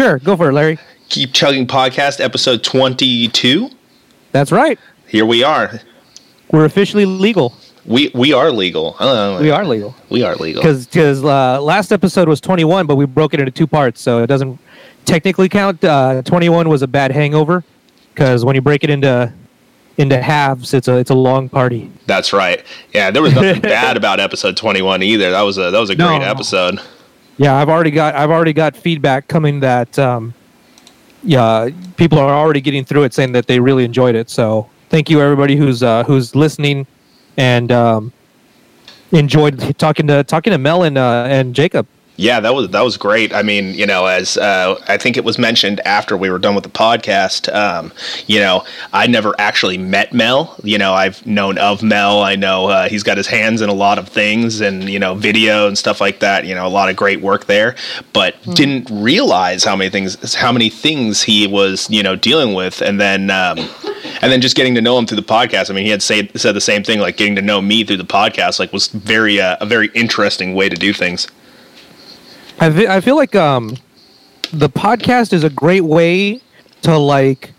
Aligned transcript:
Sure, 0.00 0.18
go 0.18 0.34
for 0.34 0.48
it, 0.48 0.54
Larry. 0.54 0.78
Keep 1.10 1.34
Chugging 1.34 1.66
Podcast, 1.66 2.20
episode 2.20 2.64
22. 2.64 3.68
That's 4.32 4.50
right. 4.50 4.78
Here 5.06 5.26
we 5.26 5.44
are. 5.44 5.78
We're 6.50 6.64
officially 6.64 7.04
legal. 7.04 7.52
We 7.84 8.10
we 8.14 8.32
are 8.32 8.50
legal. 8.50 8.96
We 8.98 9.50
are 9.50 9.62
legal 9.66 9.94
We 10.08 10.22
are 10.22 10.36
legal. 10.36 10.62
because 10.62 10.86
because 10.86 11.22
uh, 11.22 11.60
last 11.60 11.92
episode 11.92 12.30
was 12.30 12.40
21, 12.40 12.86
but 12.86 12.96
we 12.96 13.04
broke 13.04 13.34
it 13.34 13.40
into 13.40 13.52
two 13.52 13.66
parts, 13.66 14.00
so 14.00 14.22
it 14.22 14.26
doesn't 14.28 14.58
technically 15.04 15.50
count. 15.50 15.84
Uh, 15.84 16.22
21 16.22 16.70
was 16.70 16.80
a 16.80 16.88
bad 16.88 17.12
hangover 17.12 17.62
because 18.14 18.42
when 18.42 18.54
you 18.54 18.62
break 18.62 18.82
it 18.84 18.88
into 18.88 19.30
into 19.98 20.22
halves, 20.22 20.72
it's 20.72 20.88
a 20.88 20.96
it's 20.96 21.10
a 21.10 21.14
long 21.14 21.50
party. 21.50 21.92
That's 22.06 22.32
right. 22.32 22.64
Yeah, 22.94 23.10
there 23.10 23.20
was 23.20 23.34
nothing 23.34 23.60
bad 23.60 23.98
about 23.98 24.18
episode 24.18 24.56
21 24.56 25.02
either. 25.02 25.30
That 25.32 25.42
was 25.42 25.58
a 25.58 25.70
that 25.70 25.78
was 25.78 25.90
a 25.90 25.94
great 25.94 26.20
No. 26.20 26.24
episode. 26.24 26.80
Yeah, 27.40 27.54
I've 27.54 27.70
already 27.70 27.90
got 27.90 28.14
I've 28.16 28.28
already 28.28 28.52
got 28.52 28.76
feedback 28.76 29.26
coming 29.26 29.60
that 29.60 29.98
um, 29.98 30.34
yeah, 31.22 31.70
people 31.96 32.18
are 32.18 32.28
already 32.28 32.60
getting 32.60 32.84
through 32.84 33.04
it 33.04 33.14
saying 33.14 33.32
that 33.32 33.46
they 33.46 33.58
really 33.58 33.82
enjoyed 33.82 34.14
it. 34.14 34.28
So 34.28 34.68
thank 34.90 35.08
you 35.08 35.22
everybody 35.22 35.56
who's 35.56 35.82
uh, 35.82 36.04
who's 36.04 36.36
listening 36.36 36.86
and 37.38 37.72
um, 37.72 38.12
enjoyed 39.12 39.74
talking 39.78 40.06
to 40.08 40.22
talking 40.22 40.50
to 40.50 40.58
Mel 40.58 40.82
and 40.82 40.98
uh, 40.98 41.28
and 41.30 41.54
Jacob. 41.54 41.86
Yeah, 42.20 42.40
that 42.40 42.54
was 42.54 42.68
that 42.68 42.82
was 42.82 42.98
great. 42.98 43.32
I 43.32 43.42
mean, 43.42 43.72
you 43.72 43.86
know, 43.86 44.04
as 44.04 44.36
uh, 44.36 44.78
I 44.86 44.98
think 44.98 45.16
it 45.16 45.24
was 45.24 45.38
mentioned 45.38 45.80
after 45.86 46.18
we 46.18 46.28
were 46.28 46.38
done 46.38 46.54
with 46.54 46.64
the 46.64 46.70
podcast, 46.70 47.50
um, 47.54 47.92
you 48.26 48.38
know, 48.38 48.62
I 48.92 49.06
never 49.06 49.34
actually 49.38 49.78
met 49.78 50.12
Mel. 50.12 50.54
You 50.62 50.76
know, 50.76 50.92
I've 50.92 51.24
known 51.24 51.56
of 51.56 51.82
Mel. 51.82 52.20
I 52.20 52.36
know 52.36 52.66
uh, 52.66 52.90
he's 52.90 53.02
got 53.02 53.16
his 53.16 53.26
hands 53.26 53.62
in 53.62 53.70
a 53.70 53.74
lot 53.74 53.98
of 53.98 54.06
things, 54.06 54.60
and 54.60 54.86
you 54.86 54.98
know, 54.98 55.14
video 55.14 55.66
and 55.66 55.78
stuff 55.78 55.98
like 55.98 56.20
that. 56.20 56.44
You 56.44 56.54
know, 56.54 56.66
a 56.66 56.68
lot 56.68 56.90
of 56.90 56.96
great 56.96 57.22
work 57.22 57.46
there, 57.46 57.74
but 58.12 58.36
didn't 58.52 58.90
realize 58.90 59.64
how 59.64 59.74
many 59.74 59.88
things 59.88 60.34
how 60.34 60.52
many 60.52 60.68
things 60.68 61.22
he 61.22 61.46
was 61.46 61.88
you 61.88 62.02
know 62.02 62.16
dealing 62.16 62.52
with, 62.52 62.82
and 62.82 63.00
then. 63.00 63.30
Um, 63.30 63.58
and 64.22 64.30
then 64.30 64.42
just 64.42 64.56
getting 64.56 64.74
to 64.74 64.82
know 64.82 64.98
him 64.98 65.06
through 65.06 65.16
the 65.16 65.22
podcast. 65.22 65.70
I 65.70 65.74
mean, 65.74 65.84
he 65.84 65.90
had 65.90 66.02
say, 66.02 66.28
said 66.34 66.54
the 66.54 66.60
same 66.60 66.82
thing, 66.82 67.00
like 67.00 67.16
getting 67.16 67.36
to 67.36 67.42
know 67.42 67.62
me 67.62 67.84
through 67.84 67.96
the 67.96 68.04
podcast, 68.04 68.58
like 68.58 68.72
was 68.72 68.88
very 68.88 69.40
uh, 69.40 69.56
a 69.60 69.66
very 69.66 69.88
interesting 69.94 70.54
way 70.54 70.68
to 70.68 70.76
do 70.76 70.92
things. 70.92 71.26
I 72.60 72.70
fe- 72.70 72.86
I 72.88 73.00
feel 73.00 73.16
like 73.16 73.34
um, 73.34 73.76
the 74.52 74.68
podcast 74.68 75.32
is 75.32 75.44
a 75.44 75.50
great 75.50 75.82
way 75.84 76.40
to 76.82 76.96
like 76.96 77.52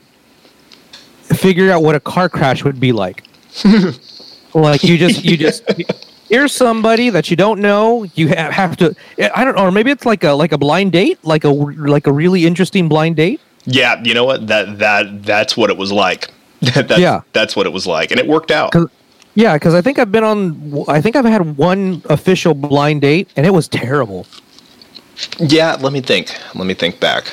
figure 1.24 1.72
out 1.72 1.84
what 1.84 1.96
a 1.96 2.00
car 2.00 2.30
crash 2.30 2.64
would 2.64 2.80
be 2.80 2.92
like. 2.92 3.24
like 4.54 4.84
you 4.84 4.98
just 4.98 5.24
you 5.24 5.38
just 5.38 5.64
here's 6.30 6.54
somebody 6.54 7.10
that 7.10 7.30
you 7.30 7.36
don't 7.38 7.60
know. 7.62 8.04
You 8.16 8.30
ha- 8.30 8.52
have 8.52 8.78
to 8.78 8.96
I 9.36 9.44
don't 9.44 9.56
know, 9.56 9.64
or 9.66 9.72
maybe 9.72 9.92
it's 9.92 10.06
like 10.06 10.24
a 10.24 10.32
like 10.32 10.52
a 10.52 10.58
blind 10.58 10.92
date, 10.92 11.20
like 11.24 11.44
a 11.44 11.50
like 11.50 12.08
a 12.08 12.12
really 12.12 12.46
interesting 12.46 12.88
blind 12.88 13.16
date. 13.16 13.42
Yeah, 13.66 14.02
you 14.04 14.14
know 14.14 14.26
what? 14.26 14.48
That 14.48 14.80
that 14.80 15.24
that's 15.24 15.56
what 15.58 15.70
it 15.70 15.78
was 15.78 15.92
like. 15.92 16.30
that's, 16.62 17.00
Yeah. 17.00 17.22
that's 17.34 17.56
what 17.56 17.66
it 17.66 17.74
was 17.74 17.88
like, 17.88 18.12
and 18.12 18.20
it 18.20 18.28
worked 18.28 18.52
out. 18.52 18.72
'Cause- 18.72 18.90
Yeah, 19.34 19.54
because 19.56 19.74
I 19.74 19.82
think 19.82 19.98
I've 19.98 20.12
been 20.12 20.24
on. 20.24 20.86
I 20.88 21.02
think 21.02 21.16
I've 21.16 21.26
had 21.26 21.58
one 21.58 22.02
official 22.10 22.54
blind 22.54 23.02
date, 23.02 23.30
and 23.36 23.46
it 23.46 23.52
was 23.52 23.68
terrible. 23.68 24.28
Yeah, 25.40 25.78
let 25.80 25.94
me 25.94 26.02
think. 26.02 26.36
Let 26.56 26.66
me 26.68 26.74
think 26.74 27.00
back. 27.00 27.26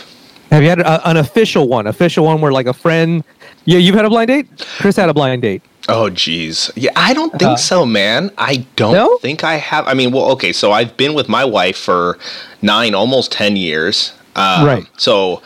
Have 0.50 0.62
you 0.62 0.68
had 0.70 0.80
a, 0.80 1.06
an 1.08 1.16
official 1.18 1.68
one? 1.68 1.86
Official 1.86 2.24
one 2.24 2.40
where 2.40 2.52
like 2.52 2.66
a 2.66 2.72
friend? 2.72 3.22
Yeah, 3.64 3.78
you've 3.78 3.94
had 3.94 4.04
a 4.06 4.08
blind 4.10 4.28
date. 4.28 4.46
Chris 4.78 4.96
had 4.96 5.08
a 5.08 5.14
blind 5.14 5.42
date. 5.42 5.62
Oh, 5.90 6.10
geez. 6.10 6.70
Yeah, 6.76 6.90
I 6.96 7.14
don't 7.14 7.30
think 7.38 7.52
Uh, 7.52 7.56
so, 7.56 7.86
man. 7.86 8.30
I 8.38 8.66
don't 8.76 8.92
No? 8.94 9.18
think 9.18 9.42
I 9.44 9.56
have. 9.56 9.86
I 9.86 9.94
mean, 9.94 10.10
well, 10.12 10.30
okay. 10.32 10.52
So 10.52 10.72
I've 10.72 10.96
been 10.96 11.14
with 11.14 11.28
my 11.28 11.44
wife 11.44 11.76
for 11.78 12.18
nine, 12.62 12.94
almost 12.94 13.32
ten 13.32 13.56
years. 13.56 14.12
Um, 14.36 14.66
Right. 14.66 14.86
So 14.96 15.42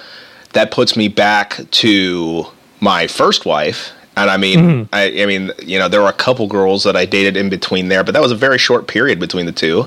that 0.52 0.70
puts 0.70 0.96
me 0.96 1.08
back 1.08 1.60
to 1.82 2.46
my 2.80 3.06
first 3.06 3.44
wife. 3.46 3.92
And 4.16 4.28
I 4.30 4.36
mean, 4.36 4.58
Mm-hmm. 4.58 4.94
I, 4.94 5.22
I 5.22 5.26
mean, 5.26 5.52
you 5.62 5.78
know, 5.78 5.88
there 5.88 6.02
were 6.02 6.08
a 6.08 6.12
couple 6.12 6.46
girls 6.46 6.84
that 6.84 6.96
I 6.96 7.06
dated 7.06 7.36
in 7.36 7.48
between 7.48 7.88
there, 7.88 8.04
but 8.04 8.12
that 8.12 8.20
was 8.22 8.30
a 8.32 8.36
very 8.36 8.58
short 8.58 8.86
period 8.86 9.18
between 9.18 9.46
the 9.46 9.52
two. 9.52 9.82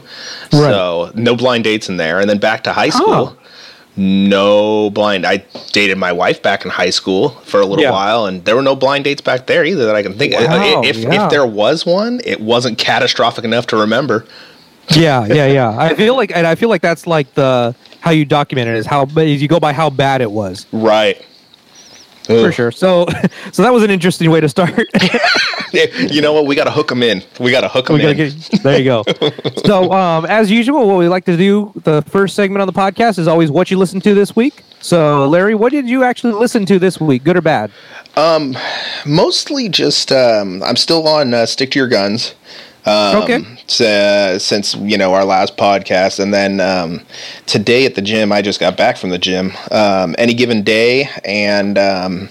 Right. 0.52 0.72
So 0.72 1.12
no 1.14 1.36
blind 1.36 1.64
dates 1.64 1.90
in 1.90 1.98
there. 1.98 2.20
And 2.20 2.30
then 2.30 2.40
back 2.40 2.64
to 2.64 2.74
high 2.74 2.90
school. 2.90 3.38
Oh. 3.38 3.38
No 3.98 4.90
blind. 4.90 5.26
I 5.26 5.46
dated 5.72 5.98
my 5.98 6.12
wife 6.12 6.42
back 6.42 6.66
in 6.66 6.72
high 6.72 6.90
school 6.90 7.30
for 7.46 7.62
a 7.62 7.66
little 7.66 7.84
Yeah. 7.84 7.92
while, 7.92 8.26
and 8.26 8.44
there 8.44 8.56
were 8.56 8.62
no 8.62 8.76
blind 8.76 9.06
dates 9.06 9.22
back 9.22 9.48
there 9.48 9.64
either 9.64 9.86
that 9.86 9.96
I 9.96 10.04
can 10.04 10.18
think. 10.18 10.34
of. 10.34 10.44
Wow, 10.44 10.82
if 10.84 10.98
yeah. 10.98 11.24
if 11.26 11.32
there 11.32 11.46
was 11.46 11.86
one, 11.86 12.20
it 12.26 12.42
wasn't 12.42 12.78
catastrophic 12.78 13.46
enough 13.46 13.68
to 13.68 13.78
remember. 13.78 14.26
Yeah, 14.90 15.26
yeah, 15.28 15.46
yeah. 15.60 15.76
I 15.78 15.96
feel 15.96 16.16
like, 16.18 16.36
and 16.36 16.46
I 16.46 16.56
feel 16.56 16.68
like 16.68 16.82
that's 16.82 17.08
like 17.08 17.34
the 17.36 17.74
how 18.02 18.12
you 18.12 18.26
document 18.26 18.68
it 18.68 18.76
is 18.76 18.86
how 18.86 19.06
you 19.06 19.48
go 19.48 19.60
by 19.62 19.72
how 19.74 19.90
bad 19.90 20.22
it 20.22 20.30
was 20.32 20.66
Right. 20.74 21.26
For 22.26 22.52
sure. 22.52 22.72
So, 22.72 23.06
so 23.52 23.64
that 23.64 23.72
was 23.74 23.84
an 23.84 23.92
interesting 23.92 24.30
way 24.32 24.42
to 24.42 24.50
start. 24.50 24.74
You 26.10 26.22
know 26.22 26.32
what? 26.32 26.46
We 26.46 26.56
got 26.56 26.66
to 26.66 26.72
hook 26.72 26.88
them 26.88 27.04
in. 27.04 27.22
We 27.38 27.52
got 27.52 27.62
to 27.62 27.68
hook 27.68 27.88
them 27.88 28.00
in. 28.00 28.16
get- 28.16 28.64
there 28.64 28.78
you 28.80 28.86
go. 28.86 29.04
So, 29.66 29.92
um, 29.92 30.26
as 30.26 30.50
usual, 30.50 30.88
what 30.88 30.98
we 30.98 31.10
like 31.10 31.26
to 31.26 31.36
do, 31.36 31.74
the 31.84 32.02
first 32.04 32.36
segment 32.36 32.62
on 32.62 32.68
the 32.68 32.74
podcast 32.74 33.20
is 33.20 33.28
always 33.28 33.52
what 33.52 33.70
you 33.70 33.78
listened 33.78 34.04
to 34.06 34.14
this 34.14 34.36
week. 34.36 34.64
So, 34.80 35.28
Larry, 35.28 35.54
what 35.54 35.72
did 35.74 35.90
you 35.90 36.04
actually 36.04 36.34
listen 36.34 36.66
to 36.68 36.80
this 36.80 37.02
week, 37.02 37.24
good 37.26 37.36
or 37.36 37.42
bad? 37.42 37.72
Um, 38.16 38.56
mostly 39.06 39.68
just. 39.68 40.12
Um, 40.14 40.64
I'm 40.64 40.78
still 40.78 41.08
on 41.08 41.34
uh, 41.34 41.46
Stick 41.46 41.72
to 41.72 41.80
Your 41.80 41.90
Guns. 41.90 42.36
Um, 42.86 43.24
Okay. 43.24 43.40
s- 43.68 43.82
uh, 43.82 44.38
since 44.40 44.76
you 44.76 44.98
know 44.98 45.14
our 45.14 45.26
last 45.26 45.58
podcast, 45.58 46.20
and 46.20 46.34
then 46.34 46.60
um, 46.60 47.02
today 47.48 47.86
at 47.86 47.96
the 47.96 48.02
gym, 48.02 48.32
I 48.32 48.42
just 48.42 48.60
got 48.60 48.78
back 48.78 48.98
from 48.98 49.10
the 49.10 49.18
gym. 49.18 49.54
Um, 49.72 50.16
any 50.20 50.34
given 50.36 50.62
day, 50.64 51.10
and 51.24 51.78
um, 51.80 52.30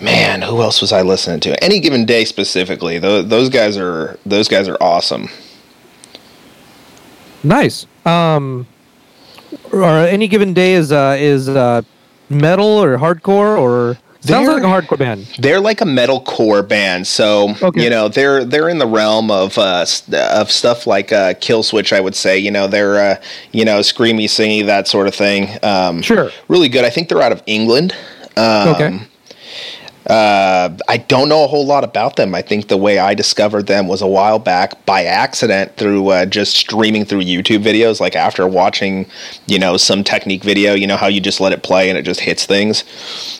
man, 0.00 0.42
who 0.42 0.60
else 0.60 0.80
was 0.82 0.92
I 0.92 1.00
listening 1.02 1.40
to? 1.40 1.64
Any 1.64 1.80
given 1.80 2.04
day 2.04 2.24
specifically. 2.24 2.98
Those, 2.98 3.28
those 3.28 3.48
guys 3.48 3.78
are 3.78 4.18
those 4.26 4.48
guys 4.48 4.68
are 4.68 4.76
awesome. 4.82 5.28
Nice. 7.42 7.86
Um, 8.04 8.66
or 9.72 9.84
any 9.88 10.28
given 10.28 10.52
day 10.54 10.74
is 10.74 10.92
uh, 10.92 11.16
is 11.18 11.48
uh, 11.48 11.82
metal 12.28 12.66
or 12.66 12.98
hardcore 12.98 13.58
or 13.58 13.98
sounds 14.22 14.46
They're- 14.46 14.60
like 14.60 14.62
a 14.62 14.86
hardcore 14.86 14.98
band. 14.98 15.26
They're 15.38 15.60
like 15.60 15.80
a 15.80 15.84
metalcore 15.84 16.66
band, 16.66 17.06
so 17.06 17.54
Okay. 17.62 17.82
you 17.84 17.90
know 17.90 18.08
they're 18.08 18.44
they're 18.44 18.68
in 18.68 18.78
the 18.78 18.86
realm 18.86 19.30
of 19.30 19.58
uh, 19.58 19.84
of 20.32 20.50
stuff 20.50 20.86
like 20.86 21.12
uh, 21.12 21.34
Killswitch. 21.34 21.92
I 21.92 22.00
would 22.00 22.14
say 22.14 22.38
you 22.38 22.50
know 22.50 22.66
they're 22.66 22.96
uh, 22.98 23.16
you 23.52 23.64
know 23.64 23.80
screamy, 23.80 24.24
singy, 24.24 24.64
that 24.66 24.88
sort 24.88 25.06
of 25.06 25.14
thing. 25.14 25.48
Um, 25.62 26.02
Sure. 26.02 26.30
really 26.48 26.68
good. 26.68 26.84
I 26.84 26.90
think 26.90 27.08
they're 27.08 27.22
out 27.22 27.32
of 27.32 27.42
England. 27.46 27.94
Um, 28.36 28.68
Okay. 28.68 29.00
Uh, 30.06 30.76
I 30.88 30.96
don't 30.96 31.28
know 31.28 31.44
a 31.44 31.46
whole 31.46 31.64
lot 31.64 31.84
about 31.84 32.16
them. 32.16 32.34
I 32.34 32.42
think 32.42 32.68
the 32.68 32.76
way 32.76 32.98
I 32.98 33.14
discovered 33.14 33.66
them 33.66 33.86
was 33.86 34.02
a 34.02 34.06
while 34.06 34.38
back 34.38 34.84
by 34.84 35.04
accident 35.04 35.76
through 35.76 36.08
uh, 36.08 36.26
just 36.26 36.56
streaming 36.56 37.04
through 37.04 37.20
YouTube 37.20 37.62
videos. 37.62 38.00
Like 38.00 38.16
after 38.16 38.46
watching, 38.48 39.06
you 39.46 39.58
know, 39.58 39.76
some 39.76 40.02
technique 40.02 40.42
video, 40.42 40.74
you 40.74 40.86
know 40.86 40.96
how 40.96 41.06
you 41.06 41.20
just 41.20 41.40
let 41.40 41.52
it 41.52 41.62
play 41.62 41.88
and 41.88 41.96
it 41.96 42.02
just 42.02 42.20
hits 42.20 42.46
things. 42.46 42.84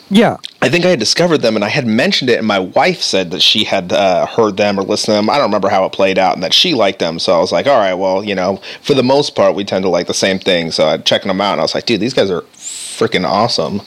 Yeah. 0.09 0.37
I 0.61 0.69
think 0.69 0.85
I 0.85 0.91
had 0.91 1.01
discovered 1.01 1.39
them 1.39 1.57
and 1.57 1.65
I 1.65 1.69
had 1.69 1.87
mentioned 1.87 2.31
it, 2.31 2.39
and 2.39 2.47
my 2.47 2.61
wife 2.61 3.03
said 3.03 3.33
that 3.33 3.43
she 3.43 3.65
had 3.65 3.93
uh, 3.93 4.27
heard 4.27 4.57
them 4.57 4.79
or 4.79 4.85
listened 4.85 5.07
to 5.07 5.13
them. 5.13 5.29
I 5.29 5.39
don't 5.39 5.47
remember 5.47 5.69
how 5.69 5.85
it 5.87 5.93
played 5.93 6.19
out, 6.19 6.35
and 6.35 6.43
that 6.45 6.55
she 6.55 6.75
liked 6.75 7.01
them. 7.01 7.19
So 7.19 7.35
I 7.35 7.41
was 7.41 7.51
like, 7.51 7.67
all 7.67 7.79
right, 7.79 7.95
well, 7.95 8.23
you 8.23 8.35
know, 8.35 8.61
for 8.83 8.95
the 8.95 9.03
most 9.03 9.35
part, 9.35 9.57
we 9.57 9.65
tend 9.65 9.83
to 9.83 9.89
like 9.89 10.07
the 10.07 10.15
same 10.15 10.39
thing. 10.39 10.71
So 10.71 10.87
I 10.87 10.99
checking 10.99 11.29
them 11.29 11.41
out, 11.41 11.53
and 11.53 11.61
I 11.61 11.65
was 11.65 11.75
like, 11.75 11.87
dude, 11.87 12.01
these 12.01 12.15
guys 12.15 12.31
are 12.31 12.43
freaking 12.53 13.29
awesome. 13.29 13.81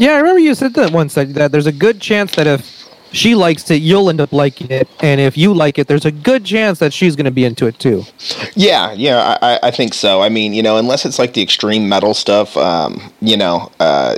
Yeah, 0.00 0.12
I 0.12 0.16
remember 0.16 0.40
you 0.40 0.54
said 0.54 0.72
that 0.74 0.92
once 0.92 1.12
that, 1.12 1.34
that 1.34 1.52
there's 1.52 1.66
a 1.66 1.72
good 1.72 2.00
chance 2.00 2.34
that 2.36 2.46
if 2.46 2.88
she 3.12 3.34
likes 3.34 3.70
it, 3.70 3.82
you'll 3.82 4.08
end 4.08 4.18
up 4.18 4.32
liking 4.32 4.70
it, 4.70 4.88
and 5.00 5.20
if 5.20 5.36
you 5.36 5.52
like 5.52 5.78
it, 5.78 5.88
there's 5.88 6.06
a 6.06 6.10
good 6.10 6.42
chance 6.42 6.78
that 6.78 6.94
she's 6.94 7.16
going 7.16 7.26
to 7.26 7.30
be 7.30 7.44
into 7.44 7.66
it 7.66 7.78
too. 7.78 8.04
Yeah, 8.54 8.92
yeah, 8.94 9.36
I, 9.42 9.58
I- 9.62 9.70
think 9.70 9.92
so. 9.92 10.22
I 10.22 10.30
mean, 10.30 10.54
you 10.54 10.62
know, 10.62 10.78
unless 10.78 11.04
it's 11.04 11.18
like 11.18 11.34
the 11.34 11.42
extreme 11.42 11.86
metal 11.86 12.14
stuff, 12.14 12.56
um, 12.56 13.12
you 13.20 13.36
know, 13.36 13.70
uh, 13.78 14.16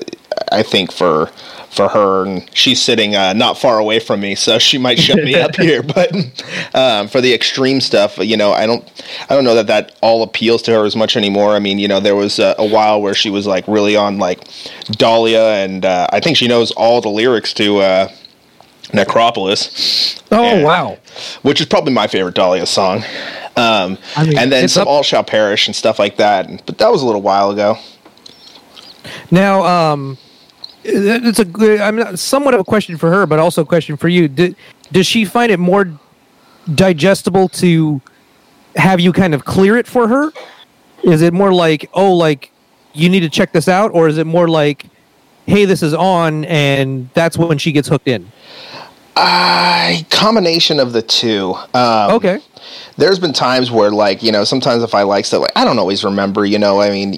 I 0.52 0.62
think 0.62 0.92
for 0.92 1.30
for 1.74 1.88
her, 1.88 2.24
and 2.26 2.48
she's 2.54 2.80
sitting 2.82 3.16
uh, 3.16 3.32
not 3.32 3.58
far 3.58 3.78
away 3.78 3.98
from 3.98 4.20
me, 4.20 4.34
so 4.34 4.58
she 4.58 4.76
might 4.78 4.98
shut 4.98 5.16
me 5.24 5.34
up 5.34 5.56
here. 5.68 5.82
But 5.82 6.12
um, 6.74 7.08
for 7.08 7.20
the 7.20 7.32
extreme 7.32 7.80
stuff, 7.80 8.18
you 8.18 8.36
know, 8.36 8.52
I 8.52 8.66
don't, 8.66 8.84
I 9.30 9.34
don't 9.34 9.44
know 9.44 9.54
that 9.54 9.66
that 9.68 9.96
all 10.02 10.22
appeals 10.22 10.62
to 10.62 10.72
her 10.72 10.84
as 10.84 10.94
much 10.96 11.16
anymore. 11.16 11.54
I 11.54 11.58
mean, 11.60 11.78
you 11.78 11.88
know, 11.88 11.98
there 12.00 12.14
was 12.16 12.38
a, 12.38 12.54
a 12.58 12.66
while 12.66 13.00
where 13.00 13.14
she 13.14 13.30
was 13.30 13.46
like 13.46 13.66
really 13.66 13.96
on 13.96 14.18
like 14.18 14.46
Dahlia, 14.90 15.42
and 15.64 15.84
uh, 15.84 16.06
I 16.12 16.20
think 16.20 16.36
she 16.36 16.46
knows 16.46 16.70
all 16.72 17.00
the 17.00 17.08
lyrics 17.10 17.52
to. 17.54 17.78
Uh, 17.78 18.08
Necropolis. 18.94 20.20
Oh 20.30 20.42
Yeah. 20.42 20.62
wow! 20.64 20.98
which 21.42 21.60
is 21.60 21.66
probably 21.66 21.94
my 21.94 22.06
favorite 22.06 22.34
Dahlia 22.34 22.66
song. 22.66 22.98
Um, 23.56 23.96
I 24.16 24.24
mean, 24.26 24.36
and 24.38 24.52
then 24.52 24.68
some 24.68 24.82
up- 24.82 24.88
All 24.88 25.02
Shall 25.02 25.24
Perish 25.24 25.66
and 25.66 25.74
stuff 25.74 25.98
like 25.98 26.16
that. 26.18 26.66
But 26.66 26.76
that 26.76 26.90
was 26.92 27.00
a 27.00 27.06
little 27.06 27.22
while 27.22 27.50
ago. 27.50 27.78
Now, 29.30 29.64
um, 29.64 30.18
it's 30.84 31.38
a 31.38 31.44
good. 31.44 31.80
I 31.80 31.90
mean, 31.90 32.16
somewhat 32.16 32.54
of 32.54 32.60
a 32.60 32.64
question 32.64 32.96
for 32.96 33.10
her, 33.10 33.26
but 33.26 33.38
also 33.38 33.62
a 33.62 33.66
question 33.66 33.96
for 33.96 34.08
you. 34.08 34.28
Do, 34.28 34.54
does 34.90 35.06
she 35.06 35.24
find 35.24 35.50
it 35.52 35.58
more 35.58 35.90
digestible 36.74 37.48
to 37.48 38.00
have 38.76 39.00
you 39.00 39.12
kind 39.12 39.34
of 39.34 39.44
clear 39.44 39.76
it 39.76 39.86
for 39.86 40.08
her? 40.08 40.32
Is 41.02 41.22
it 41.22 41.32
more 41.32 41.52
like, 41.52 41.88
oh, 41.94 42.12
like 42.14 42.50
you 42.92 43.08
need 43.08 43.20
to 43.20 43.30
check 43.30 43.52
this 43.52 43.68
out, 43.68 43.90
or 43.94 44.08
is 44.08 44.18
it 44.18 44.26
more 44.26 44.48
like, 44.48 44.86
hey, 45.46 45.64
this 45.64 45.82
is 45.82 45.94
on, 45.94 46.44
and 46.44 47.08
that's 47.14 47.36
when 47.36 47.58
she 47.58 47.72
gets 47.72 47.88
hooked 47.88 48.08
in? 48.08 48.30
Uh, 49.16 49.98
combination 50.10 50.80
of 50.80 50.92
the 50.92 51.02
two. 51.02 51.54
Um, 51.74 52.12
Okay. 52.12 52.40
There's 52.96 53.18
been 53.18 53.32
times 53.32 53.70
where 53.70 53.90
like 53.90 54.22
you 54.22 54.30
know 54.32 54.44
sometimes 54.44 54.82
if 54.82 54.94
i 54.94 55.02
like 55.02 55.24
stuff 55.24 55.40
like 55.42 55.52
i 55.56 55.64
don't 55.64 55.78
always 55.78 56.04
remember 56.04 56.44
you 56.44 56.58
know 56.58 56.80
i 56.80 56.90
mean 56.90 57.14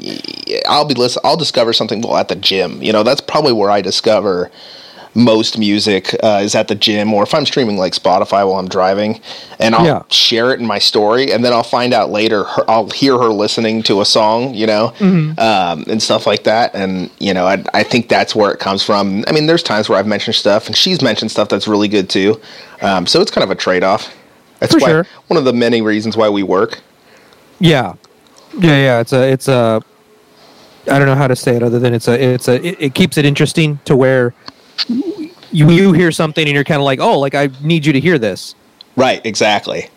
i'll 0.69 0.85
be 0.85 0.95
listen 0.95 1.21
i'll 1.25 1.37
discover 1.37 1.73
something 1.73 2.01
well 2.01 2.17
at 2.17 2.29
the 2.29 2.37
gym 2.37 2.83
you 2.83 2.93
know 2.93 3.03
that's 3.03 3.21
probably 3.21 3.53
where 3.53 3.71
i 3.71 3.81
discover 3.81 4.51
most 5.17 5.57
music 5.59 6.13
uh, 6.25 6.41
is 6.43 6.57
at 6.57 6.67
the 6.67 6.75
gym 6.75 7.15
or 7.15 7.23
if 7.23 7.35
i'm 7.35 7.47
streaming 7.47 7.77
like 7.77 7.93
spotify 7.93 8.45
while 8.49 8.55
i'm 8.59 8.69
driving 8.69 9.21
and 9.61 9.75
i'll 9.77 9.85
Yeah. 9.87 10.03
share 10.11 10.53
it 10.53 10.59
in 10.59 10.67
my 10.67 10.81
story 10.81 11.31
and 11.33 11.45
then 11.45 11.53
i'll 11.53 11.63
find 11.63 11.95
out 11.95 12.11
later 12.11 12.43
her, 12.45 12.69
i'll 12.69 12.91
hear 12.91 13.17
her 13.19 13.29
listening 13.29 13.85
to 13.85 14.01
a 14.01 14.05
song 14.05 14.55
you 14.55 14.67
know 14.67 14.93
um, 15.39 15.85
and 15.89 16.03
stuff 16.03 16.27
like 16.27 16.43
that 16.45 16.75
and 16.75 17.11
you 17.21 17.33
know 17.33 17.47
I, 17.47 17.63
I 17.73 17.85
think 17.85 18.09
that's 18.09 18.35
where 18.35 18.51
it 18.51 18.59
comes 18.59 18.83
from. 18.83 19.25
I 19.29 19.33
mean 19.33 19.47
there's 19.47 19.63
times 19.63 19.89
where 19.89 19.99
i've 19.99 20.07
mentioned 20.07 20.35
stuff 20.35 20.67
and 20.67 20.77
she's 20.77 21.01
mentioned 21.01 21.31
stuff 21.31 21.49
that's 21.49 21.69
really 21.69 21.89
good 21.89 22.11
too 22.11 22.41
um, 22.83 23.07
so 23.07 23.21
it's 23.21 23.31
kind 23.31 23.45
of 23.45 23.51
a 23.51 23.55
trade-off 23.55 24.13
that's 24.65 24.75
For 24.75 24.81
why 24.81 24.89
sure. 24.89 25.07
one 25.29 25.37
of 25.37 25.45
the 25.45 25.53
many 25.53 25.83
reasons 25.83 26.17
why 26.17 26.29
we 26.29 26.43
work. 26.43 26.81
Yeah, 27.61 27.95
yeah, 28.59 28.77
yeah. 28.77 29.01
It's 29.01 29.13
a, 29.13 29.31
it's 29.31 29.49
a. 29.49 29.83
I 30.91 30.99
don't 30.99 31.07
know 31.07 31.15
how 31.15 31.29
to 31.29 31.37
say 31.37 31.57
it 31.57 31.63
other 31.63 31.79
than 31.79 31.95
it's 31.95 32.09
a, 32.09 32.23
it's 32.23 32.49
a. 32.49 32.65
It, 32.67 32.77
it 32.81 32.95
keeps 32.95 33.17
it 33.17 33.25
interesting 33.25 33.79
to 33.85 33.97
where 33.97 34.35
you 34.89 35.71
you 35.71 35.93
hear 35.93 36.11
something 36.11 36.45
and 36.47 36.55
you're 36.55 36.65
kind 36.65 36.81
of 36.81 36.85
like, 36.85 37.01
oh, 37.01 37.19
like 37.19 37.35
I 37.35 37.49
need 37.63 37.87
you 37.87 37.93
to 37.93 38.01
hear 38.01 38.19
this. 38.19 38.55
Right, 38.97 39.25
exactly. 39.25 39.89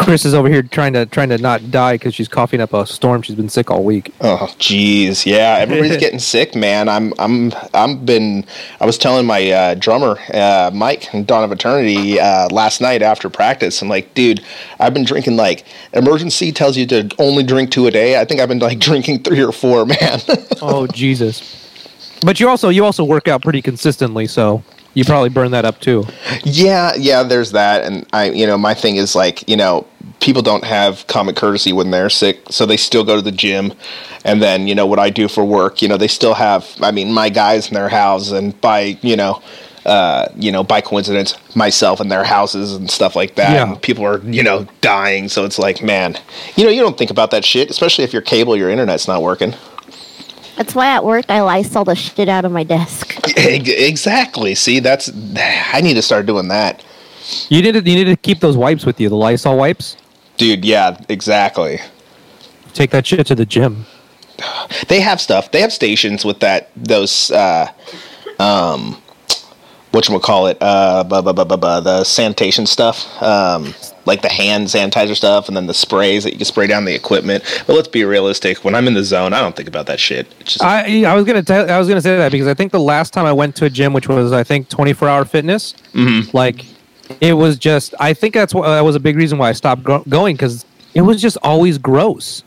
Chris 0.00 0.24
is 0.24 0.32
over 0.32 0.48
here 0.48 0.62
trying 0.62 0.94
to 0.94 1.04
trying 1.04 1.28
to 1.28 1.36
not 1.36 1.70
die 1.70 1.94
because 1.94 2.14
she's 2.14 2.28
coughing 2.28 2.60
up 2.60 2.72
a 2.72 2.86
storm. 2.86 3.20
She's 3.20 3.36
been 3.36 3.50
sick 3.50 3.70
all 3.70 3.84
week. 3.84 4.12
Oh, 4.22 4.52
jeez, 4.58 5.26
yeah, 5.26 5.56
everybody's 5.58 5.96
getting 6.00 6.18
sick, 6.18 6.54
man. 6.54 6.88
I'm, 6.88 7.12
I'm, 7.18 7.52
I'm 7.74 8.04
been. 8.04 8.46
I 8.80 8.86
was 8.86 8.96
telling 8.96 9.26
my 9.26 9.50
uh, 9.50 9.74
drummer, 9.74 10.18
uh, 10.32 10.70
Mike, 10.72 11.12
and 11.12 11.26
Dawn 11.26 11.44
of 11.44 11.52
Eternity, 11.52 12.18
uh, 12.18 12.48
last 12.50 12.80
night 12.80 13.02
after 13.02 13.28
practice. 13.28 13.82
I'm 13.82 13.88
like, 13.88 14.14
dude, 14.14 14.42
I've 14.78 14.94
been 14.94 15.04
drinking 15.04 15.36
like 15.36 15.66
Emergen-C 15.92 16.52
tells 16.52 16.76
you 16.76 16.86
to 16.86 17.08
only 17.18 17.42
drink 17.42 17.70
two 17.70 17.86
a 17.86 17.90
day. 17.90 18.18
I 18.18 18.24
think 18.24 18.40
I've 18.40 18.48
been 18.48 18.58
like 18.58 18.78
drinking 18.90 19.22
three 19.22 19.42
or 19.42 19.52
four, 19.52 19.86
man. 19.86 20.20
Oh 20.62 20.86
Jesus! 20.86 22.20
But 22.22 22.38
you 22.38 22.48
also 22.48 22.68
you 22.68 22.84
also 22.84 23.02
work 23.02 23.28
out 23.28 23.40
pretty 23.42 23.62
consistently, 23.62 24.26
so 24.26 24.62
you 24.94 25.04
probably 25.04 25.28
burn 25.28 25.50
that 25.52 25.64
up 25.64 25.80
too. 25.80 26.04
Yeah, 26.44 26.92
yeah, 26.96 27.22
there's 27.22 27.52
that. 27.52 27.84
And 27.84 28.06
I, 28.12 28.30
you 28.30 28.46
know, 28.46 28.58
my 28.58 28.74
thing 28.74 28.96
is 28.96 29.14
like, 29.14 29.48
you 29.48 29.56
know, 29.56 29.86
people 30.20 30.42
don't 30.42 30.64
have 30.64 31.06
common 31.06 31.34
courtesy 31.34 31.72
when 31.72 31.90
they're 31.90 32.10
sick, 32.10 32.40
so 32.50 32.66
they 32.66 32.76
still 32.76 33.04
go 33.04 33.16
to 33.16 33.22
the 33.22 33.32
gym. 33.32 33.72
And 34.24 34.42
then, 34.42 34.68
you 34.68 34.74
know, 34.74 34.86
what 34.86 34.98
I 34.98 35.10
do 35.10 35.28
for 35.28 35.44
work, 35.44 35.80
you 35.80 35.88
know, 35.88 35.96
they 35.96 36.08
still 36.08 36.34
have, 36.34 36.68
I 36.82 36.90
mean, 36.90 37.12
my 37.12 37.30
guys 37.30 37.68
in 37.68 37.74
their 37.74 37.88
house 37.88 38.30
and 38.30 38.58
by, 38.60 38.98
you 39.00 39.16
know, 39.16 39.42
uh, 39.86 40.28
you 40.36 40.52
know, 40.52 40.62
by 40.62 40.82
coincidence, 40.82 41.34
myself 41.56 42.02
in 42.02 42.08
their 42.08 42.22
houses 42.22 42.74
and 42.74 42.90
stuff 42.90 43.16
like 43.16 43.36
that. 43.36 43.52
Yeah. 43.52 43.66
And 43.66 43.80
people 43.80 44.04
are, 44.04 44.18
you 44.24 44.42
know, 44.42 44.66
dying. 44.82 45.28
So 45.28 45.46
it's 45.46 45.58
like, 45.58 45.82
man, 45.82 46.18
you 46.56 46.64
know, 46.64 46.70
you 46.70 46.82
don't 46.82 46.98
think 46.98 47.10
about 47.10 47.30
that 47.30 47.46
shit, 47.46 47.70
especially 47.70 48.04
if 48.04 48.12
your 48.12 48.22
cable, 48.22 48.56
your 48.56 48.68
internet's 48.68 49.08
not 49.08 49.22
working. 49.22 49.54
That's 50.56 50.74
why 50.74 50.88
at 50.88 51.04
work 51.04 51.26
I 51.28 51.40
Lysol 51.40 51.84
the 51.84 51.94
shit 51.94 52.28
out 52.28 52.44
of 52.44 52.52
my 52.52 52.64
desk. 52.64 53.16
Exactly. 53.36 54.54
See, 54.54 54.80
that's, 54.80 55.10
I 55.36 55.80
need 55.82 55.94
to 55.94 56.02
start 56.02 56.26
doing 56.26 56.48
that. 56.48 56.84
You 57.48 57.62
need 57.62 57.72
to 57.72 57.78
you 57.78 57.96
need 57.96 58.04
to 58.04 58.16
keep 58.16 58.40
those 58.40 58.56
wipes 58.56 58.84
with 58.84 59.00
you, 59.00 59.08
the 59.08 59.16
Lysol 59.16 59.56
wipes. 59.56 59.96
Dude, 60.36 60.64
yeah, 60.64 60.98
exactly. 61.08 61.80
Take 62.72 62.90
that 62.90 63.06
shit 63.06 63.26
to 63.28 63.34
the 63.34 63.46
gym. 63.46 63.86
they 64.88 65.00
have 65.00 65.20
stuff. 65.20 65.50
They 65.52 65.60
have 65.60 65.72
stations 65.72 66.24
with 66.24 66.40
that 66.40 66.70
those 66.76 67.30
uh 67.30 67.70
um 68.38 69.00
what 69.92 70.08
you 70.08 70.18
call 70.20 70.46
it 70.46 70.56
uh 70.60 71.02
bu- 71.04 71.22
bu- 71.22 71.32
bu- 71.32 71.44
bu- 71.44 71.56
bu- 71.56 71.80
the 71.80 72.04
sanitation 72.04 72.64
stuff 72.66 73.06
um 73.22 73.74
like 74.06 74.22
the 74.22 74.28
hand 74.28 74.66
sanitizer 74.66 75.14
stuff 75.16 75.46
and 75.48 75.56
then 75.56 75.66
the 75.66 75.74
sprays 75.74 76.24
that 76.24 76.30
you 76.32 76.36
can 76.38 76.44
spray 76.46 76.66
down 76.66 76.84
the 76.84 76.94
equipment. 76.94 77.44
But 77.66 77.74
let's 77.76 77.86
be 77.88 78.04
realistic 78.04 78.64
when 78.64 78.74
i'm 78.74 78.86
in 78.86 78.94
the 78.94 79.04
zone 79.04 79.32
i 79.32 79.40
don't 79.40 79.54
think 79.54 79.68
about 79.68 79.86
that 79.86 80.00
shit. 80.00 80.26
It's 80.40 80.54
just 80.54 80.64
I 80.64 81.04
I 81.04 81.14
was 81.14 81.24
gonna 81.24 81.42
tell 81.42 81.70
I 81.70 81.78
was 81.78 81.86
gonna 81.88 82.00
say 82.00 82.16
that 82.16 82.32
because 82.32 82.46
I 82.48 82.54
think 82.54 82.72
the 82.72 82.80
last 82.80 83.12
time 83.12 83.26
I 83.26 83.32
went 83.32 83.56
to 83.56 83.64
a 83.66 83.70
gym, 83.70 83.92
which 83.92 84.08
was 84.08 84.32
I 84.32 84.42
think 84.44 84.68
24 84.68 85.08
hour 85.08 85.24
fitness, 85.24 85.74
like 86.32 86.64
it 87.20 87.32
was 87.34 87.58
just 87.58 87.94
I 88.00 88.14
think 88.14 88.34
that's 88.34 88.54
what 88.54 88.66
that 88.66 88.84
was 88.84 88.94
a 88.96 89.00
big 89.00 89.16
reason 89.16 89.36
why 89.38 89.48
I 89.48 89.52
stopped 89.52 89.82
go- 89.82 90.04
going 90.08 90.34
because 90.36 90.64
it 90.94 91.02
was 91.02 91.20
just 91.20 91.36
always 91.42 91.76
gross. 91.78 92.42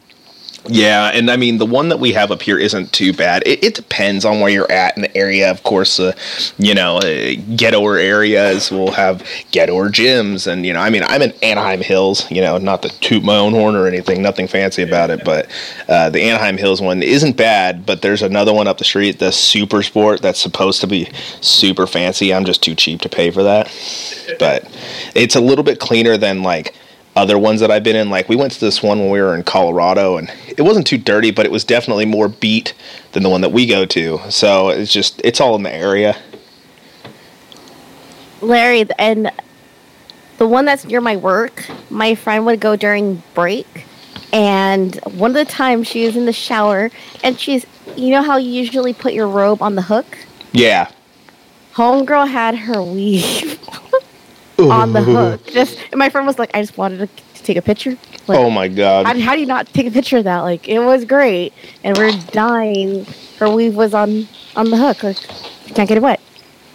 Yeah, 0.65 1.11
and 1.13 1.29
I 1.29 1.35
mean 1.35 1.57
the 1.57 1.65
one 1.65 1.89
that 1.89 1.97
we 1.97 2.13
have 2.13 2.31
up 2.31 2.41
here 2.41 2.57
isn't 2.57 2.93
too 2.93 3.11
bad. 3.11 3.43
It, 3.45 3.63
it 3.63 3.75
depends 3.75 4.23
on 4.23 4.39
where 4.39 4.49
you're 4.49 4.71
at 4.71 4.95
in 4.95 5.01
the 5.01 5.17
area. 5.17 5.51
Of 5.51 5.63
course, 5.63 5.99
uh, 5.99 6.13
you 6.57 6.73
know, 6.73 6.97
uh, 6.97 7.35
ghettoer 7.55 8.01
areas 8.01 8.71
will 8.71 8.91
have 8.91 9.23
ghettoer 9.51 9.89
gyms, 9.89 10.47
and 10.47 10.65
you 10.65 10.71
know, 10.71 10.79
I 10.79 10.89
mean, 10.89 11.03
I'm 11.07 11.21
in 11.21 11.33
Anaheim 11.43 11.81
Hills. 11.81 12.29
You 12.31 12.41
know, 12.41 12.57
not 12.59 12.81
to 12.83 12.99
toot 12.99 13.23
my 13.23 13.35
own 13.35 13.51
horn 13.51 13.75
or 13.75 13.87
anything, 13.87 14.21
nothing 14.21 14.47
fancy 14.47 14.83
about 14.83 15.09
it, 15.09 15.25
but 15.25 15.49
uh, 15.89 16.09
the 16.09 16.21
Anaheim 16.21 16.57
Hills 16.57 16.81
one 16.81 17.03
isn't 17.03 17.35
bad. 17.35 17.85
But 17.85 18.01
there's 18.01 18.21
another 18.21 18.53
one 18.53 18.67
up 18.67 18.77
the 18.77 18.85
street, 18.85 19.19
the 19.19 19.33
Super 19.33 19.83
Sport, 19.83 20.21
that's 20.21 20.39
supposed 20.39 20.79
to 20.79 20.87
be 20.87 21.11
super 21.41 21.87
fancy. 21.87 22.33
I'm 22.33 22.45
just 22.45 22.63
too 22.63 22.73
cheap 22.75 23.01
to 23.01 23.09
pay 23.09 23.31
for 23.31 23.43
that, 23.43 23.65
but 24.39 24.63
it's 25.13 25.35
a 25.35 25.41
little 25.41 25.65
bit 25.65 25.81
cleaner 25.81 26.15
than 26.15 26.41
like 26.41 26.73
other 27.15 27.37
ones 27.37 27.59
that 27.59 27.71
I've 27.71 27.83
been 27.83 27.95
in. 27.95 28.09
Like 28.09 28.29
we 28.29 28.35
went 28.35 28.53
to 28.53 28.59
this 28.59 28.81
one 28.81 28.99
when 28.99 29.09
we 29.09 29.21
were 29.21 29.35
in 29.35 29.43
Colorado, 29.43 30.17
and 30.17 30.31
it 30.47 30.61
wasn't 30.61 30.87
too 30.87 30.97
dirty, 30.97 31.31
but 31.31 31.45
it 31.45 31.51
was 31.51 31.63
definitely 31.63 32.05
more 32.05 32.27
beat 32.27 32.73
than 33.11 33.23
the 33.23 33.29
one 33.29 33.41
that 33.41 33.51
we 33.51 33.65
go 33.65 33.85
to. 33.85 34.19
So 34.29 34.69
it's 34.69 34.91
just 34.91 35.21
it's 35.23 35.39
all 35.39 35.55
in 35.55 35.63
the 35.63 35.73
area. 35.73 36.15
Larry, 38.41 38.85
and 38.99 39.31
the 40.37 40.47
one 40.47 40.65
that's 40.65 40.85
near 40.85 41.01
my 41.01 41.15
work, 41.15 41.65
my 41.89 42.15
friend 42.15 42.45
would 42.45 42.59
go 42.59 42.75
during 42.75 43.23
break. 43.33 43.85
And 44.33 44.95
one 45.05 45.31
of 45.31 45.35
the 45.35 45.45
times 45.45 45.87
she 45.87 46.05
was 46.05 46.17
in 46.17 46.25
the 46.25 46.33
shower 46.33 46.89
and 47.23 47.39
she's, 47.39 47.65
you 47.95 48.09
know 48.09 48.23
how 48.23 48.37
you 48.37 48.49
usually 48.49 48.93
put 48.93 49.13
your 49.13 49.27
robe 49.27 49.61
on 49.61 49.75
the 49.75 49.83
hook? 49.83 50.17
Yeah. 50.51 50.89
Homegirl 51.73 52.29
had 52.29 52.55
her 52.55 52.81
weave 52.81 53.59
on 54.71 54.93
the 54.93 55.01
hook. 55.03 55.45
Just, 55.47 55.77
and 55.91 55.97
my 55.99 56.09
friend 56.09 56.25
was 56.27 56.37
like, 56.39 56.51
I 56.53 56.61
just 56.61 56.77
wanted 56.77 56.97
to, 56.99 57.23
to 57.35 57.43
take 57.43 57.57
a 57.57 57.61
picture. 57.61 57.97
Like, 58.27 58.39
Oh 58.39 58.49
my 58.49 58.67
god. 58.67 59.05
how, 59.05 59.19
how 59.19 59.33
do 59.35 59.41
you 59.41 59.45
not 59.47 59.67
take 59.67 59.87
a 59.87 59.91
picture 59.91 60.17
of 60.17 60.23
that? 60.25 60.39
Like, 60.39 60.67
it 60.67 60.79
was 60.79 61.05
great. 61.05 61.53
And 61.83 61.97
we're 61.97 62.11
dying. 62.31 63.05
Her 63.39 63.49
weave 63.49 63.75
was 63.75 63.93
on, 63.93 64.27
on 64.55 64.69
the 64.69 64.77
hook. 64.77 65.03
Like, 65.03 65.21
you 65.67 65.73
can't 65.73 65.87
get 65.89 65.97
it 65.97 66.01
wet. 66.03 66.19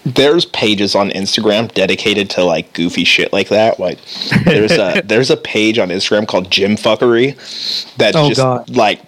there's 0.04 0.45
pages 0.47 0.95
on 0.95 1.11
Instagram 1.11 1.73
dedicated 1.75 2.30
to 2.30 2.45
like 2.45 2.73
goofy 2.73 3.04
shit 3.04 3.33
like 3.33 3.49
that. 3.49 3.78
Like 3.78 3.99
there's 4.45 4.73
a 4.73 5.02
there's 5.04 5.30
a 5.30 5.37
page 5.37 5.78
on 5.78 5.88
Instagram 5.90 6.26
called 6.26 6.50
Gym 6.50 6.76
Fuckery 6.76 7.35
that's 7.97 8.16
Oh, 8.16 8.28
just 8.28 8.40
God. 8.40 8.71
like 8.75 9.02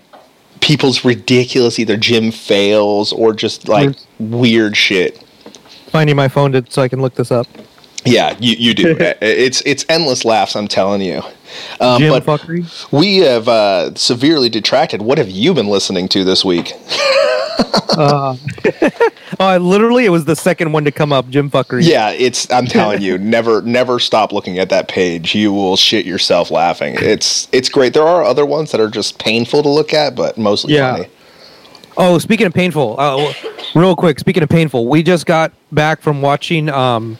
people's 0.60 1.02
ridiculous 1.04 1.78
either 1.78 1.96
gym 1.96 2.30
fails 2.30 3.12
or 3.14 3.32
just 3.32 3.66
like 3.68 3.96
weird 4.18 4.76
shit. 4.76 5.16
Finding 5.88 6.16
my 6.16 6.28
phone 6.28 6.52
to, 6.52 6.64
so 6.68 6.82
I 6.82 6.88
can 6.88 7.00
look 7.00 7.14
this 7.14 7.32
up. 7.32 7.46
Yeah, 8.04 8.36
you, 8.40 8.56
you 8.58 8.74
do. 8.74 8.96
it's 9.20 9.60
it's 9.62 9.84
endless 9.88 10.24
laughs. 10.24 10.56
I'm 10.56 10.68
telling 10.68 11.02
you. 11.02 11.22
Um, 11.80 12.02
but 12.08 12.24
fuckery. 12.24 12.92
we 12.92 13.18
have 13.18 13.48
uh, 13.48 13.94
severely 13.94 14.48
detracted. 14.48 15.02
What 15.02 15.18
have 15.18 15.28
you 15.30 15.52
been 15.52 15.66
listening 15.66 16.08
to 16.10 16.24
this 16.24 16.44
week? 16.44 16.72
Uh, 17.90 18.36
oh, 18.78 18.90
I 19.40 19.58
literally, 19.58 20.06
it 20.06 20.10
was 20.10 20.24
the 20.24 20.36
second 20.36 20.72
one 20.72 20.84
to 20.84 20.92
come 20.92 21.12
up. 21.12 21.28
Gym 21.28 21.50
fuckery. 21.50 21.82
Yeah, 21.84 22.10
it's. 22.10 22.50
I'm 22.50 22.66
telling 22.66 23.02
you, 23.02 23.18
never 23.18 23.60
never 23.62 23.98
stop 23.98 24.32
looking 24.32 24.58
at 24.58 24.70
that 24.70 24.88
page. 24.88 25.34
You 25.34 25.52
will 25.52 25.76
shit 25.76 26.06
yourself 26.06 26.50
laughing. 26.50 26.96
It's 27.00 27.48
it's 27.52 27.68
great. 27.68 27.92
There 27.92 28.06
are 28.06 28.24
other 28.24 28.46
ones 28.46 28.70
that 28.72 28.80
are 28.80 28.88
just 28.88 29.18
painful 29.18 29.62
to 29.62 29.68
look 29.68 29.92
at, 29.92 30.14
but 30.14 30.38
mostly 30.38 30.74
Yeah. 30.74 30.96
funny. 30.96 31.08
Oh, 31.96 32.18
speaking 32.18 32.46
of 32.46 32.54
painful, 32.54 32.98
uh, 32.98 33.32
real 33.74 33.94
quick. 33.96 34.18
Speaking 34.18 34.42
of 34.42 34.48
painful, 34.48 34.86
we 34.86 35.02
just 35.02 35.26
got 35.26 35.52
back 35.72 36.00
from 36.00 36.22
watching 36.22 36.68
um, 36.70 37.18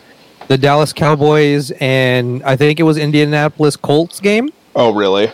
the 0.50 0.59
Dallas 0.59 0.92
Cowboys 0.92 1.71
and 1.78 2.42
I 2.42 2.57
think 2.57 2.80
it 2.80 2.83
was 2.83 2.97
Indianapolis 2.97 3.76
Colts 3.76 4.19
game. 4.19 4.50
Oh, 4.75 4.92
really? 4.92 5.30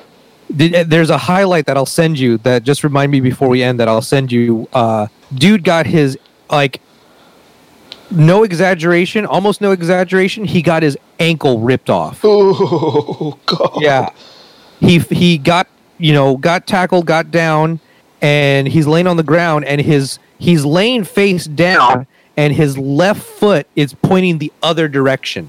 Did, 0.54 0.74
uh, 0.74 0.84
there's 0.86 1.08
a 1.08 1.16
highlight 1.16 1.64
that 1.66 1.76
I'll 1.78 1.86
send 1.86 2.18
you 2.18 2.36
that 2.38 2.64
just 2.64 2.84
remind 2.84 3.10
me 3.12 3.20
before 3.20 3.48
we 3.48 3.62
end 3.62 3.80
that 3.80 3.88
I'll 3.88 4.02
send 4.02 4.30
you. 4.30 4.68
Uh, 4.74 5.06
dude 5.34 5.64
got 5.64 5.86
his 5.86 6.18
like 6.50 6.82
no 8.10 8.42
exaggeration, 8.42 9.24
almost 9.24 9.62
no 9.62 9.72
exaggeration. 9.72 10.44
He 10.44 10.60
got 10.60 10.82
his 10.82 10.98
ankle 11.18 11.60
ripped 11.60 11.88
off. 11.88 12.20
Oh 12.22 13.38
God. 13.46 13.78
Yeah, 13.80 14.10
he 14.80 14.98
he 14.98 15.38
got 15.38 15.66
you 15.96 16.12
know 16.12 16.36
got 16.36 16.66
tackled, 16.66 17.06
got 17.06 17.30
down, 17.30 17.80
and 18.20 18.68
he's 18.68 18.86
laying 18.86 19.06
on 19.06 19.16
the 19.16 19.22
ground, 19.22 19.64
and 19.64 19.80
his 19.80 20.18
he's 20.38 20.66
laying 20.66 21.04
face 21.04 21.46
down, 21.46 22.06
and 22.36 22.52
his 22.52 22.76
left 22.78 23.22
foot 23.22 23.66
is 23.76 23.94
pointing 23.94 24.38
the 24.38 24.52
other 24.62 24.88
direction. 24.88 25.48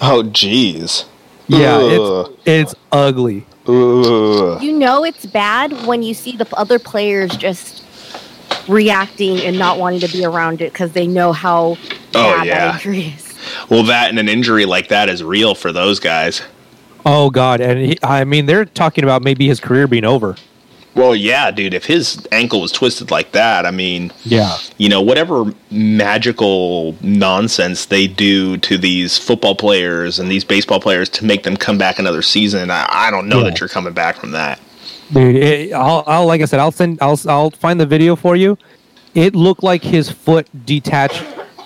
Oh, 0.00 0.22
jeez. 0.22 1.04
Yeah, 1.46 1.76
Ugh. 1.76 2.30
it's 2.46 2.46
it's 2.46 2.74
ugly. 2.90 3.46
Ugh. 3.66 4.62
You 4.62 4.72
know 4.78 5.04
it's 5.04 5.26
bad 5.26 5.72
when 5.86 6.02
you 6.02 6.14
see 6.14 6.36
the 6.36 6.46
other 6.56 6.78
players 6.78 7.36
just 7.36 7.82
reacting 8.68 9.40
and 9.40 9.58
not 9.58 9.78
wanting 9.78 10.00
to 10.00 10.08
be 10.08 10.24
around 10.24 10.60
it 10.62 10.72
because 10.72 10.92
they 10.92 11.06
know 11.06 11.32
how 11.32 11.76
Oh, 12.16 12.36
bad 12.36 12.46
yeah. 12.46 12.54
that 12.66 12.74
injury 12.76 13.14
is. 13.16 13.34
Well, 13.68 13.82
that 13.84 14.08
and 14.10 14.18
an 14.18 14.28
injury 14.28 14.64
like 14.64 14.88
that 14.88 15.08
is 15.08 15.22
real 15.22 15.54
for 15.54 15.70
those 15.72 16.00
guys. 16.00 16.42
Oh 17.04 17.28
God, 17.28 17.60
and 17.60 17.78
he, 17.78 17.98
I 18.02 18.24
mean 18.24 18.46
they're 18.46 18.64
talking 18.64 19.04
about 19.04 19.22
maybe 19.22 19.46
his 19.46 19.60
career 19.60 19.86
being 19.86 20.04
over. 20.04 20.36
Well, 20.94 21.16
yeah, 21.16 21.50
dude. 21.50 21.74
If 21.74 21.86
his 21.86 22.24
ankle 22.30 22.60
was 22.60 22.70
twisted 22.70 23.10
like 23.10 23.32
that, 23.32 23.66
I 23.66 23.70
mean, 23.72 24.12
Yeah. 24.24 24.56
you 24.78 24.88
know, 24.88 25.00
whatever 25.02 25.52
magical 25.70 26.94
nonsense 27.00 27.86
they 27.86 28.06
do 28.06 28.56
to 28.58 28.78
these 28.78 29.18
football 29.18 29.54
players 29.56 30.18
and 30.18 30.30
these 30.30 30.44
baseball 30.44 30.80
players 30.80 31.08
to 31.10 31.24
make 31.24 31.42
them 31.42 31.56
come 31.56 31.78
back 31.78 31.98
another 31.98 32.22
season, 32.22 32.70
I, 32.70 32.86
I 32.88 33.10
don't 33.10 33.28
know 33.28 33.38
Yeah. 33.38 33.50
that 33.50 33.60
you're 33.60 33.68
coming 33.68 33.92
back 33.92 34.16
from 34.16 34.30
that. 34.32 34.60
Dude, 35.12 35.36
it, 35.36 35.72
I'll, 35.72 36.04
I'll 36.06 36.26
like 36.26 36.40
I 36.40 36.44
said, 36.44 36.60
I'll 36.60 36.72
send, 36.72 36.98
I'll, 37.00 37.18
I'll 37.28 37.50
find 37.50 37.80
the 37.80 37.86
video 37.86 38.14
for 38.16 38.36
you. 38.36 38.56
It 39.14 39.34
looked 39.34 39.62
like 39.62 39.82
his 39.82 40.10
foot 40.10 40.48
detached, 40.66 41.22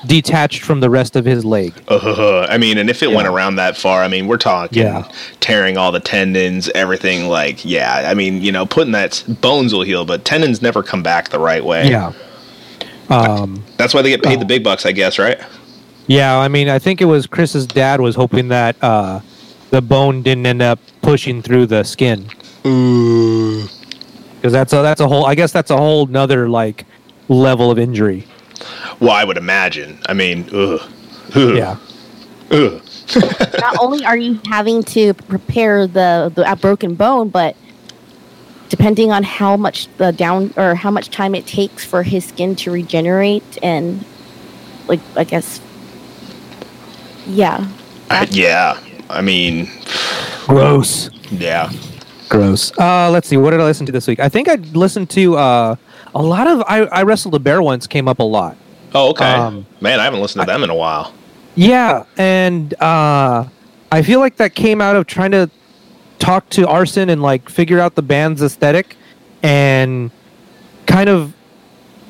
detached 0.07 0.63
from 0.63 0.81
the 0.81 0.89
rest 0.91 1.17
of 1.17 1.25
his 1.25 1.45
leg. 1.45 1.73
Uh, 1.89 2.47
I 2.49 2.57
mean, 2.59 2.79
and 2.79 2.89
if 2.89 3.03
it 3.03 3.11
went 3.11 3.27
around 3.29 3.57
that 3.57 3.77
far, 3.77 4.03
I 4.03 4.09
mean, 4.09 4.27
we're 4.27 4.37
talking 4.37 4.83
Yeah. 4.83 5.09
tearing 5.41 5.77
all 5.77 5.91
the 5.93 6.01
tendons, 6.01 6.69
everything. 6.75 7.29
Like, 7.29 7.65
yeah, 7.65 8.05
I 8.09 8.15
mean, 8.15 8.41
you 8.43 8.53
know, 8.53 8.65
putting 8.67 8.93
that 8.93 9.25
bones 9.41 9.73
will 9.73 9.83
heal, 9.83 10.05
but 10.05 10.25
tendons 10.25 10.63
never 10.63 10.83
come 10.83 11.03
back 11.03 11.31
the 11.31 11.41
right 11.41 11.65
way. 11.65 11.89
Yeah. 11.91 12.13
Um. 13.11 13.65
that's 13.79 13.95
why 13.95 14.03
they 14.03 14.11
get 14.11 14.23
paid 14.23 14.37
Oh. 14.37 14.41
the 14.41 14.45
big 14.47 14.63
bucks, 14.63 14.85
I 14.85 14.93
guess, 14.93 15.19
right? 15.19 15.39
Yeah. 16.07 16.39
I 16.39 16.49
mean, 16.49 16.69
I 16.69 16.79
think 16.79 17.01
it 17.01 17.07
was 17.07 17.27
Chris's 17.27 17.67
dad 17.67 18.01
was 18.01 18.15
hoping 18.15 18.49
that 18.49 18.77
uh, 18.83 19.21
the 19.71 19.81
bone 19.83 20.23
didn't 20.23 20.47
end 20.47 20.61
up 20.63 20.79
pushing 21.03 21.43
through 21.43 21.67
the 21.67 21.85
skin. 21.85 22.27
Because 22.63 24.53
that's 24.53 24.73
a 24.73 24.83
that's 24.83 25.01
a 25.01 25.09
whole. 25.09 25.27
I 25.27 25.35
guess 25.35 25.53
that's 25.53 25.71
a 25.71 25.77
whole 25.77 26.07
nother 26.07 26.49
like 26.49 26.85
level 27.29 27.71
of 27.71 27.79
injury. 27.79 28.27
Well, 29.01 29.11
I 29.13 29.25
would 29.25 29.37
imagine. 29.37 29.99
I 30.07 30.15
mean, 30.15 30.49
ugh, 30.53 30.81
ugh, 31.35 31.57
Yeah. 31.57 31.77
ugh. 32.51 32.83
not 33.61 33.77
only 33.81 34.05
are 34.05 34.17
you 34.17 34.39
having 34.49 34.83
to 34.85 35.15
prepare 35.15 35.87
the 35.87 36.31
the 36.35 36.59
broken 36.61 36.95
bone, 36.95 37.29
but 37.31 37.57
depending 38.69 39.11
on 39.13 39.23
how 39.23 39.57
much 39.57 39.89
the 39.97 40.13
down 40.13 40.53
or 40.57 40.75
how 40.75 40.91
much 40.91 41.09
time 41.11 41.35
it 41.35 41.47
takes 41.47 41.85
for 41.85 42.03
his 42.03 42.25
skin 42.27 42.55
to 42.57 42.71
regenerate 42.71 43.59
and 43.63 44.05
like 44.89 45.01
I 45.17 45.25
guess 45.25 45.61
yeah. 47.27 47.67
I- 48.11 48.27
yeah. 48.31 48.79
I 49.11 49.23
mean, 49.23 49.69
Gross. 50.47 51.09
yeah. 51.31 51.73
Gross. 52.29 52.73
Uh, 52.79 53.09
let's 53.11 53.27
see. 53.27 53.39
What 53.39 53.53
did 53.53 53.61
I 53.61 53.65
listen 53.65 53.87
to 53.87 53.93
this 53.93 54.07
week? 54.07 54.21
I 54.21 54.29
think 54.29 54.49
I 54.49 54.57
listened 54.75 55.09
to 55.11 55.37
uh, 55.37 55.77
a 56.15 56.23
lot 56.23 56.47
of. 56.47 56.63
I, 56.67 56.83
I 56.87 57.03
wrestled 57.03 57.35
a 57.35 57.39
bear 57.39 57.63
once. 57.63 57.87
Came 57.87 58.09
up 58.09 58.19
a 58.19 58.25
lot. 58.25 58.57
Oh, 58.95 59.11
okay. 59.11 59.33
Um, 59.33 59.67
Man, 59.81 60.01
I 60.01 60.05
haven't 60.05 60.21
listened 60.21 60.43
to 60.43 60.47
them 60.47 60.63
in 60.63 60.71
a 60.71 60.75
while. 60.75 61.13
Yeah, 61.55 62.05
and 62.17 62.73
uh, 62.81 63.45
I 63.91 64.03
feel 64.03 64.21
like 64.21 64.37
that 64.37 64.55
came 64.55 64.81
out 64.81 64.97
of 64.97 65.07
trying 65.07 65.33
to 65.33 65.51
talk 66.19 66.49
to 66.51 66.67
Arson 66.67 67.11
and 67.11 67.23
like 67.23 67.49
figure 67.49 67.81
out 67.81 67.95
the 67.95 68.03
band's 68.03 68.43
aesthetic, 68.43 68.97
and 69.43 70.11
kind 70.87 71.09
of 71.09 71.35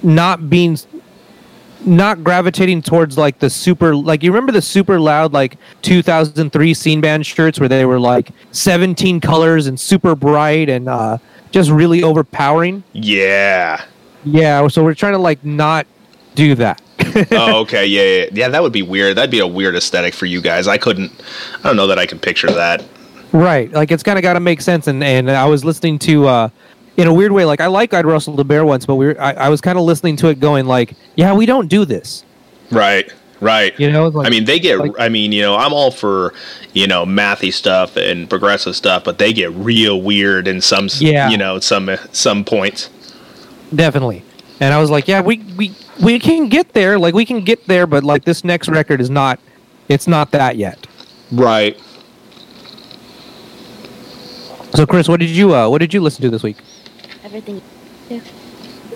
not 0.03 0.49
being 0.49 0.79
not 1.85 2.25
gravitating 2.25 2.83
towards 2.83 3.17
like 3.17 3.39
the 3.39 3.49
super 3.49 3.95
like 3.95 4.23
you 4.23 4.31
remember 4.31 4.53
the 4.53 4.63
super 4.63 4.99
loud 4.99 5.33
like 5.33 5.57
2003 5.83 6.75
scene 6.75 7.01
band 7.01 7.25
shirts 7.25 7.61
where 7.61 7.69
they 7.69 7.85
were 7.85 8.01
like 8.01 8.33
17 8.51 9.21
colors 9.21 9.67
and 9.69 9.79
super 9.79 10.15
bright 10.17 10.69
and 10.69 10.89
uh 10.89 11.19
just 11.51 11.71
really 11.71 12.03
overpowering 12.03 12.83
Yeah. 12.93 13.85
yeah 14.25 14.67
so 14.69 14.83
we're 14.85 14.95
trying 14.95 15.13
to 15.15 15.19
like 15.19 15.45
not 15.45 15.87
do 16.35 16.55
that 16.57 16.81
oh, 17.33 17.61
okay. 17.61 17.87
Yeah, 17.87 18.03
yeah. 18.03 18.27
Yeah, 18.33 18.49
that 18.49 18.63
would 18.63 18.73
be 18.73 18.83
weird. 18.83 19.17
That'd 19.17 19.31
be 19.31 19.39
a 19.39 19.47
weird 19.47 19.77
aesthetic 19.77 20.15
for 20.15 20.27
you 20.27 20.41
guys. 20.41 20.67
I 20.67 20.79
couldn't, 20.79 21.13
I 21.63 21.69
don't 21.69 21.77
know 21.77 21.87
that 21.87 21.99
I 21.99 22.07
could 22.07 22.21
picture 22.21 22.49
that. 22.49 22.85
Right. 23.33 23.71
Like 23.73 23.93
it's 23.93 24.03
kind 24.03 24.19
of 24.19 24.23
got 24.23 24.33
to 24.35 24.41
make 24.41 24.61
sense. 24.61 24.89
And 24.89 25.03
and 25.03 25.31
I 25.31 25.47
was 25.47 25.65
listening 25.65 25.99
to, 26.01 26.27
uh, 26.27 26.49
in 26.97 27.07
a 27.07 27.15
weird 27.15 27.31
way, 27.33 27.45
like 27.45 27.61
I 27.61 27.67
like 27.67 27.95
I'd 27.95 28.05
wrestled 28.05 28.37
the 28.37 28.45
bear 28.45 28.65
once, 28.65 28.85
but 28.85 28.97
we 28.97 29.07
were, 29.07 29.21
I, 29.21 29.33
I 29.33 29.49
was 29.49 29.61
kind 29.61 29.79
of 29.79 29.85
listening 29.85 30.17
to 30.17 30.29
it, 30.29 30.41
going 30.41 30.67
like, 30.67 30.95
yeah, 31.15 31.33
we 31.33 31.47
don't 31.47 31.69
do 31.69 31.85
this. 31.85 32.25
Right. 32.71 33.13
Right. 33.41 33.79
You 33.79 33.91
know, 33.93 34.09
like- 34.09 34.27
I 34.27 34.31
mean, 34.31 34.45
they 34.45 34.59
get. 34.59 34.79
like- 34.79 34.93
I 34.99 35.09
mean, 35.09 35.33
you 35.33 35.43
know, 35.43 35.57
I'm 35.57 35.73
all 35.73 35.91
for 35.91 36.35
you 36.73 36.87
know 36.87 37.05
mathy 37.07 37.53
stuff 37.53 37.97
and 37.97 38.29
progressive 38.29 38.75
stuff, 38.77 39.05
but 39.05 39.19
they 39.19 39.33
get 39.33 39.51
real 39.53 40.01
weird 40.03 40.49
in 40.49 40.61
some. 40.61 40.89
Yeah. 40.99 41.29
You 41.31 41.37
know, 41.37 41.61
some 41.61 41.91
some 42.13 42.45
points. 42.45 42.91
Definitely. 43.75 44.23
And 44.61 44.75
I 44.75 44.79
was 44.81 44.91
like, 44.91 45.07
yeah, 45.07 45.21
we 45.21 45.39
we 45.57 45.73
we 46.03 46.19
can 46.19 46.49
get 46.49 46.73
there. 46.73 46.99
Like 46.99 47.15
we 47.15 47.25
can 47.25 47.45
get 47.45 47.67
there, 47.67 47.87
but 47.87 48.03
like 48.03 48.25
this 48.25 48.43
next 48.45 48.69
record 48.69 49.01
is 49.01 49.11
not. 49.11 49.39
It's 49.89 50.07
not 50.09 50.33
that 50.33 50.57
yet. 50.57 50.87
Right. 51.33 51.79
So, 54.75 54.87
Chris, 54.87 55.09
what 55.09 55.21
did 55.21 55.31
you 55.31 55.55
uh, 55.55 55.69
what 55.69 55.79
did 55.79 55.95
you 55.95 56.01
listen 56.01 56.23
to 56.23 56.31
this 56.31 56.43
week? 56.43 56.57
Everything 57.25 57.63
yeah. 58.09 58.21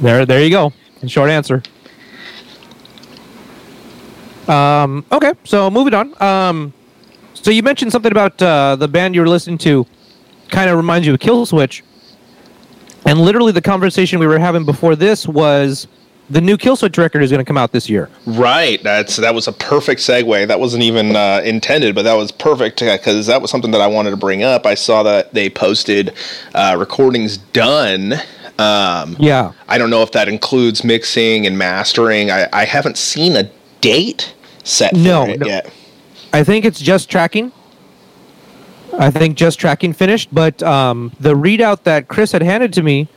There, 0.01 0.27
there 0.27 0.43
you 0.43 0.51
go. 0.51 0.73
In 1.01 1.09
short 1.09 1.31
answer. 1.31 1.63
Um. 4.49 5.05
Okay. 5.13 5.33
So 5.45 5.71
moving 5.71 5.95
on. 5.95 6.21
Um. 6.23 6.73
So 7.35 7.51
you 7.51 7.63
mentioned 7.63 7.93
something 7.93 8.13
about 8.13 8.41
uh, 8.41 8.77
the 8.77 8.89
band 8.89 9.15
you 9.15 9.21
were 9.21 9.29
listening 9.29 9.59
to, 9.59 9.87
kind 10.51 10.71
of 10.71 10.77
reminds 10.77 11.07
you 11.07 11.15
of 11.15 11.21
Killswitch. 11.21 11.83
And 13.05 13.21
literally, 13.21 13.51
the 13.53 13.63
conversation 13.63 14.21
we 14.21 14.27
were 14.29 14.39
having 14.39 14.65
before 14.65 14.95
this 14.95 15.27
was 15.27 15.89
the 16.31 16.41
new 16.41 16.57
Killswitch 16.57 16.97
record 16.99 17.23
is 17.23 17.31
going 17.31 17.41
to 17.41 17.45
come 17.45 17.59
out 17.59 17.73
this 17.73 17.91
year. 17.91 18.09
Right. 18.27 18.81
That's 18.83 19.17
that 19.17 19.35
was 19.35 19.49
a 19.49 19.53
perfect 19.53 20.01
segue. 20.01 20.47
That 20.47 20.61
wasn't 20.61 20.85
even 20.85 21.17
uh, 21.17 21.41
intended, 21.45 21.95
but 21.95 22.03
that 22.03 22.15
was 22.15 22.31
perfect 22.31 22.79
because 22.79 23.27
that 23.27 23.43
was 23.43 23.51
something 23.51 23.73
that 23.73 23.81
I 23.81 23.89
wanted 23.89 24.11
to 24.11 24.17
bring 24.17 24.45
up. 24.45 24.65
I 24.65 24.75
saw 24.75 25.03
that 25.03 25.35
they 25.35 25.51
posted 25.51 26.15
uh, 26.55 26.77
recordings 26.79 27.39
done. 27.39 28.15
Um, 28.59 29.17
Yeah. 29.19 29.53
I 29.67 29.79
don't 29.79 29.91
know 29.91 30.03
if 30.03 30.13
that 30.13 30.29
includes 30.29 30.85
mixing 30.85 31.47
and 31.47 31.59
mastering. 31.59 32.31
I, 32.31 32.49
I 32.53 32.65
haven't 32.67 32.99
seen 32.99 33.35
a 33.35 33.51
date 33.83 34.35
set 34.65 34.93
for 34.93 34.97
No, 34.97 35.25
it 35.25 35.41
no. 35.41 35.47
yet. 35.47 35.71
I 36.33 36.43
think 36.45 36.65
it's 36.65 36.81
just 36.81 37.11
tracking. 37.11 37.53
I 38.99 39.11
think 39.11 39.37
just 39.37 39.59
tracking 39.59 39.93
finished, 39.93 40.29
but 40.33 40.63
um, 40.63 41.13
the 41.21 41.35
readout 41.35 41.83
that 41.85 42.09
Chris 42.09 42.33
had 42.33 42.43
handed 42.43 42.73
to 42.75 42.83
me 42.83 43.09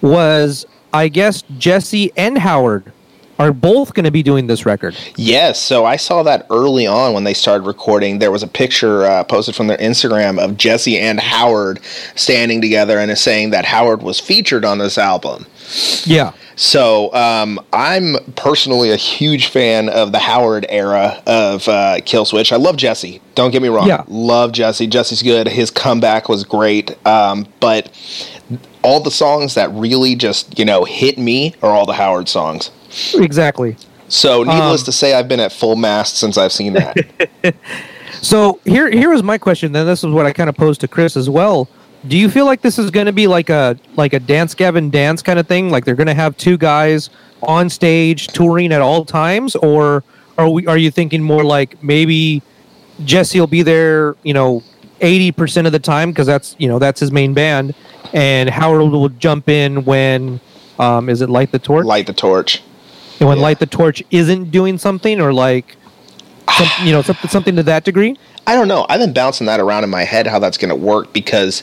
was, 0.00 0.64
I 0.92 1.08
guess, 1.08 1.42
Jesse 1.58 2.12
and 2.16 2.38
Howard 2.38 2.92
are 3.36 3.52
both 3.52 3.94
going 3.94 4.04
to 4.04 4.12
be 4.12 4.22
doing 4.22 4.46
this 4.46 4.64
record. 4.64 4.96
Yes, 5.16 5.60
so 5.60 5.84
I 5.84 5.96
saw 5.96 6.22
that 6.22 6.46
early 6.50 6.86
on 6.86 7.14
when 7.14 7.24
they 7.24 7.34
started 7.34 7.66
recording. 7.66 8.20
There 8.20 8.30
was 8.30 8.44
a 8.44 8.46
picture 8.46 9.04
uh, 9.06 9.24
posted 9.24 9.56
from 9.56 9.66
their 9.66 9.78
Instagram 9.78 10.38
of 10.38 10.56
Jesse 10.56 10.96
and 11.00 11.18
Howard 11.18 11.80
standing 12.14 12.60
together 12.60 12.98
and 12.98 13.10
is 13.10 13.20
saying 13.20 13.50
that 13.50 13.64
Howard 13.64 14.04
was 14.04 14.20
featured 14.20 14.64
on 14.64 14.78
this 14.78 14.98
album. 14.98 15.46
Yeah. 16.04 16.32
So 16.56 17.12
um, 17.14 17.58
I'm 17.72 18.16
personally 18.36 18.90
a 18.90 18.96
huge 18.96 19.48
fan 19.48 19.88
of 19.88 20.12
the 20.12 20.18
Howard 20.20 20.66
era 20.68 21.22
of 21.26 21.68
uh, 21.68 21.96
Killswitch. 22.00 22.52
I 22.52 22.56
love 22.56 22.76
Jesse. 22.76 23.20
Don't 23.34 23.50
get 23.50 23.60
me 23.62 23.68
wrong. 23.68 23.88
Yeah. 23.88 24.04
Love 24.08 24.52
Jesse. 24.52 24.86
Jesse's 24.86 25.22
good. 25.22 25.48
His 25.48 25.70
comeback 25.70 26.28
was 26.28 26.44
great. 26.44 26.96
Um, 27.06 27.46
but 27.60 27.90
all 28.82 29.00
the 29.00 29.10
songs 29.10 29.54
that 29.54 29.70
really 29.72 30.14
just 30.14 30.58
you 30.58 30.64
know 30.64 30.84
hit 30.84 31.18
me 31.18 31.54
are 31.62 31.70
all 31.70 31.86
the 31.86 31.94
Howard 31.94 32.28
songs. 32.28 32.70
Exactly. 33.14 33.76
So 34.08 34.44
needless 34.44 34.82
Um, 34.82 34.84
to 34.84 34.92
say, 34.92 35.14
I've 35.14 35.26
been 35.28 35.40
at 35.40 35.52
full 35.52 35.74
mast 35.76 36.16
since 36.18 36.38
I've 36.38 36.52
seen 36.52 36.74
that. 36.74 37.54
So 38.22 38.58
here, 38.64 38.90
here 38.90 39.12
is 39.12 39.22
my 39.22 39.36
question. 39.36 39.72
Then 39.72 39.84
this 39.86 40.02
is 40.02 40.10
what 40.10 40.24
I 40.24 40.32
kind 40.32 40.48
of 40.48 40.56
posed 40.56 40.80
to 40.80 40.88
Chris 40.88 41.14
as 41.14 41.28
well. 41.28 41.68
Do 42.06 42.18
you 42.18 42.28
feel 42.28 42.44
like 42.44 42.60
this 42.60 42.78
is 42.78 42.90
going 42.90 43.06
to 43.06 43.12
be 43.12 43.26
like 43.26 43.48
a 43.48 43.78
like 43.96 44.12
a 44.12 44.20
dance 44.20 44.54
Gavin 44.54 44.90
dance 44.90 45.22
kind 45.22 45.38
of 45.38 45.46
thing? 45.46 45.70
Like 45.70 45.84
they're 45.84 45.94
going 45.94 46.06
to 46.06 46.14
have 46.14 46.36
two 46.36 46.58
guys 46.58 47.10
on 47.42 47.70
stage 47.70 48.28
touring 48.28 48.72
at 48.72 48.82
all 48.82 49.04
times, 49.04 49.56
or 49.56 50.04
are 50.36 50.48
we? 50.48 50.66
Are 50.66 50.76
you 50.76 50.90
thinking 50.90 51.22
more 51.22 51.44
like 51.44 51.82
maybe 51.82 52.42
Jesse 53.04 53.40
will 53.40 53.46
be 53.46 53.62
there, 53.62 54.16
you 54.22 54.34
know, 54.34 54.62
eighty 55.00 55.32
percent 55.32 55.66
of 55.66 55.72
the 55.72 55.78
time 55.78 56.10
because 56.10 56.26
that's 56.26 56.54
you 56.58 56.68
know 56.68 56.78
that's 56.78 57.00
his 57.00 57.10
main 57.10 57.32
band, 57.32 57.74
and 58.12 58.50
Howard 58.50 58.92
will 58.92 59.08
jump 59.08 59.48
in 59.48 59.84
when 59.84 60.40
um, 60.78 61.08
is 61.08 61.22
it 61.22 61.30
light 61.30 61.52
the 61.52 61.58
torch? 61.58 61.86
Light 61.86 62.06
the 62.06 62.12
torch. 62.12 62.62
and 63.20 63.28
when 63.28 63.38
yeah. 63.38 63.44
light 63.44 63.58
the 63.60 63.66
torch 63.66 64.02
isn't 64.10 64.50
doing 64.50 64.76
something, 64.76 65.20
or 65.20 65.32
like 65.32 65.76
some, 66.56 66.86
you 66.86 66.92
know 66.92 67.02
something 67.02 67.30
something 67.30 67.56
to 67.56 67.62
that 67.62 67.84
degree. 67.84 68.16
I 68.46 68.54
don't 68.54 68.68
know. 68.68 68.84
I've 68.88 69.00
been 69.00 69.12
bouncing 69.14 69.46
that 69.46 69.60
around 69.60 69.84
in 69.84 69.90
my 69.90 70.02
head 70.04 70.26
how 70.26 70.38
that's 70.38 70.58
going 70.58 70.68
to 70.68 70.74
work 70.76 71.12
because, 71.12 71.62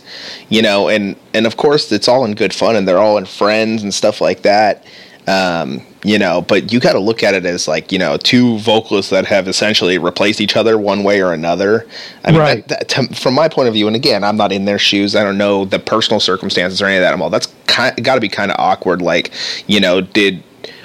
you 0.50 0.62
know, 0.62 0.90
and 0.90 1.16
and 1.34 1.46
of 1.46 1.58
course 1.58 1.92
it's 1.92 2.08
all 2.08 2.26
in 2.26 2.34
good 2.34 2.54
fun 2.54 2.76
and 2.76 2.88
they're 2.88 2.98
all 3.00 3.18
in 3.18 3.26
friends 3.26 3.84
and 3.84 3.94
stuff 3.94 4.20
like 4.22 4.42
that. 4.42 4.84
Um, 5.28 5.82
you 6.04 6.18
know, 6.18 6.42
but 6.42 6.74
you 6.74 6.80
got 6.80 6.94
to 6.94 7.00
look 7.00 7.22
at 7.22 7.36
it 7.36 7.46
as 7.46 7.68
like 7.68 7.92
you 7.92 8.00
know 8.00 8.18
two 8.18 8.58
vocalists 8.58 9.12
that 9.12 9.26
have 9.28 9.48
essentially 9.48 10.00
replaced 10.00 10.42
each 10.42 10.56
other 10.58 10.80
one 10.80 11.04
way 11.04 11.22
or 11.22 11.32
another. 11.34 11.86
I 12.26 12.32
mean, 12.32 12.40
Right. 12.40 12.68
that, 12.68 12.90
that, 12.90 13.10
to, 13.10 13.16
from 13.16 13.36
my 13.36 13.48
point 13.48 13.68
of 13.68 13.76
view, 13.76 13.86
and 13.86 13.96
again, 13.96 14.24
I'm 14.24 14.36
not 14.36 14.52
in 14.52 14.66
their 14.66 14.80
shoes. 14.80 15.16
I 15.16 15.24
don't 15.24 15.38
know 15.38 15.66
the 15.66 15.78
personal 15.78 16.20
circumstances 16.20 16.82
or 16.82 16.86
any 16.88 16.96
of 16.98 17.02
that. 17.02 17.14
I'm 17.14 17.22
all 17.22 17.30
that's 17.30 17.54
kind 17.68 18.04
got 18.04 18.16
to 18.16 18.22
be 18.22 18.30
kind 18.30 18.52
of 18.52 18.60
awkward. 18.60 19.04
Like, 19.04 19.32
you 19.68 19.80
know, 19.80 20.02
did 20.02 20.42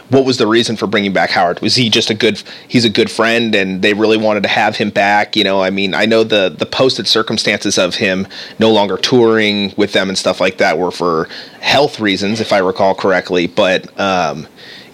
what 0.09 0.25
was 0.25 0.39
the 0.39 0.47
reason 0.47 0.77
for 0.77 0.87
bringing 0.87 1.13
back 1.13 1.31
Howard? 1.31 1.61
Was 1.61 1.77
he 1.77 1.91
just 1.91 2.11
a 2.11 2.15
good? 2.15 2.43
He's 2.69 2.85
a 2.85 2.91
good 2.91 3.11
friend, 3.11 3.55
and 3.55 3.83
they 3.83 3.93
really 3.93 4.17
wanted 4.17 4.43
to 4.45 4.49
have 4.49 4.77
him 4.77 4.91
back. 4.91 5.37
You 5.37 5.45
know, 5.45 5.63
I 5.63 5.71
mean, 5.71 5.95
I 5.95 6.07
know 6.07 6.25
the 6.25 6.55
the 6.57 6.67
posted 6.67 7.07
circumstances 7.07 7.79
of 7.79 7.97
him 7.97 8.27
no 8.59 8.71
longer 8.71 8.97
touring 8.97 9.75
with 9.77 9.93
them 9.93 10.09
and 10.09 10.17
stuff 10.17 10.41
like 10.41 10.59
that 10.59 10.79
were 10.79 10.91
for 10.91 11.29
health 11.61 12.01
reasons, 12.01 12.41
if 12.41 12.53
I 12.53 12.59
recall 12.59 12.95
correctly. 12.95 13.47
But 13.47 13.99
um, 13.99 14.47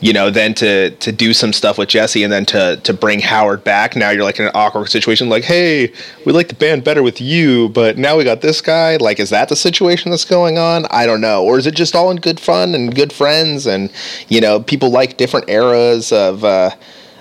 you 0.02 0.12
know, 0.12 0.30
then 0.30 0.52
to 0.54 0.90
to 0.90 1.12
do 1.12 1.32
some 1.32 1.52
stuff 1.52 1.78
with 1.78 1.88
Jesse 1.88 2.24
and 2.24 2.32
then 2.32 2.44
to 2.46 2.76
to 2.82 2.92
bring 2.92 3.20
Howard 3.20 3.62
back. 3.62 3.94
Now 3.94 4.10
you're 4.10 4.24
like 4.24 4.40
in 4.40 4.46
an 4.46 4.52
awkward 4.52 4.90
situation, 4.90 5.28
like, 5.28 5.44
hey, 5.44 5.92
we 6.26 6.32
like 6.32 6.48
the 6.48 6.54
band 6.54 6.82
better 6.82 7.04
with 7.04 7.20
you, 7.20 7.68
but 7.70 7.96
now 7.96 8.18
we 8.18 8.24
got 8.24 8.40
this 8.40 8.60
guy. 8.60 8.96
Like, 8.96 9.20
is 9.20 9.30
that 9.30 9.48
the 9.48 9.56
situation 9.56 10.10
that's 10.10 10.24
going 10.24 10.58
on? 10.58 10.86
I 10.90 11.06
don't 11.06 11.20
know, 11.20 11.44
or 11.44 11.56
is 11.56 11.66
it 11.68 11.76
just 11.76 11.94
all 11.94 12.10
in 12.10 12.16
good 12.16 12.40
fun 12.40 12.74
and 12.74 12.92
good 12.92 13.12
friends, 13.12 13.66
and 13.66 13.92
you 14.28 14.40
know, 14.40 14.60
people 14.60 14.90
like 14.90 15.16
different 15.16 15.48
eras 15.48 16.12
of. 16.12 16.44
Uh, 16.44 16.70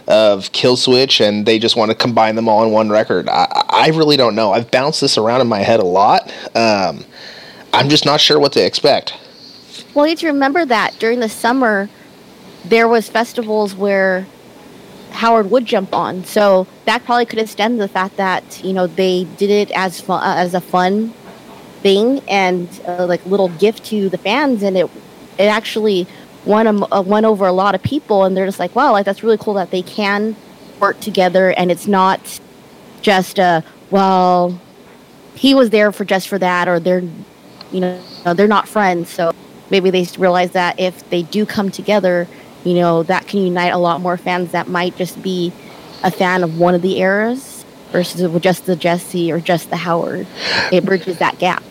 of 0.08 0.52
Killswitch, 0.52 1.26
and 1.26 1.46
they 1.46 1.58
just 1.58 1.78
want 1.78 1.90
to 1.90 1.96
combine 1.96 2.36
them 2.36 2.50
all 2.50 2.66
in 2.66 2.72
one 2.72 2.90
record. 2.90 3.30
I, 3.30 3.46
I 3.70 3.88
really 3.90 4.18
don't 4.18 4.36
know. 4.36 4.52
I've 4.52 4.70
bounced 4.70 5.00
this 5.00 5.18
around 5.18 5.40
in 5.40 5.48
my 5.48 5.60
head 5.60 5.80
a 5.80 5.86
lot. 5.86 6.24
Um, 6.54 7.06
I'm 7.72 7.88
just 7.88 8.04
not 8.04 8.20
sure 8.20 8.38
what 8.38 8.52
to 8.54 8.66
expect. 8.66 9.14
Well, 9.94 10.06
you 10.06 10.12
have 10.12 10.20
to 10.20 10.28
remember 10.28 10.66
that 10.66 10.96
during 11.00 11.22
the 11.22 11.30
summer, 11.30 11.88
there 12.66 12.88
was 12.88 13.10
festivals 13.10 13.76
where 13.76 14.26
Howard 15.12 15.52
would 15.52 15.66
jump 15.66 15.94
on. 15.94 16.24
So 16.24 16.68
that 16.86 17.04
probably 17.04 17.26
could 17.26 17.40
extend 17.40 17.80
the 17.80 17.88
fact 17.88 18.18
that 18.18 18.64
you 18.64 18.74
know 18.74 18.88
they 18.88 19.26
did 19.38 19.50
it 19.50 19.72
as 19.72 20.08
uh, 20.10 20.22
as 20.24 20.54
a 20.54 20.62
fun 20.62 21.14
thing 21.82 22.22
and 22.28 22.68
uh, 22.88 23.06
like 23.06 23.26
little 23.26 23.50
gift 23.50 23.86
to 23.86 24.10
the 24.10 24.18
fans, 24.18 24.64
and 24.64 24.78
it 24.78 24.90
it 25.38 25.46
actually 25.46 26.08
won 26.46 26.68
a, 26.68 26.94
uh, 26.94 27.02
won 27.02 27.26
over 27.26 27.46
a 27.46 27.54
lot 27.54 27.76
of 27.76 27.84
people, 27.84 28.24
and 28.24 28.36
they're 28.36 28.46
just 28.46 28.60
like, 28.60 28.76
wow, 28.76 28.92
like 28.92 29.06
that's 29.06 29.24
really 29.24 29.38
cool 29.38 29.54
that 29.56 29.72
they 29.72 29.82
can 29.82 30.36
work 30.80 31.00
together, 31.00 31.52
and 31.52 31.72
it's 31.72 31.88
not 31.88 32.40
just 33.02 33.40
a 33.40 33.64
well, 33.90 34.60
he 35.36 35.54
was 35.54 35.70
there 35.70 35.92
for 35.92 36.06
just 36.06 36.28
for 36.28 36.40
that, 36.40 36.68
or 36.68 36.80
they're 36.80 37.04
you 37.72 37.80
know 37.80 38.02
they're 38.34 38.48
not 38.48 38.68
friends, 38.68 39.10
so 39.10 39.34
maybe 39.70 39.90
they 39.90 40.08
realize 40.18 40.52
that 40.52 40.80
if 40.80 41.10
they 41.10 41.24
do 41.24 41.46
come 41.46 41.70
together, 41.70 42.28
you 42.64 42.76
know, 42.76 43.04
that 43.04 43.28
can 43.28 43.42
unite 43.42 43.74
a 43.74 43.78
lot 43.78 44.02
more 44.02 44.18
fans 44.18 44.52
that 44.52 44.68
might 44.68 44.96
just 44.98 45.22
be 45.22 45.52
a 46.04 46.12
fan 46.12 46.44
of 46.44 46.60
one 46.60 46.76
of 46.76 46.82
the 46.82 47.00
eras 47.00 47.66
versus 47.92 48.42
just 48.42 48.66
the 48.66 48.76
Jesse 48.76 49.32
or 49.32 49.40
just 49.40 49.70
the 49.70 49.78
Howard. 49.78 50.28
It 50.72 50.86
bridges 50.86 51.20
that 51.20 51.40
gap. 51.40 51.64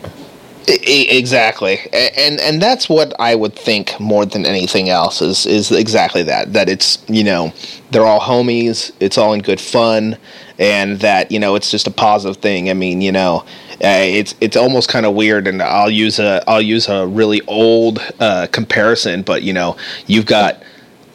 Exactly 0.67 1.79
and 1.91 2.39
and 2.39 2.61
that's 2.61 2.87
what 2.87 3.13
i 3.19 3.33
would 3.33 3.55
think 3.55 3.99
more 3.99 4.27
than 4.27 4.45
anything 4.45 4.89
else 4.89 5.19
is 5.19 5.47
is 5.47 5.71
exactly 5.71 6.21
that 6.21 6.53
that 6.53 6.69
it's 6.69 7.03
you 7.07 7.23
know 7.23 7.51
they're 7.89 8.05
all 8.05 8.19
homies 8.19 8.91
it's 8.99 9.17
all 9.17 9.33
in 9.33 9.41
good 9.41 9.59
fun 9.59 10.15
and 10.59 10.99
that 10.99 11.31
you 11.31 11.39
know 11.39 11.55
it's 11.55 11.71
just 11.71 11.87
a 11.87 11.91
positive 11.91 12.37
thing 12.37 12.69
i 12.69 12.73
mean 12.73 13.01
you 13.01 13.11
know 13.11 13.43
uh, 13.83 14.03
it's 14.03 14.35
it's 14.39 14.55
almost 14.55 14.87
kind 14.87 15.07
of 15.07 15.15
weird 15.15 15.47
and 15.47 15.63
i'll 15.63 15.89
use 15.89 16.19
a 16.19 16.43
i'll 16.47 16.61
use 16.61 16.87
a 16.87 17.07
really 17.07 17.41
old 17.47 17.99
uh, 18.19 18.45
comparison 18.51 19.23
but 19.23 19.41
you 19.41 19.51
know 19.51 19.75
you've 20.05 20.27
got 20.27 20.61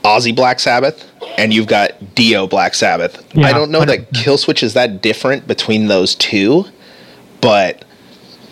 Ozzy 0.07 0.35
Black 0.35 0.61
Sabbath 0.61 1.11
and 1.39 1.53
you've 1.53 1.67
got 1.67 2.15
Dio 2.15 2.47
Black 2.47 2.75
Sabbath. 2.75 3.25
Yeah, 3.35 3.47
I 3.47 3.53
don't 3.53 3.71
know 3.71 3.85
that 3.85 4.11
100%. 4.11 4.25
Killswitch 4.25 4.63
is 4.63 4.75
that 4.75 5.03
different 5.03 5.47
between 5.47 5.87
those 5.87 6.15
two, 6.15 6.65
but 7.41 7.85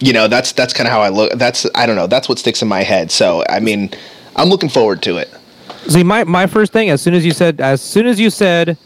you 0.00 0.12
know 0.12 0.28
that's 0.28 0.52
that's 0.52 0.72
kind 0.72 0.86
of 0.86 0.92
how 0.92 1.00
I 1.00 1.08
look. 1.08 1.32
That's 1.34 1.66
I 1.74 1.86
don't 1.86 1.96
know. 1.96 2.06
That's 2.06 2.28
what 2.28 2.38
sticks 2.38 2.62
in 2.62 2.68
my 2.68 2.82
head. 2.82 3.10
So 3.10 3.44
I 3.48 3.60
mean, 3.60 3.90
I'm 4.36 4.48
looking 4.48 4.68
forward 4.68 5.02
to 5.02 5.16
it. 5.16 5.32
See, 5.88 6.02
my, 6.02 6.24
my 6.24 6.46
first 6.46 6.72
thing, 6.72 6.88
as 6.88 7.02
soon 7.02 7.14
as 7.14 7.26
you 7.26 7.32
said, 7.32 7.60
as 7.60 7.82
soon 7.82 8.06
as 8.06 8.18
you 8.18 8.30
said, 8.30 8.78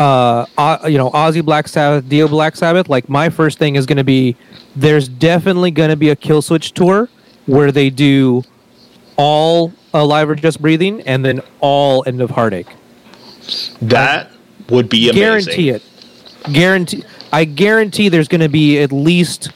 uh, 0.00 0.46
uh 0.56 0.78
you 0.84 0.98
know, 0.98 1.10
Ozzy 1.10 1.44
Black 1.44 1.68
Sabbath, 1.68 2.08
Dio 2.08 2.26
Black 2.26 2.56
Sabbath, 2.56 2.88
like 2.88 3.08
my 3.08 3.28
first 3.28 3.58
thing 3.58 3.76
is 3.76 3.86
going 3.86 3.98
to 3.98 4.04
be, 4.04 4.36
there's 4.74 5.08
definitely 5.08 5.70
going 5.70 5.90
to 5.90 5.96
be 5.96 6.10
a 6.10 6.16
Killswitch 6.16 6.72
tour 6.72 7.08
where 7.46 7.70
they 7.70 7.88
do 7.88 8.42
all 9.18 9.74
Alive 9.92 10.30
or 10.30 10.34
Just 10.34 10.62
Breathing 10.62 11.02
and 11.02 11.22
then 11.22 11.42
all 11.60 12.02
End 12.06 12.22
of 12.22 12.30
Heartache. 12.30 12.68
That 13.82 14.30
would 14.70 14.88
be 14.88 15.10
amazing. 15.10 15.20
Guarantee 15.20 15.70
it. 15.70 15.82
Guarantee. 16.52 17.04
I 17.32 17.44
guarantee 17.44 18.08
there's 18.08 18.28
going 18.28 18.40
to 18.40 18.48
be 18.48 18.78
at 18.78 18.92
least, 18.92 19.50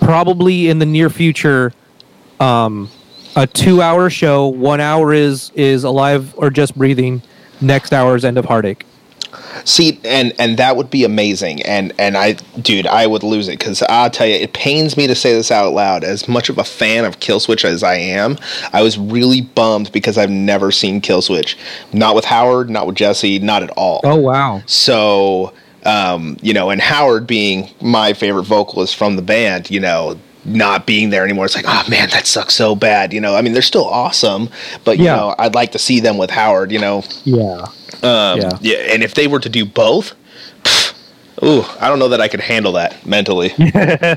probably 0.00 0.68
in 0.68 0.78
the 0.80 0.86
near 0.86 1.10
future, 1.10 1.72
um, 2.40 2.88
a 3.36 3.46
two-hour 3.46 4.10
show. 4.10 4.48
One 4.48 4.80
hour 4.80 5.12
is 5.12 5.52
is 5.54 5.84
alive 5.84 6.34
or 6.36 6.50
just 6.50 6.76
breathing. 6.76 7.22
Next 7.60 7.92
hour 7.92 8.16
is 8.16 8.24
end 8.24 8.38
of 8.38 8.46
heartache. 8.46 8.84
See, 9.64 9.98
and 10.04 10.32
and 10.38 10.56
that 10.58 10.76
would 10.76 10.90
be 10.90 11.04
amazing. 11.04 11.62
And 11.62 11.92
and 11.98 12.16
I, 12.16 12.32
dude, 12.60 12.86
I 12.86 13.06
would 13.06 13.22
lose 13.22 13.48
it 13.48 13.58
because 13.58 13.82
I'll 13.88 14.10
tell 14.10 14.26
you, 14.26 14.34
it 14.34 14.52
pains 14.52 14.96
me 14.96 15.06
to 15.06 15.14
say 15.14 15.32
this 15.32 15.50
out 15.50 15.72
loud. 15.72 16.04
As 16.04 16.28
much 16.28 16.48
of 16.48 16.58
a 16.58 16.64
fan 16.64 17.04
of 17.04 17.20
Killswitch 17.20 17.64
as 17.64 17.82
I 17.82 17.94
am, 17.96 18.38
I 18.72 18.82
was 18.82 18.96
really 18.98 19.40
bummed 19.40 19.90
because 19.92 20.16
I've 20.18 20.30
never 20.30 20.70
seen 20.70 21.00
Killswitch. 21.00 21.56
Not 21.92 22.14
with 22.14 22.24
Howard, 22.24 22.70
not 22.70 22.86
with 22.86 22.96
Jesse, 22.96 23.38
not 23.40 23.62
at 23.62 23.70
all. 23.70 24.00
Oh 24.04 24.16
wow! 24.16 24.62
So, 24.66 25.52
um, 25.84 26.36
you 26.42 26.52
know, 26.54 26.70
and 26.70 26.80
Howard 26.80 27.26
being 27.26 27.70
my 27.80 28.12
favorite 28.12 28.44
vocalist 28.44 28.96
from 28.96 29.16
the 29.16 29.22
band, 29.22 29.70
you 29.70 29.80
know, 29.80 30.18
not 30.44 30.86
being 30.86 31.10
there 31.10 31.22
anymore, 31.24 31.44
it's 31.44 31.54
like, 31.54 31.66
oh 31.68 31.84
man, 31.90 32.08
that 32.10 32.26
sucks 32.26 32.54
so 32.54 32.74
bad. 32.74 33.12
You 33.12 33.20
know, 33.20 33.34
I 33.36 33.42
mean, 33.42 33.52
they're 33.52 33.60
still 33.62 33.84
awesome, 33.86 34.48
but 34.84 34.98
you 34.98 35.04
Yeah. 35.04 35.16
know, 35.16 35.34
I'd 35.38 35.54
like 35.54 35.72
to 35.72 35.78
see 35.78 36.00
them 36.00 36.16
with 36.18 36.30
Howard. 36.30 36.72
You 36.72 36.78
know, 36.78 37.04
Yeah. 37.24 37.66
Um, 38.02 38.40
Yeah. 38.40 38.58
yeah. 38.60 38.76
And 38.92 39.02
if 39.02 39.14
they 39.14 39.26
were 39.26 39.40
to 39.40 39.48
do 39.48 39.64
both, 39.64 40.14
pff, 40.62 40.94
ooh, 41.44 41.64
I 41.80 41.88
don't 41.88 41.98
know 41.98 42.08
that 42.08 42.20
I 42.20 42.28
could 42.28 42.40
handle 42.40 42.72
that 42.72 43.04
mentally. 43.06 43.52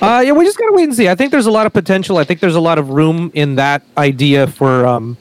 Uh, 0.00 0.22
yeah, 0.24 0.30
we 0.30 0.44
just 0.44 0.56
gotta 0.56 0.72
wait 0.72 0.84
and 0.84 0.94
see. 0.94 1.08
I 1.08 1.16
think 1.16 1.32
there's 1.32 1.46
a 1.46 1.50
lot 1.50 1.66
of 1.66 1.72
potential. 1.72 2.18
I 2.18 2.24
think 2.24 2.38
there's 2.38 2.54
a 2.54 2.60
lot 2.60 2.78
of 2.78 2.90
room 2.90 3.32
in 3.34 3.56
that 3.56 3.82
idea 3.96 4.46
for, 4.46 4.86
um, 4.86 5.16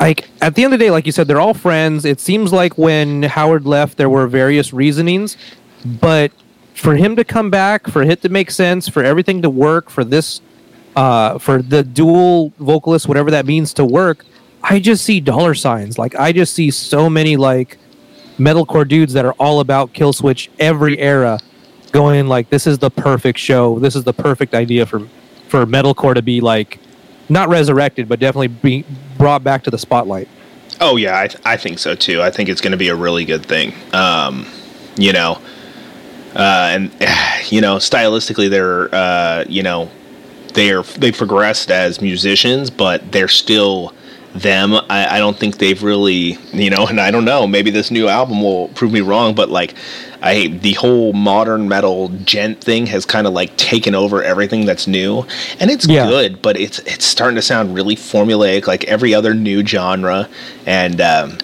like 0.00 0.28
at 0.42 0.56
the 0.56 0.64
end 0.64 0.72
of 0.74 0.80
the 0.80 0.84
day, 0.84 0.90
like 0.90 1.06
you 1.06 1.12
said, 1.12 1.28
they're 1.28 1.40
all 1.40 1.54
friends. 1.54 2.04
It 2.04 2.18
seems 2.18 2.52
like 2.52 2.76
when 2.76 3.22
Howard 3.22 3.66
left, 3.66 3.96
there 3.96 4.10
were 4.10 4.26
various 4.26 4.72
reasonings, 4.72 5.36
but 5.84 6.32
for 6.74 6.96
him 6.96 7.14
to 7.14 7.22
come 7.24 7.50
back, 7.50 7.86
for 7.86 8.02
it 8.02 8.20
to 8.22 8.28
make 8.28 8.50
sense, 8.50 8.88
for 8.88 9.04
everything 9.04 9.42
to 9.42 9.50
work, 9.50 9.90
for 9.90 10.02
this, 10.02 10.40
uh, 10.96 11.38
for 11.38 11.62
the 11.62 11.84
dual 11.84 12.52
vocalist, 12.58 13.06
whatever 13.06 13.30
that 13.30 13.46
means 13.46 13.72
to 13.74 13.84
work, 13.84 14.24
I 14.62 14.80
just 14.80 15.04
see 15.04 15.20
dollar 15.20 15.54
signs. 15.54 15.98
Like 15.98 16.14
I 16.14 16.32
just 16.32 16.54
see 16.54 16.70
so 16.70 17.08
many 17.08 17.36
like 17.36 17.78
metalcore 18.38 18.86
dudes 18.86 19.12
that 19.14 19.24
are 19.24 19.34
all 19.34 19.60
about 19.60 19.92
Killswitch 19.92 20.48
every 20.58 20.98
era 20.98 21.38
going 21.90 22.28
like 22.28 22.50
this 22.50 22.66
is 22.66 22.78
the 22.78 22.90
perfect 22.90 23.38
show 23.38 23.78
this 23.78 23.96
is 23.96 24.04
the 24.04 24.12
perfect 24.12 24.54
idea 24.54 24.84
for 24.84 25.00
for 25.48 25.64
metalcore 25.64 26.14
to 26.14 26.20
be 26.20 26.38
like 26.38 26.78
not 27.30 27.48
resurrected 27.48 28.06
but 28.06 28.20
definitely 28.20 28.46
be 28.46 28.84
brought 29.16 29.42
back 29.42 29.64
to 29.64 29.70
the 29.70 29.78
spotlight 29.78 30.28
Oh 30.80 30.96
yeah, 30.96 31.18
I, 31.18 31.28
th- 31.28 31.42
I 31.44 31.56
think 31.56 31.78
so 31.78 31.94
too. 31.94 32.22
I 32.22 32.30
think 32.30 32.48
it's 32.48 32.60
going 32.60 32.72
to 32.72 32.78
be 32.78 32.88
a 32.88 32.94
really 32.94 33.24
good 33.24 33.44
thing. 33.44 33.72
Um, 33.92 34.46
you 34.96 35.12
know, 35.12 35.40
uh, 36.34 36.70
and 36.72 36.92
you 37.50 37.60
know, 37.60 37.76
stylistically, 37.76 38.48
they're 38.50 38.94
uh, 38.94 39.44
you 39.48 39.62
know, 39.62 39.90
they're 40.54 40.82
they 40.82 41.12
progressed 41.12 41.70
as 41.70 42.00
musicians, 42.00 42.70
but 42.70 43.10
they're 43.12 43.28
still 43.28 43.92
them. 44.34 44.74
I, 44.74 45.16
I 45.16 45.18
don't 45.18 45.36
think 45.36 45.58
they've 45.58 45.82
really, 45.82 46.38
you 46.52 46.70
know, 46.70 46.86
and 46.86 47.00
I 47.00 47.10
don't 47.10 47.24
know. 47.24 47.46
Maybe 47.46 47.70
this 47.70 47.90
new 47.90 48.08
album 48.08 48.42
will 48.42 48.68
prove 48.68 48.92
me 48.92 49.00
wrong, 49.00 49.34
but 49.34 49.48
like, 49.50 49.74
I 50.20 50.34
hate 50.34 50.62
the 50.62 50.72
whole 50.74 51.12
modern 51.12 51.68
metal 51.68 52.08
djent 52.08 52.60
thing 52.60 52.86
has 52.86 53.06
kind 53.06 53.26
of 53.26 53.32
like 53.32 53.56
taken 53.56 53.94
over 53.94 54.22
everything 54.22 54.66
that's 54.66 54.86
new, 54.86 55.24
and 55.60 55.70
it's 55.70 55.86
Yeah. 55.86 56.06
good, 56.08 56.42
but 56.42 56.56
it's 56.56 56.80
it's 56.80 57.04
starting 57.04 57.36
to 57.36 57.42
sound 57.42 57.74
really 57.74 57.94
formulaic, 57.96 58.66
like 58.66 58.84
every 58.84 59.14
other 59.14 59.34
new 59.34 59.64
genre, 59.64 60.28
and. 60.66 61.00
Um, 61.00 61.38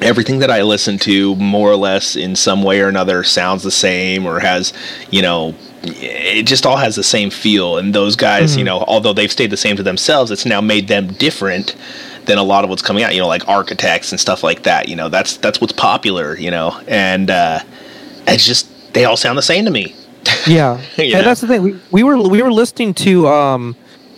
everything 0.00 0.38
that 0.40 0.50
I 0.50 0.62
listen 0.62 0.98
to, 1.00 1.34
more 1.36 1.70
or 1.70 1.76
less 1.76 2.16
in 2.16 2.36
some 2.36 2.62
way 2.62 2.80
or 2.80 2.88
another, 2.88 3.24
sounds 3.24 3.62
the 3.62 3.70
same 3.70 4.26
or 4.26 4.40
has, 4.40 4.72
you 5.10 5.22
know, 5.22 5.54
it 5.82 6.44
just 6.44 6.66
all 6.66 6.76
has 6.76 6.96
the 6.96 7.02
same 7.02 7.30
feel. 7.30 7.78
And 7.78 7.94
those 7.94 8.16
guys, 8.16 8.56
you 8.56 8.64
know, 8.64 8.84
although 8.86 9.12
they've 9.12 9.30
stayed 9.30 9.50
the 9.50 9.56
same 9.56 9.76
to 9.76 9.82
themselves, 9.82 10.30
it's 10.30 10.46
now 10.46 10.60
made 10.60 10.88
them 10.88 11.08
different 11.08 11.76
than 12.24 12.38
a 12.38 12.42
lot 12.42 12.64
of 12.64 12.70
what's 12.70 12.82
coming 12.82 13.04
out. 13.04 13.14
You 13.14 13.20
know, 13.20 13.28
like 13.28 13.46
architects 13.48 14.12
and 14.12 14.20
stuff 14.20 14.42
like 14.42 14.64
that. 14.64 14.88
You 14.88 14.96
know, 14.96 15.08
that's 15.08 15.36
that's 15.36 15.60
what's 15.60 15.72
popular. 15.72 16.36
You 16.36 16.50
know, 16.50 16.80
and 16.88 17.30
uh, 17.30 17.60
it's 18.26 18.44
just 18.44 18.92
they 18.92 19.04
all 19.04 19.16
sound 19.16 19.38
the 19.38 19.42
same 19.42 19.64
to 19.64 19.70
me. 19.70 19.94
yeah 20.46 20.80
and 20.98 21.12
know? 21.12 21.22
that's 21.22 21.40
the 21.40 21.46
thing 21.46 21.62
we, 21.62 21.80
we 21.90 22.02
were 22.02 22.18
we 22.18 22.42
were 22.42 22.52
listening 22.52 22.92
to 22.92 23.28
um 23.28 23.76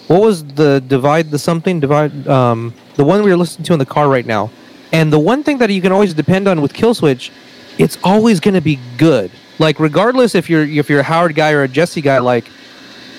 what 0.08 0.22
was 0.22 0.42
the 0.44 0.80
divide 0.88 1.30
the 1.30 1.38
something 1.38 1.78
divide 1.78 2.26
um 2.26 2.74
the 2.96 3.04
one 3.04 3.22
we 3.22 3.30
were 3.30 3.36
listening 3.36 3.64
to 3.64 3.72
in 3.72 3.78
the 3.78 3.86
car 3.86 4.08
right 4.08 4.26
now, 4.26 4.50
and 4.92 5.12
the 5.12 5.18
one 5.18 5.42
thing 5.42 5.58
that 5.58 5.70
you 5.70 5.80
can 5.80 5.92
always 5.92 6.14
depend 6.14 6.48
on 6.48 6.60
with 6.60 6.72
Killswitch, 6.72 7.30
it's 7.78 7.98
always 8.04 8.40
going 8.40 8.54
to 8.54 8.60
be 8.60 8.78
good. 8.98 9.30
Like 9.58 9.78
regardless 9.78 10.34
if 10.34 10.48
you're 10.50 10.64
if 10.64 10.88
you're 10.88 11.00
a 11.00 11.04
Howard 11.04 11.34
guy 11.34 11.52
or 11.52 11.62
a 11.62 11.68
Jesse 11.68 12.00
guy, 12.00 12.18
like 12.18 12.46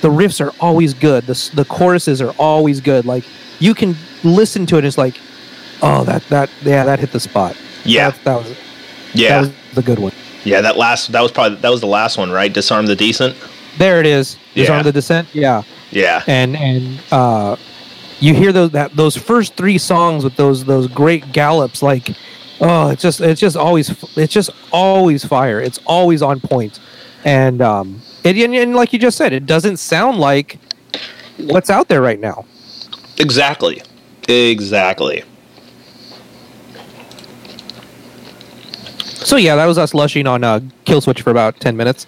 the 0.02 0.10
riffs 0.10 0.44
are 0.46 0.52
always 0.60 0.94
good. 0.94 1.26
The 1.26 1.52
the 1.54 1.66
choruses 1.66 2.22
are 2.22 2.34
always 2.40 2.82
good. 2.82 3.06
Like 3.06 3.24
you 3.60 3.74
can 3.76 3.96
listen 4.24 4.66
to 4.68 4.76
it. 4.76 4.80
And 4.80 4.88
it's 4.88 4.98
like, 4.98 5.20
oh 5.84 6.04
that 6.06 6.24
that 6.30 6.50
yeah 6.64 6.84
that 6.86 7.00
hit 7.00 7.12
the 7.12 7.20
spot. 7.20 7.56
Yeah. 7.86 8.10
that, 8.10 8.24
that 8.24 8.36
was 8.38 8.58
Yeah, 9.14 9.30
that 9.30 9.40
was 9.42 9.52
the 9.76 9.82
good 9.84 10.00
one. 10.00 10.14
yeah. 10.44 10.62
That 10.62 10.78
last 10.78 11.12
that 11.12 11.22
was 11.22 11.32
probably 11.32 11.58
that 11.60 11.70
was 11.70 11.82
the 11.82 11.88
last 11.88 12.18
one, 12.18 12.32
right? 12.32 12.52
Disarm 12.52 12.88
the 12.88 12.96
Descent. 12.96 13.36
There 13.78 14.00
it 14.00 14.06
is. 14.08 14.38
Disarm 14.56 14.80
Yeah. 14.80 14.84
the 14.84 14.92
descent. 14.92 15.28
Yeah. 15.34 15.64
Yeah, 15.92 16.24
and 16.26 16.56
and 16.58 17.00
uh, 17.12 17.56
you 18.22 18.34
hear 18.34 18.52
those 18.52 18.72
that 18.72 18.96
those 18.96 19.18
first 19.18 19.56
three 19.56 19.78
songs 19.78 20.24
with 20.24 20.36
those 20.36 20.64
those 20.64 20.88
great 20.88 21.34
gallops 21.34 21.82
like 21.82 22.12
oh 22.62 22.90
it's 22.90 23.02
just 23.02 23.20
it's 23.20 23.42
just 23.42 23.58
always 23.58 23.90
it's 24.16 24.32
just 24.34 24.52
always 24.72 25.26
fire. 25.26 25.60
It's 25.60 25.80
always 25.86 26.22
on 26.22 26.40
point. 26.40 26.80
And 27.26 27.62
um 27.62 28.02
and, 28.24 28.38
and, 28.38 28.56
and 28.56 28.76
like 28.76 28.94
you 28.94 29.00
just 29.00 29.18
said 29.18 29.34
it 29.34 29.46
doesn't 29.46 29.78
sound 29.78 30.20
like 30.20 30.60
what's 31.38 31.70
out 31.70 31.88
there 31.90 32.02
right 32.02 32.20
now. 32.20 32.46
Exactly, 33.18 33.82
exactly. 34.30 35.24
so 39.24 39.36
yeah 39.36 39.56
that 39.56 39.66
was 39.66 39.78
us 39.78 39.94
lushing 39.94 40.28
on 40.28 40.44
uh 40.44 40.60
Killswitch 40.86 41.22
for 41.22 41.30
about 41.30 41.60
10 41.60 41.78
minutes 41.78 42.08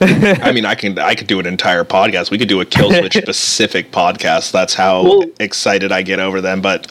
I 0.42 0.52
mean, 0.52 0.64
I 0.64 0.74
can 0.74 0.98
I 0.98 1.14
could 1.14 1.26
do 1.26 1.38
an 1.40 1.46
entire 1.46 1.84
podcast. 1.84 2.30
We 2.30 2.38
could 2.38 2.48
do 2.48 2.60
a 2.60 2.64
Killswitch 2.66 3.12
specific 3.22 3.92
podcast. 3.92 4.50
That's 4.52 4.74
how 4.74 5.02
Well- 5.02 5.24
excited 5.40 5.92
I 5.92 6.02
get 6.02 6.20
over 6.20 6.40
them. 6.40 6.60
But 6.62 6.86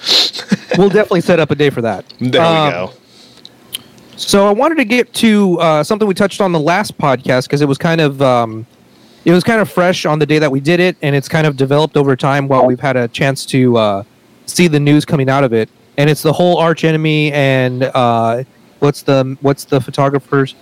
we'll 0.77 0.89
definitely 0.89 1.21
set 1.21 1.39
up 1.39 1.49
a 1.51 1.55
day 1.55 1.69
for 1.69 1.81
that 1.81 2.05
there 2.19 2.41
Um, 2.43 2.65
we 2.65 2.71
go. 2.71 2.93
So 4.15 4.47
I 4.47 4.51
wanted 4.51 4.75
to 4.75 4.85
get 4.85 5.13
to 5.15 5.57
uh, 5.59 5.83
something 5.83 6.07
we 6.07 6.13
touched 6.13 6.41
on 6.41 6.51
the 6.51 6.59
last 6.59 6.97
podcast 6.97 7.43
because 7.45 7.61
it 7.61 7.67
was 7.67 7.77
kind 7.77 8.01
of 8.01 8.21
um, 8.21 8.65
it 9.25 9.31
was 9.31 9.43
kind 9.43 9.61
of 9.61 9.69
fresh 9.71 10.05
on 10.05 10.19
the 10.19 10.25
day 10.25 10.39
that 10.39 10.51
we 10.51 10.59
did 10.59 10.79
it, 10.79 10.95
and 11.01 11.15
it's 11.15 11.29
kind 11.29 11.47
of 11.47 11.55
developed 11.57 11.95
over 11.97 12.15
time 12.15 12.47
while 12.47 12.65
we've 12.65 12.79
had 12.79 12.95
a 12.97 13.07
chance 13.07 13.45
to 13.47 13.77
uh, 13.77 14.03
see 14.45 14.67
the 14.67 14.79
news 14.79 15.05
coming 15.05 15.29
out 15.29 15.43
of 15.43 15.53
it. 15.53 15.69
And 15.97 16.09
it's 16.09 16.21
the 16.21 16.31
whole 16.33 16.57
arch 16.57 16.83
enemy 16.83 17.31
and 17.33 17.83
uh, 17.83 18.43
what's 18.79 19.01
the 19.01 19.37
what's 19.41 19.65
the 19.65 19.81
photographer's 19.81 20.53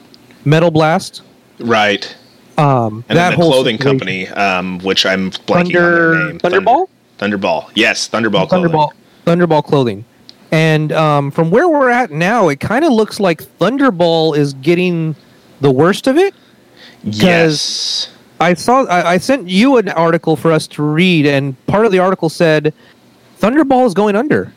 Metal 0.46 0.72
Blast. 0.72 1.24
Right. 1.60 2.16
Um, 2.58 3.04
And 3.08 3.18
that 3.18 3.30
then 3.30 3.32
the 3.32 3.44
whole 3.44 3.52
clothing 3.52 3.78
situation. 3.78 4.00
company, 4.00 4.28
um, 4.30 4.80
which 4.80 5.06
I'm 5.06 5.32
blanking 5.32 5.74
Thunder 5.74 6.16
on 6.16 6.20
their 6.20 6.26
name. 6.28 6.40
Thunderball. 6.40 6.88
Thunder, 7.18 7.38
Thunderball. 7.38 7.70
Yes, 7.76 8.10
Thunderball 8.10 8.50
clothing. 8.50 8.72
Thunderball 8.72 8.92
Thunderball 9.26 9.64
clothing. 9.64 10.06
And 10.52 10.92
um, 10.94 11.32
from 11.32 11.52
where 11.52 11.68
we're 11.68 11.90
at 11.90 12.12
now, 12.12 12.48
it 12.48 12.60
kind 12.60 12.86
of 12.86 12.92
looks 12.94 13.20
like 13.20 13.44
Thunderball 13.60 14.38
is 14.38 14.54
getting 14.54 15.16
the 15.62 15.70
worst 15.72 16.08
of 16.08 16.18
it. 16.18 16.34
Yes. 17.04 18.10
I 18.40 18.54
saw 18.54 18.86
I, 18.86 19.14
I 19.14 19.18
sent 19.18 19.50
you 19.50 19.78
an 19.78 19.90
article 19.90 20.36
for 20.36 20.52
us 20.52 20.68
to 20.68 20.84
read, 20.84 21.26
and 21.26 21.56
part 21.68 21.86
of 21.86 21.92
the 21.92 22.00
article 22.00 22.30
said 22.30 22.74
Thunderball 23.40 23.86
is 23.88 23.94
going 23.94 24.16
under. 24.16 24.54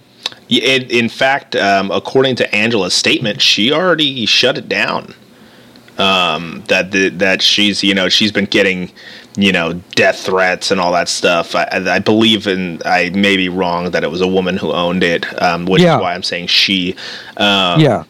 It, 0.49 0.91
in 0.91 1.09
fact, 1.09 1.57
um, 1.57 1.91
according 1.91 2.37
to 2.37 2.55
Angela's 2.55 2.95
statement, 2.95 3.41
she 3.41 3.73
already 3.73 4.27
shut 4.27 4.59
it 4.59 4.69
down. 4.69 5.15
Um, 6.01 6.65
that 6.69 6.91
the, 6.93 7.11
that 7.11 7.43
she's 7.43 7.83
you 7.85 7.95
know 7.95 8.09
she's 8.09 8.33
been 8.33 8.47
getting 8.47 8.91
you 9.37 9.53
know 9.53 9.75
death 9.95 10.21
threats 10.21 10.71
and 10.71 10.81
all 10.81 10.93
that 10.93 11.09
stuff. 11.09 11.55
I, 11.55 11.69
I 11.73 11.99
believe, 11.99 12.47
and 12.47 12.83
I 12.85 13.11
may 13.11 13.37
be 13.37 13.49
wrong 13.49 13.91
that 13.91 14.03
it 14.03 14.11
was 14.11 14.21
a 14.21 14.29
woman 14.29 14.57
who 14.57 14.73
owned 14.73 15.03
it, 15.03 15.25
um, 15.43 15.67
which 15.67 15.83
Yeah. 15.83 15.97
is 15.97 16.03
why 16.03 16.15
I'm 16.15 16.23
saying 16.23 16.49
she. 16.49 16.97
Um, 17.37 17.81
yeah, 17.81 18.05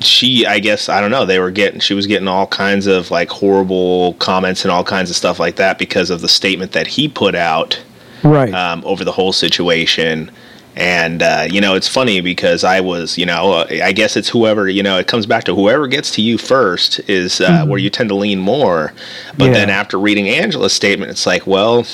she 0.00 0.44
i 0.46 0.58
guess 0.58 0.88
i 0.88 1.00
don't 1.00 1.10
know 1.10 1.24
they 1.24 1.38
were 1.38 1.50
getting 1.50 1.80
she 1.80 1.94
was 1.94 2.06
getting 2.06 2.28
all 2.28 2.46
kinds 2.46 2.86
of 2.86 3.10
like 3.10 3.30
horrible 3.30 4.14
comments 4.14 4.64
and 4.64 4.70
all 4.70 4.84
kinds 4.84 5.08
of 5.08 5.16
stuff 5.16 5.38
like 5.38 5.56
that 5.56 5.78
because 5.78 6.10
of 6.10 6.20
the 6.20 6.28
statement 6.28 6.72
that 6.72 6.86
he 6.86 7.08
put 7.08 7.34
out 7.34 7.80
right. 8.22 8.52
um, 8.52 8.82
over 8.84 9.04
the 9.04 9.12
whole 9.12 9.32
situation 9.32 10.30
and 10.76 11.22
uh, 11.22 11.46
you 11.48 11.60
know 11.60 11.74
it's 11.74 11.88
funny 11.88 12.20
because 12.20 12.64
i 12.64 12.80
was 12.80 13.16
you 13.16 13.24
know 13.24 13.64
i 13.82 13.92
guess 13.92 14.16
it's 14.16 14.28
whoever 14.28 14.68
you 14.68 14.82
know 14.82 14.98
it 14.98 15.06
comes 15.06 15.26
back 15.26 15.44
to 15.44 15.54
whoever 15.54 15.86
gets 15.86 16.10
to 16.10 16.22
you 16.22 16.36
first 16.36 16.98
is 17.08 17.40
uh, 17.40 17.64
where 17.66 17.78
you 17.78 17.90
tend 17.90 18.08
to 18.08 18.14
lean 18.14 18.38
more. 18.40 18.92
But 19.36 19.52
then 19.52 19.70
after 19.70 19.98
reading 19.98 20.28
angela's 20.28 20.72
statement 20.72 21.10
it's 21.10 21.26
like 21.26 21.46
well 21.46 21.86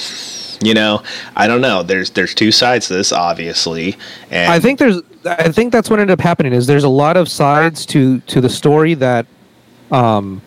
you 0.63 0.75
know 0.75 1.03
i 1.37 1.47
don't 1.47 1.61
know. 1.61 1.83
There's 1.83 2.11
there's 2.11 2.35
two 2.35 2.53
sides 2.53 2.89
to 2.89 2.95
this 2.95 3.13
obviously. 3.13 3.97
And 4.31 4.53
I 4.53 4.61
think 4.61 4.79
there's 4.79 5.03
I 5.25 5.53
think 5.53 5.73
that's 5.73 5.91
what 5.91 6.01
ended 6.01 6.19
up 6.19 6.21
happening 6.21 6.53
is 6.53 6.67
there's 6.67 6.85
a 6.85 6.89
lot 6.89 7.17
of 7.17 7.29
sides 7.29 7.85
to 7.87 8.21
to 8.21 8.41
the 8.41 8.51
story 8.51 8.95
that 8.95 9.27
um 9.91 10.41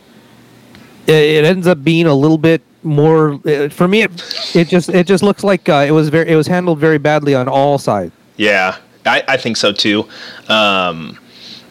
it, 1.05 1.13
it 1.13 1.45
ends 1.45 1.67
up 1.67 1.83
being 1.83 2.07
a 2.07 2.13
little 2.13 2.37
bit 2.37 2.61
more 2.81 3.39
for 3.69 3.87
me 3.87 4.01
it 4.01 4.55
it 4.55 4.67
just 4.67 4.89
it 4.89 5.07
just 5.07 5.23
looks 5.23 5.43
like 5.43 5.69
uh, 5.69 5.85
it 5.87 5.91
was 5.91 6.09
very 6.09 6.29
it 6.29 6.35
was 6.35 6.47
handled 6.47 6.79
very 6.79 6.97
badly 6.97 7.35
on 7.35 7.47
all 7.47 7.77
sides. 7.77 8.11
Yeah, 8.37 8.77
I, 9.05 9.23
I 9.27 9.37
think 9.37 9.57
so 9.57 9.71
too. 9.71 10.07
Um, 10.47 11.19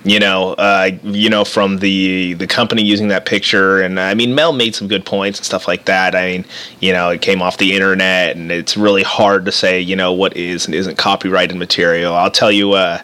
you 0.05 0.19
know, 0.19 0.55
uh, 0.55 0.91
you 1.05 1.31
know, 1.31 1.45
from 1.45 1.79
the 1.79 2.35
the 2.35 2.47
company 2.47 2.83
using 2.83 3.09
that 3.09 3.25
picture, 3.25 3.81
and 3.81 4.01
I 4.01 4.15
mean, 4.15 4.35
Mel 4.35 4.53
made 4.53 4.75
some 4.75 4.89
good 4.89 5.07
points 5.07 5.39
and 5.39 5.47
stuff 5.47 5.69
like 5.69 5.85
that. 5.85 6.17
I 6.17 6.27
mean, 6.27 6.45
you 6.81 6.93
know, 6.93 7.11
it 7.11 7.23
came 7.23 7.41
off 7.41 7.59
the 7.59 7.73
internet, 7.75 8.35
and 8.37 8.51
it's 8.51 8.77
really 8.77 9.05
hard 9.05 9.45
to 9.45 9.53
say, 9.53 9.81
you 9.81 9.95
know, 9.95 10.13
what 10.13 10.37
is 10.37 10.67
and 10.67 10.75
isn't 10.75 10.99
copyrighted 10.99 11.57
material. 11.57 12.15
I'll 12.15 12.33
tell 12.33 12.51
you, 12.51 12.73
uh, 12.73 13.01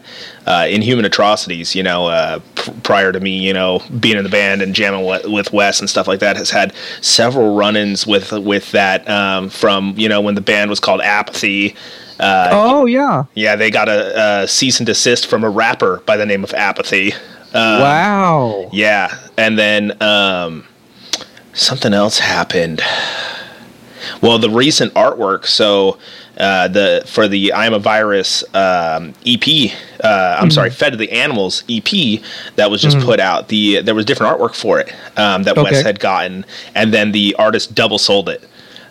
uh, 0.48 0.66
in 0.68 0.80
Human 0.82 1.04
Atrocities, 1.04 1.74
you 1.74 1.82
know, 1.82 2.06
uh, 2.06 2.40
pr- 2.54 2.70
prior 2.82 3.12
to 3.12 3.20
me, 3.20 3.38
you 3.38 3.52
know, 3.52 3.82
being 4.00 4.16
in 4.16 4.24
the 4.24 4.30
band 4.30 4.62
and 4.62 4.74
jamming 4.74 5.02
wi- 5.04 5.26
with 5.26 5.52
Wes 5.52 5.78
and 5.80 5.88
stuff 5.90 6.08
like 6.08 6.20
that, 6.20 6.36
has 6.36 6.50
had 6.50 6.72
several 7.02 7.54
run-ins 7.54 8.06
with 8.06 8.32
with 8.32 8.72
that 8.72 9.08
um, 9.08 9.50
from 9.50 9.94
you 9.96 10.08
know 10.08 10.20
when 10.20 10.34
the 10.34 10.40
band 10.40 10.70
was 10.70 10.80
called 10.80 11.00
Apathy. 11.02 11.76
Uh, 12.18 12.48
Oh 12.50 12.86
yeah. 12.86 13.24
yeah, 13.34 13.54
they 13.56 13.70
got 13.70 13.88
a, 13.88 14.42
a 14.42 14.48
cease 14.48 14.80
and 14.80 14.86
desist 14.86 15.26
from 15.28 15.44
a 15.44 15.50
rapper 15.50 16.02
by 16.06 16.16
the 16.16 16.26
name 16.26 16.42
of 16.42 16.52
Apathy. 16.54 17.12
Um, 17.54 17.80
wow. 17.80 18.70
Yeah, 18.72 19.16
and 19.36 19.58
then 19.58 20.02
um, 20.02 20.64
something 21.52 21.94
else 21.94 22.18
happened. 22.18 22.80
Well, 24.20 24.38
the 24.38 24.50
recent 24.50 24.94
artwork. 24.94 25.46
So 25.46 25.98
uh, 26.36 26.68
the 26.68 27.02
for 27.06 27.28
the 27.28 27.52
I'm 27.52 27.74
a 27.74 27.78
Virus 27.78 28.42
um, 28.54 29.14
EP. 29.26 29.72
Uh, 30.02 30.36
I'm 30.40 30.50
sorry, 30.50 30.70
Fed 30.70 30.90
to 30.90 30.96
the 30.96 31.10
Animals 31.12 31.64
EP 31.68 32.20
that 32.56 32.70
was 32.70 32.80
just 32.80 32.98
put 33.04 33.20
out. 33.20 33.48
The 33.48 33.82
there 33.82 33.94
was 33.94 34.04
different 34.04 34.36
artwork 34.38 34.54
for 34.54 34.78
it 34.80 34.92
um, 35.18 35.42
that 35.44 35.56
Wes 35.64 35.82
had 35.86 36.00
gotten, 36.00 36.44
and 36.74 36.92
then 36.94 37.12
the 37.12 37.34
artist 37.38 37.74
double 37.74 37.98
sold 37.98 38.28
it. 38.28 38.48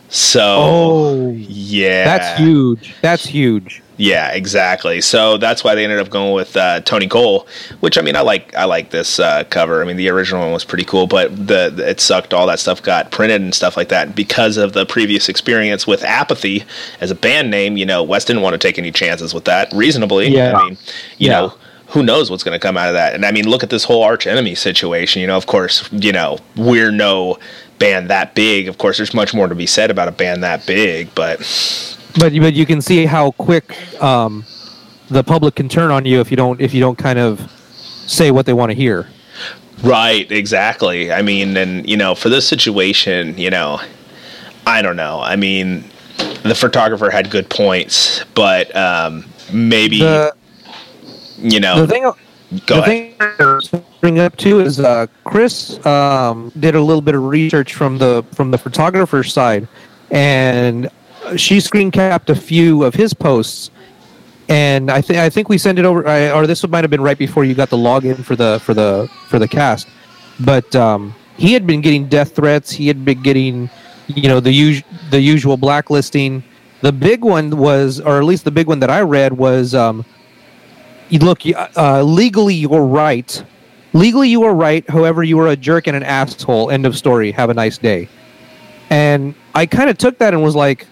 So 0.10 0.42
Oh, 0.44 1.32
yeah, 1.32 2.06
that's 2.18 2.40
huge. 2.40 2.96
That's 3.02 3.26
huge. 3.26 3.82
Yeah, 4.00 4.32
exactly. 4.32 5.02
So 5.02 5.38
that's 5.38 5.64
why 5.64 5.74
they 5.74 5.84
ended 5.84 5.98
up 6.00 6.10
going 6.12 6.34
with 6.34 6.56
uh, 6.56 6.82
Tony 6.82 7.08
Cole, 7.08 7.48
which 7.80 7.98
I 7.98 8.02
mean, 8.02 8.16
I 8.16 8.22
like. 8.22 8.56
I 8.56 8.66
like 8.66 8.92
this 8.92 9.20
uh, 9.20 9.44
cover. 9.46 9.82
I 9.82 9.86
mean, 9.88 9.98
the 9.98 10.10
original 10.10 10.42
one 10.44 10.52
was 10.54 10.64
pretty 10.64 10.86
cool, 10.86 11.08
but 11.08 11.36
the, 11.36 11.72
the- 11.76 11.90
it 11.90 12.00
sucked. 12.00 12.32
All 12.34 12.46
that 12.46 12.60
stuff 12.60 12.82
got 12.84 13.10
printed 13.12 13.42
and 13.42 13.56
stuff 13.56 13.76
like 13.76 13.90
that 13.90 14.16
because 14.16 14.58
of 14.58 14.74
the 14.74 14.86
previous 14.86 15.30
experience 15.30 15.88
with 15.88 16.04
Apathy 16.04 16.64
as 17.02 17.10
a 17.10 17.16
band 17.16 17.50
name. 17.50 17.76
You 17.76 17.88
know, 17.88 18.04
Wes 18.04 18.24
didn't 18.24 18.44
want 18.44 18.54
to 18.54 18.60
take 18.60 18.78
any 18.78 18.92
chances 18.92 19.34
with 19.34 19.46
that. 19.46 19.72
Reasonably, 19.74 20.28
Yeah. 20.28 20.56
I 20.56 20.64
mean, 20.66 20.78
you 21.18 21.30
Yeah. 21.30 21.40
know. 21.42 21.54
Who 21.92 22.04
knows 22.04 22.30
what's 22.30 22.44
going 22.44 22.54
to 22.54 22.60
come 22.60 22.76
out 22.76 22.90
of 22.90 22.96
that? 22.96 23.16
And 23.16 23.26
I 23.26 23.32
mean, 23.32 23.48
look 23.48 23.64
at 23.64 23.70
this 23.70 23.86
whole 23.86 24.04
arch 24.04 24.28
enemy 24.28 24.56
situation. 24.56 25.22
You 25.22 25.28
know, 25.28 25.38
of 25.38 25.46
course, 25.48 25.90
you 25.94 26.12
know 26.12 26.38
we're 26.58 26.92
no 26.92 27.40
band 27.80 28.10
that 28.10 28.36
big. 28.36 28.68
Of 28.68 28.78
course, 28.78 28.98
there's 28.98 29.14
much 29.14 29.34
more 29.34 29.48
to 29.48 29.56
be 29.56 29.66
said 29.66 29.90
about 29.90 30.10
a 30.10 30.12
band 30.12 30.44
that 30.44 30.66
big, 30.68 31.16
but 31.16 31.40
But 32.20 32.34
you- 32.34 32.42
but 32.42 32.54
you 32.54 32.66
can 32.66 32.82
see 32.82 33.06
how 33.06 33.32
quick 33.32 33.76
um, 34.02 34.44
the 35.10 35.24
public 35.24 35.56
can 35.56 35.70
turn 35.70 35.92
on 35.92 36.06
you 36.06 36.20
if 36.20 36.32
you 36.32 36.38
don't 36.38 36.60
if 36.60 36.74
you 36.74 36.80
don't 36.82 36.98
kind 36.98 37.20
of 37.20 37.52
say 38.08 38.32
what 38.32 38.46
they 38.46 38.54
want 38.54 38.72
to 38.72 38.76
hear. 38.76 39.08
Right, 39.84 40.30
exactly. 40.32 41.12
I 41.12 41.22
mean, 41.22 41.56
and 41.58 41.88
you 41.88 41.98
know, 41.98 42.16
for 42.16 42.30
this 42.30 42.48
situation, 42.48 43.38
you 43.38 43.50
know, 43.52 43.80
I 44.66 44.82
don't 44.82 44.96
know. 44.96 45.20
I 45.22 45.36
mean, 45.36 45.84
the 46.44 46.56
photographer 46.56 47.10
had 47.12 47.30
good 47.30 47.50
points, 47.50 48.24
but 48.34 48.76
um, 48.76 49.26
maybe 49.54 50.00
The 50.00 50.34
you 51.38 51.60
know, 51.60 51.82
the 51.86 51.88
thing 51.88 52.04
go 52.04 52.16
the 52.68 52.82
ahead. 52.82 53.18
thing 53.20 53.60
to 53.72 53.84
bring 54.02 54.18
up 54.18 54.36
too 54.38 54.60
is 54.62 54.80
uh, 54.80 55.06
Chris 55.26 55.86
um, 55.86 56.52
did 56.60 56.74
a 56.74 56.82
little 56.82 57.02
bit 57.04 57.14
of 57.14 57.24
research 57.26 57.76
from 57.76 58.00
the 58.00 58.26
from 58.34 58.50
the 58.50 58.58
photographer's 58.58 59.32
side, 59.32 59.68
and 60.10 60.90
she 61.36 61.60
screen 61.60 61.92
capped 61.92 62.30
a 62.30 62.36
few 62.36 62.84
of 62.84 62.94
his 62.94 63.14
posts. 63.14 63.72
And 64.50 64.90
I 64.90 65.02
think 65.02 65.20
I 65.20 65.30
think 65.30 65.50
we 65.50 65.58
sent 65.58 65.78
it 65.78 65.84
over, 65.84 66.08
I, 66.08 66.32
or 66.32 66.48
this 66.48 66.66
might 66.68 66.84
have 66.84 66.92
been 66.92 67.02
right 67.02 67.18
before 67.18 67.44
you 67.44 67.54
got 67.54 67.70
the 67.70 67.78
login 67.78 68.24
for 68.24 68.36
the 68.36 68.62
for 68.64 68.74
the 68.74 69.10
for 69.28 69.40
the 69.40 69.48
cast. 69.48 69.88
But 70.40 70.74
um, 70.76 71.14
he 71.36 71.52
had 71.54 71.68
been 71.68 71.82
getting 71.82 72.08
death 72.08 72.36
threats. 72.36 72.72
He 72.72 72.88
had 72.88 73.04
been 73.04 73.22
getting 73.22 73.70
you 74.08 74.30
know 74.30 74.40
the 74.40 74.52
us- 74.52 74.84
the 75.10 75.20
usual 75.20 75.58
blacklisting. 75.58 76.44
The 76.82 76.92
big 76.94 77.24
one 77.24 77.58
was, 77.58 78.00
or 78.00 78.20
at 78.20 78.24
least 78.24 78.46
the 78.46 78.52
big 78.52 78.68
one 78.68 78.80
that 78.80 78.90
I 78.90 79.02
read 79.02 79.34
was, 79.34 79.74
um, 79.74 80.06
look 81.12 81.42
uh, 81.76 82.04
legally 82.04 82.54
you're 82.54 82.86
right. 82.86 83.44
Legally 83.94 84.30
you 84.30 84.44
are 84.44 84.54
right. 84.54 84.88
However, 84.90 85.24
you 85.24 85.40
are 85.40 85.48
a 85.48 85.56
jerk 85.56 85.88
and 85.88 85.96
an 85.98 86.04
asshole. 86.04 86.70
End 86.70 86.86
of 86.86 86.96
story. 86.98 87.32
Have 87.32 87.50
a 87.50 87.54
nice 87.54 87.78
day. 87.78 88.08
And 88.90 89.34
I 89.56 89.66
kind 89.66 89.90
of 89.90 89.98
took 89.98 90.20
that 90.20 90.34
and 90.34 90.44
was 90.44 90.56
like, 90.56 90.86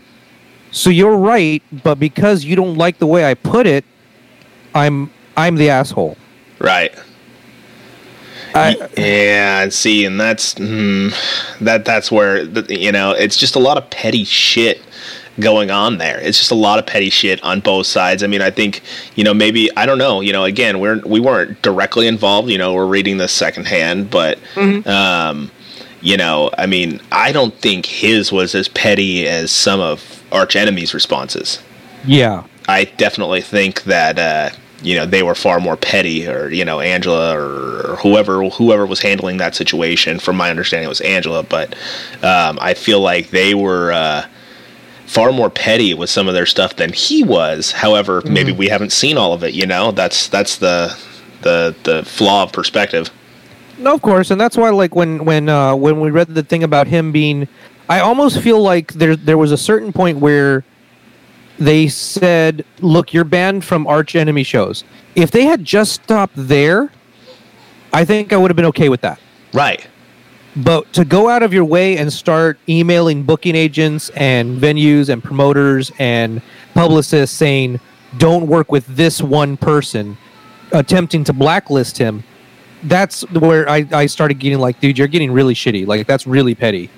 so 0.75 0.89
you're 0.89 1.15
right, 1.15 1.63
but 1.83 1.95
because 1.95 2.43
you 2.43 2.57
don't 2.57 2.75
like 2.75 2.99
the 2.99 3.07
way 3.07 3.23
I 3.23 3.33
put 3.33 3.65
it, 3.65 3.85
I'm 4.73 5.09
I'm 5.37 5.55
the 5.55 5.69
asshole. 5.69 6.17
Right. 6.59 6.93
I, 8.53 8.75
Yeah, 8.97 9.61
and 9.63 9.73
see, 9.73 10.03
and 10.03 10.19
that's 10.19 10.55
mm, 10.55 11.13
that. 11.61 11.85
That's 11.85 12.11
where 12.11 12.43
you 12.43 12.91
know 12.91 13.11
it's 13.11 13.37
just 13.37 13.55
a 13.55 13.59
lot 13.59 13.77
of 13.77 13.89
petty 13.89 14.25
shit 14.25 14.81
going 15.39 15.71
on 15.71 15.97
there. 15.97 16.19
It's 16.19 16.37
just 16.37 16.51
a 16.51 16.55
lot 16.55 16.77
of 16.77 16.85
petty 16.85 17.09
shit 17.09 17.41
on 17.41 17.61
both 17.61 17.85
sides. 17.85 18.21
I 18.21 18.27
mean, 18.27 18.41
I 18.41 18.51
think 18.51 18.81
you 19.15 19.23
know 19.23 19.33
maybe 19.33 19.69
I 19.77 19.85
don't 19.85 19.97
know. 19.97 20.19
You 20.19 20.33
know, 20.33 20.43
again, 20.43 20.81
we're 20.81 20.99
we 21.05 21.21
weren't 21.21 21.61
directly 21.61 22.05
involved. 22.05 22.49
You 22.49 22.57
know, 22.57 22.73
we're 22.73 22.85
reading 22.85 23.17
this 23.17 23.31
secondhand, 23.31 24.09
but 24.09 24.39
um, 24.85 25.51
you 26.01 26.17
know, 26.17 26.49
I 26.57 26.65
mean, 26.65 26.99
I 27.13 27.31
don't 27.31 27.55
think 27.55 27.85
his 27.85 28.29
was 28.29 28.55
as 28.55 28.67
petty 28.67 29.25
as 29.25 29.51
some 29.51 29.79
of 29.79 30.14
Arch 30.35 30.55
Enemy's 30.55 30.93
responses. 30.93 31.59
yeah. 32.05 32.43
I 32.67 32.85
definitely 32.85 33.41
think 33.41 33.83
that 33.83 34.17
uh, 34.17 34.49
you 34.81 34.95
know 34.95 35.05
they 35.05 35.21
were 35.21 35.35
far 35.35 35.59
more 35.59 35.77
petty, 35.77 36.27
or 36.27 36.49
you 36.49 36.65
know 36.65 36.79
Angela 36.79 37.37
or 37.37 37.95
whoever 37.97 38.49
whoever 38.49 38.87
was 38.87 39.01
handling 39.01 39.37
that 39.37 39.53
situation. 39.53 40.17
From 40.17 40.35
my 40.35 40.49
understanding, 40.49 40.85
it 40.87 40.89
was 40.89 41.01
Angela, 41.01 41.43
but 41.43 41.75
um, 42.23 42.57
I 42.59 42.73
feel 42.73 43.01
like 43.01 43.29
they 43.29 43.53
were 43.53 43.91
uh, 43.91 44.25
far 45.05 45.31
more 45.31 45.51
petty 45.51 45.93
with 45.93 46.09
some 46.09 46.27
of 46.27 46.33
their 46.33 46.47
stuff 46.47 46.75
than 46.75 46.91
he 46.91 47.23
was. 47.23 47.71
However, 47.71 48.23
maybe 48.25 48.51
we 48.51 48.67
haven't 48.67 48.91
seen 48.91 49.15
all 49.15 49.33
of 49.33 49.43
it. 49.43 49.53
You 49.53 49.67
know, 49.67 49.91
that's 49.91 50.27
that's 50.27 50.57
the 50.57 50.97
the 51.41 51.75
the 51.83 52.03
flaw 52.03 52.43
of 52.43 52.51
perspective. 52.51 53.11
No, 53.77 53.93
of 53.93 54.01
course, 54.01 54.31
and 54.31 54.39
that's 54.39 54.57
why, 54.57 54.69
like, 54.69 54.95
when 54.95 55.25
when 55.25 55.49
uh, 55.49 55.75
when 55.75 55.99
we 55.99 56.09
read 56.09 56.29
the 56.29 56.43
thing 56.43 56.63
about 56.63 56.87
him 56.87 57.11
being, 57.11 57.47
I 57.87 57.99
almost 57.99 58.39
feel 58.39 58.61
like 58.61 58.93
there 58.93 59.15
there 59.15 59.37
was 59.37 59.51
a 59.51 59.57
certain 59.57 59.93
point 59.93 60.19
where 60.19 60.63
they 61.59 61.87
said, 61.87 62.65
"Look, 62.79 63.13
you're 63.13 63.23
banned 63.23 63.63
from 63.63 63.85
Arch 63.87 64.15
Enemy 64.15 64.43
shows." 64.43 64.83
If 65.15 65.31
they 65.31 65.45
had 65.45 65.63
just 65.63 65.93
stopped 65.93 66.33
there, 66.35 66.91
I 67.93 68.03
think 68.03 68.33
I 68.33 68.37
would 68.37 68.51
have 68.51 68.55
been 68.55 68.65
okay 68.65 68.89
with 68.89 69.01
that. 69.01 69.19
Right. 69.53 69.87
But 70.55 70.91
to 70.93 71.05
go 71.05 71.29
out 71.29 71.43
of 71.43 71.53
your 71.53 71.65
way 71.65 71.97
and 71.97 72.11
start 72.11 72.57
emailing 72.67 73.23
booking 73.23 73.55
agents 73.55 74.09
and 74.15 74.59
venues 74.59 75.09
and 75.09 75.23
promoters 75.23 75.91
and 75.99 76.41
publicists 76.73 77.35
saying, 77.35 77.79
"Don't 78.17 78.47
work 78.47 78.71
with 78.71 78.85
this 78.95 79.21
one 79.21 79.57
person," 79.57 80.17
attempting 80.71 81.23
to 81.25 81.33
blacklist 81.33 81.97
him, 81.97 82.23
that's 82.85 83.21
where 83.31 83.67
I, 83.69 83.85
I 83.91 84.05
started 84.05 84.39
getting 84.39 84.59
like, 84.59 84.79
dude, 84.79 84.97
you're 84.97 85.07
getting 85.07 85.31
really 85.31 85.53
shitty. 85.53 85.85
Like 85.87 86.07
that's 86.07 86.25
really 86.27 86.55
petty. 86.55 86.89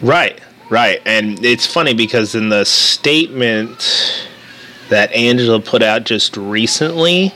Right, 0.00 0.40
right. 0.70 1.00
And 1.06 1.44
it's 1.44 1.66
funny 1.66 1.94
because 1.94 2.34
in 2.34 2.48
the 2.48 2.64
statement 2.64 4.28
that 4.88 5.12
Angela 5.12 5.60
put 5.60 5.82
out 5.82 6.04
just 6.04 6.36
recently, 6.36 7.32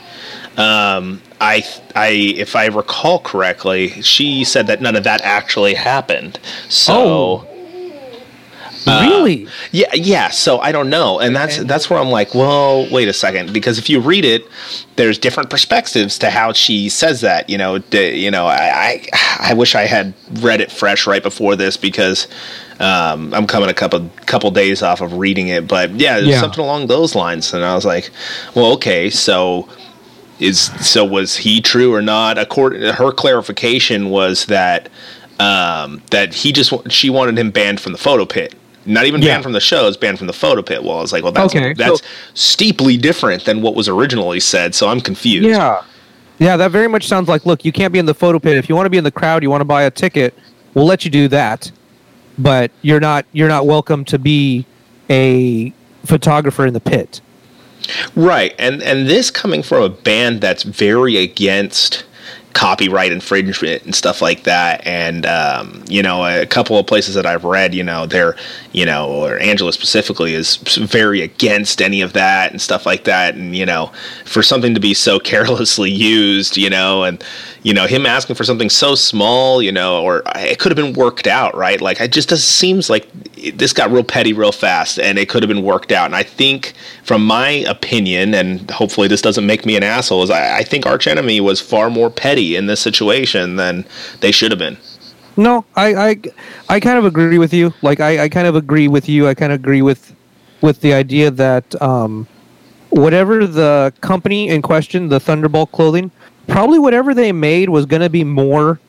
um, 0.57 1.21
I, 1.41 1.63
I, 1.95 2.09
if 2.37 2.55
I 2.55 2.67
recall 2.67 3.19
correctly, 3.19 4.01
she 4.01 4.43
said 4.43 4.67
that 4.67 4.81
none 4.81 4.95
of 4.95 5.03
that 5.05 5.21
actually 5.21 5.73
happened. 5.73 6.39
So, 6.67 6.93
Oh. 6.95 7.48
Really? 8.87 9.47
yeah, 9.71 9.93
yeah. 9.93 10.29
So 10.29 10.59
I 10.59 10.71
don't 10.71 10.89
know, 10.89 11.19
and 11.19 11.35
that's 11.35 11.57
Okay. 11.59 11.67
that's 11.67 11.89
where 11.89 11.99
I'm 11.99 12.09
like, 12.09 12.33
well, 12.33 12.87
wait 12.91 13.07
a 13.07 13.13
second, 13.13 13.53
because 13.53 13.77
if 13.77 13.89
you 13.89 13.99
read 13.99 14.25
it, 14.25 14.45
there's 14.95 15.17
different 15.17 15.49
perspectives 15.49 16.17
to 16.19 16.29
how 16.29 16.53
she 16.53 16.89
says 16.89 17.21
that. 17.21 17.49
You 17.49 17.57
know, 17.57 17.77
d- 17.79 18.17
you 18.23 18.31
know, 18.31 18.45
I, 18.47 19.03
I 19.11 19.49
I 19.51 19.53
wish 19.53 19.75
I 19.75 19.83
had 19.83 20.13
read 20.41 20.61
it 20.61 20.71
fresh 20.71 21.05
right 21.07 21.21
before 21.23 21.55
this 21.55 21.77
because 21.77 22.27
um, 22.79 23.33
I'm 23.33 23.45
coming 23.47 23.69
a 23.69 23.73
couple 23.73 24.09
couple 24.25 24.49
days 24.51 24.81
off 24.81 25.01
of 25.01 25.13
reading 25.13 25.49
it, 25.49 25.67
but 25.67 25.91
yeah, 25.91 26.17
Yeah. 26.17 26.39
something 26.39 26.63
along 26.63 26.87
those 26.87 27.15
lines, 27.15 27.53
and 27.53 27.63
I 27.65 27.75
was 27.75 27.85
like, 27.85 28.09
well, 28.55 28.71
okay, 28.73 29.09
so 29.09 29.67
is 30.39 30.59
so 30.79 31.03
was 31.03 31.35
he 31.35 31.59
true 31.61 31.93
or 31.93 32.01
not? 32.01 32.37
According 32.37 32.81
her 32.93 33.11
clarification 33.11 34.09
was 34.09 34.45
that 34.45 34.87
um, 35.39 36.01
that 36.11 36.33
he 36.33 36.51
just 36.53 36.73
she 36.91 37.09
wanted 37.09 37.37
him 37.37 37.51
banned 37.51 37.79
from 37.81 37.91
the 37.91 37.97
photo 37.97 38.25
pit. 38.25 38.55
Not 38.85 39.05
even 39.05 39.21
Yeah. 39.21 39.33
banned 39.33 39.43
from 39.43 39.51
the 39.53 39.59
show; 39.59 39.87
it's 39.87 39.97
banned 39.97 40.17
from 40.17 40.27
the 40.27 40.33
photo 40.33 40.61
pit. 40.61 40.83
Well, 40.83 40.97
I 40.97 41.01
was 41.01 41.11
like, 41.11 41.23
well, 41.23 41.31
that's 41.31 41.53
Okay, 41.55 41.73
that's 41.73 41.99
so- 42.01 42.05
steeply 42.33 42.97
different 42.97 43.45
than 43.45 43.61
what 43.61 43.75
was 43.75 43.87
originally 43.87 44.39
said. 44.39 44.73
So 44.75 44.87
I'm 44.89 45.01
confused. 45.01 45.47
Yeah. 45.47 45.81
Yeah, 46.39 46.55
that 46.55 46.71
very 46.71 46.87
much 46.87 47.05
sounds 47.07 47.27
like 47.27 47.45
look, 47.45 47.65
you 47.65 47.71
can't 47.73 47.91
be 47.91 47.99
in 47.99 48.05
the 48.05 48.13
photo 48.13 48.39
pit. 48.39 48.55
If 48.57 48.69
you 48.69 48.75
want 48.75 48.85
to 48.85 48.89
be 48.89 48.97
in 48.97 49.03
the 49.03 49.11
crowd, 49.11 49.43
you 49.43 49.49
want 49.49 49.61
to 49.61 49.65
buy 49.65 49.83
a 49.83 49.91
ticket, 49.91 50.33
we'll 50.73 50.85
let 50.85 51.03
you 51.03 51.11
do 51.11 51.27
that. 51.27 51.69
But 52.37 52.71
you're 52.81 53.01
not 53.01 53.25
you're 53.33 53.49
not 53.49 53.65
welcome 53.65 54.05
to 54.05 54.17
be 54.17 54.65
a 55.09 55.73
photographer 56.05 56.65
in 56.65 56.73
the 56.73 56.79
pit. 56.79 57.19
Right, 58.15 58.53
and 58.57 58.81
and 58.83 59.09
this 59.09 59.29
coming 59.31 59.63
from 59.63 59.83
a 59.83 59.89
band 59.89 60.39
that's 60.39 60.63
very 60.63 61.17
against 61.17 62.05
copyright 62.53 63.11
infringement 63.11 63.83
and 63.83 63.93
stuff 63.93 64.21
like 64.21 64.43
that, 64.43 64.85
and 64.85 65.25
um, 65.25 65.83
you 65.87 66.01
know, 66.01 66.25
a 66.25 66.45
couple 66.45 66.77
of 66.77 66.87
places 66.87 67.15
that 67.15 67.25
I've 67.25 67.43
read, 67.43 67.73
you 67.73 67.83
know, 67.83 68.05
they're, 68.05 68.35
you 68.71 68.85
know, 68.85 69.09
or 69.09 69.37
Angela 69.37 69.71
specifically 69.71 70.33
is 70.33 70.57
very 70.57 71.21
against 71.21 71.81
any 71.81 72.01
of 72.01 72.13
that 72.13 72.51
and 72.51 72.61
stuff 72.61 72.85
like 72.85 73.03
that, 73.05 73.35
and 73.35 73.55
you 73.55 73.65
know, 73.65 73.91
for 74.25 74.43
something 74.43 74.73
to 74.73 74.79
be 74.79 74.93
so 74.93 75.19
carelessly 75.29 75.91
used, 75.91 76.57
you 76.57 76.69
know, 76.69 77.03
and 77.03 77.23
you 77.63 77.73
know, 77.73 77.87
him 77.87 78.05
asking 78.05 78.35
for 78.35 78.43
something 78.43 78.69
so 78.69 78.95
small, 78.95 79.61
you 79.61 79.71
know, 79.71 80.03
or 80.03 80.23
it 80.35 80.59
could 80.59 80.71
have 80.71 80.77
been 80.77 80.93
worked 80.93 81.27
out, 81.27 81.55
right? 81.55 81.81
Like, 81.81 81.99
it 81.99 82.11
just 82.11 82.29
does, 82.29 82.43
seems 82.43 82.89
like 82.89 83.07
this 83.53 83.73
got 83.73 83.91
real 83.91 84.03
petty 84.03 84.33
real 84.33 84.51
fast, 84.51 84.99
and 84.99 85.17
it 85.17 85.29
could 85.29 85.43
have 85.43 85.47
been 85.47 85.63
worked 85.63 85.91
out. 85.91 86.05
And 86.05 86.15
I 86.15 86.23
think, 86.23 86.73
from 87.03 87.25
my 87.25 87.49
opinion, 87.67 88.33
and 88.33 88.69
hopefully 88.71 89.07
this 89.07 89.21
doesn't 89.21 89.45
make 89.45 89.65
me 89.65 89.75
an 89.75 89.83
asshole, 89.83 90.23
is 90.23 90.29
I, 90.29 90.57
I 90.57 90.63
think 90.63 90.85
Arch 90.85 91.07
Enemy 91.07 91.41
was 91.41 91.59
far 91.61 91.89
more 91.89 92.09
petty 92.09 92.55
in 92.55 92.67
this 92.67 92.79
situation 92.79 93.55
than 93.55 93.85
they 94.21 94.31
should 94.31 94.51
have 94.51 94.59
been. 94.59 94.77
No, 95.37 95.63
I, 95.75 96.09
I, 96.09 96.21
I 96.67 96.79
kind 96.79 96.97
of 96.97 97.05
agree 97.05 97.37
with 97.37 97.53
you. 97.53 97.73
Like 97.81 97.99
I, 97.99 98.23
I 98.23 98.29
kind 98.29 98.47
of 98.47 98.55
agree 98.55 98.87
with 98.87 99.07
you. 99.07 99.27
I 99.27 99.33
kind 99.33 99.53
of 99.53 99.59
agree 99.59 99.81
with, 99.81 100.13
with 100.61 100.81
the 100.81 100.93
idea 100.93 101.31
that 101.31 101.81
um, 101.81 102.27
whatever 102.89 103.47
the 103.47 103.93
company 104.01 104.49
in 104.49 104.61
question, 104.61 105.07
the 105.07 105.19
Thunderbolt 105.19 105.71
clothing, 105.71 106.11
probably 106.47 106.79
whatever 106.79 107.13
they 107.13 107.31
made 107.31 107.69
was 107.69 107.85
going 107.85 108.01
to 108.01 108.09
be 108.09 108.23
more 108.23 108.79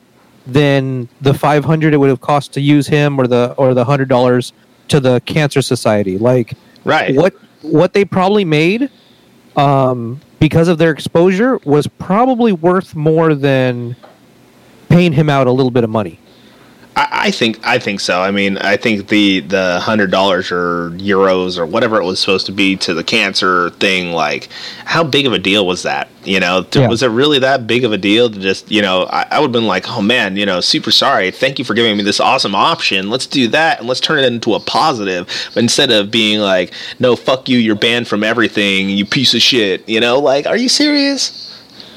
than 0.47 1.07
the 1.21 1.33
five 1.33 1.65
hundred 1.65 1.93
it 1.93 1.97
would 1.97 2.09
have 2.09 2.21
cost 2.21 2.53
to 2.53 2.61
use 2.61 2.87
him, 2.87 3.19
or 3.19 3.27
the 3.27 3.53
or 3.57 3.73
the 3.73 3.85
hundred 3.85 4.09
dollars 4.09 4.53
to 4.87 4.99
the 4.99 5.21
Cancer 5.21 5.61
Society. 5.61 6.17
Like 6.17 6.53
Right. 6.83 7.15
what 7.15 7.33
what 7.61 7.93
they 7.93 8.03
probably 8.05 8.43
made 8.45 8.89
um, 9.55 10.19
because 10.39 10.67
of 10.67 10.77
their 10.77 10.91
exposure 10.91 11.59
was 11.63 11.85
probably 11.87 12.51
worth 12.51 12.95
more 12.95 13.35
than 13.35 13.95
paying 14.89 15.13
him 15.13 15.29
out 15.29 15.47
a 15.47 15.51
little 15.51 15.71
bit 15.71 15.83
of 15.83 15.89
money. 15.89 16.19
I, 16.95 17.07
I 17.27 17.31
think 17.31 17.65
I 17.65 17.79
think 17.79 17.99
so. 18.01 18.21
I 18.21 18.31
mean, 18.31 18.57
I 18.57 18.75
think 18.75 19.07
the 19.07 19.39
the 19.39 19.79
hundred 19.79 20.11
dollars 20.11 20.51
or 20.51 20.89
euros 20.91 21.57
or 21.57 21.65
whatever 21.65 22.01
it 22.01 22.03
was 22.05 22.19
supposed 22.19 22.45
to 22.47 22.51
be 22.51 22.75
to 22.77 22.93
the 22.93 23.03
cancer 23.03 23.69
thing, 23.71 24.11
like 24.11 24.49
how 24.83 25.03
big 25.03 25.25
of 25.25 25.31
a 25.31 25.39
deal 25.39 25.65
was 25.65 25.83
that? 25.83 26.09
You 26.25 26.39
know, 26.41 26.63
Th- 26.63 26.83
Yeah. 26.83 26.89
was 26.89 27.01
it 27.01 27.07
really 27.07 27.39
that 27.39 27.65
big 27.65 27.85
of 27.85 27.93
a 27.93 27.97
deal 27.97 28.29
to 28.29 28.37
just 28.39 28.69
you 28.69 28.81
know? 28.81 29.03
I, 29.03 29.25
I 29.31 29.39
would 29.39 29.47
have 29.47 29.51
been 29.53 29.67
like, 29.67 29.89
oh 29.89 30.01
man, 30.01 30.35
you 30.35 30.45
know, 30.45 30.59
super 30.59 30.91
sorry. 30.91 31.31
Thank 31.31 31.59
you 31.59 31.65
for 31.65 31.73
giving 31.73 31.95
me 31.95 32.03
this 32.03 32.19
awesome 32.19 32.55
option. 32.55 33.09
Let's 33.09 33.25
do 33.25 33.47
that 33.49 33.79
and 33.79 33.87
let's 33.87 34.01
turn 34.01 34.19
it 34.19 34.25
into 34.25 34.53
a 34.53 34.59
positive. 34.59 35.27
But 35.53 35.63
instead 35.63 35.91
of 35.91 36.11
being 36.11 36.39
like, 36.39 36.73
no, 36.99 37.15
fuck 37.15 37.47
you, 37.47 37.57
you're 37.57 37.75
banned 37.75 38.07
from 38.09 38.23
everything, 38.23 38.89
you 38.89 39.05
piece 39.05 39.33
of 39.33 39.41
shit. 39.41 39.87
You 39.87 40.01
know, 40.01 40.19
like, 40.19 40.45
are 40.45 40.57
you 40.57 40.67
serious? 40.69 41.47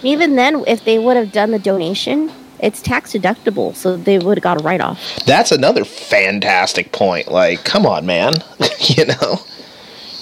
Even 0.04 0.37
then, 0.37 0.62
if 0.68 0.85
they 0.85 0.98
would 1.00 1.16
have 1.16 1.33
done 1.33 1.50
the 1.50 1.59
donation, 1.59 2.30
it's 2.64 2.81
tax 2.81 3.12
deductible, 3.12 3.77
so 3.77 3.96
they 3.96 4.18
would 4.18 4.38
have 4.38 4.42
got 4.42 4.61
a 4.61 4.64
write 4.64 4.81
off. 4.81 4.98
That's 5.27 5.53
another 5.53 5.85
fantastic 5.85 6.92
point. 6.92 7.31
Like, 7.31 7.62
come 7.64 7.85
on, 7.85 8.07
man. 8.07 8.33
you 8.81 9.05
know. 9.05 9.37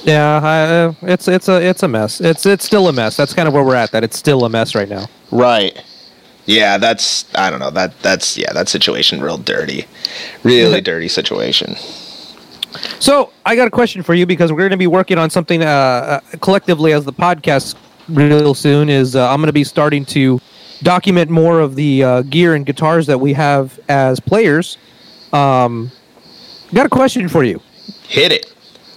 Yeah, 0.02 0.40
I, 0.42 0.60
uh, 0.62 0.94
it's 1.02 1.28
it's 1.28 1.48
a 1.48 1.64
it's 1.64 1.84
a 1.84 1.88
mess. 1.88 2.20
It's 2.20 2.44
it's 2.44 2.64
still 2.64 2.88
a 2.88 2.92
mess. 2.92 3.16
That's 3.16 3.32
kind 3.32 3.46
of 3.46 3.54
where 3.54 3.62
we're 3.62 3.76
at. 3.76 3.92
That 3.92 4.02
it's 4.02 4.18
still 4.18 4.44
a 4.44 4.48
mess 4.48 4.74
right 4.74 4.88
now. 4.88 5.06
Right. 5.30 5.80
Yeah, 6.46 6.76
that's 6.78 7.24
I 7.36 7.48
don't 7.50 7.60
know. 7.60 7.70
That 7.70 7.96
that's 8.02 8.36
yeah, 8.36 8.52
that 8.52 8.68
situation 8.68 9.20
real 9.20 9.38
dirty. 9.38 9.86
Really 10.42 10.80
dirty 10.90 11.06
situation. 11.06 11.76
So 12.98 13.30
I 13.46 13.54
got 13.54 13.68
a 13.68 13.70
question 13.70 14.02
for 14.02 14.14
you 14.14 14.26
because 14.26 14.50
we're 14.50 14.58
going 14.58 14.70
to 14.70 14.76
be 14.76 14.88
working 14.88 15.18
on 15.18 15.30
something 15.30 15.62
uh, 15.62 15.66
uh, 15.66 16.20
collectively 16.40 16.92
as 16.92 17.04
the 17.04 17.12
podcast 17.12 17.76
real 18.08 18.54
soon. 18.54 18.88
Is 18.88 19.14
uh, 19.14 19.30
I'm 19.30 19.36
going 19.36 19.46
to 19.46 19.52
be 19.52 19.62
starting 19.62 20.04
to 20.06 20.40
document 20.82 21.30
more 21.30 21.60
of 21.60 21.74
the 21.74 22.02
uh, 22.02 22.22
gear 22.22 22.54
and 22.54 22.66
guitars 22.66 23.06
that 23.06 23.18
we 23.18 23.32
have 23.32 23.78
as 23.88 24.20
players. 24.20 24.78
Um, 25.32 25.90
got 26.74 26.86
a 26.86 26.88
question 26.88 27.28
for 27.28 27.44
you. 27.44 27.60
Hit 28.04 28.32
it. 28.32 28.52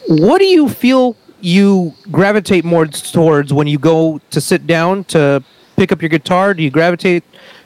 What 0.08 0.40
do 0.40 0.46
you 0.46 0.70
feel 0.70 1.16
you 1.42 1.94
gravitate 2.12 2.66
more 2.66 2.86
towards 2.86 3.54
when 3.54 3.68
you 3.68 3.78
go 3.78 4.20
to 4.32 4.42
sit 4.42 4.68
down 4.68 5.04
to 5.06 5.44
pick 5.76 5.92
up 5.92 6.02
your 6.02 6.10
guitar? 6.10 6.54
Do 6.54 6.64
you 6.64 6.70
gravitate 6.70 7.24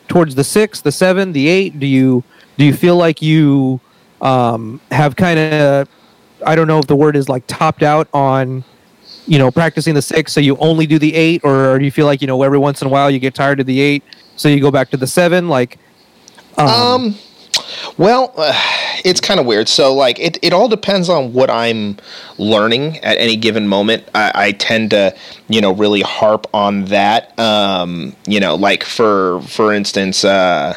towards 0.07 0.35
the 0.35 0.43
six, 0.43 0.81
the 0.81 0.91
seven, 0.91 1.33
the 1.33 1.47
eight? 1.47 1.79
Do 1.79 1.87
you 1.87 2.23
do 2.57 2.65
you 2.65 2.73
feel 2.73 2.97
like 2.97 3.21
you 3.21 3.79
um, 4.21 4.81
have 4.91 5.15
kind 5.15 5.39
of 5.39 5.89
I 6.45 6.55
don't 6.55 6.67
know 6.67 6.79
if 6.79 6.87
the 6.87 6.95
word 6.95 7.15
is 7.15 7.29
like 7.29 7.45
topped 7.47 7.83
out 7.83 8.07
on 8.13 8.63
you 9.29 9.37
know 9.37 9.51
practicing 9.51 9.93
the 9.93 10.01
six, 10.01 10.33
so 10.33 10.41
you 10.41 10.57
only 10.57 10.87
do 10.87 10.97
the 10.97 11.13
eight, 11.13 11.41
or, 11.43 11.77
do 11.77 11.85
you 11.85 11.91
feel 11.91 12.07
like 12.07 12.21
you 12.21 12.27
know 12.27 12.41
every 12.41 12.57
once 12.57 12.81
in 12.81 12.87
a 12.87 12.89
while 12.89 13.11
you 13.11 13.19
get 13.19 13.35
tired 13.35 13.59
of 13.59 13.67
the 13.67 13.79
eight, 13.79 14.03
so 14.35 14.49
you 14.49 14.59
go 14.59 14.71
back 14.71 14.89
to 14.89 14.97
the 14.97 15.07
seven? 15.07 15.47
Like, 15.47 15.77
um, 16.57 16.67
um 16.67 17.15
well, 17.97 18.33
uh, 18.35 18.53
it's 19.05 19.21
kind 19.21 19.39
of 19.39 19.45
weird. 19.45 19.69
So, 19.69 19.93
like, 19.93 20.19
it, 20.19 20.39
it 20.41 20.51
all 20.51 20.67
depends 20.67 21.09
on 21.09 21.31
what 21.31 21.49
I'm 21.49 21.97
learning 22.39 22.97
at 22.97 23.17
any 23.17 23.35
given 23.35 23.67
moment. 23.67 24.03
I, 24.15 24.31
I 24.33 24.51
tend 24.53 24.91
to, 24.91 25.15
you 25.47 25.61
know, 25.61 25.73
really 25.73 26.01
harp 26.01 26.47
on 26.53 26.85
that. 26.85 27.37
Um, 27.39 28.15
you 28.25 28.39
know, 28.39 28.55
like 28.55 28.83
for 28.83 29.41
for 29.43 29.73
instance, 29.73 30.25
uh, 30.25 30.75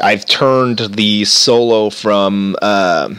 I've 0.00 0.24
turned 0.24 0.78
the 0.78 1.26
solo 1.26 1.90
from 1.90 2.56
uh, 2.62 3.14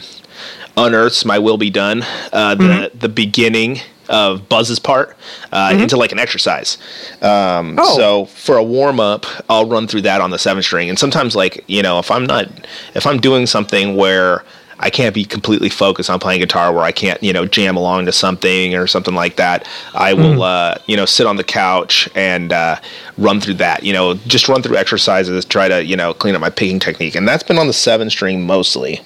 Unearth's 0.76 1.26
"My 1.26 1.38
Will 1.38 1.58
Be 1.58 1.70
Done," 1.70 2.04
uh, 2.32 2.56
the 2.56 2.64
mm-hmm. 2.64 2.98
the 2.98 3.10
beginning 3.10 3.82
of 4.10 4.48
Buz's 4.50 4.80
part 4.80 5.16
uh, 5.52 5.70
mm-hmm. 5.70 5.84
into 5.84 5.98
like 5.98 6.12
an 6.12 6.20
exercise. 6.20 6.78
Um, 7.22 7.78
oh. 7.80 7.98
So 7.98 8.26
for 8.26 8.58
a 8.58 8.63
warm 8.63 9.00
up, 9.00 9.26
I'll 9.50 9.68
run 9.68 9.88
through 9.88 10.02
that 10.02 10.22
on 10.22 10.32
the 10.32 10.39
seven 10.39 10.63
string. 10.63 10.89
And 10.89 10.98
sometimes, 10.98 11.36
like 11.36 11.63
you 11.68 11.82
know, 11.82 12.00
if 12.00 12.12
I'm 12.12 12.26
not, 12.26 12.48
if 12.96 13.06
I'm 13.06 13.20
doing 13.20 13.46
something 13.46 13.96
where 13.96 14.44
I 14.80 14.89
can't 14.89 15.16
be 15.16 15.24
completely 15.24 15.70
focused 15.70 16.10
on 16.10 16.20
playing 16.20 16.42
guitar, 16.42 16.74
where 16.74 16.84
I 16.84 16.92
can't 16.92 17.22
you 17.24 17.34
know 17.34 17.46
jam 17.46 17.78
along 17.78 18.06
to 18.06 18.12
something 18.12 18.76
or 18.76 18.88
something 18.88 19.16
like 19.16 19.38
that, 19.38 19.68
I 19.94 20.13
will 20.13 20.39
mm. 20.39 20.42
uh, 20.42 20.78
you 20.88 20.98
know 20.98 21.06
sit 21.06 21.26
on 21.26 21.38
the 21.38 21.44
couch 21.44 22.10
and 22.16 22.52
uh, 22.52 22.80
run 23.18 23.39
through 23.39 23.56
that. 23.56 23.84
You 23.84 23.94
know, 23.94 24.16
just 24.28 24.50
run 24.50 24.62
through 24.62 24.78
exercises, 24.78 25.46
try 25.46 25.68
to 25.68 25.84
you 25.84 25.96
know 25.96 26.13
clean 26.13 26.36
up 26.36 26.42
my 26.42 26.50
picking 26.50 26.80
technique, 26.80 27.16
and 27.16 27.28
that's 27.28 27.44
been 27.44 27.58
on 27.58 27.68
the 27.68 27.74
seven 27.74 28.10
string 28.10 28.46
mostly. 28.46 29.00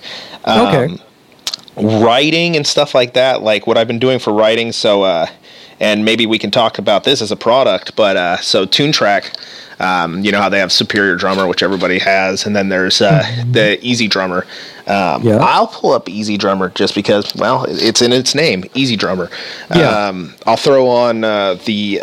Um, 0.46 0.68
okay 0.68 1.04
writing 1.78 2.56
and 2.56 2.66
stuff 2.66 2.96
like 2.96 3.14
that, 3.14 3.42
like 3.42 3.68
what 3.68 3.78
I've 3.78 3.88
been 3.88 4.00
doing 4.00 4.20
for 4.20 4.34
writing. 4.34 4.72
So, 4.72 5.04
uh, 5.04 5.28
and 5.80 6.04
maybe 6.04 6.26
we 6.26 6.40
can 6.40 6.52
talk 6.52 6.80
about 6.80 7.04
this 7.04 7.22
as 7.22 7.32
a 7.32 7.36
product. 7.36 7.96
But 7.96 8.18
uh, 8.18 8.38
so 8.38 8.66
Toontrack, 8.66 9.36
um, 9.80 10.24
you 10.24 10.32
know 10.32 10.42
how 10.42 10.50
they 10.50 10.60
have 10.60 10.72
Superior 10.72 11.16
Drummer, 11.16 11.48
which 11.48 11.62
everybody 11.62 12.00
has, 12.00 12.46
and 12.46 12.56
then 12.56 12.70
there's 12.70 13.02
uh, 13.02 13.22
mm-hmm. 13.24 13.52
the 13.52 13.80
EZdrummer. 13.84 14.44
Um, 14.88 15.24
yeah. 15.24 15.38
I'll 15.38 15.68
pull 15.68 15.92
up 15.92 16.06
EZdrummer 16.06 16.74
just 16.74 16.96
because, 16.96 17.36
well, 17.36 17.66
it's 17.68 18.02
in 18.02 18.12
its 18.14 18.34
name, 18.34 18.64
EZdrummer. 18.64 19.30
Yeah. 19.76 20.08
Um, 20.08 20.34
I'll 20.46 20.58
throw 20.58 20.88
on 20.88 21.24
uh, 21.24 21.56
the. 21.66 22.02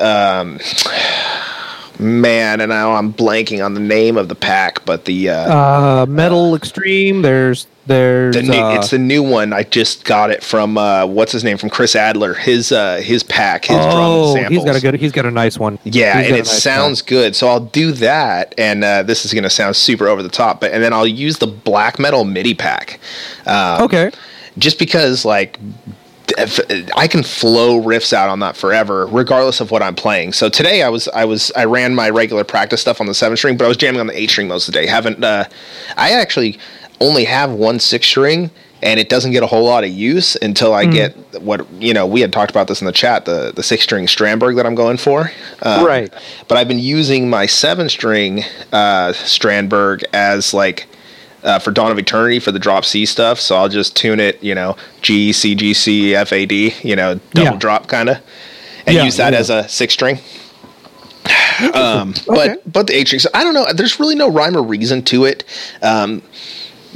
Man, 1.99 2.61
and 2.61 2.71
now 2.71 2.93
I'm 2.93 3.13
blanking 3.13 3.65
on 3.65 3.75
the 3.75 3.81
name 3.81 4.17
of 4.17 4.29
the 4.29 4.35
pack, 4.35 4.85
but 4.85 5.05
the 5.05 5.31
uh, 5.31 6.03
uh, 6.03 6.07
Metal 6.07 6.55
Extreme. 6.57 7.23
There's 7.23 7.67
there's 7.87 8.35
the 8.35 8.43
new, 8.43 8.53
uh, 8.53 8.75
it's 8.75 8.91
the 8.91 8.99
new 8.99 9.23
one. 9.23 9.53
I 9.53 9.63
just 9.63 10.05
got 10.05 10.31
it 10.31 10.43
from 10.43 10.77
uh, 10.77 11.07
what's 11.07 11.33
his 11.33 11.45
name 11.45 11.59
from 11.59 11.71
Chris 11.71 11.95
Adler. 11.95 12.35
His 12.35 12.73
uh, 12.73 12.97
his 12.97 13.23
pack, 13.23 13.67
his 13.67 13.77
oh, 13.79 14.35
drum 14.35 14.43
samples. 14.43 14.65
He's 14.65 14.65
got 14.65 14.77
a 14.77 14.81
good. 14.81 15.01
He's 15.01 15.13
got 15.13 15.27
a 15.27 15.31
nice 15.31 15.59
one. 15.59 15.79
Yeah, 15.85 16.19
and 16.19 16.35
it 16.35 16.39
nice 16.39 16.63
sounds 16.63 17.03
one. 17.03 17.09
good. 17.09 17.37
So 17.37 17.49
I'll 17.49 17.61
do 17.61 17.93
that, 17.93 18.55
and 18.59 18.83
uh, 18.83 19.03
this 19.03 19.25
is 19.25 19.33
going 19.33 19.45
to 19.45 19.51
sound 19.51 19.77
super 19.77 20.09
over 20.09 20.23
the 20.23 20.29
top, 20.29 20.61
but 20.61 20.73
and 20.73 20.83
then 20.83 20.93
I'll 20.93 21.07
use 21.07 21.39
the 21.39 21.47
black 21.47 21.99
metal 21.99 22.25
MIDI 22.25 22.55
pack. 22.55 22.99
Um, 23.47 23.83
okay. 23.83 24.11
Just 24.57 24.79
because, 24.79 25.25
like, 25.25 25.59
I 26.97 27.07
can 27.09 27.23
flow 27.23 27.81
riffs 27.81 28.13
out 28.13 28.29
on 28.29 28.41
that 28.41 28.57
forever, 28.57 29.07
regardless 29.07 29.61
of 29.61 29.71
what 29.71 29.83
I'm 29.83 29.95
playing. 29.95 30.33
So 30.33 30.49
today 30.49 30.83
I 30.83 30.89
was 30.89 31.09
I 31.09 31.25
was 31.25 31.53
I 31.55 31.65
ran 31.65 31.95
my 31.95 32.11
regular 32.11 32.45
practice 32.45 32.81
stuff 32.81 33.01
on 33.01 33.07
the 33.07 33.15
seven 33.15 33.37
string, 33.37 33.57
but 33.57 33.65
I 33.65 33.69
was 33.69 33.77
jamming 33.77 34.01
on 34.01 34.07
the 34.07 34.19
eight 34.19 34.31
string 34.31 34.49
most 34.49 34.69
of 34.69 34.75
the 34.75 34.81
day. 34.81 34.87
Haven't 34.87 35.23
uh, 35.23 35.45
I 35.97 36.13
actually 36.13 36.59
only 37.01 37.25
have 37.25 37.53
one 37.53 37.79
six 37.79 38.07
string 38.07 38.51
and 38.85 39.01
it 39.01 39.09
doesn't 39.09 39.33
get 39.33 39.43
a 39.43 39.47
whole 39.47 39.65
lot 39.65 39.83
of 39.83 39.91
use 39.91 40.37
until 40.37 40.75
I 40.75 40.85
mm. 40.85 40.93
get 40.93 41.43
what 41.43 41.67
you 41.73 41.95
know. 41.95 42.07
We 42.07 42.21
had 42.21 42.33
talked 42.33 42.51
about 42.51 42.69
this 42.69 42.81
in 42.81 42.87
the 42.87 42.93
chat, 42.93 43.25
the 43.25 43.53
the 43.55 43.63
six 43.63 43.83
string 43.83 44.07
Strandberg 44.07 44.57
that 44.57 44.67
I'm 44.67 44.75
going 44.75 44.99
for, 44.99 45.31
um, 45.63 45.87
right? 45.87 46.13
But 46.49 46.59
I've 46.59 46.69
been 46.69 46.79
using 46.79 47.31
my 47.31 47.47
seven 47.47 47.89
string 47.89 48.41
uh, 48.73 49.13
Strandberg 49.13 50.05
as 50.13 50.53
like 50.53 50.87
uh, 51.45 51.59
for 51.59 51.71
Dawn 51.71 51.91
of 51.91 51.99
Eternity 51.99 52.39
for 52.39 52.51
the 52.51 52.59
drop 52.59 52.85
C 52.85 53.07
stuff. 53.07 53.39
So 53.39 53.57
I'll 53.57 53.69
just 53.69 53.97
tune 53.97 54.21
it, 54.21 54.43
you 54.43 54.55
know, 54.55 54.77
G 55.03 55.33
C 55.33 55.55
G 55.55 55.75
C 55.75 56.15
F 56.15 56.33
A 56.33 56.47
D, 56.47 56.75
you 56.83 56.97
know, 56.97 57.21
double 57.33 57.53
yeah. 57.53 57.59
drop 57.59 57.87
kind 57.87 58.09
of, 58.09 58.19
and 58.87 58.97
yeah, 58.97 59.05
use 59.05 59.17
that 59.19 59.33
yeah. 59.33 59.39
as 59.39 59.51
a 59.51 59.69
six 59.69 59.95
string. 59.95 60.19
Um, 61.73 62.11
okay. 62.29 62.57
but 62.65 62.73
but 62.73 62.87
the 62.89 62.97
eight 62.97 63.07
string. 63.07 63.21
I 63.33 63.45
don't 63.45 63.55
know. 63.55 63.73
There's 63.73 64.01
really 64.01 64.17
no 64.17 64.29
rhyme 64.29 64.57
or 64.57 64.63
reason 64.63 65.03
to 65.05 65.25
it. 65.25 65.45
Um, 65.83 66.21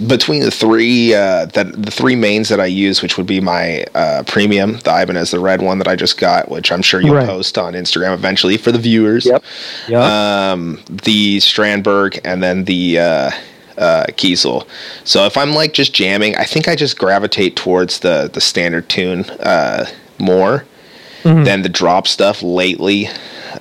between 0.07 0.43
the 0.43 0.51
three 0.51 1.15
uh, 1.15 1.47
that 1.47 1.81
the 1.81 1.91
three 1.91 2.17
mains 2.17 2.49
that 2.49 2.61
I 2.61 2.67
use, 2.67 3.03
which 3.03 3.17
would 3.17 3.27
be 3.27 3.41
my 3.41 3.85
uh, 3.95 4.23
premium, 4.27 4.79
the 4.79 4.91
Ibanez, 5.03 5.31
the 5.31 5.41
red 5.41 5.63
one 5.63 5.79
that 5.79 5.89
I 5.89 5.97
just 5.97 6.19
got, 6.19 6.51
which 6.51 6.71
I'm 6.71 6.83
sure 6.83 7.01
you'll 7.01 7.17
right. 7.17 7.27
post 7.27 7.59
on 7.59 7.75
Instagram 7.75 8.15
eventually 8.15 8.57
for 8.57 8.71
the 8.71 8.79
viewers. 8.79 9.27
Yep. 9.27 9.45
yep. 9.89 10.03
Um, 10.03 10.81
the 10.89 11.39
Strandberg, 11.39 12.21
and 12.25 12.43
then 12.43 12.65
the 12.65 12.99
uh, 12.99 13.31
uh, 13.79 14.07
Kiesel. 14.09 14.67
So 15.05 15.25
if 15.25 15.37
I'm 15.37 15.53
like 15.53 15.73
just 15.73 15.95
jamming, 15.95 16.37
I 16.37 16.45
think 16.45 16.69
I 16.69 16.75
just 16.75 16.99
gravitate 16.99 17.57
towards 17.57 18.01
the 18.01 18.31
the 18.33 18.41
standard 18.41 18.89
tune 18.89 19.25
uh, 19.41 19.87
more 20.19 20.65
mm-hmm. 21.23 21.45
than 21.45 21.63
the 21.63 21.69
drop 21.69 22.07
stuff 22.07 22.43
lately. 22.43 23.09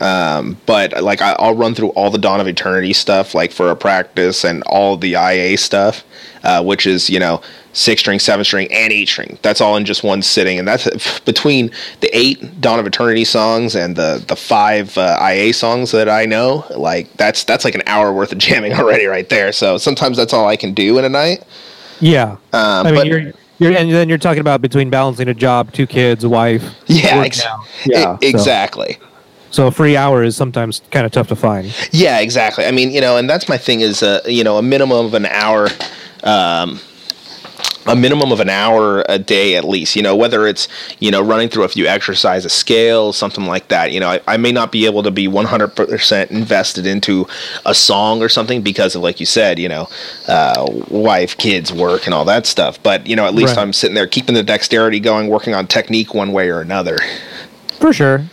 Um, 0.01 0.57
but 0.65 1.01
like 1.01 1.21
I, 1.21 1.35
will 1.39 1.55
run 1.55 1.73
through 1.73 1.89
all 1.89 2.09
the 2.09 2.17
Dawn 2.17 2.41
of 2.41 2.47
Eternity 2.47 2.93
stuff, 2.93 3.33
like 3.33 3.51
for 3.51 3.69
a 3.69 3.75
practice, 3.75 4.43
and 4.43 4.63
all 4.63 4.97
the 4.97 5.13
IA 5.13 5.57
stuff, 5.57 6.03
uh, 6.43 6.63
which 6.63 6.85
is 6.85 7.09
you 7.09 7.19
know 7.19 7.41
six 7.77 8.01
string, 8.01 8.17
seven 8.17 8.43
string, 8.43 8.67
and 8.71 8.91
eight 8.91 9.07
string. 9.07 9.37
That's 9.43 9.61
all 9.61 9.77
in 9.77 9.85
just 9.85 10.03
one 10.03 10.21
sitting, 10.21 10.57
and 10.57 10.67
that's 10.67 11.19
between 11.21 11.71
the 12.01 12.09
eight 12.17 12.59
Dawn 12.59 12.79
of 12.79 12.87
Eternity 12.87 13.23
songs 13.23 13.75
and 13.75 13.95
the 13.95 14.23
the 14.27 14.35
five 14.35 14.97
uh, 14.97 15.17
IA 15.21 15.53
songs 15.53 15.91
that 15.91 16.09
I 16.09 16.25
know. 16.25 16.65
Like 16.75 17.11
that's 17.13 17.43
that's 17.43 17.63
like 17.63 17.75
an 17.75 17.83
hour 17.85 18.11
worth 18.11 18.31
of 18.31 18.37
jamming 18.39 18.73
already 18.73 19.05
right 19.05 19.29
there. 19.29 19.51
So 19.51 19.77
sometimes 19.77 20.17
that's 20.17 20.33
all 20.33 20.47
I 20.47 20.55
can 20.55 20.73
do 20.73 20.97
in 20.97 21.05
a 21.05 21.09
night. 21.09 21.43
Yeah, 21.99 22.31
um, 22.31 22.39
I 22.53 22.83
mean 22.83 22.95
but, 22.95 23.07
you're. 23.07 23.33
You're, 23.59 23.75
and 23.75 23.91
then 23.91 24.07
you're 24.07 24.19
talking 24.19 24.41
about 24.41 24.61
between 24.61 24.91
balancing 24.91 25.29
a 25.29 25.33
job, 25.33 25.73
two 25.73 25.87
kids, 25.87 26.23
a 26.23 26.29
wife. 26.29 26.75
Yeah, 26.85 27.23
ex- 27.23 27.43
yeah 27.87 28.15
it, 28.21 28.29
exactly. 28.29 28.99
So. 28.99 29.63
so 29.63 29.67
a 29.67 29.71
free 29.71 29.97
hour 29.97 30.21
is 30.21 30.37
sometimes 30.37 30.83
kind 30.91 31.07
of 31.07 31.11
tough 31.11 31.29
to 31.29 31.35
find. 31.35 31.73
Yeah, 31.91 32.19
exactly. 32.19 32.67
I 32.67 32.71
mean, 32.71 32.91
you 32.91 33.01
know, 33.01 33.17
and 33.17 33.27
that's 33.27 33.49
my 33.49 33.57
thing 33.57 33.79
is, 33.79 34.03
uh, 34.03 34.21
you 34.27 34.43
know, 34.43 34.59
a 34.59 34.61
minimum 34.61 35.07
of 35.07 35.15
an 35.15 35.25
hour 35.25 35.69
um, 36.23 36.79
a 37.87 37.95
minimum 37.95 38.31
of 38.31 38.39
an 38.39 38.49
hour 38.49 39.03
a 39.09 39.17
day 39.17 39.55
at 39.55 39.63
least 39.63 39.95
you 39.95 40.01
know 40.01 40.15
whether 40.15 40.47
it's 40.47 40.67
you 40.99 41.11
know 41.11 41.21
running 41.21 41.49
through 41.49 41.63
a 41.63 41.67
few 41.67 41.85
exercises 41.85 42.51
scale 42.53 43.13
something 43.13 43.45
like 43.45 43.67
that. 43.69 43.91
You 43.91 43.99
know 43.99 44.09
I, 44.09 44.21
I, 44.27 44.37
may 44.37 44.51
not 44.51 44.71
be 44.71 44.85
able 44.85 45.03
to 45.03 45.11
be 45.11 45.27
100% 45.27 46.31
invested 46.31 46.85
into 46.85 47.27
a 47.65 47.73
song 47.73 48.21
or 48.21 48.29
something 48.29 48.61
because 48.61 48.95
of 48.95 49.01
like 49.01 49.19
you 49.19 49.25
said 49.25 49.59
you 49.59 49.69
know 49.69 49.87
uh, 50.27 50.65
wife 50.89 51.37
kids 51.37 51.71
work 51.73 52.05
and 52.05 52.13
all 52.13 52.25
that 52.25 52.45
stuff. 52.45 52.81
But 52.81 53.07
you 53.07 53.15
know 53.15 53.25
at 53.25 53.33
least 53.33 53.55
right. 53.55 53.61
i'm 53.61 53.73
sitting 53.73 53.95
there 53.95 54.07
keeping 54.07 54.35
the 54.35 54.43
dexterity 54.43 54.99
going 54.99 55.27
working 55.27 55.53
on 55.53 55.67
technique 55.67 56.13
one 56.13 56.31
way 56.31 56.49
or 56.49 56.61
another. 56.61 56.97
For 57.79 57.93
sure 57.93 58.25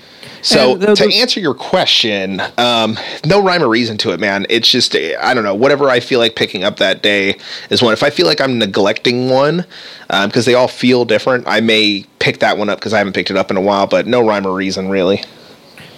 so 0.45 0.77
to 0.95 1.15
answer 1.15 1.41
your 1.41 1.55
question, 1.55 2.41
um, 2.59 2.99
no 3.25 3.43
rhyme 3.43 3.63
or 3.63 3.69
reason 3.69 3.97
to 3.99 4.13
it, 4.13 4.21
man. 4.21 4.47
It's 4.51 4.71
just 4.71 4.95
I 4.95 5.33
don't 5.35 5.45
know. 5.45 5.55
Whatever 5.55 5.89
I 5.89 6.01
feel 6.01 6.21
like 6.21 6.37
picking 6.37 6.65
up 6.65 6.77
that 6.77 7.03
day 7.03 7.39
is 7.71 7.83
one. 7.83 7.93
If 7.93 8.03
I 8.03 8.11
feel 8.11 8.27
like 8.27 8.41
I'm 8.41 8.59
neglecting 8.59 9.31
one 9.31 9.65
because 10.09 10.47
um, 10.47 10.51
they 10.51 10.55
all 10.55 10.69
feel 10.69 11.05
different, 11.05 11.49
I 11.49 11.61
may 11.61 12.05
pick 12.19 12.41
that 12.41 12.59
one 12.59 12.69
up 12.69 12.79
because 12.79 12.93
I 12.93 12.99
haven't 12.99 13.15
picked 13.15 13.31
it 13.31 13.37
up 13.37 13.51
in 13.51 13.57
a 13.57 13.61
while. 13.61 13.87
But 13.87 14.07
no 14.07 14.27
rhyme 14.27 14.47
or 14.47 14.55
reason 14.55 14.89
really. 14.91 15.25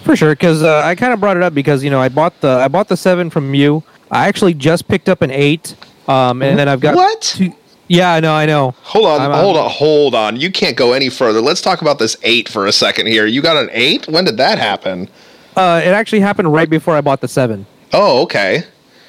For 0.03 0.15
sure, 0.15 0.31
because 0.31 0.63
uh, 0.63 0.81
I 0.85 0.95
kind 0.95 1.13
of 1.13 1.19
brought 1.19 1.35
it 1.35 1.43
up 1.43 1.53
because 1.53 1.83
you 1.83 1.89
know 1.89 1.99
I 1.99 2.07
bought 2.07 2.39
the 2.39 2.49
I 2.49 2.69
bought 2.69 2.87
the 2.87 2.97
seven 2.97 3.29
from 3.29 3.53
you. 3.53 3.83
I 4.09 4.29
actually 4.29 4.53
just 4.53 4.87
picked 4.87 5.09
up 5.09 5.21
an 5.21 5.31
eight, 5.31 5.75
um, 6.07 6.41
and 6.41 6.57
then 6.57 6.69
I've 6.69 6.79
got 6.79 6.95
what? 6.95 7.21
Two, 7.21 7.53
yeah, 7.87 8.13
I 8.13 8.19
know, 8.19 8.33
I 8.33 8.45
know. 8.45 8.71
Hold 8.83 9.05
on, 9.05 9.21
I'm, 9.21 9.31
hold 9.31 9.57
I'm, 9.57 9.63
on, 9.63 9.69
hold 9.69 10.15
on. 10.15 10.39
You 10.39 10.51
can't 10.51 10.75
go 10.75 10.93
any 10.93 11.09
further. 11.09 11.41
Let's 11.41 11.61
talk 11.61 11.81
about 11.81 11.99
this 11.99 12.17
eight 12.23 12.49
for 12.49 12.65
a 12.65 12.71
second 12.71 13.07
here. 13.07 13.25
You 13.25 13.41
got 13.41 13.57
an 13.57 13.69
eight? 13.71 14.07
When 14.07 14.25
did 14.25 14.37
that 14.37 14.59
happen? 14.59 15.09
Uh, 15.55 15.81
it 15.83 15.89
actually 15.89 16.19
happened 16.19 16.53
right 16.53 16.69
before 16.69 16.95
I 16.95 17.01
bought 17.01 17.21
the 17.21 17.27
seven. 17.27 17.65
Oh, 17.93 18.21
okay. 18.23 18.63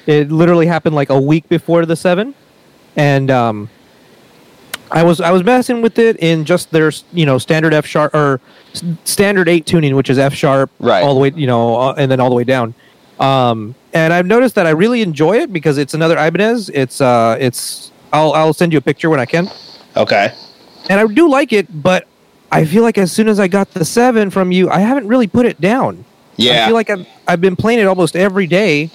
It 0.07 0.31
literally 0.31 0.65
happened 0.65 0.95
like 0.95 1.09
a 1.09 1.19
week 1.19 1.47
before 1.49 1.85
the 1.85 1.95
seven, 1.95 2.33
and 2.95 3.29
um, 3.29 3.69
I 4.91 5.03
was 5.03 5.21
I 5.21 5.31
was 5.31 5.43
messing 5.43 5.81
with 5.81 5.99
it 5.99 6.17
in 6.17 6.45
just 6.45 6.71
their 6.71 6.91
you 7.13 7.25
know 7.25 7.37
standard 7.37 7.73
F 7.73 7.85
sharp 7.85 8.13
or 8.15 8.41
standard 9.03 9.47
eight 9.47 9.65
tuning, 9.65 9.95
which 9.95 10.09
is 10.09 10.17
F 10.17 10.33
sharp, 10.33 10.71
right, 10.79 11.03
all 11.03 11.13
the 11.13 11.19
way 11.19 11.31
you 11.35 11.45
know, 11.45 11.75
uh, 11.75 11.93
and 11.97 12.09
then 12.09 12.19
all 12.19 12.29
the 12.29 12.35
way 12.35 12.43
down. 12.43 12.73
Um, 13.19 13.75
and 13.93 14.13
I've 14.13 14.25
noticed 14.25 14.55
that 14.55 14.65
I 14.65 14.71
really 14.71 15.01
enjoy 15.01 15.37
it 15.37 15.51
because 15.51 15.77
it's 15.77 15.93
another 15.93 16.17
Ibanez. 16.17 16.69
It's 16.69 17.01
uh, 17.01 17.37
it's 17.39 17.91
I'll 18.11 18.33
I'll 18.33 18.53
send 18.53 18.71
you 18.71 18.77
a 18.77 18.81
picture 18.81 19.09
when 19.09 19.19
I 19.19 19.25
can. 19.25 19.49
Okay. 19.97 20.33
and 20.89 20.99
I 20.99 21.05
do 21.07 21.29
like 21.29 21.51
it, 21.53 21.67
but 21.83 22.07
I 22.51 22.65
feel 22.65 22.83
like 22.83 22.97
as 22.97 23.11
soon 23.11 23.27
as 23.27 23.39
I 23.39 23.47
got 23.47 23.71
the 23.71 23.83
seven 23.85 24.29
from 24.29 24.51
you, 24.51 24.69
I 24.69 24.79
haven't 24.79 25.07
really 25.07 25.27
put 25.27 25.45
it 25.45 25.59
down. 25.59 26.05
Yeah. 26.37 26.63
I 26.63 26.67
feel 26.67 26.75
like 26.75 26.89
I've 26.89 27.07
I've 27.27 27.41
been 27.41 27.55
playing 27.55 27.79
it 27.79 27.85
almost 27.85 28.15
every 28.15 28.47
day, 28.47 28.89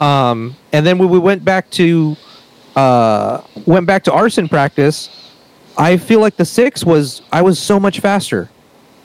um, 0.00 0.56
and 0.72 0.86
then 0.86 0.98
when 0.98 1.08
we 1.10 1.18
went 1.18 1.44
back 1.44 1.70
to 1.72 2.16
uh, 2.74 3.42
went 3.66 3.86
back 3.86 4.04
to 4.04 4.12
arson 4.12 4.48
practice, 4.48 5.10
I 5.76 5.96
feel 5.98 6.20
like 6.20 6.36
the 6.36 6.44
six 6.44 6.84
was 6.84 7.22
I 7.32 7.42
was 7.42 7.58
so 7.58 7.78
much 7.78 8.00
faster. 8.00 8.48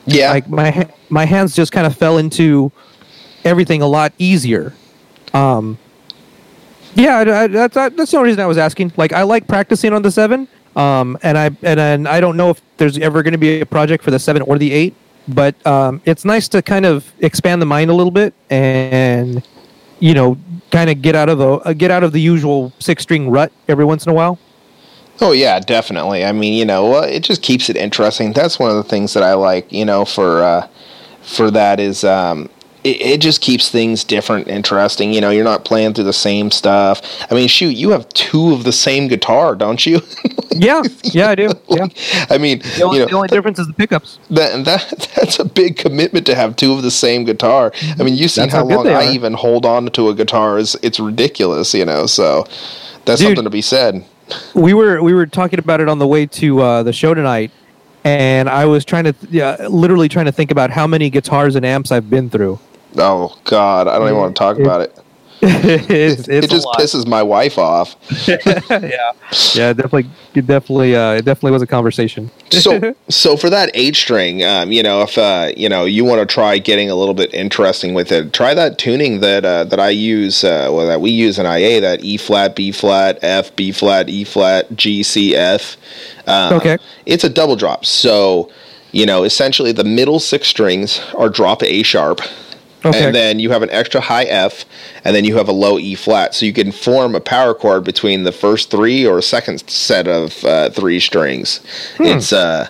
yeah. 0.06 0.30
Like 0.30 0.48
my 0.48 0.88
my 1.10 1.24
hands 1.26 1.54
just 1.54 1.70
kind 1.72 1.86
of 1.86 1.96
fell 1.96 2.18
into 2.18 2.72
everything 3.44 3.82
a 3.82 3.86
lot 3.86 4.12
easier. 4.18 4.72
Um, 5.34 5.78
yeah, 6.94 7.18
I, 7.18 7.44
I, 7.44 7.46
that's 7.46 7.74
that's 7.74 8.10
the 8.10 8.16
only 8.16 8.30
reason 8.30 8.42
I 8.42 8.46
was 8.46 8.58
asking. 8.58 8.92
Like 8.96 9.12
I 9.12 9.22
like 9.22 9.46
practicing 9.46 9.92
on 9.92 10.02
the 10.02 10.10
seven, 10.10 10.48
um, 10.76 11.18
and 11.22 11.38
I 11.38 11.46
and, 11.62 11.80
and 11.80 12.08
I 12.08 12.20
don't 12.20 12.36
know 12.36 12.50
if 12.50 12.60
there's 12.76 12.98
ever 12.98 13.22
going 13.22 13.32
to 13.32 13.38
be 13.38 13.60
a 13.60 13.66
project 13.66 14.04
for 14.04 14.10
the 14.10 14.18
seven 14.18 14.42
or 14.42 14.58
the 14.58 14.72
eight, 14.72 14.94
but 15.28 15.54
um, 15.66 16.02
it's 16.04 16.24
nice 16.24 16.48
to 16.48 16.62
kind 16.62 16.84
of 16.84 17.10
expand 17.20 17.62
the 17.62 17.66
mind 17.66 17.90
a 17.90 17.94
little 17.94 18.10
bit 18.10 18.34
and 18.50 19.46
you 20.00 20.14
know 20.14 20.36
kind 20.70 20.90
of 20.90 21.00
get 21.00 21.14
out 21.14 21.28
of 21.28 21.38
the 21.38 21.48
uh, 21.48 21.72
get 21.72 21.90
out 21.90 22.04
of 22.04 22.12
the 22.12 22.20
usual 22.20 22.72
six 22.78 23.02
string 23.02 23.30
rut 23.30 23.52
every 23.68 23.84
once 23.84 24.04
in 24.04 24.10
a 24.10 24.14
while. 24.14 24.38
Oh 25.20 25.32
yeah, 25.32 25.60
definitely. 25.60 26.24
I 26.24 26.32
mean, 26.32 26.54
you 26.54 26.64
know, 26.64 27.00
it 27.02 27.20
just 27.20 27.42
keeps 27.42 27.70
it 27.70 27.76
interesting. 27.76 28.32
That's 28.32 28.58
one 28.58 28.70
of 28.70 28.76
the 28.76 28.82
things 28.82 29.14
that 29.14 29.22
I 29.22 29.34
like. 29.34 29.70
You 29.72 29.84
know, 29.84 30.04
for 30.04 30.42
uh, 30.42 30.68
for 31.22 31.50
that 31.50 31.80
is 31.80 32.04
um, 32.04 32.50
it, 32.84 33.00
it 33.00 33.20
just 33.20 33.40
keeps 33.40 33.70
things 33.70 34.04
different, 34.04 34.48
interesting. 34.48 35.12
You 35.12 35.20
know, 35.20 35.30
you're 35.30 35.44
not 35.44 35.64
playing 35.64 35.94
through 35.94 36.04
the 36.04 36.12
same 36.12 36.50
stuff. 36.50 37.02
I 37.30 37.34
mean, 37.34 37.48
shoot, 37.48 37.76
you 37.76 37.90
have 37.90 38.08
two 38.10 38.52
of 38.52 38.64
the 38.64 38.72
same 38.72 39.08
guitar, 39.08 39.54
don't 39.54 39.84
you? 39.84 40.00
Yeah, 40.54 40.82
yeah, 41.04 41.30
I 41.30 41.34
do. 41.34 41.50
Yeah, 41.70 41.86
I 42.28 42.36
mean, 42.36 42.58
the 42.58 42.82
only, 42.82 42.98
you 42.98 43.04
know, 43.04 43.08
the 43.08 43.16
only 43.16 43.28
difference 43.28 43.58
is 43.58 43.66
the 43.66 43.72
pickups. 43.72 44.18
that, 44.28 44.66
that 44.66 45.08
that's 45.16 45.38
a 45.38 45.46
big 45.46 45.78
commitment 45.78 46.26
to 46.26 46.34
have 46.34 46.56
two 46.56 46.74
of 46.74 46.82
the 46.82 46.90
same 46.90 47.24
guitar. 47.24 47.72
I 47.98 48.02
mean, 48.02 48.16
you 48.16 48.28
see 48.28 48.42
how 48.42 48.58
how 48.58 48.64
long 48.64 48.86
I 48.86 49.06
are. 49.06 49.12
even 49.12 49.32
hold 49.32 49.64
on 49.64 49.86
to 49.86 50.10
a 50.10 50.14
guitar. 50.14 50.58
Is 50.58 50.76
it's 50.82 51.00
ridiculous, 51.00 51.72
you 51.72 51.86
know. 51.86 52.04
So 52.04 52.44
that's 53.06 53.20
Dude. 53.20 53.28
something 53.28 53.44
to 53.44 53.50
be 53.50 53.62
said. 53.62 54.04
we 54.54 54.74
were 54.74 55.02
we 55.02 55.14
were 55.14 55.26
talking 55.26 55.58
about 55.58 55.80
it 55.80 55.88
on 55.88 55.98
the 55.98 56.06
way 56.06 56.26
to 56.26 56.60
uh, 56.60 56.82
the 56.82 56.92
show 56.92 57.14
tonight, 57.14 57.50
and 58.04 58.48
I 58.50 58.66
was 58.66 58.84
trying 58.84 59.04
to 59.04 59.14
yeah, 59.30 59.56
literally 59.70 60.10
trying 60.10 60.26
to 60.26 60.32
think 60.32 60.50
about 60.50 60.70
how 60.70 60.86
many 60.86 61.08
guitars 61.08 61.56
and 61.56 61.64
amps 61.64 61.90
I've 61.90 62.10
been 62.10 62.28
through. 62.28 62.58
Oh 62.96 63.36
God, 63.44 63.88
I 63.88 63.98
don't 63.98 64.08
even 64.08 64.18
want 64.18 64.34
to 64.34 64.38
talk 64.38 64.58
It- 64.58 64.62
about 64.62 64.80
it. 64.82 64.98
it 65.44 66.28
it's 66.28 66.46
just 66.46 66.64
a 66.64 66.68
lot. 66.68 66.78
pisses 66.78 67.04
my 67.04 67.20
wife 67.20 67.58
off. 67.58 67.96
yeah, 68.28 68.38
yeah, 69.54 69.72
definitely, 69.72 70.08
it 70.36 70.46
definitely, 70.46 70.94
uh, 70.94 71.14
it 71.14 71.24
definitely 71.24 71.50
was 71.50 71.62
a 71.62 71.66
conversation. 71.66 72.30
so 72.50 72.94
so 73.08 73.36
for 73.36 73.50
that 73.50 73.68
eight 73.74 73.96
string 73.96 74.44
um, 74.44 74.70
you 74.70 74.84
know 74.84 75.02
if 75.02 75.18
uh, 75.18 75.50
you 75.56 75.68
know 75.68 75.84
you 75.84 76.04
want 76.04 76.20
to 76.20 76.32
try 76.32 76.58
getting 76.58 76.90
a 76.90 76.94
little 76.94 77.12
bit 77.14 77.34
interesting 77.34 77.92
with 77.92 78.12
it 78.12 78.32
try 78.32 78.54
that 78.54 78.78
tuning 78.78 79.18
that 79.18 79.44
uh, 79.44 79.64
that 79.64 79.80
i 79.80 79.88
use 79.88 80.44
uh, 80.44 80.68
well 80.70 80.86
that 80.86 81.00
we 81.00 81.10
use 81.10 81.40
in 81.40 81.46
ia 81.46 81.80
that 81.80 82.04
e 82.04 82.16
flat 82.16 82.54
b 82.54 82.70
flat 82.70 83.18
f 83.22 83.54
b 83.56 83.72
flat 83.72 84.08
e 84.08 84.22
flat 84.22 84.72
g 84.76 85.02
c 85.02 85.34
f 85.34 85.76
uh, 86.28 86.52
Okay. 86.54 86.78
it's 87.04 87.24
a 87.24 87.28
double 87.28 87.56
drop 87.56 87.84
so 87.84 88.48
you 88.92 89.04
know 89.06 89.24
essentially 89.24 89.72
the 89.72 89.82
middle 89.82 90.20
six 90.20 90.46
strings 90.46 91.00
are 91.18 91.28
drop 91.28 91.64
a 91.64 91.82
sharp 91.82 92.20
Okay. 92.84 93.06
and 93.06 93.14
then 93.14 93.38
you 93.38 93.50
have 93.50 93.62
an 93.62 93.70
extra 93.70 94.00
high 94.00 94.24
F, 94.24 94.64
and 95.04 95.14
then 95.14 95.24
you 95.24 95.36
have 95.36 95.48
a 95.48 95.52
low 95.52 95.78
E 95.78 95.94
flat. 95.94 96.34
So 96.34 96.46
you 96.46 96.52
can 96.52 96.72
form 96.72 97.14
a 97.14 97.20
power 97.20 97.54
chord 97.54 97.84
between 97.84 98.24
the 98.24 98.32
first 98.32 98.70
three 98.70 99.06
or 99.06 99.22
second 99.22 99.68
set 99.70 100.08
of 100.08 100.44
uh, 100.44 100.70
three 100.70 100.98
strings. 100.98 101.60
It's 102.00 102.32
uh, 102.32 102.68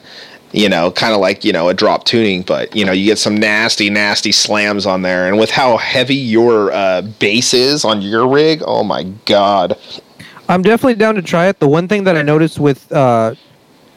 you 0.52 0.68
know, 0.68 0.90
kind 0.90 1.14
of 1.14 1.20
like 1.20 1.44
you 1.44 1.52
know 1.52 1.68
a 1.68 1.74
drop 1.74 2.04
tuning, 2.04 2.42
but 2.42 2.74
you 2.76 2.84
know 2.84 2.92
you 2.92 3.06
get 3.06 3.18
some 3.18 3.36
nasty, 3.36 3.88
nasty 3.90 4.32
slams 4.32 4.86
on 4.86 5.02
there. 5.02 5.26
And 5.26 5.38
with 5.38 5.50
how 5.50 5.78
heavy 5.78 6.14
your 6.14 6.70
uh, 6.72 7.02
bass 7.02 7.54
is 7.54 7.84
on 7.84 8.02
your 8.02 8.28
rig, 8.28 8.62
oh 8.66 8.84
my 8.84 9.04
god! 9.24 9.78
I'm 10.48 10.62
definitely 10.62 10.96
down 10.96 11.14
to 11.14 11.22
try 11.22 11.46
it. 11.46 11.58
The 11.58 11.68
one 11.68 11.88
thing 11.88 12.04
that 12.04 12.16
I 12.16 12.22
noticed 12.22 12.58
with 12.58 12.90
uh, 12.92 13.34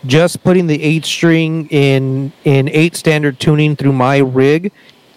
just 0.05 0.43
putting 0.43 0.67
the 0.67 0.81
eight 0.81 1.05
string 1.05 1.67
in 1.67 2.31
in 2.45 2.69
eight 2.69 2.95
standard 2.95 3.39
tuning 3.39 3.75
through 3.75 3.93
my 3.93 4.19
rig, 4.19 4.71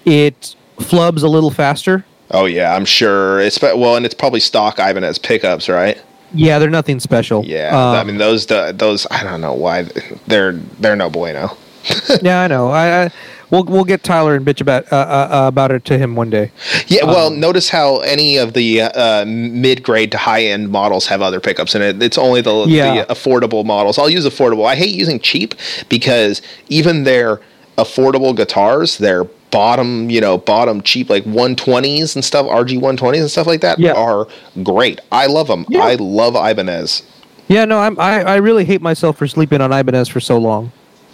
it 0.05 0.57
flubs 0.79 1.23
a 1.23 1.29
little 1.29 1.51
faster. 1.51 2.05
Oh 2.31 2.45
yeah, 2.45 2.75
I'm 2.75 2.85
sure. 2.85 3.41
It's 3.41 3.61
well, 3.61 3.97
and 3.97 4.05
it's 4.05 4.15
probably 4.15 4.41
stock 4.41 4.79
Ibanez 4.79 5.19
pickups, 5.19 5.69
right? 5.69 6.01
Yeah, 6.35 6.59
they're 6.59 6.69
nothing 6.69 7.01
special. 7.01 7.43
Yeah, 7.45 7.69
Um, 7.69 7.97
I 7.97 8.05
mean 8.05 8.19
those 8.19 8.47
the, 8.47 8.75
those 8.77 9.07
I 9.11 9.23
don't 9.23 9.41
know 9.41 9.55
why 9.55 9.85
they're 10.27 10.53
they're 10.53 10.97
no 10.97 11.09
bueno. 11.09 11.57
yeah, 12.23 12.43
I 12.43 12.49
know. 12.49 12.69
I, 12.69 13.05
I 13.05 13.11
we'll 13.51 13.65
we'll 13.65 13.85
get 13.85 14.03
Tyler 14.03 14.35
and 14.35 14.45
bitch 14.45 14.61
about 14.61 14.93
uh, 14.93 14.97
uh, 14.97 15.29
uh, 15.45 15.49
about 15.49 15.71
it 15.71 15.87
to 15.87 15.97
him 15.97 16.17
one 16.17 16.29
day. 16.29 16.51
Yeah, 16.87 17.05
well, 17.05 17.29
Um, 17.29 17.41
notice 17.41 17.71
how 17.71 18.01
any 18.01 18.37
of 18.37 18.53
the 18.53 18.83
uh, 18.83 19.25
mid-grade 19.27 20.13
to 20.13 20.19
high-end 20.19 20.69
models 20.71 21.07
have 21.07 21.23
other 21.23 21.41
pickups 21.41 21.75
in 21.75 21.81
it. 21.81 22.03
It's 22.03 22.19
only 22.19 22.43
the, 22.43 22.67
Yeah. 22.69 23.05
the 23.07 23.15
affordable 23.15 23.65
models. 23.65 23.97
I'll 23.99 24.11
use 24.11 24.27
affordable. 24.27 24.67
I 24.67 24.75
hate 24.75 24.95
using 24.95 25.19
cheap 25.19 25.55
because 25.89 26.43
even 26.69 27.05
their 27.05 27.41
affordable 27.79 28.37
guitars, 28.37 28.99
their 28.99 29.25
bottom, 29.51 30.11
you 30.11 30.21
know, 30.21 30.39
bottom 30.39 30.83
cheap 30.83 31.09
like 31.11 31.25
120s 31.25 32.15
and 32.15 32.25
stuff, 32.25 32.47
RG 32.47 32.79
120s 32.81 33.21
and 33.21 33.31
stuff 33.31 33.47
like 33.47 33.61
that 33.63 33.79
Yeah. 33.79 33.93
are 33.93 34.27
great. 34.63 35.01
I 35.13 35.27
love 35.27 35.49
them. 35.49 35.65
Yeah. 35.69 35.81
I 35.83 35.95
love 35.95 36.35
Ibanez. 36.35 37.03
Yeah, 37.49 37.65
no, 37.65 37.79
I'm, 37.79 37.99
I 37.99 38.23
I 38.25 38.37
really 38.37 38.65
hate 38.67 38.83
myself 38.83 39.17
for 39.17 39.27
sleeping 39.27 39.61
on 39.63 39.73
Ibanez 39.73 40.09
for 40.09 40.21
so 40.21 40.37
long. 40.37 40.71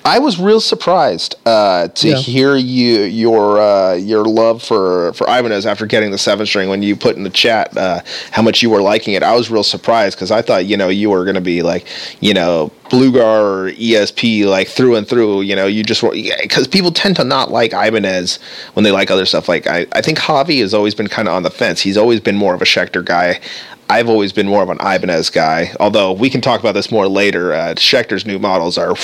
I 0.07 0.18
was 0.18 0.38
real 0.38 0.61
surprised 0.61 1.36
uh, 1.46 1.88
to 1.88 2.09
Yeah. 2.09 2.16
hear 2.16 2.57
you 2.57 3.00
your 3.05 3.59
uh, 3.59 3.94
your 3.94 4.24
love 4.26 4.62
for 4.62 5.14
for 5.14 5.24
Ibanez 5.26 5.64
after 5.64 5.86
getting 5.86 6.11
the 6.11 6.18
seven 6.18 6.44
string 6.44 6.68
when 6.68 6.82
you 6.82 6.94
put 6.94 7.16
in 7.16 7.22
the 7.22 7.30
chat 7.30 7.74
uh, 7.74 8.00
how 8.30 8.42
much 8.42 8.62
you 8.62 8.68
were 8.68 8.82
liking 8.82 9.14
it. 9.14 9.22
I 9.22 9.34
was 9.34 9.50
real 9.50 9.62
surprised 9.64 10.16
because 10.18 10.30
I 10.30 10.42
thought 10.42 10.66
you 10.66 10.76
know 10.76 10.88
you 10.90 11.09
were 11.09 11.24
going 11.24 11.36
to 11.36 11.40
be 11.40 11.62
like 11.62 11.86
you 12.20 12.34
know 12.34 12.70
Bluegar 12.90 13.68
or 13.70 13.70
ESP 13.72 14.44
like 14.44 14.68
through 14.68 14.96
and 14.96 15.09
through. 15.09 15.40
You 15.40 15.57
know 15.57 15.66
you 15.66 15.82
just 15.82 16.02
because 16.42 16.68
people 16.68 16.92
tend 16.92 17.16
to 17.16 17.24
not 17.24 17.50
like 17.50 17.72
Ibanez 17.72 18.38
when 18.74 18.84
they 18.84 18.90
like 18.90 19.11
other 19.11 19.24
stuff. 19.24 19.48
Like 19.48 19.66
I 19.66 19.86
I 19.92 20.02
think 20.02 20.18
Javi 20.18 20.61
has 20.61 20.74
always 20.74 20.94
been 20.94 21.09
kind 21.09 21.28
of 21.28 21.34
on 21.34 21.44
the 21.44 21.50
fence. 21.50 21.80
He's 21.80 21.96
always 21.96 22.20
been 22.20 22.36
more 22.36 22.55
of 22.55 22.61
a 22.61 22.66
Schecter 22.66 23.02
guy. 23.02 23.40
I've 23.88 24.09
always 24.11 24.32
been 24.32 24.48
more 24.48 24.62
of 24.62 24.68
an 24.70 24.78
Ibanez 24.80 25.30
guy, 25.30 25.72
although 25.80 26.12
we 26.12 26.28
can 26.30 26.40
talk 26.42 26.61
about 26.61 26.72
this 26.72 26.90
more 26.90 27.07
later. 27.07 27.52
Uh, 27.52 27.74
Schecter's 27.74 28.24
new 28.24 28.38
models 28.38 28.78
are, 28.78 28.94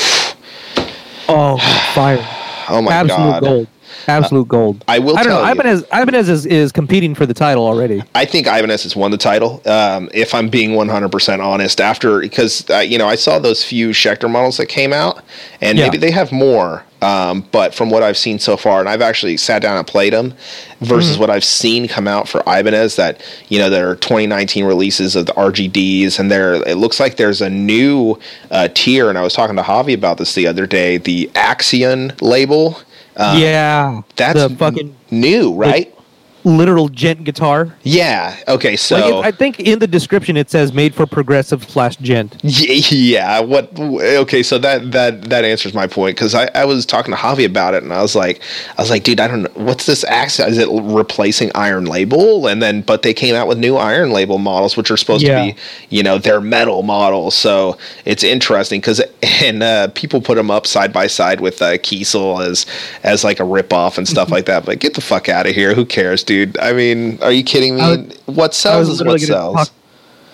Oh, 1.32 1.58
fire! 1.94 2.18
oh 2.68 2.82
my 2.82 2.92
Absolute 2.92 3.16
god, 3.16 3.42
gold. 3.42 3.68
Absolute 4.08 4.48
gold. 4.48 4.84
I 4.88 4.98
will 4.98 5.16
I 5.16 5.22
don't 5.22 5.32
tell 5.32 5.42
know. 5.42 5.46
you. 5.46 5.52
Ibanez 5.52 5.84
Ibanez 5.92 6.28
is, 6.28 6.46
is 6.46 6.72
competing 6.72 7.14
for 7.14 7.26
the 7.26 7.34
title 7.34 7.64
already. 7.66 8.02
I 8.14 8.24
think 8.24 8.46
Ibanez 8.46 8.82
has 8.84 8.96
won 8.96 9.10
the 9.10 9.18
title. 9.18 9.62
Um, 9.66 10.08
if 10.12 10.34
I'm 10.34 10.48
being 10.48 10.70
100% 10.70 11.44
honest, 11.44 11.80
after 11.80 12.20
because 12.20 12.68
uh, 12.70 12.78
you 12.78 12.98
know 12.98 13.06
I 13.08 13.14
saw 13.16 13.38
those 13.38 13.64
few 13.64 13.90
Schecter 13.90 14.30
models 14.30 14.56
that 14.58 14.66
came 14.66 14.92
out, 14.92 15.22
and 15.60 15.78
Yeah. 15.78 15.84
maybe 15.86 15.98
they 15.98 16.10
have 16.10 16.32
more. 16.32 16.84
Um, 17.02 17.46
but 17.50 17.74
from 17.74 17.88
what 17.88 18.02
I've 18.02 18.18
seen 18.18 18.38
so 18.38 18.58
far, 18.58 18.78
and 18.80 18.86
I've 18.86 19.00
actually 19.00 19.38
sat 19.38 19.62
down 19.62 19.78
and 19.78 19.86
played 19.86 20.12
them, 20.12 20.34
versus 20.80 21.12
Mm-hmm. 21.12 21.20
what 21.22 21.30
I've 21.30 21.44
seen 21.44 21.88
come 21.88 22.06
out 22.06 22.28
for 22.28 22.42
Ibanez, 22.46 22.96
that 22.96 23.22
you 23.48 23.58
know 23.58 23.70
there 23.70 23.88
are 23.88 23.96
2019 23.96 24.66
releases 24.66 25.16
of 25.16 25.24
the 25.24 25.32
RGDs, 25.32 26.18
and 26.18 26.30
there 26.30 26.54
it 26.68 26.76
looks 26.76 27.00
like 27.00 27.16
there's 27.16 27.40
a 27.40 27.48
new 27.48 28.18
uh, 28.50 28.68
tier. 28.74 29.08
And 29.08 29.16
I 29.16 29.22
was 29.22 29.32
talking 29.32 29.56
to 29.56 29.62
Javi 29.62 29.94
about 29.94 30.18
this 30.18 30.34
the 30.34 30.46
other 30.46 30.66
day, 30.66 30.98
the 30.98 31.30
Axion 31.34 32.20
label. 32.20 32.78
Uh, 33.16 33.36
yeah, 33.38 34.02
that's 34.16 34.40
the 34.40 34.56
fucking 34.56 34.96
new, 35.10 35.54
right? 35.54 35.94
literal 36.42 36.88
djent 36.88 37.22
guitar. 37.24 37.76
yeah. 37.82 38.34
Okay. 38.48 38.74
So 38.74 38.94
Like 38.96 39.04
it, 39.12 39.24
I 39.26 39.30
think 39.36 39.60
in 39.60 39.78
the 39.78 39.86
description 39.86 40.38
it 40.38 40.48
says 40.48 40.72
made 40.72 40.94
for 40.94 41.04
progressive 41.06 41.68
slash 41.68 41.96
djent. 41.96 42.38
Yeah. 42.42 43.40
What? 43.40 43.78
Okay, 43.78 44.42
so 44.42 44.56
that 44.56 44.90
that 44.92 45.28
that 45.28 45.44
answers 45.44 45.74
my 45.74 45.86
point 45.86 46.16
because 46.16 46.34
I, 46.34 46.48
I 46.54 46.64
was 46.64 46.86
talking 46.86 47.12
to 47.12 47.18
Javi 47.18 47.44
about 47.44 47.74
it 47.74 47.82
and 47.82 47.92
I 47.92 48.00
was 48.00 48.16
like 48.16 48.40
I 48.78 48.80
was 48.80 48.88
like, 48.88 49.04
dude, 49.04 49.20
I 49.20 49.28
don't 49.28 49.42
know 49.42 49.50
what's 49.64 49.84
this 49.84 50.02
Axion. 50.06 50.48
Is 50.48 50.56
it 50.56 50.68
replacing 50.70 51.50
Iron 51.54 51.84
Label? 51.84 52.46
And 52.46 52.62
then, 52.62 52.80
but 52.80 53.02
they 53.02 53.12
came 53.12 53.34
out 53.34 53.46
with 53.46 53.58
new 53.58 53.76
Iron 53.76 54.10
Label 54.10 54.38
models, 54.38 54.78
which 54.78 54.90
are 54.90 54.96
supposed 54.96 55.22
Yeah. 55.26 55.44
to 55.48 55.52
be, 55.54 55.60
you 55.90 56.02
know, 56.02 56.16
they're 56.16 56.40
metal 56.40 56.82
models. 56.82 57.34
So 57.34 57.76
it's 58.06 58.24
interesting 58.24 58.80
because 58.80 59.02
and 59.22 59.62
uh, 59.62 59.88
people 59.88 60.20
put 60.20 60.36
them 60.36 60.50
up 60.50 60.66
side 60.66 60.92
by 60.92 61.06
side 61.06 61.40
with 61.40 61.60
uh, 61.60 61.72
Kiesel 61.78 62.44
as 62.46 62.66
as 63.02 63.22
like 63.24 63.40
a 63.40 63.44
rip 63.44 63.72
off 63.72 63.98
and 63.98 64.08
stuff 64.08 64.30
like 64.30 64.46
that. 64.46 64.64
But 64.64 64.78
get 64.80 64.94
the 64.94 65.00
fuck 65.00 65.28
out 65.28 65.46
of 65.46 65.54
here. 65.54 65.74
Who 65.74 65.84
cares, 65.84 66.24
dude? 66.24 66.58
I 66.58 66.72
mean, 66.72 67.18
are 67.22 67.32
you 67.32 67.44
kidding 67.44 67.76
me? 67.76 68.08
What 68.26 68.54
sells 68.54 68.88
is 68.88 69.02
what 69.02 69.20
sells. 69.20 69.56
talk. 69.56 69.68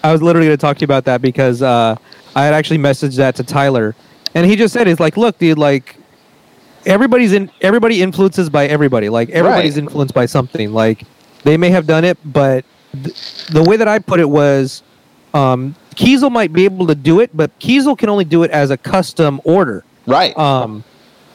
I 0.04 0.12
was 0.12 0.22
literally 0.22 0.46
going 0.46 0.56
to 0.56 0.60
talk 0.60 0.76
to 0.76 0.80
you 0.82 0.84
about 0.86 1.04
that 1.06 1.20
because 1.20 1.62
uh, 1.62 1.96
I 2.36 2.44
had 2.44 2.54
actually 2.54 2.78
messaged 2.78 3.16
that 3.16 3.34
to 3.36 3.42
Tyler, 3.42 3.96
and 4.34 4.46
he 4.46 4.54
just 4.54 4.72
said, 4.72 4.86
"He's 4.86 5.00
like, 5.00 5.16
look, 5.16 5.38
dude, 5.38 5.58
like 5.58 5.96
everybody's 6.84 7.32
in 7.32 7.50
everybody 7.62 8.02
influences 8.02 8.48
by 8.50 8.66
everybody. 8.66 9.08
Like 9.08 9.30
everybody's 9.30 9.74
Right. 9.74 9.82
influenced 9.84 10.14
by 10.14 10.26
something. 10.26 10.72
Like 10.72 11.02
they 11.42 11.56
may 11.56 11.70
have 11.70 11.86
done 11.86 12.04
it, 12.04 12.18
but 12.24 12.64
th- 13.02 13.46
the 13.48 13.62
way 13.64 13.76
that 13.76 13.88
I 13.88 13.98
put 13.98 14.20
it 14.20 14.28
was." 14.28 14.82
Um, 15.34 15.74
Kiesel 15.96 16.30
might 16.30 16.52
be 16.52 16.64
able 16.64 16.86
to 16.86 16.94
do 16.94 17.20
it, 17.20 17.34
but 17.34 17.58
Kiesel 17.58 17.96
can 17.98 18.08
only 18.08 18.24
do 18.24 18.42
it 18.42 18.50
as 18.50 18.70
a 18.70 18.76
custom 18.76 19.40
order. 19.44 19.84
Right. 20.06 20.36
Um, 20.36 20.84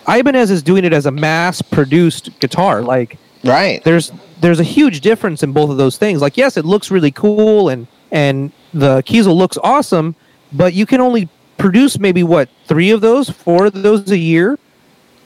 Ibanez 0.07 0.51
is 0.51 0.63
doing 0.63 0.85
it 0.85 0.93
as 0.93 1.05
a 1.05 1.11
mass-produced 1.11 2.39
guitar. 2.39 2.81
Like 2.81 3.17
right. 3.43 3.83
there's 3.83 4.11
there's 4.39 4.59
a 4.59 4.63
huge 4.63 5.01
difference 5.01 5.43
in 5.43 5.51
both 5.51 5.69
of 5.69 5.77
those 5.77 5.97
things. 5.97 6.21
Like 6.21 6.37
yes, 6.37 6.57
it 6.57 6.65
looks 6.65 6.91
really 6.91 7.11
cool 7.11 7.69
and 7.69 7.87
and 8.11 8.51
the 8.73 9.01
Kiesel 9.03 9.35
looks 9.35 9.57
awesome, 9.63 10.15
but 10.53 10.73
you 10.73 10.85
can 10.85 11.01
only 11.01 11.29
produce 11.57 11.99
maybe 11.99 12.23
what 12.23 12.49
three 12.65 12.91
of 12.91 13.01
those, 13.01 13.29
four 13.29 13.67
of 13.67 13.73
those 13.73 14.09
a 14.11 14.17
year. 14.17 14.57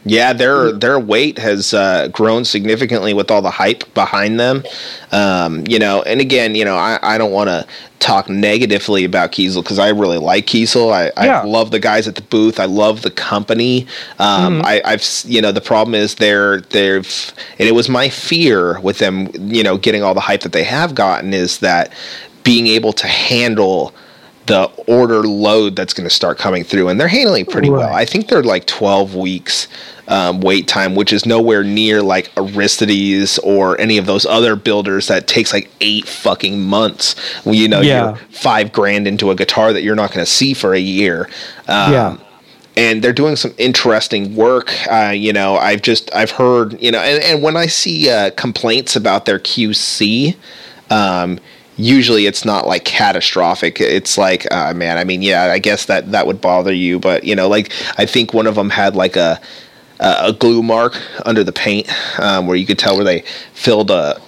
Yeah, 0.07 0.33
their 0.33 0.71
their 0.71 0.99
weight 0.99 1.39
has 1.39 1.73
uh, 1.73 2.09
grown 2.09 2.45
significantly 2.45 3.13
with 3.15 3.31
all 3.31 3.41
the 3.41 3.49
hype 3.49 3.91
behind 3.95 4.39
them. 4.39 4.63
Um, 5.11 5.63
you 5.67 5.79
know, 5.79 6.03
and 6.03 6.21
again, 6.21 6.53
you 6.53 6.63
know, 6.63 6.75
I, 6.75 6.99
I 7.01 7.17
don't 7.17 7.31
want 7.31 7.49
to 7.49 7.65
talk 7.97 8.29
negatively 8.29 9.03
about 9.03 9.31
Kiesel 9.31 9.63
because 9.63 9.79
I 9.79 9.89
really 9.89 10.19
like 10.19 10.45
Kiesel. 10.45 10.93
I, 10.93 11.25
Yeah. 11.25 11.41
I 11.41 11.43
love 11.45 11.71
the 11.71 11.79
guys 11.79 12.07
at 12.07 12.13
the 12.13 12.21
booth. 12.21 12.59
I 12.59 12.65
love 12.65 13.01
the 13.01 13.09
company. 13.09 13.87
Um, 14.19 14.61
I, 14.63 14.79
I've 14.85 15.03
you 15.25 15.41
know 15.41 15.51
the 15.51 15.61
problem 15.61 15.95
is 15.95 16.15
they're 16.15 16.61
they've 16.61 17.33
and 17.57 17.67
it 17.67 17.73
was 17.73 17.89
my 17.89 18.07
fear 18.09 18.79
with 18.81 18.99
them. 18.99 19.29
You 19.33 19.63
know, 19.63 19.75
getting 19.75 20.03
all 20.03 20.13
the 20.13 20.21
hype 20.21 20.41
that 20.41 20.51
they 20.51 20.63
have 20.65 20.93
gotten 20.93 21.33
is 21.33 21.59
that 21.59 21.91
being 22.43 22.67
able 22.67 22.93
to 22.93 23.07
handle 23.07 23.91
the 24.47 24.65
order 24.87 25.21
load 25.23 25.75
that's 25.75 25.93
going 25.93 26.07
to 26.07 26.13
start 26.13 26.37
coming 26.37 26.63
through, 26.63 26.89
and 26.89 26.99
they're 26.99 27.07
handling 27.07 27.45
pretty 27.45 27.69
well. 27.69 27.93
I 27.93 28.05
think 28.05 28.27
they're 28.27 28.43
like 28.43 28.65
12 28.67 29.15
weeks 29.15 29.67
um, 30.07 30.39
wait 30.41 30.67
time, 30.67 30.93
which 30.93 31.11
is 31.11 31.25
nowhere 31.25 31.63
near 31.63 32.01
like 32.03 32.31
Aristides 32.37 33.39
or 33.39 33.79
any 33.81 33.97
of 33.97 34.05
those 34.05 34.25
other 34.25 34.55
builders 34.55 35.07
that 35.07 35.27
takes 35.27 35.51
like 35.51 35.69
eight 35.81 36.07
fucking 36.07 36.61
months. 36.61 37.15
When 37.43 37.55
you 37.55 37.67
know 37.67 37.81
Yeah. 37.81 38.09
you're 38.09 38.15
five 38.29 38.71
grand 38.71 39.07
into 39.07 39.31
a 39.31 39.35
guitar 39.35 39.73
that 39.73 39.81
you're 39.81 39.95
not 39.95 40.11
going 40.11 40.23
to 40.23 40.31
see 40.31 40.53
for 40.53 40.73
a 40.75 40.79
year. 40.79 41.27
Um, 41.67 41.91
Yeah. 41.93 42.17
and 42.77 43.01
they're 43.03 43.13
doing 43.13 43.35
some 43.35 43.53
interesting 43.57 44.35
work. 44.35 44.71
Uh, 44.91 45.09
you 45.15 45.33
know, 45.33 45.57
I've 45.57 45.81
just 45.81 46.13
I've 46.13 46.31
heard 46.31 46.79
you 46.79 46.91
know, 46.91 46.99
and, 46.99 47.23
and 47.23 47.41
when 47.41 47.57
I 47.57 47.65
see 47.65 48.09
uh, 48.11 48.29
complaints 48.31 48.95
about 48.95 49.25
their 49.25 49.39
QC, 49.39 50.35
um, 50.91 51.39
usually 51.77 52.25
it's 52.25 52.45
not 52.45 52.67
like 52.67 52.85
catastrophic. 52.85 53.79
It's 53.81 54.17
like, 54.17 54.49
uh, 54.51 54.73
man, 54.73 54.97
I 54.97 55.03
mean, 55.03 55.21
yeah, 55.21 55.45
I 55.51 55.59
guess 55.59 55.85
that 55.85 56.11
that 56.11 56.27
would 56.27 56.41
bother 56.41 56.73
you, 56.73 56.99
but 56.99 57.23
you 57.23 57.35
know, 57.35 57.47
like 57.47 57.71
I 57.97 58.05
think 58.05 58.33
one 58.33 58.47
of 58.47 58.55
them 58.55 58.69
had 58.69 58.95
like 58.95 59.15
a 59.15 59.39
a 59.99 60.33
glue 60.33 60.61
mark 60.61 60.97
under 61.25 61.43
the 61.43 61.53
paint 61.53 61.87
um, 62.19 62.47
where 62.47 62.57
you 62.57 62.65
could 62.65 62.77
tell 62.77 62.95
where 62.95 63.05
they 63.05 63.21
filled 63.53 63.89
a 63.91 64.19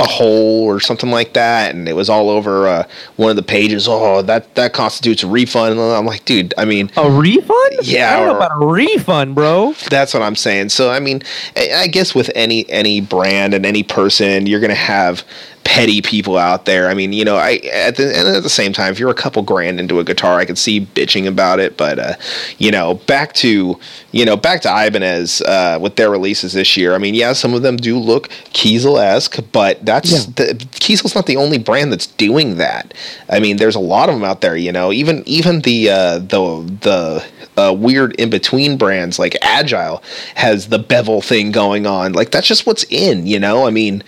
a 0.00 0.04
hole 0.08 0.64
or 0.64 0.80
something 0.80 1.10
like 1.10 1.34
that, 1.34 1.74
and 1.74 1.86
it 1.88 1.92
was 1.92 2.08
all 2.08 2.30
over 2.30 2.66
uh, 2.66 2.88
one 3.16 3.28
of 3.30 3.36
the 3.36 3.42
pages. 3.42 3.86
Oh, 3.86 4.22
that 4.22 4.54
that 4.56 4.72
constitutes 4.72 5.22
a 5.22 5.28
refund. 5.28 5.72
And 5.78 5.80
I'm 5.80 6.06
like, 6.06 6.24
dude, 6.24 6.54
I 6.58 6.64
mean, 6.64 6.90
A 6.96 7.08
refund? 7.08 7.80
Yeah, 7.82 8.10
I 8.12 8.16
don't 8.18 8.26
know 8.28 8.32
or- 8.32 8.36
about 8.38 8.62
a 8.62 8.66
refund, 8.66 9.34
bro. 9.34 9.74
that's 9.90 10.14
what 10.14 10.22
I'm 10.22 10.36
saying. 10.36 10.70
So 10.70 10.90
I 10.90 11.00
mean, 11.00 11.22
I 11.56 11.70
I 11.82 11.86
guess 11.86 12.14
with 12.14 12.30
any 12.34 12.68
any 12.70 13.00
brand 13.02 13.52
and 13.54 13.64
any 13.66 13.82
person, 13.82 14.46
you're 14.46 14.60
gonna 14.60 14.74
have 14.74 15.22
petty 15.64 16.02
people 16.02 16.36
out 16.36 16.66
there. 16.66 16.88
I 16.88 16.94
mean, 16.94 17.12
you 17.12 17.24
know, 17.24 17.36
I 17.36 17.54
at 17.72 17.96
the 17.96 18.16
and 18.16 18.28
at 18.28 18.42
the 18.42 18.48
same 18.50 18.72
time, 18.72 18.92
if 18.92 18.98
you're 18.98 19.10
a 19.10 19.14
couple 19.14 19.42
grand 19.42 19.80
into 19.80 19.98
a 19.98 20.04
guitar, 20.04 20.38
I 20.38 20.44
could 20.44 20.58
see 20.58 20.80
bitching 20.84 21.26
about 21.26 21.58
it. 21.58 21.76
But 21.76 21.98
uh, 21.98 22.14
you 22.58 22.70
know, 22.70 22.94
back 22.94 23.32
to 23.34 23.78
you 24.12 24.24
know 24.24 24.36
back 24.36 24.60
to 24.62 24.68
Ibanez 24.68 25.40
uh, 25.42 25.78
with 25.80 25.96
their 25.96 26.10
releases 26.10 26.52
this 26.52 26.76
year. 26.76 26.94
I 26.94 26.98
mean, 26.98 27.14
yeah, 27.14 27.32
some 27.32 27.54
of 27.54 27.62
them 27.62 27.76
do 27.76 27.98
look 27.98 28.28
Kiesel 28.52 29.02
esque, 29.02 29.38
but 29.52 29.84
that's 29.84 30.12
Yeah. 30.12 30.32
the, 30.36 30.54
Kiesel's 30.80 31.14
not 31.14 31.26
the 31.26 31.36
only 31.36 31.58
brand 31.58 31.90
that's 31.92 32.06
doing 32.06 32.56
that. 32.58 32.94
I 33.28 33.40
mean, 33.40 33.56
there's 33.56 33.74
a 33.76 33.80
lot 33.80 34.08
of 34.08 34.14
them 34.14 34.24
out 34.24 34.40
there. 34.42 34.56
You 34.56 34.70
know, 34.72 34.92
even 34.92 35.22
even 35.26 35.60
the 35.62 35.90
uh, 35.90 36.18
the 36.18 36.70
the 36.82 37.24
uh, 37.56 37.72
weird 37.72 38.14
in 38.16 38.30
between 38.30 38.76
brands 38.76 39.18
like 39.18 39.36
Agile 39.42 40.02
has 40.34 40.68
the 40.68 40.78
bevel 40.78 41.20
thing 41.22 41.52
going 41.52 41.86
on. 41.86 42.12
Like 42.12 42.30
that's 42.30 42.46
just 42.46 42.66
what's 42.66 42.84
in. 42.90 43.26
You 43.26 43.40
know, 43.40 43.66
I 43.66 43.70
mean, 43.70 44.02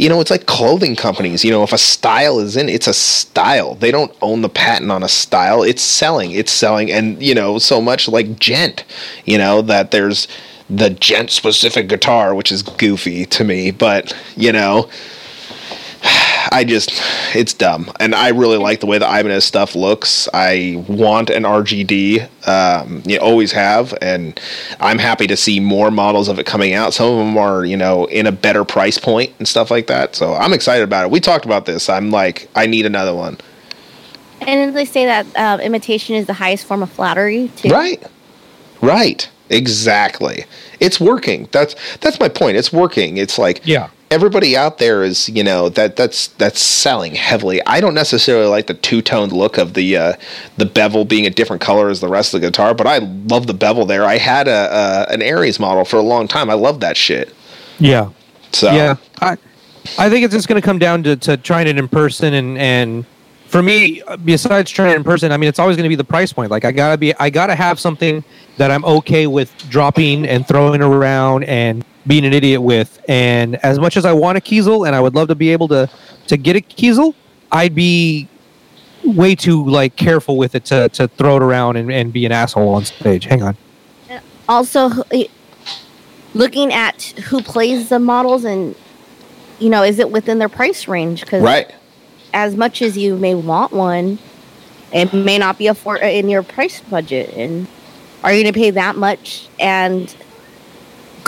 you 0.00 0.08
know, 0.08 0.20
it's 0.20 0.30
like 0.30 0.46
clothing 0.46 0.96
companies. 0.96 1.44
You 1.44 1.50
know, 1.50 1.62
if 1.62 1.74
a 1.74 1.78
style 1.78 2.38
is 2.38 2.56
in, 2.56 2.70
it's 2.70 2.86
a 2.86 2.94
style. 2.94 3.74
They 3.74 3.90
don't 3.90 4.16
own 4.22 4.40
the 4.40 4.48
patent 4.48 4.90
on 4.90 5.02
a 5.02 5.08
style. 5.08 5.62
It's 5.62 5.82
selling. 5.82 6.30
It's 6.30 6.50
selling, 6.50 6.90
and 6.90 7.22
you 7.22 7.34
know, 7.34 7.58
so 7.58 7.82
much 7.82 8.08
like 8.08 8.38
Djent. 8.38 8.82
You 9.26 9.36
know 9.36 9.60
that 9.62 9.90
there's 9.90 10.26
the 10.70 10.88
Djent 10.88 11.30
specific 11.30 11.88
guitar, 11.88 12.34
which 12.34 12.50
is 12.50 12.62
goofy 12.62 13.26
to 13.26 13.44
me, 13.44 13.70
but 13.70 14.16
you 14.36 14.52
know. 14.52 14.88
I 16.52 16.64
just, 16.64 16.90
it's 17.34 17.54
dumb, 17.54 17.92
and 18.00 18.14
I 18.14 18.28
really 18.30 18.56
like 18.56 18.80
the 18.80 18.86
way 18.86 18.98
the 18.98 19.06
Ibanez 19.06 19.44
stuff 19.44 19.74
looks. 19.76 20.28
I 20.34 20.84
want 20.88 21.30
an 21.30 21.44
RGD, 21.44 22.28
um, 22.48 23.02
you 23.06 23.18
always 23.18 23.52
have, 23.52 23.96
and 24.02 24.38
I'm 24.80 24.98
happy 24.98 25.26
to 25.28 25.36
see 25.36 25.60
more 25.60 25.90
models 25.90 26.28
of 26.28 26.38
it 26.38 26.46
coming 26.46 26.72
out. 26.72 26.92
Some 26.92 27.10
of 27.12 27.18
them 27.18 27.38
are, 27.38 27.64
you 27.64 27.76
know, 27.76 28.06
in 28.06 28.26
a 28.26 28.32
better 28.32 28.64
price 28.64 28.98
point 28.98 29.32
and 29.38 29.46
stuff 29.46 29.70
like 29.70 29.86
that. 29.86 30.16
So 30.16 30.34
I'm 30.34 30.52
excited 30.52 30.82
about 30.82 31.04
it. 31.04 31.10
We 31.10 31.20
talked 31.20 31.44
about 31.44 31.66
this. 31.66 31.88
I'm 31.88 32.10
like, 32.10 32.48
I 32.54 32.66
need 32.66 32.84
another 32.84 33.14
one. 33.14 33.38
And 34.42 34.74
they 34.74 34.84
say 34.84 35.04
that 35.04 35.26
uh, 35.36 35.62
imitation 35.62 36.16
is 36.16 36.26
the 36.26 36.32
highest 36.32 36.64
form 36.66 36.82
of 36.82 36.90
flattery 36.90 37.50
too. 37.56 37.68
Right. 37.68 38.02
Right. 38.80 39.28
Exactly. 39.50 40.44
It's 40.78 40.98
working. 41.00 41.48
That's 41.52 41.74
that's 41.98 42.18
my 42.18 42.28
point. 42.28 42.56
It's 42.56 42.72
working. 42.72 43.18
It's 43.18 43.38
like 43.38 43.60
Yeah. 43.64 43.90
Everybody 44.10 44.56
out 44.56 44.78
there 44.78 45.02
is, 45.02 45.28
you 45.28 45.44
know, 45.44 45.68
that 45.70 45.96
that's 45.96 46.28
that's 46.28 46.60
selling 46.60 47.14
heavily. 47.14 47.64
I 47.66 47.80
don't 47.80 47.94
necessarily 47.94 48.46
like 48.46 48.66
the 48.66 48.74
two-toned 48.74 49.32
look 49.32 49.56
of 49.56 49.74
the 49.74 49.96
uh 49.96 50.12
the 50.56 50.66
bevel 50.66 51.04
being 51.04 51.26
a 51.26 51.30
different 51.30 51.62
color 51.62 51.88
as 51.88 52.00
the 52.00 52.08
rest 52.08 52.34
of 52.34 52.40
the 52.40 52.46
guitar, 52.48 52.74
but 52.74 52.86
I 52.86 52.98
love 52.98 53.46
the 53.46 53.54
bevel 53.54 53.86
there. 53.86 54.04
I 54.04 54.18
had 54.18 54.48
a, 54.48 55.06
a 55.10 55.12
an 55.12 55.22
Aries 55.22 55.60
model 55.60 55.84
for 55.84 55.96
a 55.96 56.02
long 56.02 56.28
time. 56.28 56.50
I 56.50 56.54
love 56.54 56.80
that 56.80 56.96
shit. 56.96 57.34
Yeah. 57.78 58.10
So 58.52 58.72
Yeah, 58.72 58.96
I, 59.20 59.36
I 59.98 60.10
think 60.10 60.24
it's 60.24 60.34
just 60.34 60.48
going 60.48 60.60
to 60.60 60.64
come 60.64 60.78
down 60.78 61.02
to, 61.04 61.16
to 61.16 61.36
trying 61.36 61.66
it 61.68 61.78
in 61.78 61.88
person, 61.88 62.34
and 62.34 62.58
and 62.58 63.06
for 63.46 63.62
me, 63.62 64.02
besides 64.24 64.70
trying 64.70 64.92
it 64.92 64.96
in 64.96 65.04
person, 65.04 65.32
I 65.32 65.36
mean, 65.36 65.48
it's 65.48 65.58
always 65.58 65.76
going 65.76 65.84
to 65.84 65.88
be 65.88 65.96
the 65.96 66.04
price 66.04 66.32
point. 66.32 66.50
Like, 66.50 66.64
I 66.64 66.70
gotta 66.70 66.96
be, 66.96 67.14
I 67.16 67.30
gotta 67.30 67.54
have 67.54 67.80
something 67.80 68.22
that 68.58 68.70
I'm 68.70 68.84
okay 68.84 69.26
with 69.26 69.52
dropping 69.68 70.26
and 70.26 70.46
throwing 70.46 70.82
around 70.82 71.44
and 71.44 71.84
being 72.06 72.24
an 72.24 72.32
idiot 72.32 72.62
with. 72.62 73.02
And 73.08 73.56
as 73.56 73.78
much 73.78 73.96
as 73.96 74.04
I 74.04 74.12
want 74.12 74.38
a 74.38 74.40
Kiesel, 74.40 74.86
and 74.86 74.96
I 74.96 75.00
would 75.00 75.14
love 75.14 75.28
to 75.28 75.34
be 75.34 75.50
able 75.50 75.68
to 75.68 75.88
to 76.26 76.36
get 76.36 76.56
a 76.56 76.60
Kiesel, 76.60 77.14
I'd 77.52 77.74
be 77.74 78.28
way 79.04 79.34
too 79.34 79.66
like 79.66 79.96
careful 79.96 80.36
with 80.36 80.54
it 80.54 80.64
to 80.66 80.88
to 80.90 81.08
throw 81.08 81.36
it 81.36 81.42
around 81.42 81.76
and, 81.76 81.90
and 81.90 82.12
be 82.12 82.26
an 82.26 82.32
asshole 82.32 82.68
on 82.74 82.84
stage. 82.84 83.24
Hang 83.24 83.42
on. 83.42 83.56
Uh, 84.08 84.20
also, 84.48 84.90
looking 86.34 86.72
at 86.72 87.02
who 87.02 87.42
plays 87.42 87.88
the 87.88 87.98
models 87.98 88.44
and 88.44 88.74
you 89.60 89.68
know, 89.68 89.82
is 89.82 89.98
it 89.98 90.10
within 90.10 90.38
their 90.38 90.48
price 90.48 90.88
range? 90.88 91.20
Because 91.20 91.42
right. 91.42 91.72
as 92.32 92.56
much 92.56 92.82
as 92.82 92.96
you 92.96 93.16
may 93.16 93.34
want 93.34 93.72
one, 93.72 94.18
it 94.92 95.12
may 95.12 95.38
not 95.38 95.58
be 95.58 95.66
afford 95.66 96.00
in 96.00 96.28
your 96.28 96.42
price 96.42 96.80
budget. 96.80 97.32
And 97.34 97.66
are 98.24 98.32
you 98.32 98.42
going 98.42 98.52
to 98.52 98.58
pay 98.58 98.70
that 98.70 98.96
much 98.96 99.48
and 99.60 100.14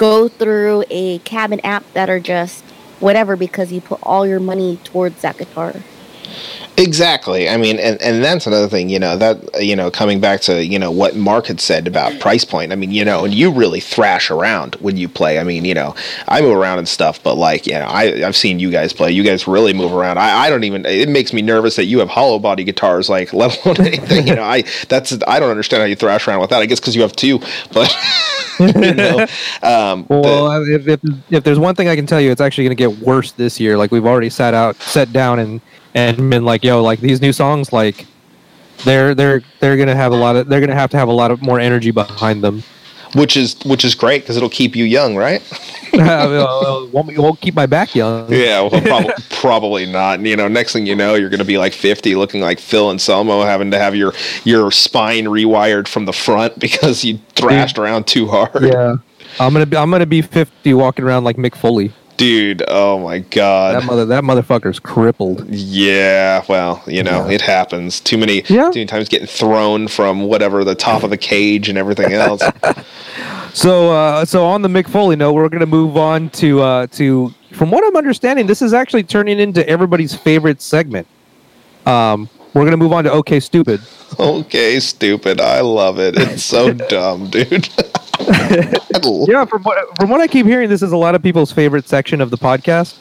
go 0.02 0.26
through 0.26 0.82
a 0.90 1.20
cabin 1.20 1.60
app 1.60 1.84
that 1.92 2.10
are 2.10 2.18
just 2.18 2.64
whatever 2.98 3.36
because 3.36 3.70
you 3.70 3.80
put 3.80 4.00
all 4.02 4.26
your 4.26 4.40
money 4.40 4.76
towards 4.82 5.22
that 5.22 5.38
guitar? 5.38 5.72
Exactly. 6.78 7.48
I 7.48 7.56
mean, 7.58 7.78
and, 7.78 8.00
and 8.00 8.24
that's 8.24 8.46
another 8.46 8.68
thing, 8.68 8.88
you 8.88 8.98
know, 8.98 9.16
that, 9.16 9.62
you 9.62 9.76
know, 9.76 9.90
coming 9.90 10.20
back 10.20 10.40
to, 10.42 10.64
you 10.64 10.78
know, 10.78 10.90
what 10.90 11.14
Mark 11.14 11.46
had 11.46 11.60
said 11.60 11.86
about 11.86 12.18
price 12.18 12.44
point. 12.44 12.72
I 12.72 12.76
mean, 12.76 12.90
you 12.90 13.04
know, 13.04 13.24
and 13.24 13.34
you 13.34 13.50
really 13.52 13.78
thrash 13.80 14.30
around 14.30 14.76
when 14.76 14.96
you 14.96 15.08
play. 15.08 15.38
I 15.38 15.44
mean, 15.44 15.64
you 15.64 15.74
know, 15.74 15.94
I 16.28 16.40
move 16.40 16.56
around 16.56 16.78
and 16.78 16.88
stuff, 16.88 17.22
but 17.22 17.34
like, 17.36 17.66
you 17.66 17.74
know, 17.74 17.86
I, 17.86 18.26
I've 18.26 18.36
seen 18.36 18.58
you 18.58 18.70
guys 18.70 18.92
play. 18.92 19.12
You 19.12 19.22
guys 19.22 19.46
really 19.46 19.74
move 19.74 19.92
around. 19.92 20.18
I, 20.18 20.46
I 20.46 20.50
don't 20.50 20.64
even, 20.64 20.86
it 20.86 21.08
makes 21.10 21.32
me 21.32 21.42
nervous 21.42 21.76
that 21.76 21.84
you 21.84 21.98
have 21.98 22.08
hollow 22.08 22.38
body 22.38 22.64
guitars, 22.64 23.08
like, 23.10 23.32
let 23.34 23.64
alone 23.64 23.76
anything. 23.86 24.26
you 24.26 24.34
know, 24.34 24.42
I, 24.44 24.64
that's, 24.88 25.12
I 25.28 25.38
don't 25.40 25.50
understand 25.50 25.82
how 25.82 25.86
you 25.86 25.96
thrash 25.96 26.26
around 26.26 26.40
with 26.40 26.50
that. 26.50 26.62
I 26.62 26.66
guess 26.66 26.80
because 26.80 26.96
you 26.96 27.02
have 27.02 27.12
two, 27.14 27.38
but, 27.72 27.94
you 28.58 28.72
know, 28.94 29.26
um, 29.62 30.06
the- 30.06 30.06
Well, 30.08 30.62
if, 30.68 30.86
if 30.88 31.00
if 31.30 31.44
there's 31.44 31.58
one 31.58 31.74
thing 31.74 31.88
I 31.88 31.96
can 31.96 32.06
tell 32.06 32.20
you, 32.20 32.30
it's 32.30 32.40
actually 32.40 32.64
going 32.64 32.76
to 32.76 32.88
get 32.96 33.06
worse 33.06 33.32
this 33.32 33.58
year. 33.60 33.76
Like 33.76 33.90
we've 33.90 34.06
already 34.06 34.30
sat 34.30 34.54
out, 34.54 34.76
sat 34.76 35.12
down, 35.12 35.38
and 35.38 35.60
and 35.94 36.30
been 36.30 36.44
like, 36.44 36.64
yo, 36.64 36.82
like 36.82 37.00
these 37.00 37.20
new 37.20 37.32
songs, 37.32 37.72
like 37.72 38.06
they're 38.84 39.14
they're 39.14 39.42
they're 39.60 39.76
gonna 39.76 39.94
have 39.94 40.12
a 40.12 40.16
lot 40.16 40.36
of 40.36 40.48
they're 40.48 40.60
gonna 40.60 40.74
have 40.74 40.90
to 40.90 40.96
have 40.96 41.08
a 41.08 41.12
lot 41.12 41.30
of 41.30 41.42
more 41.42 41.60
energy 41.60 41.90
behind 41.90 42.42
them. 42.42 42.62
which 43.14 43.36
is, 43.36 43.56
which 43.66 43.84
is 43.84 43.94
great 43.94 44.22
because 44.22 44.36
it'll 44.38 44.48
keep 44.48 44.74
you 44.74 44.84
young, 44.84 45.16
right? 45.16 45.42
Uh, 45.94 46.84
it 46.86 46.90
won't, 46.90 47.18
won't 47.18 47.38
keep 47.42 47.54
my 47.54 47.66
back 47.66 47.94
young. 47.94 48.26
Yeah, 48.32 48.62
well, 48.62 48.80
prob- 48.80 49.12
probably 49.28 49.84
not. 49.84 50.20
You 50.20 50.36
know, 50.36 50.48
next 50.48 50.72
thing 50.72 50.86
you 50.86 50.94
know, 50.96 51.16
you're 51.16 51.28
going 51.28 51.38
to 51.38 51.44
be 51.44 51.58
like 51.58 51.74
50, 51.74 52.14
looking 52.14 52.40
like 52.40 52.60
Phil 52.60 52.90
Anselmo, 52.90 53.42
having 53.42 53.70
to 53.72 53.78
have 53.78 53.94
your 53.94 54.14
your 54.44 54.70
spine 54.70 55.26
rewired 55.26 55.86
from 55.86 56.06
the 56.06 56.12
front 56.14 56.58
because 56.58 57.04
you 57.04 57.18
thrashed 57.34 57.76
around 57.76 58.06
too 58.06 58.26
hard. 58.26 58.62
Yeah. 58.62 58.96
I'm 59.38 59.52
gonna 59.52 59.66
be 59.66 59.76
I'm 59.76 59.90
gonna 59.90 60.06
be 60.06 60.22
50, 60.22 60.72
walking 60.72 61.04
around 61.04 61.24
like 61.24 61.36
Mick 61.36 61.54
Foley. 61.54 61.92
Dude. 62.22 62.62
Oh 62.68 63.00
my 63.00 63.18
god. 63.18 63.74
That 63.74 63.84
mother, 63.84 64.04
that 64.06 64.22
motherfucker's 64.22 64.78
crippled. 64.78 65.44
Yeah, 65.48 66.44
well, 66.48 66.82
you 66.86 67.02
know, 67.02 67.26
Yeah. 67.28 67.34
it 67.34 67.40
happens. 67.40 67.98
Too 68.00 68.16
many, 68.16 68.42
Yeah. 68.48 68.70
too 68.70 68.78
many 68.78 68.86
times 68.86 69.08
getting 69.08 69.26
thrown 69.26 69.88
from 69.88 70.22
whatever 70.22 70.62
the 70.62 70.74
top 70.76 71.02
of 71.02 71.10
the 71.10 71.16
cage 71.16 71.68
and 71.68 71.76
everything 71.76 72.12
else. 72.12 72.42
So, 73.54 73.92
uh, 73.92 74.24
so 74.24 74.46
on 74.46 74.62
the 74.62 74.68
Mick 74.68 74.88
Foley 74.88 75.14
note, 75.14 75.34
we're 75.34 75.50
gonna 75.50 75.66
move 75.66 75.98
on 75.98 76.30
to 76.30 76.62
uh, 76.62 76.86
to. 76.92 77.34
From 77.52 77.70
what 77.70 77.84
I'm 77.84 77.94
understanding, 77.96 78.46
this 78.46 78.62
is 78.62 78.72
actually 78.72 79.02
turning 79.02 79.38
into 79.38 79.68
everybody's 79.68 80.14
favorite 80.14 80.62
segment. 80.62 81.06
Um, 81.84 82.30
we're 82.54 82.64
gonna 82.64 82.78
move 82.78 82.94
on 82.94 83.04
to 83.04 83.12
OK 83.12 83.40
Stupid. 83.40 83.82
okay, 84.18 84.80
stupid. 84.80 85.38
I 85.42 85.60
love 85.60 85.98
it. 85.98 86.16
It's 86.16 86.42
so 86.42 86.72
dumb, 86.88 87.28
dude. 87.28 87.68
Yeah, 88.20 89.44
from 89.46 89.62
what 89.62 89.96
from 89.96 90.10
what 90.10 90.20
I 90.20 90.26
keep 90.28 90.46
hearing, 90.46 90.68
this 90.68 90.82
is 90.82 90.92
a 90.92 90.96
lot 90.96 91.14
of 91.14 91.22
people's 91.22 91.52
favorite 91.52 91.88
section 91.88 92.20
of 92.20 92.30
the 92.30 92.36
podcast. 92.38 92.94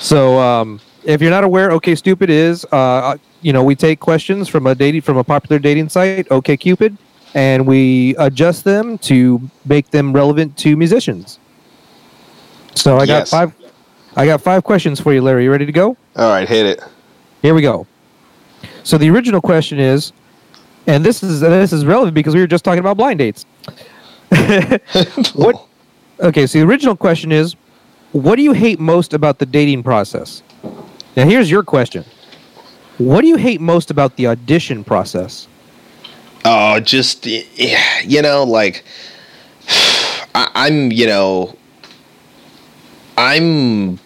So, 0.00 0.38
um, 0.38 0.80
if 1.04 1.20
you're 1.20 1.30
not 1.30 1.44
aware, 1.44 1.70
OK 1.70 1.94
Stupid 1.94 2.30
is, 2.30 2.64
uh, 2.72 3.16
you 3.42 3.52
know, 3.52 3.62
we 3.64 3.74
take 3.74 4.00
questions 4.00 4.48
from 4.48 4.66
a 4.66 4.74
dating 4.74 5.02
from 5.02 5.16
a 5.16 5.24
popular 5.24 5.58
dating 5.58 5.88
site, 5.88 6.26
OK 6.30 6.56
Cupid, 6.56 6.96
and 7.34 7.66
we 7.66 8.14
adjust 8.18 8.64
them 8.64 8.98
to 8.98 9.40
make 9.64 9.90
them 9.90 10.12
relevant 10.12 10.56
to 10.58 10.76
musicians. 10.76 11.38
So 12.74 12.96
I 12.96 13.06
got 13.06 13.20
Yes. 13.20 13.30
five. 13.30 13.52
I 14.16 14.26
got 14.26 14.40
five 14.42 14.64
questions 14.64 15.00
for 15.00 15.12
you, 15.12 15.22
Larry. 15.22 15.44
You 15.44 15.50
ready 15.52 15.66
to 15.66 15.72
go? 15.72 15.96
All 16.16 16.30
right, 16.30 16.48
hit 16.48 16.66
it. 16.66 16.82
Here 17.42 17.54
we 17.54 17.62
go. 17.62 17.86
So 18.82 18.98
the 18.98 19.08
original 19.10 19.40
question 19.40 19.78
is, 19.78 20.12
and 20.86 21.04
this 21.04 21.22
is 21.22 21.40
this 21.40 21.72
is 21.72 21.84
relevant 21.84 22.14
because 22.14 22.34
we 22.34 22.40
were 22.40 22.46
just 22.46 22.64
talking 22.64 22.80
about 22.80 22.96
blind 22.96 23.18
dates. 23.18 23.44
what? 25.34 25.66
Okay, 26.20 26.46
so 26.46 26.58
the 26.58 26.64
original 26.64 26.96
question 26.96 27.32
is, 27.32 27.56
what 28.12 28.36
do 28.36 28.42
you 28.42 28.52
hate 28.52 28.78
most 28.78 29.14
about 29.14 29.38
the 29.38 29.46
dating 29.46 29.82
process? 29.82 30.42
Now 31.16 31.26
here's 31.26 31.50
your 31.50 31.62
question. 31.62 32.04
What 32.98 33.22
do 33.22 33.28
you 33.28 33.36
hate 33.36 33.60
most 33.60 33.90
about 33.90 34.16
the 34.16 34.26
audition 34.26 34.84
process? 34.84 35.48
Oh, 36.44 36.80
just 36.80 37.26
you 37.26 38.22
know, 38.22 38.44
like 38.44 38.84
I, 40.34 40.50
I'm, 40.54 40.92
you 40.92 41.06
know, 41.06 41.56
I'm 43.16 43.98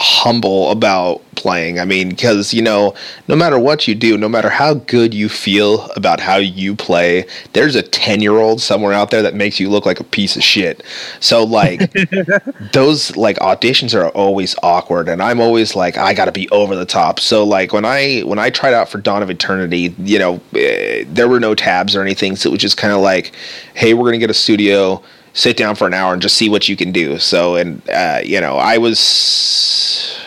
humble 0.00 0.70
about 0.70 1.22
playing. 1.34 1.78
I 1.78 1.84
mean, 1.84 2.08
because 2.08 2.54
you 2.54 2.62
know, 2.62 2.94
no 3.28 3.36
matter 3.36 3.58
what 3.58 3.86
you 3.86 3.94
do, 3.94 4.16
no 4.16 4.28
matter 4.28 4.48
how 4.48 4.74
good 4.74 5.12
you 5.12 5.28
feel 5.28 5.90
about 5.92 6.20
how 6.20 6.36
you 6.36 6.74
play, 6.74 7.26
there's 7.52 7.74
a 7.74 7.82
ten 7.82 8.20
year 8.20 8.38
old 8.38 8.62
somewhere 8.62 8.94
out 8.94 9.10
there 9.10 9.22
that 9.22 9.34
makes 9.34 9.60
you 9.60 9.68
look 9.68 9.84
like 9.84 10.00
a 10.00 10.04
piece 10.04 10.36
of 10.36 10.42
shit. 10.42 10.82
So 11.20 11.44
like, 11.44 11.92
those 12.72 13.14
like 13.16 13.36
auditions 13.38 13.94
are 13.94 14.08
always 14.10 14.56
awkward, 14.62 15.08
and 15.08 15.22
I'm 15.22 15.40
always 15.40 15.76
like, 15.76 15.98
I 15.98 16.14
got 16.14 16.24
to 16.24 16.32
be 16.32 16.48
over 16.48 16.74
the 16.74 16.86
top. 16.86 17.20
So 17.20 17.44
like 17.44 17.72
when 17.72 17.84
I 17.84 18.20
when 18.20 18.38
I 18.38 18.48
tried 18.48 18.72
out 18.72 18.88
for 18.88 18.98
Dawn 18.98 19.22
of 19.22 19.28
Eternity, 19.28 19.94
you 19.98 20.18
know, 20.18 20.40
eh, 20.54 21.04
there 21.08 21.28
were 21.28 21.40
no 21.40 21.54
tabs 21.54 21.94
or 21.94 22.00
anything, 22.00 22.36
so 22.36 22.48
it 22.48 22.52
was 22.52 22.60
just 22.60 22.78
kind 22.78 22.92
of 22.92 23.00
like, 23.00 23.34
hey, 23.74 23.92
we're 23.92 24.06
gonna 24.06 24.18
get 24.18 24.30
a 24.30 24.34
studio 24.34 25.02
sit 25.32 25.56
down 25.56 25.74
for 25.74 25.86
an 25.86 25.94
hour 25.94 26.12
and 26.12 26.22
just 26.22 26.36
see 26.36 26.48
what 26.48 26.68
you 26.68 26.76
can 26.76 26.92
do. 26.92 27.18
So, 27.18 27.56
and 27.56 27.88
uh, 27.90 28.20
you 28.24 28.40
know, 28.40 28.56
I 28.56 28.78
was 28.78 30.20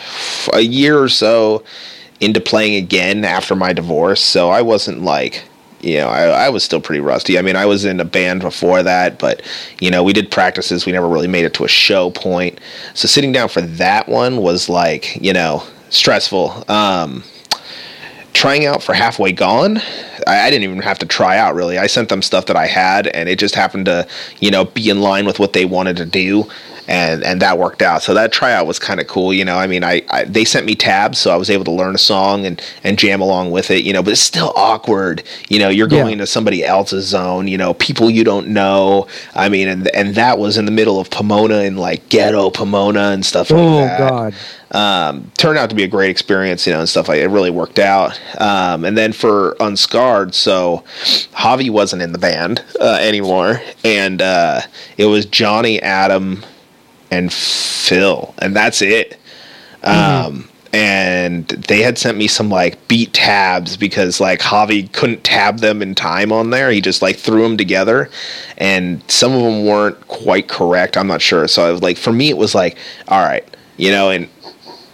a 0.53 0.61
year 0.61 1.01
or 1.01 1.09
so 1.09 1.63
into 2.19 2.39
playing 2.39 2.75
again 2.75 3.25
after 3.25 3.55
my 3.55 3.73
divorce, 3.73 4.21
so 4.21 4.49
I 4.49 4.61
wasn't 4.61 5.01
like. 5.01 5.43
You 5.81 5.97
know, 5.97 6.07
I, 6.07 6.45
I 6.45 6.49
was 6.49 6.63
still 6.63 6.79
pretty 6.79 7.01
rusty. 7.01 7.37
I 7.37 7.41
mean, 7.41 7.57
I 7.57 7.65
was 7.65 7.83
in 7.83 7.99
a 7.99 8.05
band 8.05 8.39
before 8.39 8.83
that, 8.83 9.19
but 9.19 9.41
you 9.81 9.91
know, 9.91 10.01
we 10.01 10.13
did 10.13 10.31
practices. 10.31 10.85
We 10.85 10.93
never 10.93 11.09
really 11.09 11.27
made 11.27 11.43
it 11.43 11.53
to 11.55 11.65
a 11.65 11.67
show 11.67 12.09
point. 12.09 12.57
So 12.93 13.05
sitting 13.05 13.33
down 13.33 13.49
for 13.49 13.59
that 13.59 14.07
one 14.07 14.37
was 14.37 14.69
like, 14.69 15.17
you 15.17 15.33
know, 15.33 15.61
stressful. 15.89 16.63
Um, 16.71 17.25
trying 18.43 18.65
out 18.65 18.83
for 18.83 18.93
halfway 18.93 19.31
gone 19.31 19.77
I, 20.27 20.47
I 20.47 20.49
didn't 20.49 20.65
even 20.65 20.79
have 20.79 20.99
to 20.99 21.05
try 21.05 21.37
out 21.37 21.55
really. 21.55 21.77
I 21.77 21.87
sent 21.87 22.09
them 22.09 22.21
stuff 22.21 22.47
that 22.47 22.57
i 22.57 22.67
had 22.67 23.07
and 23.07 23.29
it 23.29 23.39
just 23.39 23.55
happened 23.55 23.85
to 23.85 24.05
you 24.41 24.51
know 24.51 24.65
be 24.65 24.89
in 24.89 24.99
line 24.99 25.25
with 25.25 25.39
what 25.39 25.53
they 25.53 25.63
wanted 25.63 25.95
to 25.95 26.05
do 26.05 26.43
and 26.87 27.23
and 27.23 27.41
that 27.41 27.57
worked 27.57 27.81
out 27.81 28.01
so 28.01 28.13
that 28.13 28.31
tryout 28.31 28.65
was 28.67 28.79
kind 28.79 28.99
of 28.99 29.07
cool 29.07 29.33
you 29.33 29.45
know 29.45 29.57
i 29.57 29.67
mean 29.67 29.83
I, 29.83 30.01
I 30.09 30.23
they 30.25 30.43
sent 30.45 30.65
me 30.65 30.75
tabs 30.75 31.17
so 31.17 31.31
i 31.31 31.35
was 31.35 31.49
able 31.49 31.63
to 31.65 31.71
learn 31.71 31.95
a 31.95 31.99
song 31.99 32.45
and 32.45 32.61
and 32.83 32.97
jam 32.99 33.21
along 33.21 33.51
with 33.51 33.71
it 33.71 33.83
you 33.83 33.93
know 33.93 34.03
but 34.03 34.11
it's 34.11 34.21
still 34.21 34.51
awkward 34.55 35.23
you 35.49 35.59
know 35.59 35.69
you're 35.69 35.87
Yeah. 35.89 36.01
going 36.01 36.13
into 36.13 36.27
somebody 36.27 36.63
else's 36.63 37.05
zone 37.05 37.47
you 37.47 37.57
know 37.57 37.73
people 37.75 38.09
you 38.09 38.23
don't 38.23 38.47
know 38.47 39.07
i 39.35 39.49
mean 39.49 39.67
and 39.67 39.87
and 39.95 40.15
that 40.15 40.39
was 40.39 40.57
in 40.57 40.65
the 40.65 40.71
middle 40.71 40.99
of 40.99 41.09
pomona 41.09 41.59
and 41.59 41.79
like 41.79 42.07
ghetto 42.09 42.49
pomona 42.49 43.11
and 43.11 43.25
stuff 43.25 43.49
like 43.51 43.59
Oh 43.59 43.77
that 43.77 43.99
God! 43.99 44.35
um, 44.71 45.31
turned 45.37 45.57
out 45.59 45.69
to 45.69 45.75
be 45.75 45.83
a 45.83 45.87
great 45.87 46.09
experience, 46.09 46.65
you 46.65 46.73
know, 46.73 46.79
and 46.79 46.89
stuff 46.89 47.07
like 47.07 47.19
it 47.19 47.27
really 47.27 47.51
worked 47.51 47.77
out. 47.77 48.19
Um, 48.41 48.85
and 48.85 48.97
then 48.97 49.13
for 49.13 49.55
Unscarred, 49.59 50.33
so 50.33 50.83
Javi 51.33 51.69
wasn't 51.69 52.01
in 52.01 52.11
the 52.11 52.17
band 52.17 52.63
uh, 52.81 52.97
anymore, 52.99 53.61
and 53.85 54.19
uh, 54.19 54.61
it 54.97 55.05
was 55.05 55.27
Johnny, 55.27 55.79
Adam, 55.81 56.43
and 57.13 57.31
Phil, 57.31 58.33
and 58.39 58.55
that's 58.55 58.81
it. 58.81 59.19
Um, 59.83 60.49
and 60.71 61.47
they 61.47 61.83
had 61.83 61.99
sent 61.99 62.17
me 62.17 62.27
some 62.27 62.49
like 62.49 62.87
beat 62.87 63.13
tabs 63.13 63.77
because 63.77 64.19
like 64.19 64.39
Javi 64.39 64.91
couldn't 64.91 65.23
tab 65.23 65.59
them 65.59 65.81
in 65.81 65.93
time 65.93 66.31
on 66.31 66.49
there. 66.49 66.71
He 66.71 66.81
just 66.81 67.01
like 67.01 67.17
threw 67.17 67.43
them 67.43 67.57
together, 67.57 68.09
and 68.57 69.03
some 69.09 69.33
of 69.33 69.43
them 69.43 69.65
weren't 69.65 70.07
quite 70.07 70.47
correct. 70.47 70.97
I'm 70.97 71.07
not 71.07 71.21
sure. 71.21 71.47
So 71.47 71.63
I 71.63 71.71
was 71.71 71.83
like, 71.83 71.97
for 71.97 72.11
me, 72.11 72.29
it 72.29 72.37
was 72.37 72.55
like, 72.55 72.77
all 73.07 73.21
right, 73.21 73.45
you 73.77 73.91
know, 73.91 74.09
and 74.09 74.27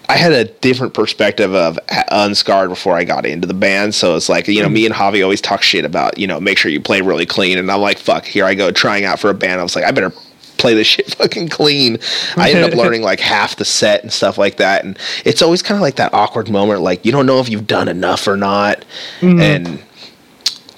I 0.09 0.17
had 0.17 0.33
a 0.33 0.45
different 0.45 0.93
perspective 0.93 1.53
of 1.53 1.79
Unscarred 2.11 2.69
before 2.69 2.95
I 2.97 3.03
got 3.03 3.25
into 3.25 3.47
the 3.47 3.53
band. 3.53 3.93
So 3.93 4.15
it's 4.15 4.27
like, 4.27 4.47
you 4.47 4.61
know, 4.61 4.67
me 4.69 4.87
and 4.87 4.95
Javi 4.95 5.23
always 5.23 5.39
talk 5.39 5.61
shit 5.61 5.85
about, 5.85 6.17
you 6.17 6.25
know, 6.25 6.39
make 6.39 6.57
sure 6.57 6.71
you 6.71 6.81
play 6.81 7.01
really 7.01 7.27
clean. 7.27 7.59
And 7.59 7.71
I'm 7.71 7.79
like, 7.79 7.99
fuck, 7.99 8.25
here 8.25 8.43
I 8.43 8.55
go 8.55 8.71
trying 8.71 9.05
out 9.05 9.19
for 9.19 9.29
a 9.29 9.35
band. 9.35 9.59
I 9.59 9.63
was 9.63 9.75
like, 9.75 9.85
I 9.85 9.91
better 9.91 10.11
play 10.59 10.73
this 10.75 10.87
shit 10.93 11.15
fucking 11.15 11.49
clean. 11.49 11.97
I 12.37 12.51
ended 12.51 12.73
up 12.73 12.77
learning 12.83 13.01
like 13.01 13.19
half 13.19 13.55
the 13.55 13.65
set 13.65 14.03
and 14.03 14.11
stuff 14.11 14.37
like 14.37 14.57
that. 14.57 14.85
And 14.85 14.97
it's 15.25 15.41
always 15.41 15.61
kind 15.63 15.75
of 15.77 15.81
like 15.81 15.95
that 15.95 16.13
awkward 16.13 16.49
moment, 16.49 16.81
like 16.81 17.05
you 17.05 17.11
don't 17.11 17.25
know 17.25 17.39
if 17.39 17.49
you've 17.49 17.67
done 17.67 17.87
enough 17.87 18.27
or 18.27 18.37
not. 18.37 18.85
Mm-hmm. 19.21 19.39
And 19.39 19.83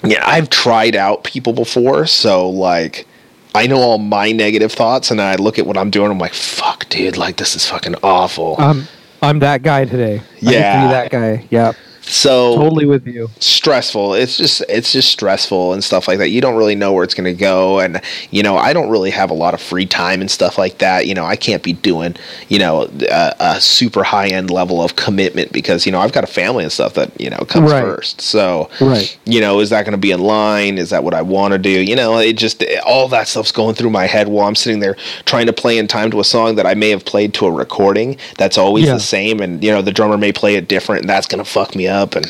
yeah, 0.04 0.22
I've 0.26 0.50
tried 0.50 0.96
out 0.96 1.24
people 1.24 1.52
before. 1.52 2.06
So 2.06 2.48
like, 2.48 3.06
I 3.54 3.66
know 3.66 3.76
all 3.76 3.98
my 3.98 4.32
negative 4.32 4.72
thoughts, 4.72 5.10
and 5.10 5.20
I 5.20 5.36
look 5.36 5.58
at 5.58 5.66
what 5.66 5.76
I'm 5.76 5.90
doing. 5.90 6.10
I'm 6.10 6.18
like, 6.18 6.32
"Fuck, 6.32 6.88
dude! 6.88 7.18
Like 7.18 7.36
this 7.36 7.54
is 7.54 7.68
fucking 7.68 7.96
awful." 8.02 8.56
I'm 8.58 8.88
I'm 9.20 9.40
that 9.40 9.62
guy 9.62 9.84
today. 9.84 10.22
Yeah, 10.40 10.48
I 10.48 10.52
hate 10.52 10.52
to 10.52 10.52
be 10.52 10.54
Yeah. 10.54 10.88
that 10.88 11.10
guy. 11.10 11.46
Yeah, 11.50 11.72
so 12.12 12.56
totally 12.56 12.84
with 12.84 13.06
you. 13.06 13.30
stressful. 13.40 14.14
It's 14.14 14.36
just 14.36 14.62
it's 14.68 14.92
just 14.92 15.10
stressful 15.10 15.72
and 15.72 15.82
stuff 15.82 16.06
like 16.08 16.18
that. 16.18 16.28
You 16.28 16.40
don't 16.40 16.56
really 16.56 16.74
know 16.74 16.92
where 16.92 17.04
it's 17.04 17.14
going 17.14 17.24
to 17.32 17.38
go, 17.38 17.80
and 17.80 18.00
you 18.30 18.42
know 18.42 18.56
I 18.56 18.72
don't 18.72 18.90
really 18.90 19.10
have 19.10 19.30
a 19.30 19.34
lot 19.34 19.54
of 19.54 19.60
free 19.62 19.86
time 19.86 20.20
and 20.20 20.30
stuff 20.30 20.58
like 20.58 20.78
that. 20.78 21.06
You 21.06 21.14
know 21.14 21.24
I 21.24 21.36
can't 21.36 21.62
be 21.62 21.72
doing 21.72 22.14
you 22.48 22.58
know 22.58 22.82
a, 23.10 23.34
a 23.40 23.60
super 23.60 24.02
high 24.04 24.28
end 24.28 24.50
level 24.50 24.82
of 24.82 24.96
commitment 24.96 25.52
because 25.52 25.86
you 25.86 25.92
know 25.92 26.00
I've 26.00 26.12
got 26.12 26.24
a 26.24 26.28
family 26.28 26.64
and 26.64 26.72
stuff 26.72 26.94
that 26.94 27.18
you 27.20 27.30
know 27.30 27.38
comes 27.48 27.72
Right. 27.72 27.82
first. 27.82 28.20
So 28.20 28.68
Right. 28.80 29.16
you 29.24 29.40
know 29.40 29.60
is 29.60 29.70
that 29.70 29.84
going 29.84 29.92
to 29.92 29.98
be 29.98 30.10
in 30.10 30.20
line? 30.20 30.76
Is 30.78 30.90
that 30.90 31.04
what 31.04 31.14
I 31.14 31.22
want 31.22 31.52
to 31.52 31.58
do? 31.58 31.70
You 31.70 31.96
know 31.96 32.18
it 32.18 32.34
just 32.36 32.62
all 32.84 33.08
that 33.08 33.28
stuff's 33.28 33.52
going 33.52 33.74
through 33.74 33.90
my 33.90 34.06
head 34.06 34.28
while 34.28 34.46
I'm 34.46 34.54
sitting 34.54 34.80
there 34.80 34.96
trying 35.24 35.46
to 35.46 35.52
play 35.52 35.78
in 35.78 35.88
time 35.88 36.10
to 36.10 36.20
a 36.20 36.24
song 36.24 36.56
that 36.56 36.66
I 36.66 36.74
may 36.74 36.90
have 36.90 37.04
played 37.04 37.32
to 37.34 37.46
a 37.46 37.50
recording 37.50 38.16
that's 38.36 38.58
always 38.58 38.86
Yeah. 38.86 38.94
the 38.94 39.00
same, 39.00 39.40
and 39.40 39.62
you 39.64 39.70
know 39.70 39.80
the 39.82 39.92
drummer 39.92 40.18
may 40.18 40.32
play 40.32 40.56
it 40.56 40.68
different, 40.68 41.02
and 41.02 41.08
that's 41.08 41.26
going 41.26 41.42
to 41.42 41.48
fuck 41.48 41.74
me 41.76 41.86
up, 41.88 42.01
and 42.16 42.26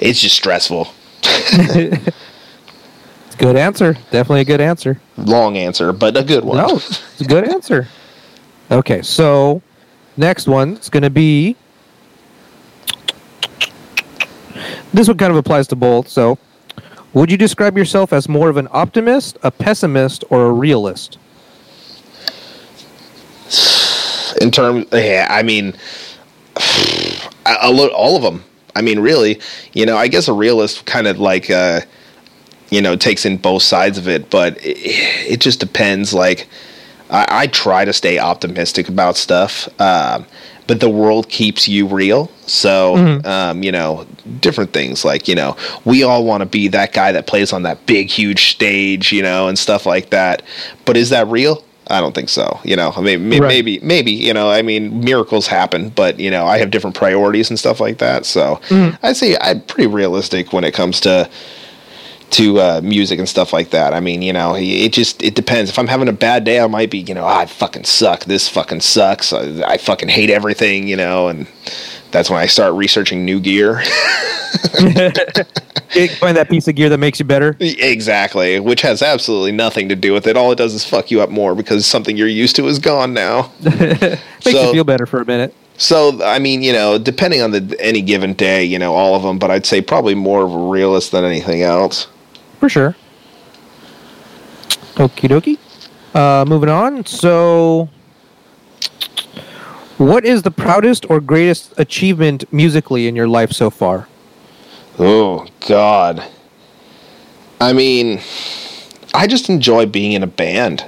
it's 0.00 0.20
just 0.20 0.36
stressful. 0.36 0.88
It's 1.22 2.08
a 3.34 3.36
good 3.38 3.56
answer. 3.56 3.94
Definitely 4.10 4.40
a 4.40 4.44
good 4.44 4.60
answer. 4.60 5.00
Long 5.16 5.56
answer, 5.56 5.92
but 5.92 6.16
a 6.16 6.24
good 6.24 6.44
one. 6.44 6.58
No, 6.58 6.76
it's 6.76 7.20
a 7.20 7.24
good 7.24 7.48
answer. 7.48 7.88
Okay, 8.70 9.02
so 9.02 9.62
next 10.16 10.48
one 10.48 10.76
is 10.76 10.88
going 10.88 11.02
to 11.02 11.10
be. 11.10 11.56
This 14.92 15.08
one 15.08 15.16
kind 15.16 15.30
of 15.30 15.36
applies 15.36 15.66
to 15.68 15.76
both. 15.76 16.08
So, 16.08 16.38
would 17.14 17.30
you 17.30 17.36
describe 17.36 17.76
yourself 17.76 18.12
as 18.12 18.28
more 18.28 18.48
of 18.48 18.56
an 18.56 18.68
optimist, 18.72 19.38
a 19.42 19.50
pessimist, 19.50 20.24
or 20.30 20.46
a 20.46 20.52
realist? 20.52 21.18
In 24.40 24.50
terms, 24.50 24.86
yeah, 24.92 25.26
I 25.30 25.42
mean, 25.42 25.74
a, 27.46 27.52
a 27.62 27.88
all 27.90 28.16
of 28.16 28.22
them. 28.22 28.44
I 28.74 28.82
mean, 28.82 29.00
really, 29.00 29.40
you 29.72 29.86
know, 29.86 29.96
I 29.96 30.08
guess 30.08 30.28
a 30.28 30.32
realist 30.32 30.86
kind 30.86 31.06
of 31.06 31.18
like, 31.18 31.50
uh, 31.50 31.80
you 32.70 32.80
know, 32.80 32.96
takes 32.96 33.26
in 33.26 33.36
both 33.36 33.62
sides 33.62 33.98
of 33.98 34.08
it, 34.08 34.30
but 34.30 34.56
it, 34.64 34.76
it 35.32 35.40
just 35.40 35.60
depends. 35.60 36.14
Like, 36.14 36.48
I, 37.10 37.26
I 37.28 37.46
try 37.48 37.84
to 37.84 37.92
stay 37.92 38.18
optimistic 38.18 38.88
about 38.88 39.16
stuff, 39.16 39.68
um, 39.80 40.24
but 40.66 40.80
the 40.80 40.88
world 40.88 41.28
keeps 41.28 41.68
you 41.68 41.86
real. 41.86 42.30
So, 42.46 42.96
um, 43.24 43.62
you 43.62 43.72
know, 43.72 44.06
different 44.40 44.72
things 44.72 45.04
like, 45.04 45.28
you 45.28 45.34
know, 45.34 45.56
we 45.84 46.02
all 46.02 46.24
want 46.24 46.40
to 46.40 46.46
be 46.46 46.68
that 46.68 46.94
guy 46.94 47.12
that 47.12 47.26
plays 47.26 47.52
on 47.52 47.64
that 47.64 47.84
big, 47.84 48.08
huge 48.08 48.52
stage, 48.52 49.12
you 49.12 49.22
know, 49.22 49.48
and 49.48 49.58
stuff 49.58 49.84
like 49.84 50.10
that. 50.10 50.42
But 50.86 50.96
is 50.96 51.10
that 51.10 51.26
real? 51.26 51.62
I 51.92 52.00
don't 52.00 52.14
think 52.14 52.30
so. 52.30 52.58
You 52.64 52.74
know, 52.74 52.92
I 52.96 53.00
mean, 53.02 53.28
may, 53.28 53.38
Right. 53.38 53.48
maybe, 53.48 53.78
maybe, 53.82 54.12
you 54.12 54.32
know, 54.32 54.50
I 54.50 54.62
mean, 54.62 55.04
miracles 55.04 55.46
happen, 55.46 55.90
but 55.90 56.18
you 56.18 56.30
know, 56.30 56.46
I 56.46 56.58
have 56.58 56.70
different 56.70 56.96
priorities 56.96 57.50
and 57.50 57.58
stuff 57.58 57.80
like 57.80 57.98
that. 57.98 58.24
So 58.26 58.60
I'd 59.02 59.16
say 59.16 59.36
I'm 59.40 59.60
pretty 59.60 59.86
realistic 59.88 60.52
when 60.52 60.64
it 60.64 60.72
comes 60.74 61.00
to 61.02 61.28
to 62.30 62.58
uh, 62.60 62.80
music 62.82 63.18
and 63.18 63.28
stuff 63.28 63.52
like 63.52 63.70
that. 63.72 63.92
I 63.92 64.00
mean, 64.00 64.22
you 64.22 64.32
know, 64.32 64.54
it 64.56 64.90
just 64.94 65.22
it 65.22 65.34
depends. 65.34 65.68
If 65.70 65.78
I'm 65.78 65.86
having 65.88 66.08
a 66.08 66.14
bad 66.14 66.44
day, 66.44 66.60
I 66.60 66.66
might 66.66 66.90
be, 66.90 66.98
you 67.00 67.12
know, 67.12 67.24
"Ah, 67.26 67.40
I 67.40 67.46
fucking 67.46 67.84
suck. 67.84 68.24
This 68.24 68.48
fucking 68.48 68.80
sucks. 68.80 69.34
I, 69.34 69.62
I 69.66 69.76
fucking 69.76 70.08
hate 70.08 70.30
everything, 70.30 70.88
you 70.88 70.96
know, 70.96 71.28
and 71.28 71.46
that's 72.12 72.30
when 72.30 72.38
I 72.38 72.46
start 72.46 72.74
researching 72.74 73.24
new 73.24 73.40
gear. 73.40 73.82
Find 76.18 76.36
that 76.36 76.46
piece 76.48 76.68
of 76.68 76.74
gear 76.74 76.88
that 76.88 76.98
makes 76.98 77.18
you 77.18 77.24
better. 77.24 77.56
exactly, 77.60 78.60
which 78.60 78.82
has 78.82 79.02
absolutely 79.02 79.52
nothing 79.52 79.88
to 79.88 79.96
do 79.96 80.12
with 80.12 80.26
it. 80.26 80.36
All 80.36 80.52
it 80.52 80.56
does 80.56 80.74
is 80.74 80.84
fuck 80.84 81.10
you 81.10 81.20
up 81.20 81.30
more 81.30 81.54
because 81.54 81.84
something 81.86 82.16
you're 82.16 82.28
used 82.28 82.56
to 82.56 82.66
is 82.66 82.78
gone 82.78 83.12
now. 83.14 83.50
Makes 83.62 84.20
So- 84.42 84.66
you 84.66 84.72
feel 84.72 84.84
better 84.84 85.06
for 85.06 85.20
a 85.20 85.24
minute. 85.26 85.54
So 85.78 86.22
I 86.22 86.38
mean, 86.38 86.62
you 86.62 86.72
know, 86.72 86.98
depending 86.98 87.40
on 87.42 87.50
the 87.50 87.76
any 87.80 88.02
given 88.02 88.34
day, 88.34 88.62
you 88.62 88.78
know, 88.78 88.94
all 88.94 89.14
of 89.16 89.22
them, 89.22 89.38
but 89.38 89.50
I'd 89.50 89.66
say 89.66 89.80
probably 89.80 90.14
more 90.14 90.44
of 90.44 90.52
a 90.52 90.58
realist 90.58 91.10
than 91.12 91.24
anything 91.24 91.62
else. 91.62 92.06
For 92.60 92.68
sure. 92.68 92.94
Okie 94.94 95.28
dokie. 95.28 95.58
Uh, 96.14 96.44
moving 96.46 96.68
on. 96.68 97.04
So, 97.06 97.88
what 99.98 100.24
is 100.24 100.42
the 100.42 100.50
proudest 100.50 101.08
or 101.10 101.20
greatest 101.20 101.72
achievement 101.78 102.50
musically 102.52 103.06
in 103.06 103.16
your 103.16 103.28
life 103.28 103.52
so 103.52 103.70
far? 103.70 104.08
Oh 104.98 105.46
God. 105.66 106.24
I 107.60 107.72
mean, 107.72 108.20
I 109.14 109.26
just 109.26 109.48
enjoy 109.48 109.86
being 109.86 110.12
in 110.12 110.22
a 110.22 110.26
band 110.26 110.84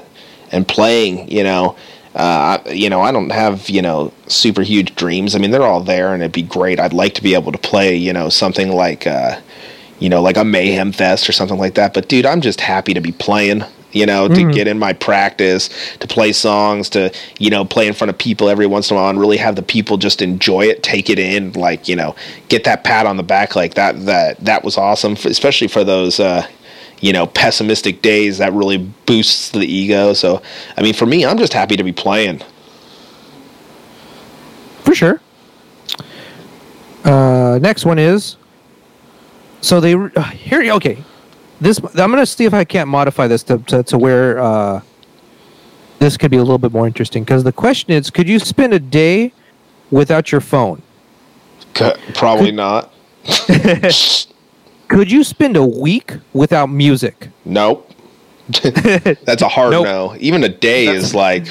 and 0.51 0.67
playing. 0.67 1.31
You 1.31 1.45
know, 1.45 1.77
uh, 2.15 2.59
you 2.67 2.91
know, 2.91 3.01
I 3.01 3.13
don't 3.13 3.31
have 3.31 3.69
you 3.71 3.83
know 3.83 4.13
super 4.27 4.63
huge 4.63 4.95
dreams. 4.97 5.35
I 5.35 5.39
mean, 5.39 5.51
they're 5.51 5.63
all 5.63 5.83
there, 5.83 6.13
and 6.13 6.23
it'd 6.23 6.33
be 6.33 6.43
great. 6.43 6.81
I'd 6.81 6.93
like 6.93 7.15
to 7.15 7.23
be 7.23 7.35
able 7.35 7.53
to 7.53 7.59
play. 7.59 7.97
You 7.97 8.13
know, 8.13 8.29
something 8.29 8.73
like. 8.73 9.07
Uh, 9.07 9.41
you 10.01 10.09
know, 10.09 10.21
like 10.21 10.37
a 10.37 10.45
mayhem 10.45 10.93
fest 10.93 11.29
or 11.29 11.33
something 11.33 11.57
like 11.57 11.75
that. 11.75 11.95
But 11.95 12.09
dude, 12.09 12.27
I'm 12.27 12.41
just 12.41 12.61
happy 12.61 12.95
to 12.95 13.01
be 13.01 13.13
playing. 13.13 13.65
You 13.95 14.07
know, 14.07 14.29
to 14.29 14.53
get 14.53 14.67
in 14.67 14.79
my 14.79 14.93
practice, 14.93 15.71
to 16.01 16.07
play 16.07 16.33
songs, 16.33 16.91
to 16.91 17.11
you 17.39 17.49
know, 17.49 17.65
play 17.65 17.87
in 17.87 17.95
front 17.95 18.11
of 18.11 18.19
people 18.19 18.49
every 18.49 18.67
once 18.67 18.91
in 18.91 18.97
a 18.97 19.01
while, 19.01 19.09
and 19.09 19.19
really 19.19 19.37
have 19.39 19.57
the 19.57 19.63
people 19.63 19.97
just 19.97 20.21
enjoy 20.21 20.67
it, 20.67 20.83
take 20.83 21.09
it 21.09 21.19
in, 21.19 21.53
like 21.53 21.89
you 21.89 21.97
know, 21.97 22.15
get 22.49 22.65
that 22.65 22.85
pat 22.85 23.07
on 23.07 23.17
the 23.17 23.23
back, 23.23 23.57
like 23.57 23.75
that. 23.75 24.05
That 24.05 24.39
that 24.45 24.65
was 24.65 24.77
awesome, 24.77 25.17
for, 25.17 25.29
especially 25.29 25.69
for 25.69 25.85
those. 25.85 26.21
Uh, 26.21 26.47
you 27.01 27.13
know, 27.13 27.27
pessimistic 27.27 28.01
days 28.01 28.39
that 28.39 28.53
really 28.55 28.79
boosts 28.79 29.51
the 29.51 29.61
ego. 29.61 30.15
So, 30.15 30.41
I 30.79 30.81
mean, 30.81 30.95
for 30.95 31.05
me, 31.05 31.27
I'm 31.27 31.37
just 31.37 31.53
happy 31.53 31.77
to 31.77 31.85
be 31.85 31.93
playing. 31.93 32.41
For 34.85 34.95
sure. 34.95 35.21
Uh, 37.05 37.59
next 37.61 37.85
one 37.85 37.99
is. 37.99 38.37
So 39.61 39.81
they 39.81 39.95
uh, 39.95 40.23
here. 40.23 40.73
Okay, 40.75 41.03
this 41.65 41.79
I'm 41.79 42.11
gonna 42.11 42.27
see 42.27 42.45
if 42.45 42.55
I 42.55 42.65
can't 42.65 42.89
modify 42.89 43.27
this 43.27 43.43
to 43.45 43.59
to, 43.59 43.83
to 43.85 43.99
where 43.99 44.39
uh, 44.41 44.81
this 45.99 46.17
could 46.17 46.31
be 46.31 46.37
a 46.37 46.43
little 46.43 46.59
bit 46.59 46.73
more 46.73 46.87
interesting. 46.87 47.25
Because 47.25 47.45
the 47.45 47.53
question 47.53 47.93
is, 47.93 48.11
could 48.11 48.29
you 48.29 48.39
spend 48.39 48.73
a 48.75 48.79
day 48.79 49.33
without 49.91 50.31
your 50.33 50.41
phone? 50.41 50.83
C- 51.77 51.91
Probably 52.15 52.53
not. 52.53 52.93
Could 54.89 55.11
you 55.11 55.25
spend 55.25 55.57
a 55.57 55.65
week 55.65 56.13
without 56.35 56.67
music? 56.69 57.29
Nope. 57.45 57.91
that's 59.25 59.41
a 59.43 59.49
hard 59.49 59.71
Nope. 59.71 59.85
no. 59.87 60.15
Even 60.21 60.45
a 60.45 60.49
day 60.51 60.87
That's- 60.87 61.05
is 61.05 61.15
like 61.15 61.47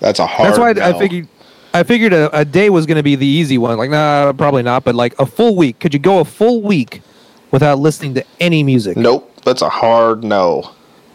that's 0.00 0.18
a 0.18 0.26
hard. 0.26 0.48
That's 0.48 0.58
why 0.58 0.70
I, 0.84 0.90
I 0.90 0.98
figured. 0.98 1.28
I 1.74 1.82
figured 1.82 2.12
a, 2.14 2.34
a 2.36 2.44
day 2.46 2.70
was 2.70 2.86
going 2.86 2.96
to 2.96 3.02
be 3.02 3.14
the 3.16 3.26
easy 3.26 3.58
one. 3.58 3.76
Like, 3.76 3.90
nah, 3.90 4.32
probably 4.32 4.62
not. 4.62 4.84
But 4.84 4.94
like 4.94 5.16
a 5.18 5.26
full 5.26 5.54
week. 5.54 5.78
Could 5.80 5.92
you 5.92 6.00
go 6.00 6.20
a 6.20 6.24
full 6.24 6.62
week 6.62 7.02
without 7.50 7.78
listening 7.78 8.14
to 8.14 8.24
any 8.40 8.62
music? 8.62 8.96
Nope, 8.96 9.30
that's 9.44 9.62
a 9.62 9.68
hard 9.68 10.24
no. 10.24 10.70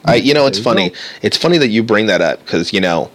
I, 0.05 0.15
you 0.15 0.33
know, 0.33 0.45
it's 0.47 0.57
you 0.57 0.63
funny. 0.65 0.89
go. 0.89 0.95
It's 1.21 1.37
funny 1.37 1.57
that 1.59 1.69
you 1.69 1.81
bring 1.81 2.07
that 2.07 2.19
up 2.21 2.39
because 2.39 2.73
you 2.73 2.81
know, 2.81 3.09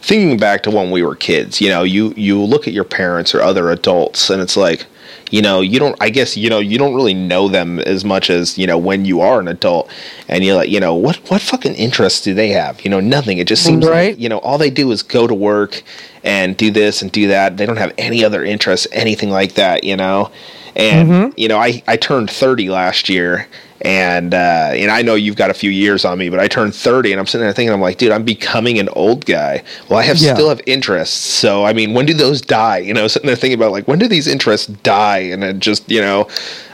thinking 0.00 0.38
back 0.38 0.62
to 0.62 0.70
when 0.70 0.90
we 0.90 1.02
were 1.02 1.14
kids, 1.14 1.60
you 1.60 1.68
know, 1.68 1.82
you 1.82 2.14
you 2.16 2.40
look 2.42 2.66
at 2.66 2.72
your 2.72 2.84
parents 2.84 3.34
or 3.34 3.42
other 3.42 3.70
adults, 3.70 4.30
and 4.30 4.40
it's 4.40 4.56
like, 4.56 4.86
you 5.30 5.42
know, 5.42 5.60
you 5.60 5.78
don't. 5.78 5.96
I 6.00 6.08
guess 6.08 6.38
you 6.38 6.48
know, 6.48 6.58
you 6.58 6.78
don't 6.78 6.94
really 6.94 7.12
know 7.12 7.46
them 7.48 7.78
as 7.80 8.06
much 8.06 8.30
as 8.30 8.56
you 8.56 8.66
know 8.66 8.78
when 8.78 9.04
you 9.04 9.20
are 9.20 9.38
an 9.38 9.48
adult, 9.48 9.90
and 10.28 10.42
you're 10.42 10.56
like, 10.56 10.70
you 10.70 10.80
know, 10.80 10.94
what 10.94 11.16
what 11.30 11.42
fucking 11.42 11.74
interests 11.74 12.22
do 12.22 12.32
they 12.32 12.48
have? 12.48 12.82
You 12.82 12.90
know, 12.90 13.00
nothing. 13.00 13.36
It 13.36 13.46
just 13.46 13.62
seems 13.62 13.86
Right. 13.86 14.12
like 14.12 14.18
you 14.20 14.30
know, 14.30 14.38
all 14.38 14.56
they 14.56 14.70
do 14.70 14.90
is 14.92 15.02
go 15.02 15.26
to 15.26 15.34
work 15.34 15.82
and 16.24 16.56
do 16.56 16.70
this 16.70 17.02
and 17.02 17.12
do 17.12 17.28
that. 17.28 17.58
They 17.58 17.66
don't 17.66 17.76
have 17.76 17.92
any 17.98 18.24
other 18.24 18.42
interests, 18.42 18.86
anything 18.92 19.28
like 19.28 19.54
that. 19.56 19.84
You 19.84 19.96
know. 19.98 20.30
And 20.76 21.34
you 21.36 21.48
know, 21.48 21.58
I, 21.58 21.82
I 21.88 21.96
turned 21.96 22.30
thirty 22.30 22.68
last 22.70 23.08
year, 23.08 23.48
and 23.82 24.32
uh, 24.34 24.70
and 24.72 24.90
I 24.90 25.02
know 25.02 25.14
you've 25.14 25.36
got 25.36 25.50
a 25.50 25.54
few 25.54 25.70
years 25.70 26.04
on 26.04 26.18
me, 26.18 26.28
but 26.28 26.38
I 26.38 26.48
turned 26.48 26.74
thirty, 26.74 27.12
and 27.12 27.20
I'm 27.20 27.26
sitting 27.26 27.44
there 27.44 27.52
thinking, 27.52 27.72
I'm 27.72 27.80
like, 27.80 27.98
dude, 27.98 28.12
I'm 28.12 28.24
becoming 28.24 28.78
an 28.78 28.88
old 28.90 29.26
guy. 29.26 29.62
Well, 29.88 29.98
I 29.98 30.02
have 30.04 30.18
Yeah. 30.18 30.34
still 30.34 30.48
have 30.48 30.60
interests, 30.66 31.16
so 31.16 31.64
I 31.64 31.72
mean, 31.72 31.92
when 31.94 32.06
do 32.06 32.14
those 32.14 32.40
die? 32.40 32.78
You 32.78 32.94
know, 32.94 33.08
sitting 33.08 33.26
there 33.26 33.36
thinking 33.36 33.58
about 33.58 33.72
like 33.72 33.88
when 33.88 33.98
do 33.98 34.06
these 34.08 34.26
interests 34.26 34.66
die? 34.66 35.18
And 35.18 35.42
it 35.42 35.58
just 35.58 35.90
you 35.90 36.00
know, 36.00 36.28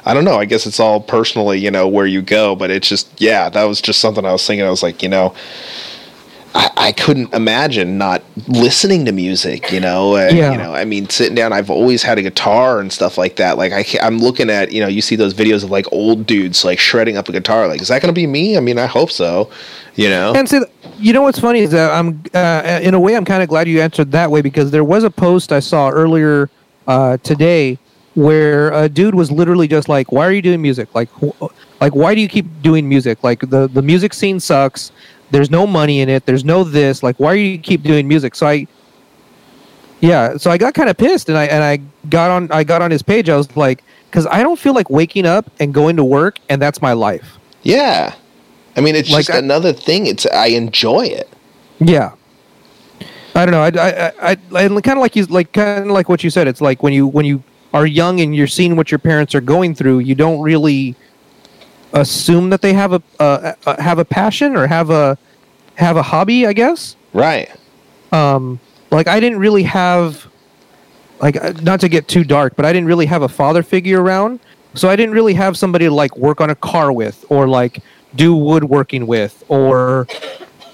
I 0.04 0.14
don't 0.14 0.24
know. 0.24 0.36
I 0.38 0.44
guess 0.44 0.66
it's 0.66 0.78
all 0.80 1.00
personally, 1.00 1.58
you 1.58 1.70
know, 1.70 1.88
where 1.88 2.06
you 2.06 2.22
go, 2.22 2.54
but 2.54 2.70
it's 2.70 2.88
just 2.88 3.08
yeah, 3.20 3.48
that 3.48 3.64
was 3.64 3.80
just 3.80 4.00
something 4.00 4.24
I 4.24 4.32
was 4.32 4.46
thinking. 4.46 4.66
I 4.66 4.70
was 4.70 4.82
like, 4.82 5.02
you 5.02 5.08
know. 5.08 5.34
I, 6.58 6.70
I 6.76 6.92
couldn't 6.92 7.34
imagine 7.34 7.98
not 7.98 8.22
listening 8.48 9.04
to 9.04 9.12
music, 9.12 9.70
you 9.70 9.78
know. 9.80 10.16
Uh, 10.16 10.30
Yeah. 10.32 10.52
You 10.52 10.58
know, 10.58 10.74
I 10.74 10.84
mean, 10.86 11.08
sitting 11.10 11.34
down. 11.34 11.52
I've 11.52 11.68
always 11.70 12.02
had 12.02 12.16
a 12.18 12.22
guitar 12.22 12.80
and 12.80 12.90
stuff 12.90 13.18
like 13.18 13.36
that. 13.36 13.58
Like 13.58 13.72
I, 13.72 13.84
I'm 14.00 14.18
looking 14.18 14.48
at, 14.48 14.72
you 14.72 14.80
know, 14.80 14.86
you 14.88 15.02
see 15.02 15.16
those 15.16 15.34
videos 15.34 15.62
of 15.64 15.70
like 15.70 15.86
old 15.92 16.24
dudes 16.26 16.64
like 16.64 16.78
shredding 16.78 17.16
up 17.18 17.28
a 17.28 17.32
guitar. 17.32 17.68
Like, 17.68 17.82
is 17.82 17.88
that 17.88 18.00
going 18.00 18.12
to 18.14 18.18
be 18.18 18.26
me? 18.26 18.56
I 18.56 18.60
mean, 18.60 18.78
I 18.78 18.86
hope 18.86 19.10
so. 19.10 19.50
You 19.96 20.08
know. 20.08 20.32
And 20.34 20.48
so, 20.48 20.64
you 20.98 21.12
know 21.12 21.22
what's 21.22 21.38
funny 21.38 21.60
is 21.60 21.70
that 21.72 21.90
I'm, 21.92 22.22
uh, 22.32 22.80
in 22.82 22.94
a 22.94 23.00
way, 23.00 23.16
I'm 23.16 23.24
kind 23.26 23.42
of 23.42 23.48
glad 23.50 23.68
you 23.68 23.80
answered 23.82 24.12
that 24.12 24.30
way 24.30 24.40
because 24.40 24.70
there 24.70 24.84
was 24.84 25.04
a 25.04 25.10
post 25.10 25.52
I 25.52 25.60
saw 25.60 25.90
earlier 25.90 26.48
uh, 26.86 27.18
today 27.18 27.78
where 28.14 28.72
a 28.72 28.88
dude 28.88 29.14
was 29.14 29.30
literally 29.30 29.68
just 29.68 29.90
like, 29.90 30.10
"Why 30.10 30.26
are 30.26 30.32
you 30.32 30.40
doing 30.40 30.62
music? 30.62 30.94
Like, 30.94 31.10
wh- 31.20 31.48
like 31.82 31.94
why 31.94 32.14
do 32.14 32.22
you 32.22 32.28
keep 32.28 32.46
doing 32.62 32.88
music? 32.88 33.22
Like 33.22 33.40
the 33.50 33.68
the 33.68 33.82
music 33.82 34.14
scene 34.14 34.40
sucks. 34.40 34.90
There's 35.30 35.50
no 35.50 35.66
money 35.66 36.00
in 36.00 36.08
it. 36.08 36.24
There's 36.26 36.44
no 36.44 36.64
this. 36.64 37.02
Like, 37.02 37.18
why 37.18 37.34
do 37.34 37.40
you 37.40 37.58
keep 37.58 37.82
doing 37.82 38.06
music?" 38.08 38.34
So 38.34 38.46
I, 38.46 38.66
yeah, 40.00 40.36
so 40.36 40.50
I 40.50 40.58
got 40.58 40.74
kind 40.74 40.88
of 40.88 40.96
pissed 40.96 41.28
and 41.28 41.36
I 41.38 41.44
and 41.46 41.62
I 41.64 41.78
got 42.08 42.30
on 42.30 42.50
I 42.52 42.64
got 42.64 42.82
on 42.82 42.90
his 42.90 43.02
page. 43.02 43.28
I 43.28 43.36
was 43.36 43.54
like, 43.56 43.82
because 44.10 44.26
I 44.26 44.42
don't 44.42 44.58
feel 44.58 44.74
like 44.74 44.90
waking 44.90 45.26
up 45.26 45.50
and 45.58 45.72
going 45.74 45.96
to 45.96 46.04
work 46.04 46.38
and 46.48 46.60
that's 46.60 46.80
my 46.82 46.92
life. 46.92 47.38
yeah. 47.62 48.14
I 48.78 48.82
mean, 48.82 48.94
it's 48.94 49.10
Like, 49.10 49.24
just 49.24 49.34
I- 49.34 49.38
another 49.38 49.72
thing. 49.72 50.06
It's 50.06 50.26
I 50.26 50.48
enjoy 50.48 51.06
it. 51.06 51.26
Yeah. 51.80 52.12
I 53.34 53.46
don't 53.46 53.52
know. 53.52 53.62
I, 53.62 53.68
I, 53.68 54.12
I, 54.32 54.36
I 54.52 54.68
kind 54.68 54.88
of 54.90 54.98
like 54.98 55.16
you, 55.16 55.24
like 55.26 55.52
kind 55.54 55.80
of 55.84 55.86
like 55.92 56.10
what 56.10 56.22
you 56.22 56.28
said. 56.28 56.46
It's 56.46 56.60
like 56.60 56.82
when 56.82 56.92
you 56.92 57.06
when 57.06 57.24
you 57.24 57.42
are 57.72 57.86
young 57.86 58.20
and 58.20 58.36
you're 58.36 58.46
seeing 58.46 58.76
what 58.76 58.90
your 58.90 58.98
parents 58.98 59.34
are 59.34 59.40
going 59.40 59.74
through, 59.74 60.00
you 60.00 60.14
don't 60.14 60.40
really 60.42 60.94
assume 61.92 62.50
that 62.50 62.62
they 62.62 62.72
have 62.72 62.92
a 62.92 63.02
uh, 63.18 63.54
uh, 63.66 63.82
have 63.82 63.98
a 63.98 64.04
passion 64.04 64.56
or 64.56 64.66
have 64.66 64.90
a 64.90 65.18
have 65.76 65.96
a 65.96 66.02
hobby. 66.02 66.46
I 66.46 66.52
guess. 66.52 66.96
Right. 67.12 67.50
Um, 68.12 68.60
like 68.90 69.08
I 69.08 69.20
didn't 69.20 69.38
really 69.38 69.64
have, 69.64 70.26
like 71.20 71.36
uh, 71.36 71.52
not 71.62 71.80
to 71.80 71.88
get 71.88 72.08
too 72.08 72.24
dark, 72.24 72.56
but 72.56 72.64
I 72.64 72.72
didn't 72.72 72.86
really 72.86 73.06
have 73.06 73.22
a 73.22 73.28
father 73.28 73.62
figure 73.62 74.02
around. 74.02 74.40
So 74.74 74.88
I 74.88 74.96
didn't 74.96 75.14
really 75.14 75.34
have 75.34 75.56
somebody 75.56 75.86
to 75.86 75.90
like 75.90 76.16
work 76.16 76.40
on 76.40 76.50
a 76.50 76.54
car 76.54 76.92
with 76.92 77.24
or 77.30 77.48
like 77.48 77.82
do 78.14 78.34
woodworking 78.34 79.06
with 79.06 79.42
or 79.48 80.06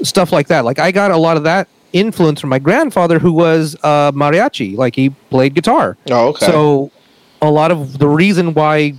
stuff 0.03 0.33
like 0.33 0.49
that. 0.49 0.65
Like 0.65 0.79
I 0.79 0.91
got 0.91 1.11
a 1.11 1.17
lot 1.17 1.37
of 1.37 1.45
that 1.45 1.69
influence 1.93 2.41
from 2.41 2.51
my 2.51 2.59
grandfather 2.59 3.19
who 3.19 3.33
was 3.33 3.77
uh, 3.83 4.13
mariachi. 4.13 4.77
Like 4.77 4.97
he 4.97 5.11
played 5.31 5.55
guitar. 5.55 5.97
Oh, 6.11 6.29
okay. 6.29 6.47
So 6.47 6.91
a 7.41 7.51
lot 7.51 7.71
of 7.71 7.99
the 7.99 8.09
reason 8.09 8.55
why 8.55 8.95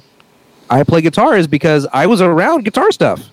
I 0.74 0.84
play 0.84 1.02
guitar 1.02 1.38
is 1.38 1.48
because 1.48 1.86
I 1.94 2.08
was 2.08 2.20
around 2.20 2.66
guitar 2.66 2.92
stuff. 2.92 3.30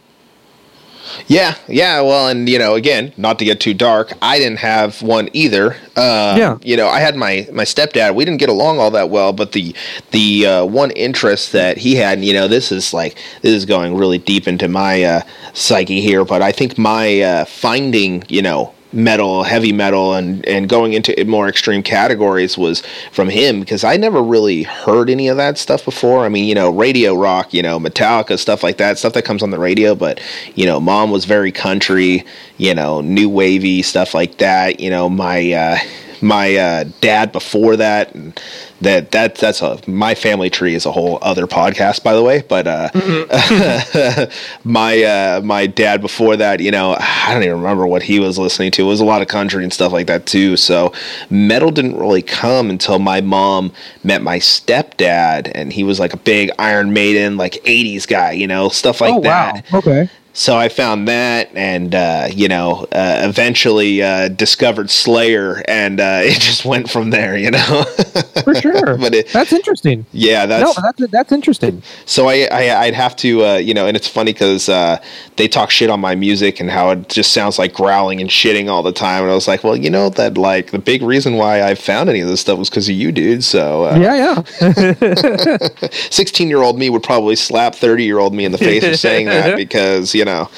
Yeah, 1.27 1.57
yeah. 1.67 2.01
Well, 2.03 2.29
and 2.29 2.49
you 2.49 2.59
know, 2.59 2.75
again, 2.75 3.13
not 3.17 3.39
to 3.41 3.45
get 3.45 3.61
too 3.61 3.75
dark, 3.75 4.13
I 4.23 4.39
didn't 4.39 4.59
have 4.59 5.03
one 5.03 5.29
either. 5.33 5.73
Uh, 5.97 6.37
Yeah. 6.39 6.59
You 6.63 6.77
know, 6.77 6.89
I 6.89 7.01
had 7.01 7.17
my 7.17 7.49
my 7.53 7.65
stepdad. 7.65 8.15
We 8.15 8.25
didn't 8.25 8.39
get 8.41 8.49
along 8.49 8.79
all 8.79 8.91
that 8.93 9.09
well, 9.11 9.33
but 9.33 9.53
the 9.53 9.75
the 10.11 10.47
uh, 10.47 10.65
one 10.67 10.91
interest 10.93 11.53
that 11.53 11.79
he 11.79 11.97
had, 11.97 12.19
and, 12.19 12.25
you 12.25 12.33
know, 12.33 12.47
this 12.47 12.71
is 12.71 12.93
like 12.93 13.17
this 13.43 13.53
is 13.53 13.65
going 13.65 13.97
really 13.97 14.19
deep 14.19 14.47
into 14.47 14.69
my 14.69 15.03
uh, 15.03 15.23
psyche 15.53 16.01
here, 16.01 16.25
but 16.25 16.43
I 16.43 16.53
think 16.53 16.79
my 16.79 17.21
uh, 17.21 17.45
finding, 17.47 18.23
you 18.29 18.43
know, 18.43 18.73
metal, 18.93 19.43
heavy 19.43 19.73
metal, 19.73 20.15
and 20.15 20.47
and 20.47 20.69
going 20.69 20.93
into 20.93 21.25
more 21.25 21.49
extreme 21.49 21.83
categories 21.83 22.59
was 22.59 22.83
from 23.13 23.29
him 23.29 23.61
because 23.61 23.85
I 23.85 23.97
never 23.97 24.23
really 24.23 24.63
heard 24.63 25.11
any 25.11 25.29
of 25.29 25.37
that 25.37 25.59
stuff 25.59 25.85
before. 25.85 26.25
I 26.25 26.29
mean, 26.29 26.47
you 26.47 26.55
know, 26.55 26.71
radio 26.71 27.15
rock, 27.15 27.53
you 27.55 27.63
know, 27.63 27.79
Metallica, 27.79 28.39
stuff 28.39 28.63
like 28.63 28.79
that, 28.79 28.99
stuff 28.99 29.13
that 29.15 29.25
comes 29.25 29.43
on 29.43 29.51
the 29.51 29.59
radio. 29.59 29.95
But 29.95 30.21
you 30.55 30.67
know, 30.67 30.81
mom 30.81 31.11
was 31.11 31.25
very 31.25 31.53
country, 31.53 32.25
you 32.57 32.75
know, 32.75 33.01
new 33.01 33.29
wavy 33.29 33.83
stuff 33.83 34.15
like 34.15 34.39
that. 34.39 34.81
You 34.81 34.91
know, 34.91 35.09
my 35.09 35.53
uh, 35.53 35.79
my 36.21 36.57
uh, 36.57 36.85
dad 37.01 37.33
before 37.33 37.77
that 37.77 38.15
and 38.15 38.41
that 38.81 39.11
that 39.11 39.35
that's 39.37 39.63
a 39.63 39.79
my 39.87 40.15
family 40.15 40.51
tree 40.51 40.75
is 40.75 40.87
a 40.87 40.93
whole 40.93 41.19
other 41.23 41.47
podcast 41.47 42.03
by 42.03 42.15
the 42.15 42.23
way 42.23 42.43
but 42.49 42.67
uh, 42.67 42.89
mm-hmm. 42.93 44.31
my 44.69 45.03
uh, 45.03 45.41
my 45.43 45.67
dad 45.67 46.01
before 46.01 46.37
that 46.37 46.61
you 46.61 46.71
know 46.71 46.97
i 46.99 47.33
don't 47.33 47.43
even 47.43 47.57
remember 47.57 47.87
what 47.87 48.03
he 48.03 48.19
was 48.19 48.39
listening 48.39 48.71
to 48.71 48.83
it 48.83 48.87
was 48.87 49.01
a 49.01 49.05
lot 49.05 49.23
of 49.23 49.29
country 49.29 49.63
and 49.63 49.73
stuff 49.73 49.93
like 49.93 50.07
that 50.07 50.27
too 50.27 50.57
so 50.57 50.93
metal 51.29 51.71
didn't 51.71 51.99
really 51.99 52.23
come 52.23 52.71
until 52.71 52.99
my 52.99 53.21
mom 53.21 53.73
met 54.03 54.23
my 54.23 54.39
stepdad 54.39 55.51
and 55.55 55.73
he 55.73 55.85
was 55.85 56.01
like 56.01 56.13
a 56.13 56.19
big 56.19 56.51
iron 56.59 56.93
maiden 56.93 57.37
like 57.37 57.55
80s 57.65 58.07
guy 58.07 58.33
you 58.33 58.47
know 58.47 58.69
stuff 58.69 59.01
like 59.01 59.15
oh, 59.15 59.21
that 59.21 59.71
wow. 59.73 59.79
okay 59.79 60.09
so 60.33 60.57
I 60.57 60.69
found 60.69 61.09
that, 61.09 61.51
and 61.57 61.93
uh, 61.95 62.29
you 62.33 62.47
know, 62.47 62.87
uh, 62.93 63.21
eventually 63.25 64.03
uh, 64.03 64.29
discovered 64.29 64.89
Slayer, 64.89 65.63
and 65.67 65.99
uh, 66.01 66.21
it 66.23 66.41
just 66.41 66.65
went 66.65 66.89
from 66.89 67.11
there. 67.11 67.37
You 67.37 67.51
know, 67.51 67.85
for 68.45 68.55
sure. 68.55 68.97
but 68.97 69.15
it, 69.15 69.29
that's 69.29 69.53
interesting. 69.53 70.07
Yeah, 70.13 70.47
that's 70.47 70.77
no, 70.77 70.83
that's 70.83 71.11
that's 71.11 71.33
interesting. 71.33 71.83
So 72.07 72.29
I, 72.29 72.49
I 72.51 72.87
would 72.87 72.95
have 72.95 73.17
to, 73.17 73.45
uh, 73.45 73.57
you 73.57 73.75
know, 73.75 73.87
and 73.87 73.97
it's 73.97 74.07
funny 74.09 74.33
because 74.33 74.69
uh, 74.69 75.03
they 75.37 75.49
talk 75.49 75.71
shit 75.71 75.91
on 75.91 76.01
my 76.01 76.15
music 76.15 76.61
and 76.61 76.71
how 76.71 76.91
it 76.91 77.09
just 77.09 77.33
sounds 77.33 77.59
like 77.59 77.75
growling 77.75 78.21
and 78.21 78.31
shitting 78.31 78.69
all 78.69 78.83
the 78.83 78.93
time, 78.93 79.23
and 79.23 79.33
I 79.33 79.35
was 79.35 79.49
like, 79.49 79.65
well, 79.65 79.77
you 79.77 79.91
know, 79.91 80.11
that 80.11 80.39
like 80.39 80.71
the 80.71 80.79
big 80.79 81.03
reason 81.03 81.35
why 81.35 81.63
I 81.63 81.75
found 81.75 82.09
any 82.09 82.21
of 82.21 82.29
this 82.29 82.41
stuff 82.41 82.59
was 82.59 82.71
because 82.71 82.89
of 82.89 82.95
you, 82.95 83.11
dude. 83.11 83.43
So 83.43 83.91
yeah, 83.97 84.43
yeah. 84.61 85.69
Sixteen 86.11 86.49
year 86.49 86.63
old 86.63 86.79
me 86.79 86.89
would 86.89 87.03
probably 87.03 87.35
slap 87.35 87.75
thirty 87.75 88.05
year 88.05 88.19
old 88.19 88.33
me 88.33 88.45
in 88.45 88.53
the 88.53 88.59
face 88.59 88.85
for 88.85 88.97
saying 88.97 89.27
that 89.27 89.57
because 89.57 90.15
you 90.21 90.27
know, 90.27 90.51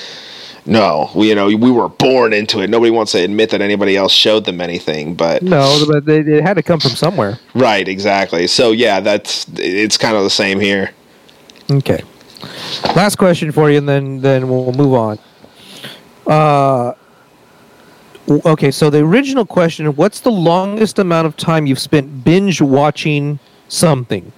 no, 0.67 1.11
we, 1.15 1.29
you 1.29 1.35
know, 1.37 1.47
we 1.47 1.71
were 1.71 1.89
born 1.89 2.33
into 2.33 2.61
it. 2.61 2.69
Nobody 2.69 2.91
wants 2.91 3.13
to 3.13 3.19
admit 3.19 3.51
that 3.51 3.61
anybody 3.61 3.97
else 3.97 4.13
showed 4.13 4.45
them 4.45 4.61
anything, 4.61 5.15
but 5.15 5.43
no, 5.43 5.85
but 5.89 6.05
they, 6.05 6.19
it 6.19 6.43
had 6.43 6.55
to 6.55 6.63
come 6.63 6.81
from 6.81 6.91
somewhere. 6.91 7.39
Right, 7.55 7.87
exactly. 7.87 8.49
So 8.49 8.73
yeah, 8.73 9.01
that's 9.01 9.47
it's 9.55 9.97
kind 9.97 10.17
of 10.17 10.25
the 10.25 10.31
same 10.31 10.59
here. 10.59 10.91
Okay. 11.71 12.03
Last 12.97 13.17
question 13.17 13.53
for 13.53 13.71
you, 13.71 13.79
and 13.79 13.89
then 13.89 14.21
then 14.21 14.49
we'll 14.49 14.73
move 14.73 14.95
on. 14.95 15.19
Uh, 16.27 16.95
okay. 18.47 18.73
So 18.73 18.91
the 18.91 18.99
original 18.99 19.47
question: 19.47 19.87
What's 19.95 20.21
the 20.21 20.33
longest 20.33 20.99
amount 20.99 21.27
of 21.27 21.37
time 21.37 21.67
you've 21.67 21.81
spent 21.81 22.25
binge 22.25 22.61
watching 22.61 23.39
something? 23.69 24.33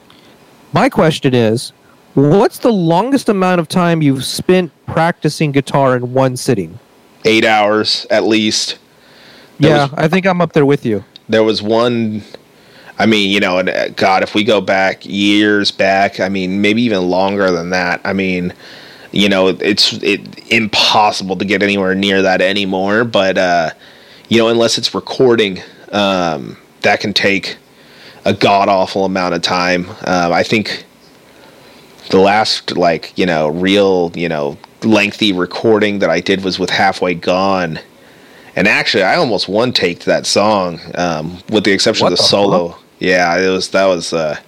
My 0.73 0.89
question 0.89 1.35
is, 1.35 1.73
What's 2.15 2.59
the 2.59 2.73
longest 2.73 3.29
amount 3.29 3.61
of 3.61 3.67
time 3.67 4.01
you've 4.01 4.25
spent 4.25 4.71
practicing 4.87 5.51
guitar 5.51 5.97
in 5.97 6.15
one 6.15 6.37
sitting? 6.37 6.79
Eight 7.25 7.45
hours 7.45 8.07
at 8.09 8.23
least. 8.23 8.79
There 9.59 9.71
yeah, 9.71 9.83
was, 9.87 9.95
I 9.95 10.07
think 10.07 10.25
I'm 10.25 10.41
up 10.41 10.53
there 10.53 10.67
with 10.67 10.87
you. 10.87 11.05
There 11.29 11.43
was 11.43 11.61
one. 11.61 12.23
I 13.01 13.07
mean, 13.07 13.31
you 13.31 13.41
know, 13.41 13.59
uh, 13.59 13.89
God, 13.89 14.23
if 14.23 14.35
we 14.35 14.45
go 14.45 14.61
back 14.61 15.05
years 15.05 15.73
back, 15.73 16.21
I 16.21 16.29
mean, 16.29 16.61
maybe 16.61 16.83
even 16.83 17.11
longer 17.11 17.51
than 17.51 17.71
that. 17.71 18.01
I 18.05 18.13
mean, 18.13 18.53
you 19.11 19.29
know, 19.29 19.49
it's 19.49 19.95
it 19.95 20.53
impossible 20.53 21.35
to 21.37 21.45
get 21.45 21.65
anywhere 21.65 21.97
near 21.97 22.23
that 22.23 22.41
anymore. 22.41 23.03
But 23.03 23.39
uh, 23.39 23.71
you 24.29 24.39
know, 24.39 24.49
unless 24.49 24.79
it's 24.79 24.95
recording, 24.95 25.61
um, 25.91 26.57
that 26.83 27.01
can 27.01 27.13
take 27.13 27.57
a 28.25 28.33
god 28.33 28.69
awful 28.69 29.05
amount 29.05 29.35
of 29.35 29.43
time. 29.43 29.89
Um, 30.07 30.33
I 30.33 30.45
think 30.45 30.85
the 32.11 32.19
last 32.19 32.77
like 32.77 33.17
you 33.17 33.27
know 33.27 33.49
real 33.49 34.13
you 34.15 34.29
know 34.29 34.57
lengthy 34.83 35.33
recording 35.33 36.01
that 36.01 36.11
I 36.11 36.21
did 36.21 36.45
was 36.45 36.59
with 36.59 36.71
Halfway 36.71 37.15
Gone, 37.15 37.79
and 38.57 38.69
actually 38.69 39.03
I 39.03 39.17
almost 39.17 39.49
one 39.49 39.73
taked 39.73 40.05
that 40.07 40.27
song 40.27 40.81
um, 40.95 41.39
with 41.51 41.65
the 41.65 41.73
exception 41.73 42.05
what 42.05 42.13
of 42.13 42.19
the, 42.19 42.23
the 42.23 42.29
solo. 42.29 42.69
Fuck? 42.69 42.83
Yeah, 43.01 43.39
it 43.39 43.49
was 43.49 43.69
that 43.71 43.87
was. 43.87 44.13
Uh, 44.13 44.39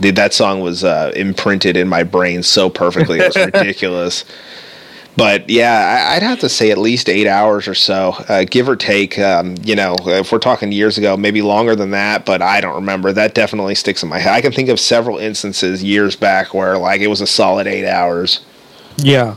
dude, 0.00 0.16
that 0.16 0.34
song 0.34 0.60
was 0.60 0.82
uh, 0.82 1.12
imprinted 1.14 1.76
in 1.76 1.88
my 1.88 2.02
brain 2.02 2.42
so 2.42 2.68
perfectly. 2.68 3.20
It 3.20 3.34
was 3.34 3.46
ridiculous 3.54 4.24
but 5.16 5.48
yeah, 5.48 6.12
I'd 6.12 6.22
have 6.22 6.40
to 6.40 6.48
say 6.48 6.70
at 6.70 6.78
least 6.78 7.08
eight 7.08 7.26
hours 7.26 7.68
or 7.68 7.74
so, 7.74 8.14
uh, 8.28 8.44
give 8.44 8.68
or 8.68 8.76
take. 8.76 9.18
Um, 9.18 9.56
you 9.62 9.76
know, 9.76 9.94
if 10.06 10.32
we're 10.32 10.38
talking 10.38 10.72
years 10.72 10.98
ago, 10.98 11.16
maybe 11.16 11.42
longer 11.42 11.76
than 11.76 11.90
that, 11.92 12.26
but 12.26 12.42
I 12.42 12.60
don't 12.60 12.74
remember. 12.74 13.12
That 13.12 13.34
definitely 13.34 13.74
sticks 13.74 14.02
in 14.02 14.08
my 14.08 14.18
head. 14.18 14.32
I 14.32 14.40
can 14.40 14.52
think 14.52 14.68
of 14.68 14.80
several 14.80 15.18
instances 15.18 15.82
years 15.84 16.16
back 16.16 16.52
where 16.52 16.76
like 16.78 17.00
it 17.00 17.06
was 17.08 17.20
a 17.20 17.26
solid 17.26 17.66
eight 17.66 17.88
hours. 17.88 18.44
Yeah, 18.96 19.36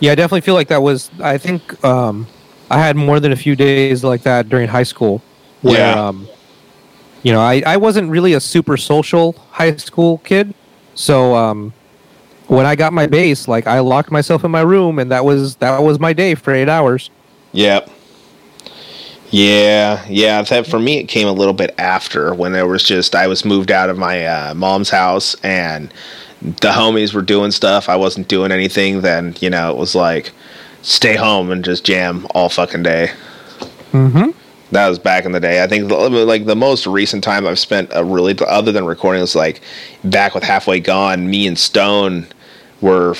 yeah, 0.00 0.12
I 0.12 0.14
definitely 0.14 0.42
feel 0.42 0.54
like 0.54 0.68
that 0.68 0.82
was. 0.82 1.10
I 1.20 1.38
think 1.38 1.82
um, 1.84 2.26
I 2.70 2.78
had 2.78 2.96
more 2.96 3.20
than 3.20 3.32
a 3.32 3.36
few 3.36 3.56
days 3.56 4.04
like 4.04 4.22
that 4.22 4.48
during 4.48 4.68
high 4.68 4.82
school. 4.82 5.22
Where, 5.62 5.78
yeah. 5.78 6.08
Um, 6.08 6.28
you 7.22 7.32
know, 7.32 7.40
I, 7.40 7.62
I 7.66 7.78
wasn't 7.78 8.10
really 8.10 8.34
a 8.34 8.40
super 8.40 8.76
social 8.76 9.32
high 9.50 9.76
school 9.76 10.18
kid, 10.18 10.54
so 10.94 11.34
um, 11.34 11.72
when 12.48 12.66
I 12.66 12.76
got 12.76 12.92
my 12.92 13.06
bass, 13.06 13.48
like 13.48 13.66
I 13.66 13.80
locked 13.80 14.10
myself 14.10 14.44
in 14.44 14.50
my 14.50 14.60
room, 14.60 14.98
and 14.98 15.10
that 15.10 15.24
was 15.24 15.56
that 15.56 15.78
was 15.82 15.98
my 15.98 16.12
day 16.12 16.34
for 16.34 16.52
eight 16.52 16.68
hours. 16.68 17.10
Yep. 17.52 17.90
Yeah, 19.30 20.04
yeah. 20.08 20.42
That 20.42 20.66
for 20.66 20.78
me, 20.78 20.98
it 20.98 21.08
came 21.08 21.26
a 21.26 21.32
little 21.32 21.54
bit 21.54 21.74
after 21.78 22.34
when 22.34 22.52
there 22.52 22.66
was 22.66 22.82
just 22.82 23.14
I 23.14 23.26
was 23.26 23.44
moved 23.44 23.70
out 23.70 23.90
of 23.90 23.98
my 23.98 24.24
uh, 24.26 24.54
mom's 24.54 24.90
house 24.90 25.34
and 25.42 25.92
the 26.40 26.68
homies 26.68 27.14
were 27.14 27.22
doing 27.22 27.50
stuff. 27.50 27.88
I 27.88 27.96
wasn't 27.96 28.28
doing 28.28 28.52
anything. 28.52 29.00
Then 29.00 29.34
you 29.40 29.50
know 29.50 29.70
it 29.70 29.76
was 29.76 29.94
like 29.94 30.32
stay 30.82 31.16
home 31.16 31.50
and 31.50 31.64
just 31.64 31.84
jam 31.84 32.26
all 32.34 32.48
fucking 32.48 32.82
day. 32.82 33.10
Mm-hmm. 33.92 34.30
That 34.74 34.88
was 34.88 34.98
back 34.98 35.24
in 35.24 35.30
the 35.30 35.38
day. 35.38 35.62
I 35.62 35.68
think 35.68 35.88
like 35.88 36.46
the 36.46 36.56
most 36.56 36.84
recent 36.88 37.22
time 37.22 37.46
I've 37.46 37.60
spent 37.60 37.90
a 37.92 38.04
really 38.04 38.36
other 38.44 38.72
than 38.72 38.84
recording 38.84 39.20
was 39.20 39.36
like 39.36 39.60
back 40.02 40.34
with 40.34 40.42
Halfway 40.42 40.80
Gone. 40.80 41.30
Me 41.30 41.46
and 41.46 41.56
Stone 41.56 42.26
were 42.80 43.14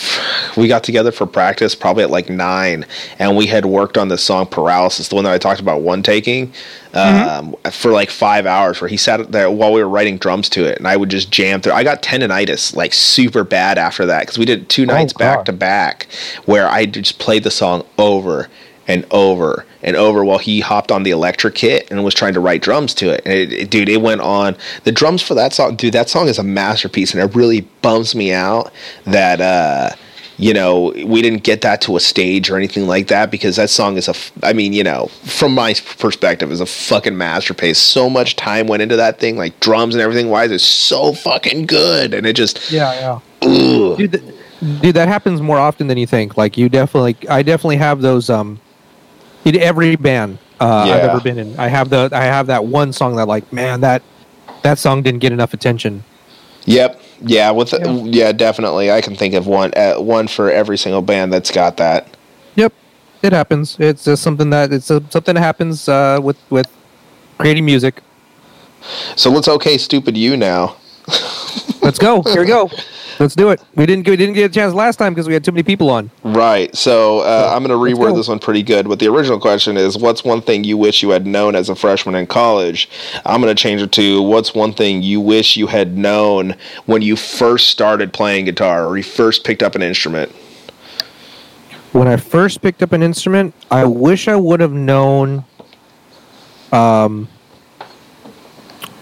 we 0.57 0.67
got 0.67 0.83
together 0.83 1.13
for 1.13 1.27
practice 1.27 1.77
probably 1.77 2.03
at 2.03 2.11
like 2.11 2.29
nine, 2.29 2.85
and 3.21 3.37
we 3.37 3.47
had 3.47 3.67
worked 3.67 3.97
on 3.97 4.09
this 4.09 4.21
song 4.21 4.47
Paralysis, 4.47 5.09
the 5.09 5.15
one 5.15 5.23
that 5.23 5.33
I 5.33 5.39
talked 5.39 5.61
about 5.61 5.83
one 5.83 6.03
taking, 6.03 6.49
mm-hmm. 6.93 7.55
um, 7.55 7.73
for 7.73 7.93
like 7.93 8.11
five 8.11 8.47
hours. 8.47 8.81
Where 8.81 8.89
he 8.89 8.97
sat 8.97 9.31
there 9.31 9.49
while 9.49 9.73
we 9.73 9.81
were 9.81 9.89
writing 9.89 10.19
drums 10.19 10.49
to 10.51 10.65
it, 10.65 10.79
and 10.79 10.89
I 10.89 10.97
would 10.97 11.09
just 11.09 11.31
jam 11.31 11.61
through. 11.61 11.75
I 11.75 11.85
got 11.85 12.03
tendonitis 12.03 12.75
like 12.75 12.93
super 12.93 13.45
bad 13.45 13.79
after 13.79 14.05
that 14.07 14.23
because 14.23 14.39
we 14.39 14.45
did 14.45 14.69
two 14.69 14.87
nights 14.87 15.13
oh, 15.15 15.19
back 15.21 15.45
to 15.45 15.53
back 15.53 16.09
where 16.47 16.69
I 16.69 16.85
just 16.85 17.21
played 17.21 17.45
the 17.45 17.53
song 17.53 17.87
over 17.97 18.49
and 18.87 19.07
over 19.11 19.65
and 19.83 19.97
over 19.97 20.25
while 20.25 20.39
he 20.39 20.61
hopped 20.61 20.91
on 20.91 21.03
the 21.03 21.11
electric 21.11 21.55
kit 21.55 21.91
and 21.91 22.05
was 22.05 22.15
trying 22.15 22.35
to 22.35 22.41
write 22.41 22.63
drums 22.63 22.95
to 22.95 23.11
it. 23.11 23.23
And 23.25 23.35
it, 23.35 23.53
it, 23.53 23.71
dude, 23.71 23.89
it 23.89 24.01
went 24.01 24.21
on. 24.21 24.57
The 24.85 24.93
drums 24.93 25.23
for 25.23 25.35
that 25.35 25.53
song, 25.53 25.77
dude, 25.77 25.95
that 25.95 26.09
song 26.09 26.29
is 26.29 26.39
a 26.39 26.45
masterpiece, 26.45 27.15
and 27.15 27.23
it 27.23 27.35
really 27.35 27.63
bums 27.83 28.15
me 28.15 28.33
out 28.33 28.73
that. 29.05 29.41
uh 29.41 29.91
you 30.37 30.53
know, 30.53 30.93
we 31.07 31.23
didn't 31.23 31.45
get 31.45 31.61
that 31.61 31.81
to 31.83 31.97
a 31.97 32.01
stage 32.01 32.51
or 32.51 32.57
anything 32.57 32.89
like 32.89 33.07
that 33.07 33.31
because 33.31 33.55
that 33.55 33.71
song 33.71 33.97
is 33.97 34.09
a, 34.09 34.15
I 34.43 34.53
mean, 34.53 34.73
you 34.73 34.83
know, 34.83 35.07
from 35.23 35.55
my 35.55 35.75
perspective, 35.99 36.51
is 36.51 36.61
a 36.61 36.67
fucking 36.67 37.17
masterpiece. 37.17 37.79
So 37.79 38.11
much 38.11 38.35
time 38.35 38.67
went 38.67 38.83
into 38.83 38.97
that 38.97 39.21
thing, 39.21 39.37
like 39.37 39.61
drums 39.61 39.95
and 39.95 40.03
everything 40.03 40.31
wise, 40.31 40.51
it's 40.51 40.65
so 40.65 41.13
fucking 41.13 41.67
good. 41.67 42.13
And 42.13 42.27
it 42.27 42.35
just, 42.35 42.73
yeah, 42.73 43.21
yeah. 43.41 43.97
Dude, 43.97 44.11
th- 44.11 44.25
dude, 44.81 44.97
that 44.97 45.07
happens 45.07 45.41
more 45.41 45.59
often 45.59 45.87
than 45.87 45.99
you 45.99 46.07
think. 46.07 46.37
Like, 46.37 46.59
you 46.59 46.69
definitely, 46.69 47.17
I 47.29 47.43
definitely 47.43 47.77
have 47.77 48.01
those, 48.01 48.29
um, 48.29 48.61
in 49.45 49.57
every 49.57 49.97
band 49.97 50.39
uh, 50.61 50.85
yeah. 50.87 50.95
I've 50.95 51.03
ever 51.11 51.21
been 51.21 51.39
in. 51.39 51.59
I 51.59 51.69
have 51.69 51.91
the 51.91 52.09
I 52.13 52.25
have 52.25 52.47
that 52.47 52.65
one 52.65 52.93
song 52.93 53.17
that 53.17 53.27
like 53.27 53.53
man 53.53 53.81
that 53.81 54.03
that 54.63 54.79
song 54.79 55.03
didn't 55.03 55.21
get 55.21 55.33
enough 55.33 55.53
attention. 55.53 56.05
Yep. 56.67 57.01
Yeah. 57.21 57.51
With 57.51 57.73
yeah, 57.73 57.87
yeah 58.05 58.33
definitely. 58.33 58.91
I 58.91 59.01
can 59.01 59.17
think 59.17 59.35
of 59.35 59.47
one 59.47 59.73
uh, 59.77 59.97
one 59.97 60.29
for 60.29 60.51
every 60.51 60.79
single 60.79 61.03
band 61.03 61.33
that's 61.33 61.51
got 61.51 61.77
that. 61.79 62.17
Yep. 62.55 62.73
It 63.23 63.33
happens. 63.33 63.77
It's 63.81 64.05
just 64.05 64.23
something 64.23 64.51
that 64.51 64.73
it's 64.73 64.91
a, 64.91 65.03
something 65.11 65.35
that 65.35 65.41
happens 65.41 65.89
uh, 65.89 66.21
with 66.23 66.39
with 66.51 66.71
creating 67.39 67.65
music. 67.65 68.01
So 69.17 69.31
let's 69.31 69.49
okay 69.49 69.77
stupid 69.77 70.17
you 70.17 70.37
now. 70.37 70.77
let's 71.83 71.99
go. 71.99 72.23
Here 72.23 72.41
we 72.41 72.47
go. 72.47 72.71
Let's 73.19 73.35
do 73.35 73.51
it. 73.51 73.63
We 73.75 73.87
didn't 73.87 74.09
we 74.09 74.17
didn't 74.17 74.35
get 74.35 74.51
a 74.51 74.55
chance 74.55 74.75
last 74.75 74.97
time 74.97 75.15
because 75.15 75.27
we 75.27 75.35
had 75.35 75.45
too 75.45 75.53
many 75.53 75.63
people 75.63 75.91
on. 75.91 76.11
Right. 76.23 76.75
So 76.75 77.21
uh, 77.21 77.53
I'm 77.55 77.65
going 77.65 77.71
to 77.71 77.97
reword 77.97 78.11
go. 78.11 78.17
this 78.17 78.29
one 78.29 78.39
pretty 78.39 78.63
good. 78.63 78.89
But 78.89 78.99
the 78.99 79.09
original 79.09 79.39
question 79.39 79.77
is, 79.77 79.97
what's 79.97 80.25
one 80.25 80.43
thing 80.43 80.65
you 80.65 80.77
wish 80.77 81.03
you 81.03 81.11
had 81.11 81.27
known 81.27 81.55
as 81.55 81.69
a 81.69 81.75
freshman 81.75 82.15
in 82.15 82.27
college? 82.27 82.89
I'm 83.25 83.41
going 83.41 83.55
to 83.55 83.61
change 83.61 83.83
it 83.83 83.93
to, 83.93 84.23
what's 84.23 84.55
one 84.55 84.73
thing 84.73 85.03
you 85.03 85.21
wish 85.21 85.57
you 85.57 85.67
had 85.67 85.97
known 85.97 86.57
when 86.87 87.03
you 87.03 87.17
first 87.17 87.69
started 87.69 88.13
playing 88.13 88.47
guitar 88.47 88.87
or 88.87 88.97
you 88.97 89.03
first 89.03 89.45
picked 89.45 89.63
up 89.63 89.75
an 89.75 89.83
instrument? 89.83 90.33
when 91.95 92.09
I 92.09 92.17
first 92.17 92.61
picked 92.61 92.83
up 92.83 92.93
an 92.93 93.05
instrument, 93.05 93.55
I 93.71 93.85
wish 93.85 94.27
I 94.27 94.35
would 94.35 94.59
have 94.59 94.73
known. 94.73 95.45
Um, 96.73 97.29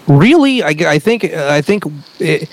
really, 0.07 0.61
I, 0.61 0.69
I 0.69 0.99
think 0.99 1.23
I 1.25 1.61
think 1.61 1.85
it, 2.19 2.49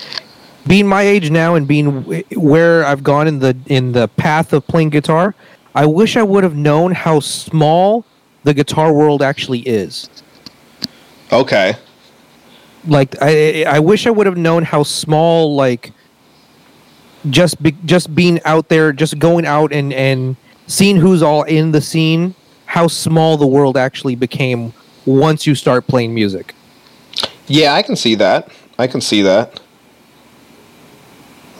being 0.66 0.86
my 0.86 1.02
age 1.02 1.30
now 1.30 1.54
and 1.54 1.66
being 1.66 2.02
where 2.36 2.84
I've 2.84 3.02
gone 3.02 3.26
in 3.26 3.38
the 3.38 3.56
in 3.66 3.92
the 3.92 4.08
path 4.08 4.52
of 4.52 4.66
playing 4.66 4.90
guitar, 4.90 5.34
I 5.74 5.86
wish 5.86 6.16
I 6.16 6.22
would 6.22 6.44
have 6.44 6.56
known 6.56 6.92
how 6.92 7.20
small 7.20 8.04
the 8.44 8.54
guitar 8.54 8.92
world 8.92 9.22
actually 9.22 9.60
is. 9.60 10.08
Okay. 11.32 11.74
Like 12.86 13.14
I 13.20 13.64
I 13.64 13.78
wish 13.80 14.06
I 14.06 14.10
would 14.10 14.26
have 14.26 14.36
known 14.36 14.64
how 14.64 14.82
small 14.82 15.54
like 15.54 15.92
just 17.28 17.62
be, 17.62 17.72
just 17.84 18.14
being 18.14 18.40
out 18.44 18.68
there, 18.68 18.92
just 18.92 19.18
going 19.18 19.46
out 19.46 19.72
and 19.72 19.92
and 19.92 20.36
seeing 20.66 20.96
who's 20.96 21.22
all 21.22 21.42
in 21.44 21.72
the 21.72 21.80
scene, 21.80 22.34
how 22.66 22.86
small 22.86 23.36
the 23.36 23.46
world 23.46 23.76
actually 23.76 24.14
became 24.14 24.72
once 25.04 25.46
you 25.46 25.54
start 25.54 25.86
playing 25.86 26.14
music. 26.14 26.54
Yeah, 27.46 27.74
I 27.74 27.82
can 27.82 27.96
see 27.96 28.14
that. 28.14 28.50
I 28.78 28.86
can 28.86 29.00
see 29.00 29.22
that. 29.22 29.60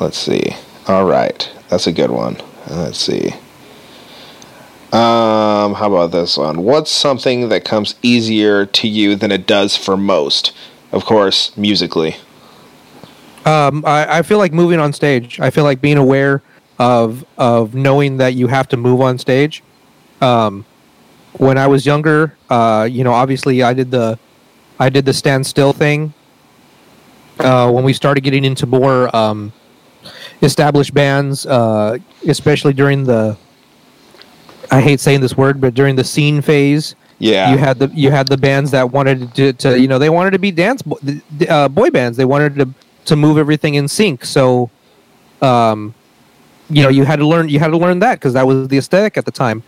Let's 0.01 0.17
see. 0.17 0.57
All 0.89 1.05
right, 1.05 1.49
that's 1.69 1.87
a 1.87 1.93
good 1.93 2.11
one. 2.11 2.39
Let's 2.69 2.99
see. 2.99 3.33
Um, 4.93 5.75
how 5.75 5.87
about 5.87 6.11
this 6.11 6.37
one? 6.37 6.65
What's 6.65 6.91
something 6.91 7.49
that 7.51 7.65
comes 7.65 7.95
easier 8.03 8.67
to 8.67 8.89
you 8.89 9.15
than 9.15 9.31
it 9.31 9.47
does 9.47 9.77
for 9.77 9.97
most? 9.97 10.53
Of 10.91 11.05
course, 11.05 11.57
musically. 11.57 12.17
Um, 13.45 13.85
I, 13.87 14.19
I 14.19 14.23
feel 14.23 14.39
like 14.39 14.53
moving 14.53 14.81
on 14.81 14.93
stage. 14.93 15.39
I 15.39 15.51
feel 15.51 15.65
like 15.65 15.81
being 15.81 15.97
aware 15.99 16.43
of 16.79 17.25
of 17.39 17.75
knowing 17.75 18.17
that 18.17 18.35
you 18.35 18.49
have 18.49 18.69
to 18.69 18.77
move 18.77 19.01
on 19.01 19.19
stage. 19.19 19.63
Um, 20.21 20.65
when 21.35 21.57
I 21.57 21.67
was 21.67 21.87
younger, 21.87 22.37
uh, 22.49 22.89
you 22.91 23.05
know, 23.05 23.13
obviously 23.13 23.63
I 23.63 23.75
did 23.75 23.91
the 23.91 24.19
I 24.79 24.89
did 24.89 25.05
the 25.05 25.13
stand 25.13 25.47
still 25.47 25.73
thing. 25.73 26.15
Uh, 27.39 27.71
when 27.71 27.85
we 27.85 27.93
started 27.93 28.23
getting 28.23 28.45
into 28.45 28.67
more 28.67 29.15
um, 29.15 29.53
established 30.43 30.95
bands, 30.95 31.47
uh, 31.47 31.99
especially 32.26 32.72
during 32.72 33.05
the 33.05 33.36
I 34.70 34.80
hate 34.80 35.01
saying 35.01 35.20
this 35.20 35.36
word, 35.36 35.61
but 35.61 35.74
during 35.74 35.97
the 35.97 36.05
scene 36.05 36.41
phase, 36.43 36.95
Yeah. 37.18 37.51
you 37.53 37.59
had 37.59 37.78
the 37.78 37.88
you 37.93 38.11
had 38.11 38.28
the 38.28 38.36
bands 38.38 38.70
that 38.70 38.91
wanted 38.93 39.34
to, 39.34 39.53
to 39.55 39.78
you 39.80 39.88
know 39.88 39.99
they 39.99 40.11
wanted 40.11 40.30
to 40.32 40.38
be 40.38 40.51
dance 40.51 40.82
bo- 40.82 40.99
uh, 41.49 41.68
boy 41.68 41.91
bands. 41.91 42.16
They 42.16 42.24
wanted 42.24 42.55
to 42.57 42.68
to 43.07 43.16
move 43.16 43.36
everything 43.38 43.74
in 43.74 43.88
sync. 43.88 44.24
So, 44.24 44.70
um, 45.43 45.95
you 46.68 46.82
know, 46.82 46.88
you 46.88 47.05
had 47.05 47.18
to 47.18 47.26
learn 47.26 47.49
you 47.49 47.59
had 47.59 47.68
to 47.68 47.76
learn 47.78 47.99
that 48.01 48.14
because 48.20 48.34
that 48.34 48.47
was 48.47 48.68
the 48.68 48.78
aesthetic 48.78 49.16
at 49.18 49.24
the 49.24 49.32
time. 49.32 49.62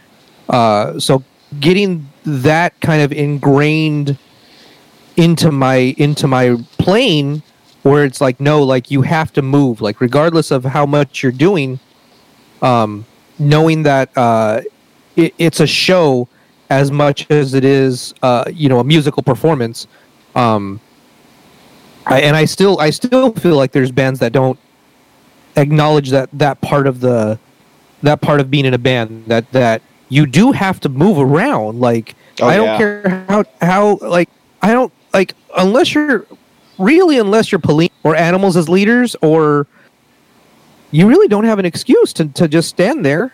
Uh, 0.48 0.98
so 1.00 1.22
getting 1.60 2.08
that 2.24 2.78
kind 2.80 3.02
of 3.02 3.12
ingrained 3.12 4.16
into 5.16 5.50
my 5.50 5.94
into 5.98 6.26
my 6.28 6.56
playing 6.78 7.42
where 7.82 8.04
it's 8.04 8.20
like 8.20 8.38
no 8.40 8.62
like 8.62 8.90
you 8.90 9.02
have 9.02 9.32
to 9.32 9.42
move 9.42 9.80
like 9.80 10.00
regardless 10.00 10.50
of 10.50 10.64
how 10.64 10.86
much 10.86 11.22
you're 11.22 11.32
doing 11.32 11.78
um 12.62 13.04
knowing 13.38 13.82
that 13.82 14.10
uh 14.16 14.60
it, 15.16 15.34
it's 15.38 15.60
a 15.60 15.66
show 15.66 16.28
as 16.70 16.90
much 16.90 17.28
as 17.30 17.54
it 17.54 17.64
is 17.64 18.14
uh 18.22 18.44
you 18.52 18.68
know 18.68 18.78
a 18.78 18.84
musical 18.84 19.22
performance 19.22 19.86
um 20.34 20.80
I, 22.06 22.20
and 22.20 22.36
i 22.36 22.44
still 22.44 22.78
i 22.80 22.90
still 22.90 23.32
feel 23.32 23.56
like 23.56 23.72
there's 23.72 23.90
bands 23.92 24.20
that 24.20 24.32
don't 24.32 24.58
acknowledge 25.56 26.10
that 26.10 26.28
that 26.32 26.60
part 26.60 26.86
of 26.86 27.00
the 27.00 27.38
that 28.02 28.20
part 28.20 28.40
of 28.40 28.50
being 28.50 28.64
in 28.64 28.74
a 28.74 28.78
band 28.78 29.24
that 29.26 29.50
that 29.52 29.82
you 30.08 30.26
do 30.26 30.52
have 30.52 30.80
to 30.80 30.88
move 30.88 31.18
around 31.18 31.80
like 31.80 32.14
Oh, 32.40 32.46
i 32.48 32.56
don't 32.56 32.66
yeah. 32.66 32.78
care 32.78 33.26
how 33.28 33.44
how 33.60 33.96
like 34.00 34.28
i 34.62 34.72
don't 34.72 34.92
like 35.12 35.34
unless 35.58 35.94
you're 35.94 36.26
really 36.78 37.18
unless 37.18 37.52
you're 37.52 37.58
Polyphia 37.58 37.96
or 38.02 38.16
animals 38.16 38.56
as 38.56 38.68
leaders 38.68 39.16
or 39.22 39.66
you 40.90 41.08
really 41.08 41.28
don't 41.28 41.44
have 41.44 41.58
an 41.58 41.64
excuse 41.64 42.12
to, 42.14 42.26
to 42.28 42.48
just 42.48 42.68
stand 42.68 43.04
there 43.04 43.32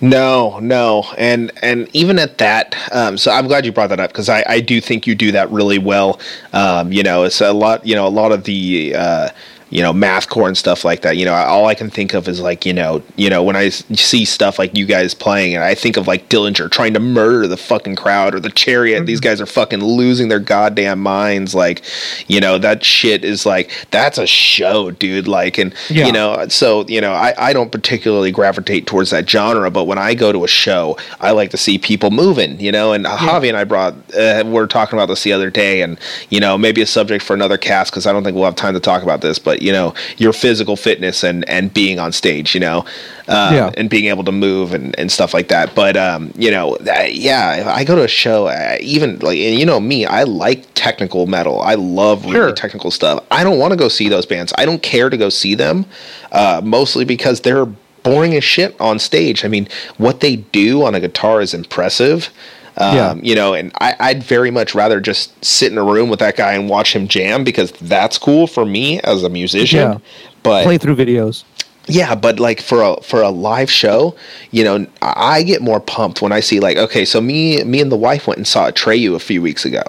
No, 0.00 0.60
no, 0.60 1.04
and 1.18 1.50
and 1.62 1.88
even 1.92 2.18
at 2.18 2.38
that, 2.38 2.76
um, 2.92 3.18
so 3.18 3.32
I'm 3.32 3.48
glad 3.48 3.66
you 3.66 3.72
brought 3.72 3.88
that 3.88 3.98
up 3.98 4.10
because 4.12 4.28
I, 4.28 4.44
I 4.46 4.60
do 4.60 4.80
think 4.80 5.06
you 5.06 5.14
do 5.16 5.32
that 5.32 5.50
really 5.50 5.78
well. 5.78 6.20
Um, 6.52 6.92
you 6.92 7.02
know, 7.02 7.24
it's 7.24 7.40
a 7.40 7.52
lot. 7.52 7.84
You 7.84 7.96
know, 7.96 8.06
a 8.06 8.08
lot 8.08 8.30
of 8.30 8.44
the 8.44 8.94
uh, 8.94 9.30
you 9.70 9.82
know 9.82 9.92
mathcore 9.92 10.46
and 10.46 10.56
stuff 10.56 10.84
like 10.84 11.02
that. 11.02 11.16
You 11.16 11.24
know, 11.24 11.34
all 11.34 11.66
I 11.66 11.74
can 11.74 11.90
think 11.90 12.14
of 12.14 12.28
is 12.28 12.40
like 12.40 12.64
you 12.64 12.72
know 12.72 13.02
you 13.16 13.28
know 13.28 13.42
when 13.42 13.56
I 13.56 13.68
see 13.70 14.24
stuff 14.24 14.58
like 14.58 14.76
you 14.76 14.86
guys 14.86 15.14
playing, 15.14 15.54
and 15.54 15.64
I 15.64 15.74
think 15.74 15.96
of 15.96 16.06
like 16.06 16.28
Dillinger 16.28 16.70
trying 16.70 16.94
to 16.94 17.00
murder 17.00 17.46
the 17.46 17.56
fucking 17.56 17.96
crowd 17.96 18.34
or 18.34 18.40
the 18.40 18.50
Chariot. 18.50 19.06
These 19.06 19.20
guys 19.20 19.40
are 19.40 19.46
fucking 19.46 19.82
losing 19.82 20.28
their 20.28 20.38
goddamn 20.38 21.00
minds. 21.00 21.54
Like, 21.54 21.82
you 22.28 22.40
know, 22.40 22.58
that 22.58 22.84
shit 22.84 23.24
is 23.24 23.44
like 23.44 23.70
that's 23.90 24.18
a 24.18 24.26
show, 24.26 24.90
dude. 24.92 25.26
Like, 25.28 25.58
and 25.58 25.74
Yeah. 25.90 26.06
you 26.06 26.12
know, 26.12 26.46
so 26.48 26.86
you 26.86 27.00
know, 27.00 27.12
I, 27.12 27.34
I 27.36 27.52
don't 27.52 27.72
particularly 27.72 28.30
gravitate 28.30 28.86
towards 28.86 29.10
that 29.10 29.28
genre, 29.28 29.70
but 29.70 29.84
when 29.84 29.98
I 29.98 30.14
go 30.14 30.32
to 30.32 30.44
a 30.44 30.48
show, 30.48 30.96
I 31.20 31.32
like 31.32 31.50
to 31.50 31.56
see 31.56 31.78
people 31.78 32.10
moving, 32.10 32.60
you 32.60 32.70
know. 32.70 32.92
And 32.92 33.04
Javi 33.04 33.48
and 33.48 33.56
I 33.56 33.64
brought, 33.64 33.94
uh, 34.14 34.44
we 34.46 34.56
are 34.58 34.66
talking 34.66 34.98
about 34.98 35.06
this 35.06 35.22
the 35.24 35.32
other 35.32 35.50
day, 35.50 35.82
and 35.82 35.98
you 36.30 36.38
know, 36.40 36.56
maybe 36.56 36.82
a 36.82 36.86
subject 36.86 37.24
for 37.24 37.34
another 37.34 37.58
cast 37.58 37.90
because 37.92 38.06
I 38.06 38.12
don't 38.12 38.22
think 38.22 38.36
we'll 38.36 38.44
have 38.44 38.56
time 38.56 38.74
to 38.74 38.80
talk 38.80 39.02
about 39.02 39.20
this. 39.20 39.38
But 39.38 39.55
you 39.62 39.72
know, 39.72 39.94
your 40.18 40.32
physical 40.32 40.76
fitness 40.76 41.22
and 41.24 41.48
and 41.48 41.72
being 41.72 41.98
on 41.98 42.12
stage, 42.12 42.54
you 42.54 42.60
know, 42.60 42.84
uh, 43.28 43.50
Yeah. 43.52 43.70
and 43.76 43.88
being 43.90 44.06
able 44.06 44.24
to 44.24 44.32
move 44.32 44.72
and, 44.74 44.94
and 44.98 45.10
stuff 45.10 45.32
like 45.34 45.48
that. 45.48 45.74
But 45.74 45.96
um, 45.96 46.32
you 46.36 46.50
know, 46.50 46.76
that, 46.80 47.14
yeah, 47.14 47.56
if 47.56 47.66
I 47.66 47.84
go 47.84 47.94
to 47.96 48.04
a 48.04 48.08
show, 48.08 48.46
I, 48.48 48.78
even 48.82 49.18
like, 49.20 49.38
and 49.38 49.58
you 49.58 49.66
know 49.66 49.80
me, 49.80 50.06
I 50.06 50.22
like 50.24 50.66
technical 50.74 51.26
metal. 51.26 51.60
I 51.60 51.74
love 51.74 52.24
really 52.24 52.36
Sure. 52.36 52.52
technical 52.52 52.90
stuff. 52.90 53.24
I 53.30 53.44
don't 53.44 53.58
want 53.58 53.72
to 53.72 53.76
go 53.76 53.88
see 53.88 54.08
those 54.08 54.26
bands. 54.26 54.52
I 54.58 54.64
don't 54.64 54.82
care 54.82 55.10
to 55.10 55.16
go 55.16 55.28
see 55.28 55.54
them, 55.54 55.86
uh, 56.32 56.60
mostly 56.64 57.04
because 57.04 57.40
they're 57.40 57.66
boring 58.02 58.34
as 58.36 58.44
shit 58.44 58.80
on 58.80 58.98
stage. 59.00 59.44
I 59.44 59.48
mean, 59.48 59.66
what 59.96 60.20
they 60.20 60.36
do 60.36 60.84
on 60.84 60.94
a 60.94 61.00
guitar 61.00 61.40
is 61.40 61.52
impressive. 61.54 62.30
Um, 62.76 62.96
Yeah. 62.96 63.14
You 63.22 63.34
know, 63.34 63.54
and 63.54 63.72
I, 63.80 63.94
I'd 63.98 64.22
very 64.22 64.50
much 64.50 64.74
rather 64.74 65.00
just 65.00 65.44
sit 65.44 65.72
in 65.72 65.78
a 65.78 65.84
room 65.84 66.08
with 66.08 66.18
that 66.20 66.36
guy 66.36 66.52
and 66.52 66.68
watch 66.68 66.94
him 66.94 67.08
jam 67.08 67.44
because 67.44 67.72
that's 67.72 68.18
cool 68.18 68.46
for 68.46 68.64
me 68.64 69.00
as 69.00 69.22
a 69.22 69.28
musician. 69.28 69.92
Yeah. 69.92 69.98
But 70.42 70.66
playthrough 70.66 70.96
videos 70.96 71.44
yeah, 71.88 72.14
but 72.14 72.40
like 72.40 72.60
for 72.60 72.82
a 72.82 73.00
for 73.00 73.22
a 73.22 73.30
live 73.30 73.70
show, 73.70 74.16
you 74.50 74.64
know, 74.64 74.86
I 75.02 75.36
I 75.36 75.42
get 75.42 75.62
more 75.62 75.80
pumped 75.80 76.22
when 76.22 76.32
I 76.32 76.40
see 76.40 76.60
like, 76.60 76.76
okay, 76.76 77.04
so 77.04 77.20
me 77.20 77.62
me 77.64 77.80
and 77.80 77.92
the 77.92 77.96
wife 77.96 78.26
went 78.26 78.38
and 78.38 78.46
saw 78.46 78.70
Atreyu 78.70 79.14
a 79.14 79.20
few 79.20 79.40
weeks 79.40 79.64
ago. 79.64 79.82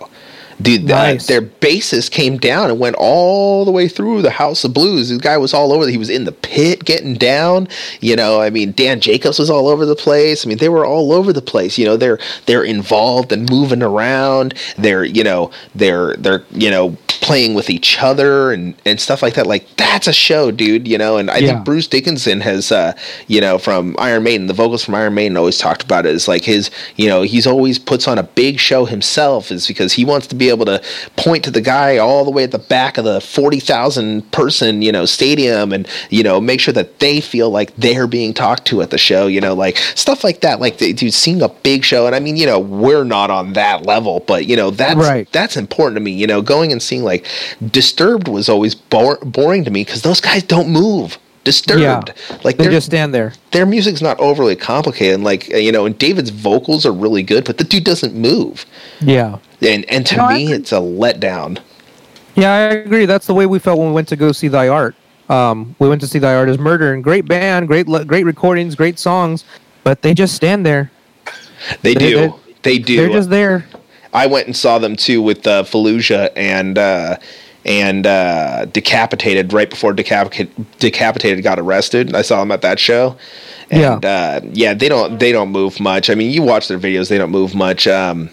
Dude, 0.60 0.90
uh, 0.90 0.96
Nice. 0.96 1.28
their 1.28 1.42
bassist 1.42 2.10
came 2.12 2.38
down 2.38 2.72
and 2.72 2.80
went 2.80 2.96
all 2.98 3.64
the 3.64 3.72
way 3.72 3.88
through 3.88 4.24
the 4.24 4.32
House 4.32 4.64
of 4.64 4.74
Blues. 4.74 5.10
This 5.10 5.20
guy 5.20 5.38
was 5.38 5.54
all 5.54 5.72
over. 5.72 5.88
He 5.88 5.98
was 5.98 6.10
in 6.10 6.24
the 6.24 6.32
pit 6.32 6.84
getting 6.84 7.14
down. 7.14 7.68
You 8.02 8.16
know, 8.16 8.42
I 8.42 8.50
mean, 8.50 8.72
Dan 8.72 9.00
Jacobs 9.00 9.38
was 9.38 9.50
all 9.52 9.68
over 9.68 9.86
the 9.86 9.96
place. 9.96 10.46
I 10.46 10.50
mean, 10.50 10.58
they 10.58 10.70
were 10.70 10.86
all 10.86 11.14
over 11.14 11.32
the 11.32 11.42
place. 11.44 11.78
You 11.78 11.86
know, 11.86 11.96
they're 11.96 12.18
they're 12.48 12.64
involved 12.64 13.32
and 13.32 13.48
moving 13.50 13.84
around. 13.84 14.56
They're 14.78 15.04
you 15.06 15.24
know 15.24 15.52
they're 15.76 16.16
they're 16.16 16.44
you 16.52 16.72
know 16.72 16.98
playing 17.22 17.54
with 17.54 17.70
each 17.70 18.02
other 18.02 18.52
and 18.52 18.76
and 18.86 19.00
stuff 19.00 19.22
like 19.22 19.34
that. 19.36 19.48
Like 19.48 19.66
that's 19.78 20.08
a 20.08 20.14
show, 20.14 20.52
dude. 20.52 20.88
You 20.88 20.98
know, 20.98 21.18
and 21.18 21.30
I 21.30 21.38
Yeah. 21.38 21.48
think 21.54 21.66
Bruce 21.66 21.88
Dickinson 21.88 22.42
has, 22.42 22.72
uh, 22.72 22.94
you 23.28 23.42
know, 23.42 23.58
from 23.58 23.96
Iron 24.00 24.24
Maiden, 24.24 24.48
the 24.48 24.54
vocals 24.54 24.84
from 24.84 24.96
Iron 24.96 25.14
Maiden 25.14 25.38
always 25.38 25.58
talked 25.58 25.84
about 25.84 26.06
it 26.06 26.14
as 26.16 26.28
like 26.28 26.44
his, 26.46 26.70
you 26.96 27.08
know, 27.08 27.22
he's 27.24 27.48
always 27.48 27.80
puts 27.80 28.08
on 28.08 28.18
a 28.18 28.24
big 28.24 28.60
show 28.60 28.86
himself, 28.86 29.52
is 29.52 29.68
because 29.68 29.94
he 29.94 30.06
wants 30.06 30.28
to 30.28 30.36
be 30.36 30.50
able 30.50 30.66
to 30.66 30.82
point 31.16 31.44
to 31.44 31.52
the 31.52 31.62
guy 31.62 31.98
all 31.98 32.24
the 32.26 32.32
way 32.32 32.44
at 32.44 32.52
the 32.52 32.60
back 32.60 32.98
of 32.98 33.06
the 33.06 33.20
40,000 33.22 34.32
person, 34.32 34.82
you 34.82 34.92
know, 34.92 35.06
stadium 35.06 35.72
and, 35.74 35.88
you 36.10 36.24
know, 36.24 36.40
make 36.40 36.60
sure 36.60 36.74
that 36.74 37.00
they 37.00 37.20
feel 37.22 37.50
like 37.50 37.76
they're 37.78 38.08
being 38.08 38.34
talked 38.34 38.66
to 38.66 38.82
at 38.82 38.90
the 38.92 38.98
show, 38.98 39.28
you 39.28 39.42
know, 39.42 39.54
like 39.54 39.78
stuff 39.96 40.24
like 40.24 40.42
that. 40.42 40.60
Like, 40.60 40.78
they- 40.78 40.94
dude, 40.94 41.14
seeing 41.14 41.42
a 41.42 41.50
big 41.50 41.84
show, 41.84 42.06
and 42.06 42.16
I 42.16 42.20
mean, 42.20 42.38
you 42.38 42.46
know, 42.46 42.60
we're 42.60 43.04
not 43.04 43.30
on 43.32 43.54
that 43.54 43.86
level, 43.86 44.24
but, 44.28 44.46
you 44.46 44.56
know, 44.56 44.70
that's, 44.70 44.96
Right. 44.96 45.28
that's 45.32 45.58
important 45.58 45.96
to 45.98 46.02
me, 46.02 46.12
you 46.12 46.28
know, 46.28 46.42
going 46.42 46.72
and 46.72 46.82
seeing 46.82 47.04
like 47.08 47.26
Disturbed 47.72 48.28
was 48.28 48.48
always 48.50 48.76
boring 48.76 49.64
to 49.64 49.72
me 49.72 49.84
because 49.84 50.02
those 50.04 50.22
guys 50.22 50.44
don't 50.44 50.70
move. 50.70 51.18
Disturbed, 51.44 51.82
Yeah. 51.82 52.38
like 52.44 52.58
they 52.58 52.66
just 52.68 52.88
stand 52.88 53.14
there 53.14 53.32
their 53.52 53.66
music's 53.66 54.02
not 54.02 54.20
overly 54.20 54.58
complicated. 54.58 55.16
And 55.16 55.24
like 55.24 55.48
you 55.48 55.72
know, 55.72 55.86
and 55.86 55.98
David's 55.98 56.30
vocals 56.30 56.86
are 56.86 56.92
really 56.92 57.24
good, 57.24 57.46
but 57.46 57.58
the 57.58 57.64
dude 57.64 57.86
doesn't 57.86 58.14
move. 58.14 58.66
yeah 59.00 59.38
And 59.62 59.86
and 59.90 60.06
to 60.08 60.18
No, 60.18 60.28
me, 60.28 60.52
it's 60.52 60.74
a 60.74 60.82
letdown. 60.82 61.60
Yeah, 62.36 62.52
I 62.52 62.60
agree. 62.74 63.06
That's 63.06 63.26
the 63.28 63.34
way 63.34 63.46
we 63.46 63.60
felt 63.60 63.80
when 63.80 63.88
we 63.88 63.94
went 63.94 64.10
to 64.10 64.18
go 64.18 64.32
see 64.34 64.50
Thy 64.50 64.68
Art. 64.68 64.94
Um, 65.30 65.76
we 65.80 65.88
went 65.90 66.02
to 66.02 66.08
see 66.08 66.20
Thy 66.20 66.36
Art 66.36 66.50
Is 66.50 66.60
Murder, 66.60 66.94
and 66.94 67.02
great 67.04 67.26
band, 67.26 67.68
great 67.70 67.88
great 68.08 68.26
recordings, 68.26 68.76
great 68.76 69.00
songs, 69.00 69.46
but 69.86 70.02
they 70.02 70.14
just 70.14 70.36
stand 70.36 70.66
there. 70.66 70.92
They, 71.82 71.94
They- 71.94 72.10
do. 72.12 72.34
They, 72.64 72.78
do. 72.80 72.98
They're 72.98 73.10
just 73.10 73.30
there. 73.30 73.66
I 74.14 74.28
went 74.28 74.48
and 74.48 74.56
saw 74.56 74.80
them 74.80 74.96
too 74.96 75.22
with 75.22 75.46
uh, 75.46 75.64
Fallujah 75.64 76.32
and 76.36 76.78
uh, 76.78 77.18
and 77.66 78.08
uh, 78.08 78.66
Decapitated 78.66 79.54
right 79.54 79.70
before 79.70 79.94
Decapitated, 79.94 80.54
Decapitated 80.80 81.44
got 81.44 81.60
arrested. 81.60 82.16
I 82.16 82.22
saw 82.22 82.40
them 82.40 82.52
at 82.52 82.62
that 82.62 82.80
show. 82.80 83.18
And, 83.70 84.04
yeah, 84.04 84.10
uh, 84.10 84.42
yeah, 84.54 84.74
they 84.74 84.88
don't 84.88 85.20
they 85.20 85.32
don't 85.32 85.52
move 85.52 85.80
much. 85.80 86.10
I 86.10 86.16
mean, 86.16 86.32
you 86.32 86.42
watch 86.42 86.68
their 86.68 86.80
videos; 86.80 87.10
they 87.10 87.18
don't 87.18 87.32
move 87.32 87.54
much. 87.54 87.88
Um, 87.88 88.30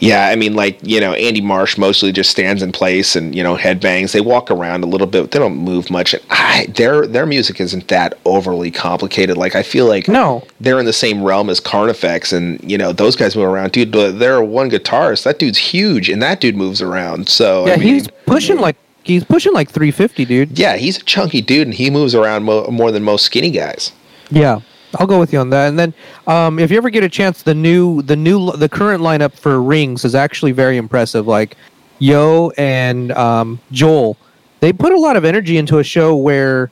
yeah, 0.00 0.28
I 0.28 0.36
mean, 0.36 0.54
like 0.54 0.78
you 0.82 1.00
know, 1.00 1.12
Andy 1.12 1.40
Marsh 1.40 1.76
mostly 1.76 2.12
just 2.12 2.30
stands 2.30 2.62
in 2.62 2.72
place 2.72 3.16
and 3.16 3.34
you 3.34 3.42
know 3.42 3.56
headbangs. 3.56 4.12
They 4.12 4.20
walk 4.20 4.50
around 4.50 4.84
a 4.84 4.86
little 4.86 5.06
bit, 5.06 5.30
they 5.30 5.38
don't 5.38 5.56
move 5.56 5.90
much. 5.90 6.14
And 6.14 6.22
I, 6.30 6.66
their 6.66 7.06
their 7.06 7.26
music 7.26 7.60
isn't 7.60 7.88
that 7.88 8.18
overly 8.24 8.70
complicated. 8.70 9.36
Like 9.36 9.54
I 9.56 9.62
feel 9.62 9.86
like 9.86 10.08
no, 10.08 10.44
they're 10.60 10.78
in 10.78 10.86
the 10.86 10.92
same 10.92 11.22
realm 11.22 11.50
as 11.50 11.60
Carnifex, 11.60 12.32
and 12.32 12.58
you 12.68 12.78
know 12.78 12.92
those 12.92 13.16
guys 13.16 13.36
move 13.36 13.46
around. 13.48 13.72
Dude, 13.72 13.90
But 13.90 14.18
they're 14.18 14.42
one 14.42 14.70
guitarist. 14.70 15.24
That 15.24 15.38
dude's 15.38 15.58
huge, 15.58 16.08
and 16.08 16.22
that 16.22 16.40
dude 16.40 16.56
moves 16.56 16.80
around. 16.80 17.28
So 17.28 17.66
yeah, 17.66 17.74
I 17.74 17.76
mean, 17.76 17.94
he's 17.94 18.08
pushing 18.26 18.58
like 18.58 18.76
he's 19.04 19.24
pushing 19.24 19.52
like 19.52 19.70
350, 19.70 20.24
dude. 20.26 20.58
Yeah, 20.58 20.76
he's 20.76 20.98
a 20.98 21.02
chunky 21.04 21.40
dude, 21.40 21.66
and 21.66 21.74
he 21.74 21.90
moves 21.90 22.14
around 22.14 22.44
mo- 22.44 22.68
more 22.70 22.92
than 22.92 23.02
most 23.02 23.24
skinny 23.24 23.50
guys. 23.50 23.92
Yeah. 24.30 24.60
I'll 24.96 25.06
go 25.06 25.18
with 25.18 25.32
you 25.32 25.38
on 25.38 25.50
that. 25.50 25.68
And 25.68 25.78
then, 25.78 25.94
um, 26.26 26.58
if 26.58 26.70
you 26.70 26.76
ever 26.76 26.90
get 26.90 27.04
a 27.04 27.08
chance, 27.08 27.42
the 27.42 27.54
new, 27.54 28.02
the 28.02 28.16
new, 28.16 28.52
the 28.52 28.68
current 28.68 29.02
lineup 29.02 29.34
for 29.34 29.62
Rings 29.62 30.04
is 30.04 30.14
actually 30.14 30.52
very 30.52 30.76
impressive. 30.76 31.26
Like 31.26 31.56
Yo 31.98 32.50
and 32.56 33.12
um, 33.12 33.60
Joel, 33.72 34.16
they 34.60 34.72
put 34.72 34.92
a 34.92 34.98
lot 34.98 35.16
of 35.16 35.24
energy 35.24 35.56
into 35.58 35.78
a 35.78 35.84
show 35.84 36.16
where 36.16 36.70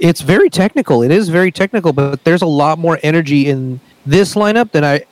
it's 0.00 0.20
very 0.20 0.50
technical. 0.50 1.02
It 1.02 1.10
is 1.10 1.28
very 1.28 1.52
technical, 1.52 1.92
but 1.92 2.24
there's 2.24 2.42
a 2.42 2.46
lot 2.46 2.78
more 2.78 2.98
energy 3.02 3.48
in 3.48 3.80
this 4.04 4.34
lineup 4.34 4.72
than 4.72 4.84
I 4.84 5.04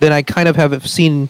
than 0.00 0.12
I 0.12 0.22
kind 0.22 0.48
of 0.48 0.56
have 0.56 0.88
seen 0.88 1.28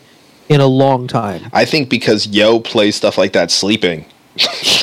in 0.48 0.60
a 0.60 0.66
long 0.66 1.06
time. 1.06 1.48
I 1.52 1.64
think 1.64 1.88
because 1.88 2.26
Yo 2.26 2.60
plays 2.60 2.96
stuff 2.96 3.16
like 3.16 3.32
that 3.32 3.50
sleeping. 3.50 4.04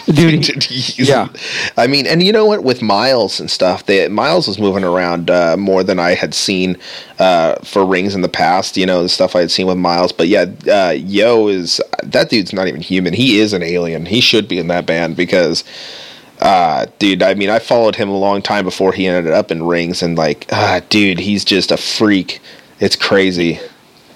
Dude, 0.06 0.70
yeah. 0.98 1.30
I 1.78 1.88
mean, 1.88 2.08
and 2.08 2.22
you 2.22 2.32
know 2.32 2.46
what? 2.46 2.64
With 2.64 2.82
Miles 2.82 3.40
and 3.40 3.50
stuff, 3.50 3.86
they, 3.86 4.08
Miles 4.08 4.48
was 4.48 4.60
moving 4.60 4.84
around 4.84 5.30
uh, 5.30 5.56
more 5.58 5.84
than 5.84 6.00
I 6.00 6.16
had 6.16 6.34
seen 6.34 6.78
uh, 7.20 7.56
for 7.64 7.86
rings 7.86 8.16
in 8.16 8.22
the 8.22 8.30
past. 8.30 8.76
You 8.76 8.86
know, 8.86 9.04
the 9.04 9.10
stuff 9.10 9.36
I 9.36 9.42
had 9.42 9.52
seen 9.52 9.68
with 9.68 9.78
Miles. 9.78 10.12
But 10.12 10.28
yeah, 10.28 10.46
uh, 10.68 10.92
Yo 10.92 11.48
is 11.48 11.82
that 12.04 12.30
dude's 12.30 12.54
not 12.54 12.68
even 12.68 12.82
human. 12.82 13.14
He 13.14 13.40
is 13.40 13.54
an 13.54 13.64
alien. 13.64 14.06
He 14.06 14.22
should 14.22 14.48
be 14.48 14.60
in 14.60 14.68
that 14.68 14.86
band 14.86 15.16
because. 15.16 15.64
Uh, 16.42 16.86
dude, 17.00 17.24
I 17.24 17.34
mean, 17.34 17.50
I 17.50 17.60
followed 17.60 17.96
him 17.96 18.10
a 18.10 18.18
long 18.18 18.42
time 18.42 18.66
before 18.66 18.92
he 18.92 19.08
ended 19.08 19.32
up 19.32 19.52
in 19.52 19.64
rings, 19.64 20.04
and 20.04 20.18
like, 20.18 20.46
uh, 20.52 20.82
dude, 20.90 21.18
he's 21.18 21.46
just 21.46 21.72
a 21.72 21.78
freak. 21.78 22.42
It's 22.82 22.98
crazy 22.98 23.62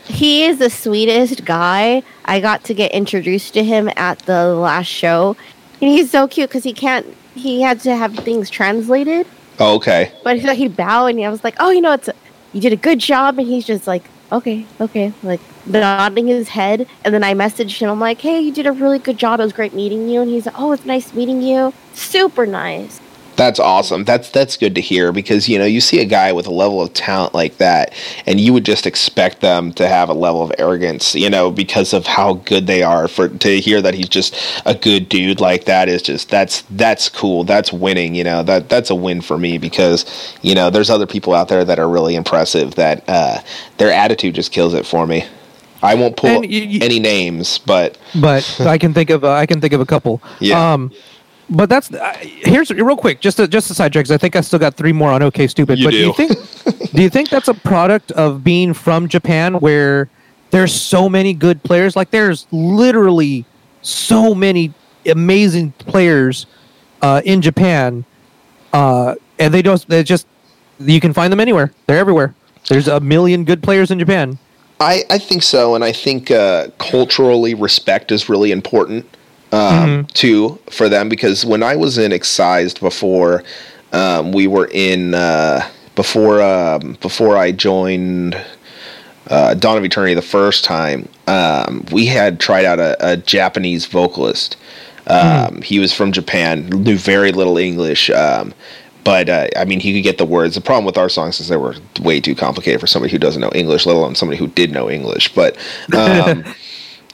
he 0.09 0.43
is 0.43 0.57
the 0.57 0.69
sweetest 0.69 1.45
guy. 1.45 2.03
I 2.25 2.39
got 2.39 2.63
to 2.65 2.73
get 2.73 2.91
introduced 2.91 3.53
to 3.53 3.63
him 3.63 3.89
at 3.95 4.19
the 4.19 4.53
last 4.53 4.87
show, 4.87 5.37
and 5.81 5.89
he's 5.89 6.11
so 6.11 6.27
cute 6.27 6.49
because 6.49 6.63
he 6.63 6.73
can't. 6.73 7.05
He 7.35 7.61
had 7.61 7.79
to 7.81 7.95
have 7.95 8.15
things 8.15 8.49
translated. 8.49 9.27
Oh, 9.59 9.75
okay. 9.75 10.11
But 10.23 10.39
he, 10.39 10.55
he'd 10.55 10.75
bow, 10.75 11.05
and 11.05 11.19
I 11.23 11.29
was 11.29 11.43
like, 11.43 11.55
"Oh, 11.59 11.69
you 11.69 11.81
know, 11.81 11.93
it's 11.93 12.07
a, 12.07 12.15
you 12.53 12.61
did 12.61 12.73
a 12.73 12.77
good 12.77 12.99
job," 12.99 13.37
and 13.37 13.47
he's 13.47 13.65
just 13.65 13.87
like, 13.87 14.03
"Okay, 14.31 14.65
okay," 14.81 15.13
like 15.21 15.41
nodding 15.65 16.27
his 16.27 16.49
head. 16.49 16.87
And 17.05 17.13
then 17.13 17.23
I 17.23 17.33
messaged 17.33 17.79
him. 17.79 17.89
I'm 17.89 17.99
like, 17.99 18.19
"Hey, 18.19 18.39
you 18.39 18.51
did 18.51 18.65
a 18.65 18.71
really 18.71 18.99
good 18.99 19.17
job. 19.17 19.39
It 19.39 19.43
was 19.43 19.53
great 19.53 19.73
meeting 19.73 20.09
you." 20.09 20.21
And 20.21 20.29
he's 20.29 20.47
like, 20.47 20.55
"Oh, 20.57 20.71
it's 20.71 20.85
nice 20.85 21.13
meeting 21.13 21.41
you. 21.41 21.73
Super 21.93 22.45
nice." 22.45 22.99
That's 23.39 23.57
awesome. 23.57 24.03
That's 24.03 24.29
that's 24.31 24.57
good 24.57 24.75
to 24.75 24.81
hear 24.81 25.13
because 25.13 25.47
you 25.47 25.57
know 25.57 25.63
you 25.63 25.79
see 25.79 26.01
a 26.01 26.05
guy 26.05 26.33
with 26.33 26.45
a 26.45 26.51
level 26.51 26.81
of 26.81 26.93
talent 26.93 27.33
like 27.33 27.55
that, 27.55 27.93
and 28.25 28.37
you 28.37 28.51
would 28.51 28.65
just 28.65 28.85
expect 28.85 29.39
them 29.39 29.71
to 29.75 29.87
have 29.87 30.09
a 30.09 30.13
level 30.13 30.43
of 30.43 30.51
arrogance, 30.57 31.15
you 31.15 31.29
know, 31.29 31.49
because 31.49 31.93
of 31.93 32.05
how 32.05 32.33
good 32.33 32.67
they 32.67 32.83
are. 32.83 33.07
For 33.07 33.29
to 33.29 33.61
hear 33.61 33.81
that 33.81 33.93
he's 33.93 34.09
just 34.09 34.35
a 34.65 34.75
good 34.75 35.07
dude 35.07 35.39
like 35.39 35.63
that 35.63 35.87
is 35.87 36.01
just 36.01 36.29
that's 36.29 36.63
that's 36.71 37.07
cool. 37.07 37.45
That's 37.45 37.71
winning. 37.71 38.13
You 38.13 38.25
know 38.25 38.43
that 38.43 38.67
that's 38.67 38.89
a 38.89 38.95
win 38.95 39.21
for 39.21 39.37
me 39.37 39.57
because 39.57 40.35
you 40.41 40.53
know 40.53 40.69
there's 40.69 40.89
other 40.89 41.07
people 41.07 41.33
out 41.33 41.47
there 41.47 41.63
that 41.63 41.79
are 41.79 41.87
really 41.87 42.15
impressive 42.15 42.75
that 42.75 43.05
uh, 43.07 43.39
their 43.77 43.93
attitude 43.93 44.35
just 44.35 44.51
kills 44.51 44.73
it 44.73 44.85
for 44.85 45.07
me. 45.07 45.25
I 45.81 45.95
won't 45.95 46.17
pull 46.17 46.43
you, 46.43 46.61
you, 46.61 46.79
any 46.83 46.99
names, 46.99 47.57
but 47.57 47.97
but 48.15 48.59
I 48.59 48.77
can 48.77 48.93
think 48.93 49.09
of 49.09 49.23
uh, 49.23 49.31
I 49.31 49.45
can 49.45 49.61
think 49.61 49.71
of 49.71 49.79
a 49.79 49.85
couple. 49.85 50.21
Yeah. 50.41 50.73
Um, 50.73 50.91
but 51.49 51.69
that's 51.69 51.91
uh, 51.91 52.13
here's 52.19 52.69
real 52.71 52.97
quick, 52.97 53.21
just 53.21 53.39
a, 53.39 53.47
just 53.47 53.71
a 53.71 53.73
sidetrack. 53.73 54.05
Cause 54.05 54.11
I 54.11 54.17
think 54.17 54.35
I 54.35 54.41
still 54.41 54.59
got 54.59 54.75
three 54.75 54.93
more 54.93 55.11
on 55.11 55.23
OK 55.23 55.47
Stupid. 55.47 55.79
You 55.79 55.85
but 55.85 55.91
do. 55.91 55.97
do 55.97 56.05
you 56.05 56.13
think 56.13 56.91
do 56.93 57.01
you 57.01 57.09
think 57.09 57.29
that's 57.29 57.47
a 57.47 57.53
product 57.53 58.11
of 58.11 58.43
being 58.43 58.73
from 58.73 59.07
Japan, 59.07 59.55
where 59.55 60.09
there's 60.51 60.73
so 60.73 61.09
many 61.09 61.33
good 61.33 61.63
players? 61.63 61.95
Like 61.95 62.11
there's 62.11 62.47
literally 62.51 63.45
so 63.81 64.35
many 64.35 64.73
amazing 65.05 65.71
players 65.73 66.45
uh, 67.01 67.21
in 67.25 67.41
Japan, 67.41 68.05
uh, 68.73 69.15
and 69.39 69.53
they 69.53 69.61
don't. 69.61 69.85
They 69.87 70.03
just 70.03 70.27
you 70.79 70.99
can 70.99 71.13
find 71.13 71.31
them 71.31 71.39
anywhere. 71.39 71.71
They're 71.87 71.97
everywhere. 71.97 72.35
There's 72.67 72.87
a 72.87 72.99
million 72.99 73.43
good 73.45 73.63
players 73.63 73.89
in 73.89 73.97
Japan. 73.97 74.37
I, 74.81 75.03
I 75.09 75.17
think 75.17 75.43
so, 75.43 75.75
and 75.75 75.83
I 75.83 75.91
think 75.91 76.31
uh, 76.31 76.67
culturally 76.77 77.53
respect 77.53 78.11
is 78.11 78.29
really 78.29 78.51
important 78.51 79.05
um, 79.51 79.59
mm-hmm. 79.61 80.05
too 80.07 80.59
for 80.69 80.89
them 80.89 81.09
because 81.09 81.45
when 81.45 81.63
I 81.63 81.75
was 81.75 81.97
in 81.97 82.11
Excised 82.11 82.79
before, 82.79 83.43
um, 83.91 84.31
we 84.31 84.47
were 84.47 84.69
in 84.71 85.13
uh, 85.13 85.67
before 85.95 86.41
um, 86.41 86.97
before 87.01 87.37
I 87.37 87.51
joined 87.51 88.39
uh, 89.27 89.53
Dawn 89.53 89.77
of 89.77 89.83
Eternity 89.83 90.13
the 90.13 90.21
first 90.21 90.63
time. 90.63 91.07
Um, 91.27 91.85
we 91.91 92.05
had 92.05 92.39
tried 92.39 92.65
out 92.65 92.79
a, 92.79 93.13
a 93.13 93.17
Japanese 93.17 93.85
vocalist. 93.85 94.57
Mm. 95.07 95.63
He 95.63 95.79
was 95.79 95.91
from 95.91 96.11
Japan, 96.11 96.67
knew 96.69 96.95
very 96.95 97.31
little 97.31 97.57
English. 97.57 98.11
Um, 98.11 98.53
but 99.03 99.29
uh, 99.29 99.47
I 99.55 99.65
mean, 99.65 99.79
he 99.79 99.93
could 99.93 100.03
get 100.03 100.17
the 100.17 100.25
words. 100.25 100.55
The 100.55 100.61
problem 100.61 100.85
with 100.85 100.97
our 100.97 101.09
songs 101.09 101.39
is 101.39 101.47
they 101.47 101.57
were 101.57 101.75
way 102.01 102.19
too 102.19 102.35
complicated 102.35 102.79
for 102.79 102.87
somebody 102.87 103.11
who 103.11 103.17
doesn't 103.17 103.41
know 103.41 103.51
English, 103.55 103.85
let 103.85 103.95
alone 103.95 104.15
somebody 104.15 104.37
who 104.37 104.47
did 104.47 104.71
know 104.71 104.89
English. 104.89 105.33
But 105.33 105.57
um, 105.95 106.43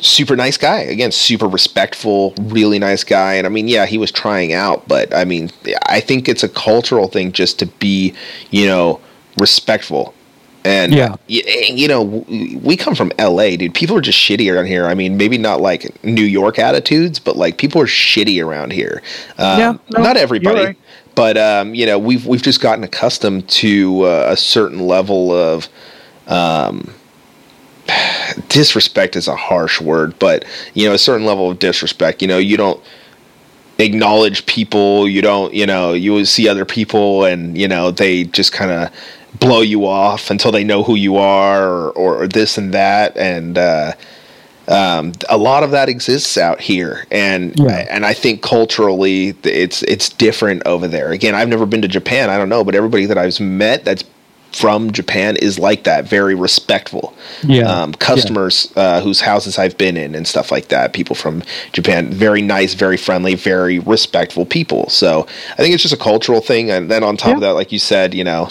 super 0.05 0.35
nice 0.35 0.57
guy. 0.57 0.79
Again, 0.79 1.11
super 1.11 1.47
respectful, 1.47 2.33
really 2.39 2.79
nice 2.79 3.03
guy. 3.03 3.35
And 3.35 3.45
I 3.45 3.49
mean, 3.49 3.67
yeah, 3.67 3.85
he 3.85 3.97
was 3.97 4.11
trying 4.11 4.53
out, 4.53 4.87
but 4.87 5.13
I 5.13 5.25
mean, 5.25 5.49
I 5.87 5.99
think 5.99 6.29
it's 6.29 6.43
a 6.43 6.49
cultural 6.49 7.07
thing 7.07 7.31
just 7.31 7.59
to 7.59 7.65
be, 7.65 8.13
you 8.51 8.65
know, 8.65 9.01
respectful. 9.37 10.13
And 10.63 10.95
yeah, 10.95 11.15
you 11.27 11.87
know, 11.87 12.01
we 12.01 12.75
come 12.75 12.95
from 12.95 13.11
LA, 13.19 13.55
dude. 13.55 13.75
People 13.75 13.95
are 13.97 14.01
just 14.01 14.17
shitty 14.17 14.51
around 14.51 14.65
here. 14.65 14.87
I 14.87 14.95
mean, 14.95 15.15
maybe 15.15 15.37
not 15.37 15.61
like 15.61 16.03
New 16.03 16.23
York 16.23 16.57
attitudes, 16.57 17.19
but 17.19 17.35
like 17.35 17.59
people 17.59 17.79
are 17.81 17.85
shitty 17.85 18.43
around 18.43 18.73
here. 18.73 19.03
Um, 19.37 19.59
yeah, 19.59 19.77
no, 19.95 20.01
not 20.01 20.17
everybody, 20.17 20.65
right. 20.65 20.77
but 21.13 21.37
um, 21.37 21.75
you 21.75 21.85
know, 21.85 21.99
we've 21.99 22.25
we've 22.25 22.41
just 22.41 22.61
gotten 22.61 22.83
accustomed 22.83 23.47
to 23.49 24.05
uh, 24.05 24.29
a 24.31 24.37
certain 24.37 24.79
level 24.79 25.31
of. 25.31 25.69
Um, 26.27 26.91
disrespect 28.49 29.15
is 29.15 29.27
a 29.27 29.35
harsh 29.35 29.81
word, 29.81 30.17
but 30.19 30.45
you 30.73 30.87
know, 30.87 30.93
a 30.93 30.97
certain 30.97 31.25
level 31.25 31.51
of 31.51 31.59
disrespect. 31.59 32.21
You 32.21 32.27
know, 32.27 32.37
you 32.37 32.57
don't 32.57 32.81
acknowledge 33.77 34.45
people. 34.45 35.07
You 35.07 35.21
don't, 35.21 35.53
you 35.53 35.65
know, 35.65 35.93
you 35.93 36.25
see 36.25 36.47
other 36.47 36.65
people, 36.65 37.25
and 37.25 37.57
you 37.57 37.67
know, 37.67 37.91
they 37.91 38.25
just 38.25 38.51
kind 38.51 38.71
of 38.71 39.39
blow 39.39 39.61
you 39.61 39.85
off 39.85 40.29
until 40.29 40.51
they 40.51 40.63
know 40.63 40.83
who 40.83 40.95
you 40.95 41.17
are, 41.17 41.89
or, 41.89 41.91
or 41.91 42.27
this 42.27 42.57
and 42.57 42.73
that, 42.73 43.15
and. 43.17 43.57
Uh, 43.57 43.93
um, 44.67 45.13
a 45.29 45.37
lot 45.37 45.63
of 45.63 45.71
that 45.71 45.89
exists 45.89 46.37
out 46.37 46.59
here, 46.59 47.05
and 47.11 47.53
yeah. 47.59 47.85
and 47.89 48.03
I 48.05 48.13
think 48.13 48.41
culturally 48.41 49.35
it's 49.43 49.83
it's 49.83 50.09
different 50.09 50.63
over 50.65 50.87
there. 50.87 51.11
Again, 51.11 51.35
I've 51.35 51.49
never 51.49 51.67
been 51.67 51.83
to 51.83 51.87
Japan. 51.87 52.31
I 52.31 52.37
don't 52.37 52.49
know, 52.49 52.63
but 52.63 52.73
everybody 52.73 53.05
that 53.05 53.17
I've 53.17 53.39
met 53.39 53.85
that's 53.85 54.03
from 54.55 54.91
Japan 54.91 55.35
is 55.35 55.59
like 55.59 55.83
that, 55.83 56.07
very 56.07 56.33
respectful. 56.33 57.13
Yeah. 57.43 57.63
Um, 57.63 57.93
customers 57.93 58.71
yeah. 58.75 58.83
Uh, 58.83 59.01
whose 59.01 59.19
houses 59.19 59.59
I've 59.59 59.77
been 59.77 59.97
in 59.97 60.15
and 60.15 60.25
stuff 60.25 60.49
like 60.49 60.69
that, 60.69 60.93
people 60.93 61.13
from 61.13 61.43
Japan, 61.73 62.09
very 62.09 62.41
nice, 62.41 62.73
very 62.73 62.95
friendly, 62.95 63.35
very 63.35 63.79
respectful 63.79 64.45
people. 64.45 64.87
So 64.87 65.27
I 65.51 65.55
think 65.57 65.73
it's 65.73 65.83
just 65.83 65.93
a 65.93 65.97
cultural 65.97 66.39
thing. 66.39 66.71
And 66.71 66.89
then 66.89 67.03
on 67.03 67.17
top 67.17 67.29
yeah. 67.29 67.33
of 67.35 67.41
that, 67.41 67.51
like 67.51 67.73
you 67.73 67.79
said, 67.79 68.13
you 68.13 68.23
know, 68.23 68.49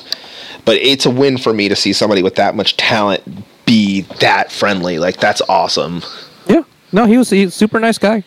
but 0.66 0.76
it's 0.76 1.06
a 1.06 1.10
win 1.10 1.38
for 1.38 1.54
me 1.54 1.70
to 1.70 1.76
see 1.76 1.94
somebody 1.94 2.22
with 2.22 2.34
that 2.34 2.54
much 2.54 2.76
talent 2.76 3.22
be 3.64 4.02
that 4.20 4.52
friendly. 4.52 4.98
Like 4.98 5.16
that's 5.16 5.40
awesome. 5.48 6.02
Yeah. 6.46 6.64
No, 6.92 7.06
he 7.06 7.16
was 7.16 7.32
a 7.32 7.48
super 7.48 7.80
nice 7.80 7.96
guy. 7.96 8.22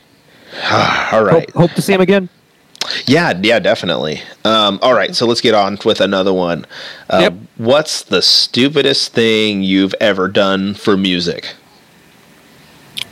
All 1.11 1.23
right. 1.23 1.49
Hope, 1.51 1.69
hope 1.69 1.71
to 1.73 1.81
see 1.83 1.93
him 1.93 2.01
again. 2.01 2.27
Yeah, 3.05 3.39
yeah, 3.41 3.59
definitely. 3.59 4.21
Um, 4.45 4.79
all 4.81 4.93
right, 4.93 5.15
so 5.15 5.25
let's 5.25 5.41
get 5.41 5.53
on 5.53 5.77
with 5.83 5.99
another 6.01 6.33
one. 6.33 6.65
Uh, 7.09 7.19
yep. 7.21 7.33
What's 7.57 8.03
the 8.03 8.21
stupidest 8.21 9.13
thing 9.13 9.63
you've 9.63 9.93
ever 9.99 10.27
done 10.27 10.73
for 10.73 10.95
music? 10.95 11.53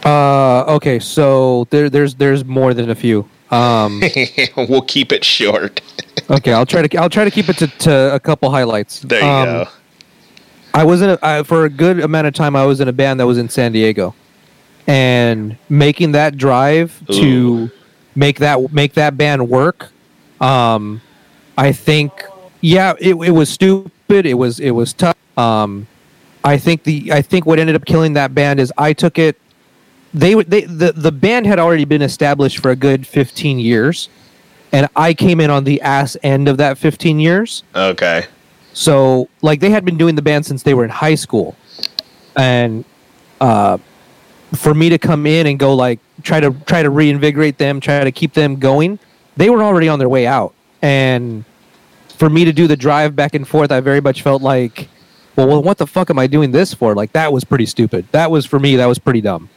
Uh, 0.03 0.63
okay, 0.75 0.99
so 0.99 1.65
there, 1.71 1.89
there's 1.89 2.15
there's 2.15 2.45
more 2.45 2.73
than 2.73 2.89
a 2.89 2.95
few. 2.95 3.27
Um, 3.51 4.01
we'll 4.57 4.81
keep 4.83 5.11
it 5.11 5.23
short. 5.25 5.81
okay, 6.29 6.53
I'll 6.53 6.65
try 6.65 6.87
to 6.87 6.97
I'll 6.97 7.09
try 7.09 7.23
to 7.25 7.31
keep 7.31 7.49
it 7.49 7.57
to, 7.57 7.67
to 7.67 8.15
a 8.15 8.19
couple 8.19 8.49
highlights. 8.51 8.99
There 8.99 9.21
you 9.21 9.27
um, 9.27 9.45
go. 9.45 9.69
I 10.73 10.83
was 10.83 11.01
in 11.01 11.09
a, 11.09 11.19
I, 11.23 11.43
for 11.43 11.65
a 11.65 11.69
good 11.69 11.99
amount 11.99 12.27
of 12.27 12.33
time. 12.33 12.55
I 12.55 12.65
was 12.65 12.81
in 12.81 12.87
a 12.87 12.93
band 12.93 13.19
that 13.19 13.25
was 13.25 13.37
in 13.37 13.49
San 13.49 13.71
Diego. 13.71 14.13
and 14.87 15.57
making 15.69 16.11
that 16.11 16.37
drive 16.37 17.01
Ooh. 17.09 17.13
to 17.13 17.71
make 18.15 18.39
that 18.39 18.73
make 18.73 18.93
that 18.93 19.17
band 19.17 19.49
work. 19.49 19.91
Um, 20.41 21.01
I 21.57 21.71
think 21.71 22.11
yeah, 22.61 22.93
it, 22.99 23.15
it 23.15 23.31
was 23.31 23.49
stupid. 23.49 24.25
It 24.25 24.35
was 24.35 24.59
it 24.59 24.71
was 24.71 24.93
tough. 24.93 25.17
Um, 25.37 25.87
I 26.43 26.57
think 26.57 26.83
the 26.83 27.11
I 27.11 27.21
think 27.21 27.45
what 27.45 27.59
ended 27.59 27.75
up 27.75 27.85
killing 27.85 28.13
that 28.13 28.33
band 28.33 28.59
is 28.59 28.71
I 28.77 28.93
took 28.93 29.19
it. 29.19 29.39
They 30.13 30.33
they 30.43 30.61
the 30.61 30.91
the 30.93 31.11
band 31.11 31.45
had 31.45 31.59
already 31.59 31.85
been 31.85 32.01
established 32.01 32.59
for 32.59 32.71
a 32.71 32.75
good 32.75 33.05
fifteen 33.05 33.59
years, 33.59 34.09
and 34.71 34.87
I 34.95 35.13
came 35.13 35.39
in 35.39 35.49
on 35.49 35.63
the 35.63 35.81
ass 35.81 36.15
end 36.23 36.47
of 36.47 36.57
that 36.57 36.77
fifteen 36.77 37.19
years. 37.19 37.63
Okay. 37.75 38.25
So 38.73 39.29
like 39.41 39.59
they 39.59 39.69
had 39.69 39.85
been 39.85 39.97
doing 39.97 40.15
the 40.15 40.21
band 40.21 40.45
since 40.45 40.63
they 40.63 40.73
were 40.73 40.83
in 40.83 40.89
high 40.89 41.15
school, 41.15 41.55
and 42.35 42.85
uh, 43.41 43.77
for 44.55 44.73
me 44.73 44.89
to 44.89 44.97
come 44.97 45.25
in 45.25 45.47
and 45.47 45.57
go 45.59 45.73
like 45.75 45.99
try 46.23 46.39
to 46.39 46.51
try 46.65 46.81
to 46.83 46.89
reinvigorate 46.89 47.57
them, 47.57 47.79
try 47.79 48.03
to 48.03 48.11
keep 48.11 48.33
them 48.33 48.55
going, 48.57 48.99
they 49.37 49.49
were 49.49 49.63
already 49.63 49.87
on 49.89 49.99
their 49.99 50.09
way 50.09 50.25
out, 50.27 50.53
and 50.81 51.45
for 52.17 52.29
me 52.29 52.45
to 52.45 52.53
do 52.53 52.65
the 52.67 52.77
drive 52.77 53.15
back 53.15 53.35
and 53.35 53.47
forth, 53.47 53.71
I 53.71 53.81
very 53.81 53.99
much 54.01 54.21
felt 54.21 54.41
like, 54.41 54.87
well, 55.35 55.47
well 55.47 55.61
what 55.63 55.77
the 55.77 55.85
fuck 55.87 56.09
am 56.09 56.17
I 56.17 56.27
doing 56.27 56.51
this 56.51 56.73
for? 56.73 56.95
Like 56.95 57.11
that 57.13 57.33
was 57.33 57.43
pretty 57.43 57.65
stupid. 57.65 58.05
That 58.11 58.31
was 58.31 58.45
for 58.45 58.59
me. 58.59 58.75
That 58.77 58.85
was 58.85 58.99
pretty 58.99 59.21
dumb. 59.21 59.49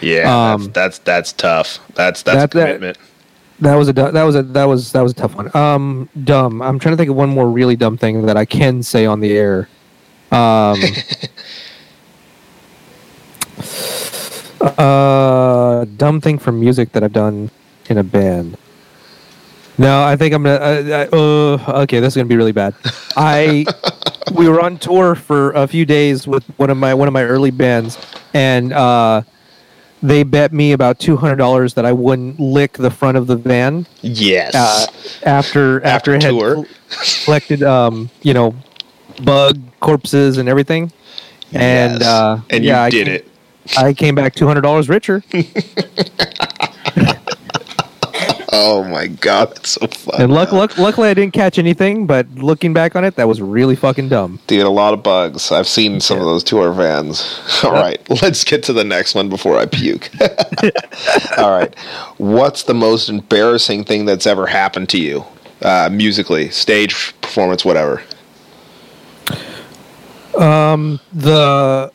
Yeah, 0.00 0.52
Um, 0.52 0.64
that's, 0.72 0.74
that's 0.74 0.98
that's 0.98 1.32
tough. 1.32 1.78
That's 1.94 2.22
that's 2.22 2.36
that- 2.36 2.54
a 2.54 2.58
that- 2.58 2.66
commitment. 2.74 2.98
That 3.60 3.76
was 3.76 3.88
a 3.88 3.92
that 3.92 4.12
was 4.24 4.34
a 4.34 4.42
that 4.42 4.64
was 4.64 4.90
that 4.92 5.00
was 5.00 5.12
a 5.12 5.14
tough 5.14 5.36
one. 5.36 5.54
Um, 5.56 6.08
dumb. 6.24 6.60
I'm 6.60 6.80
trying 6.80 6.92
to 6.94 6.96
think 6.96 7.08
of 7.08 7.14
one 7.14 7.28
more 7.30 7.48
really 7.48 7.76
dumb 7.76 7.96
thing 7.96 8.26
that 8.26 8.36
I 8.36 8.44
can 8.44 8.82
say 8.82 9.06
on 9.06 9.20
the 9.20 9.32
air. 9.32 9.68
Um, 10.32 10.80
uh, 14.68 15.84
dumb 15.96 16.20
thing 16.20 16.38
for 16.38 16.52
music 16.52 16.92
that 16.92 17.02
I've 17.02 17.12
done 17.12 17.50
in 17.88 17.98
a 17.98 18.04
band. 18.04 18.56
No, 19.76 20.02
I 20.04 20.16
think 20.16 20.32
I'm 20.34 20.42
gonna. 20.44 20.54
Uh, 20.56 21.06
uh, 21.12 21.16
uh, 21.68 21.82
okay, 21.82 21.98
this 22.00 22.12
is 22.12 22.16
gonna 22.16 22.28
be 22.28 22.36
really 22.36 22.52
bad. 22.52 22.74
I 23.16 23.66
we 24.34 24.48
were 24.48 24.60
on 24.60 24.78
tour 24.78 25.14
for 25.14 25.50
a 25.52 25.66
few 25.66 25.84
days 25.84 26.26
with 26.26 26.44
one 26.58 26.70
of 26.70 26.76
my 26.76 26.94
one 26.94 27.08
of 27.08 27.14
my 27.14 27.24
early 27.24 27.50
bands, 27.50 27.98
and 28.34 28.72
uh, 28.72 29.22
they 30.00 30.22
bet 30.22 30.52
me 30.52 30.72
about 30.72 31.00
two 31.00 31.16
hundred 31.16 31.36
dollars 31.36 31.74
that 31.74 31.84
I 31.84 31.92
wouldn't 31.92 32.38
lick 32.38 32.74
the 32.74 32.90
front 32.90 33.16
of 33.16 33.26
the 33.26 33.34
van 33.36 33.86
Yes. 34.02 34.54
uh, 34.54 34.86
after 35.24 35.82
after, 35.84 35.84
After 35.84 36.14
it 36.14 36.22
had 36.22 36.30
tour. 36.30 36.66
collected 37.24 37.62
um 37.64 38.10
you 38.22 38.32
know 38.32 38.54
bug 39.24 39.58
corpses 39.80 40.38
and 40.38 40.48
everything 40.48 40.92
and 41.52 42.00
Yes. 42.00 42.02
uh 42.02 42.40
and 42.50 42.64
yeah, 42.64 42.78
you 42.80 42.86
I 42.86 42.90
did 42.90 43.08
it. 43.08 43.28
I 43.76 43.92
came 43.94 44.14
back 44.14 44.34
two 44.34 44.46
hundred 44.46 44.62
dollars 44.62 44.88
richer. 44.88 45.22
Oh 48.56 48.84
my 48.84 49.08
god, 49.08 49.48
that's 49.50 49.70
so 49.70 49.86
fun. 49.88 50.22
and 50.22 50.32
luck, 50.32 50.52
luck, 50.52 50.78
luckily 50.78 51.08
I 51.08 51.14
didn't 51.14 51.34
catch 51.34 51.58
anything. 51.58 52.06
But 52.06 52.30
looking 52.36 52.72
back 52.72 52.94
on 52.94 53.04
it, 53.04 53.16
that 53.16 53.26
was 53.26 53.42
really 53.42 53.74
fucking 53.74 54.08
dumb. 54.10 54.38
Dude, 54.46 54.62
a 54.62 54.70
lot 54.70 54.94
of 54.94 55.02
bugs. 55.02 55.50
I've 55.50 55.66
seen 55.66 56.00
some 56.00 56.20
of 56.20 56.24
those 56.24 56.44
tour 56.44 56.72
vans. 56.72 57.40
All 57.64 57.72
right, 57.72 58.00
let's 58.22 58.44
get 58.44 58.62
to 58.64 58.72
the 58.72 58.84
next 58.84 59.16
one 59.16 59.28
before 59.28 59.58
I 59.58 59.66
puke. 59.66 60.08
All 61.36 61.50
right, 61.50 61.76
what's 62.16 62.62
the 62.62 62.74
most 62.74 63.08
embarrassing 63.08 63.84
thing 63.84 64.04
that's 64.04 64.26
ever 64.26 64.46
happened 64.46 64.88
to 64.90 64.98
you, 64.98 65.24
uh, 65.60 65.88
musically, 65.90 66.48
stage 66.50 67.12
performance, 67.22 67.64
whatever? 67.64 68.02
Um, 70.38 71.00
The 71.12 71.90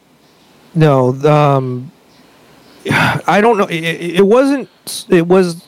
no, 0.75 1.09
um, 1.29 1.91
I 3.27 3.39
don't 3.41 3.57
know. 3.57 3.65
It, 3.65 3.83
it 4.19 4.25
wasn't. 4.25 4.69
It 5.09 5.27
was 5.27 5.67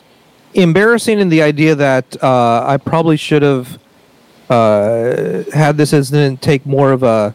embarrassing 0.54 1.18
in 1.18 1.28
the 1.28 1.42
idea 1.42 1.74
that 1.74 2.22
uh, 2.22 2.64
I 2.66 2.76
probably 2.76 3.16
should 3.16 3.42
have 3.42 3.78
uh, 4.50 5.44
had 5.52 5.76
this 5.76 5.92
incident 5.92 6.42
take 6.42 6.66
more 6.66 6.92
of 6.92 7.02
a 7.02 7.34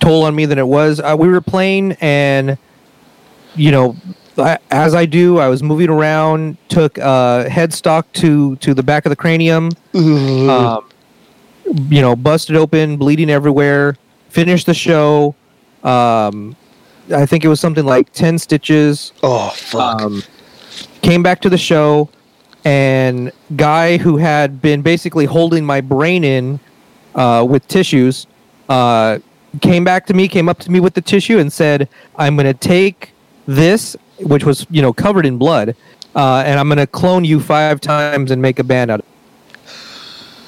toll 0.00 0.24
on 0.24 0.34
me 0.34 0.46
than 0.46 0.58
it 0.58 0.66
was. 0.66 1.00
Uh, 1.00 1.16
we 1.18 1.28
were 1.28 1.40
playing, 1.40 1.92
and 2.00 2.56
you 3.54 3.70
know, 3.70 3.96
I, 4.38 4.58
as 4.70 4.94
I 4.94 5.06
do, 5.06 5.38
I 5.38 5.48
was 5.48 5.62
moving 5.62 5.88
around, 5.90 6.56
took 6.68 6.98
uh, 6.98 7.44
headstock 7.44 8.04
to 8.14 8.56
to 8.56 8.74
the 8.74 8.82
back 8.82 9.04
of 9.06 9.10
the 9.10 9.16
cranium, 9.16 9.70
um, 10.50 10.88
you 11.88 12.00
know, 12.00 12.16
busted 12.16 12.56
open, 12.56 12.96
bleeding 12.96 13.30
everywhere. 13.30 13.96
Finished 14.30 14.66
the 14.66 14.74
show. 14.74 15.34
Um, 15.84 16.56
I 17.10 17.26
think 17.26 17.44
it 17.44 17.48
was 17.48 17.60
something 17.60 17.84
like 17.84 18.12
ten 18.12 18.38
stitches 18.38 19.12
Oh 19.22 19.50
fuck. 19.50 20.00
um, 20.02 20.22
came 21.02 21.22
back 21.22 21.40
to 21.42 21.48
the 21.50 21.58
show 21.58 22.08
and 22.64 23.32
guy 23.56 23.96
who 23.96 24.16
had 24.18 24.62
been 24.62 24.82
basically 24.82 25.24
holding 25.24 25.64
my 25.64 25.80
brain 25.80 26.22
in 26.22 26.60
uh, 27.14 27.44
with 27.48 27.66
tissues 27.66 28.26
uh, 28.68 29.18
came 29.60 29.82
back 29.84 30.06
to 30.06 30.14
me 30.14 30.28
came 30.28 30.48
up 30.48 30.58
to 30.60 30.70
me 30.70 30.78
with 30.80 30.94
the 30.94 31.00
tissue 31.00 31.38
and 31.38 31.52
said 31.52 31.88
i'm 32.16 32.36
going 32.36 32.46
to 32.46 32.54
take 32.54 33.12
this 33.46 33.96
which 34.20 34.44
was 34.44 34.64
you 34.70 34.80
know 34.80 34.92
covered 34.92 35.26
in 35.26 35.36
blood 35.36 35.74
uh, 36.14 36.42
and 36.46 36.58
i'm 36.60 36.68
going 36.68 36.78
to 36.78 36.86
clone 36.86 37.24
you 37.24 37.40
five 37.40 37.80
times 37.80 38.30
and 38.30 38.40
make 38.40 38.58
a 38.60 38.64
band 38.64 38.90
out 38.92 39.00
of 39.00 39.06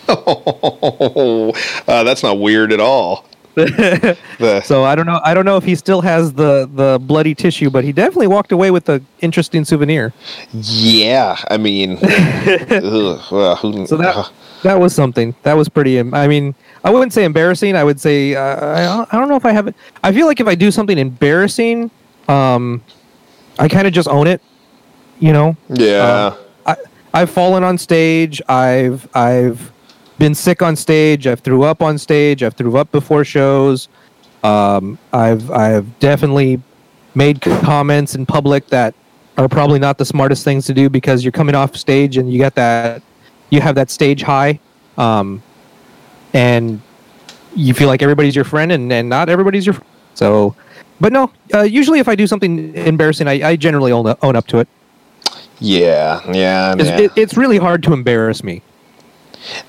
uh, 1.89 2.05
that's 2.05 2.23
not 2.23 2.39
weird 2.39 2.73
at 2.73 2.81
all. 2.81 3.25
so 4.65 4.85
i 4.85 4.95
don't 4.95 5.07
know 5.07 5.21
i 5.25 5.33
don't 5.33 5.45
know 5.45 5.57
if 5.57 5.65
he 5.65 5.75
still 5.75 6.01
has 6.01 6.33
the 6.35 6.69
the 6.75 6.99
bloody 7.03 7.35
tissue 7.35 7.71
but 7.71 7.85
he 7.85 7.93
definitely 7.93 8.27
walked 8.27 8.51
away 8.53 8.71
with 8.71 8.89
an 8.89 9.07
interesting 9.21 9.65
souvenir 9.65 10.13
yeah, 10.53 11.37
I 11.51 11.57
mean, 11.57 11.99
ugh, 12.03 13.21
well, 13.31 13.57
who, 13.57 13.87
So 13.87 13.97
that 13.97 14.31
that 14.63 14.79
was 14.81 14.95
something. 14.95 15.35
That 15.43 15.57
was 15.57 15.69
pretty. 15.69 15.99
I 16.01 16.27
mean, 16.27 16.55
I 16.85 16.91
wouldn't 16.91 17.13
say 17.13 17.25
embarrassing. 17.25 17.77
I 17.77 17.85
would 17.85 18.01
say 18.01 18.35
uh, 18.35 18.41
I, 18.43 18.85
don't- 18.85 19.15
I 19.15 19.19
don't 19.19 19.29
know 19.29 19.37
if 19.37 19.45
I 19.45 19.53
have 19.53 19.67
it. 19.69 19.75
I 20.03 20.13
feel 20.13 20.27
like 20.27 20.41
if 20.41 20.47
I 20.47 20.55
do 20.55 20.71
something 20.71 20.97
embarrassing, 20.97 21.91
um, 22.29 22.83
I 23.59 23.69
kind 23.69 23.87
of 23.87 23.93
just 23.93 24.09
own 24.09 24.27
it. 24.27 24.41
You 25.21 25.33
know. 25.33 25.57
yeah. 25.69 26.35
I 26.67 26.77
I've 27.13 27.31
fallen 27.31 27.63
on 27.63 27.77
stage. 27.79 28.41
I've 28.49 29.07
I've 29.15 29.71
been 30.19 30.35
sick 30.35 30.63
on 30.63 30.77
stage. 30.77 31.27
I've 31.27 31.41
threw 31.41 31.65
up 31.65 31.83
on 31.83 31.99
stage. 31.99 32.43
I've 32.43 32.55
threw 32.55 32.77
up 32.77 32.91
before 32.93 33.25
shows. 33.25 33.89
Um, 34.43 34.99
I've 35.13 35.51
I've 35.51 35.99
definitely 35.99 36.61
made 37.15 37.41
comments 37.41 38.15
in 38.15 38.27
public 38.27 38.67
that 38.69 38.95
are 39.39 39.49
probably 39.49 39.79
not 39.79 39.99
the 39.99 40.05
smartest 40.05 40.45
things 40.45 40.67
to 40.67 40.75
do 40.75 40.89
because 40.89 41.25
you're 41.25 41.33
coming 41.33 41.55
off 41.55 41.77
stage 41.77 42.17
and 42.17 42.33
you 42.33 42.39
got 42.39 42.55
that 42.55 43.03
you 43.51 43.61
have 43.61 43.75
that 43.77 43.91
stage 43.91 44.23
high, 44.23 44.59
um, 44.99 45.43
and 46.33 46.81
you 47.55 47.73
feel 47.75 47.89
like 47.89 48.03
everybody's 48.03 48.35
your 48.35 48.45
friend 48.45 48.73
and, 48.73 48.93
and 48.93 49.09
not 49.09 49.29
everybody's 49.29 49.65
your 49.67 49.75
friend. 49.75 49.91
So, 50.15 50.55
but 51.01 51.13
no, 51.13 51.31
uh, 51.53 51.63
usually 51.63 51.99
if 52.01 52.09
I 52.09 52.15
do 52.15 52.27
something 52.27 52.75
embarrassing, 52.75 53.29
I, 53.29 53.51
I 53.51 53.57
generally 53.57 53.93
own, 53.93 54.15
own 54.23 54.37
up 54.37 54.47
to 54.49 54.59
it. 54.59 54.69
yeah, 55.61 56.21
yeah, 56.33 56.75
It's, 56.75 56.85
yeah. 56.85 57.01
it, 57.01 57.13
it's 57.17 57.37
really 57.37 57.59
hard 57.59 57.83
to 57.85 57.93
embarrass 57.93 58.43
me. 58.43 58.63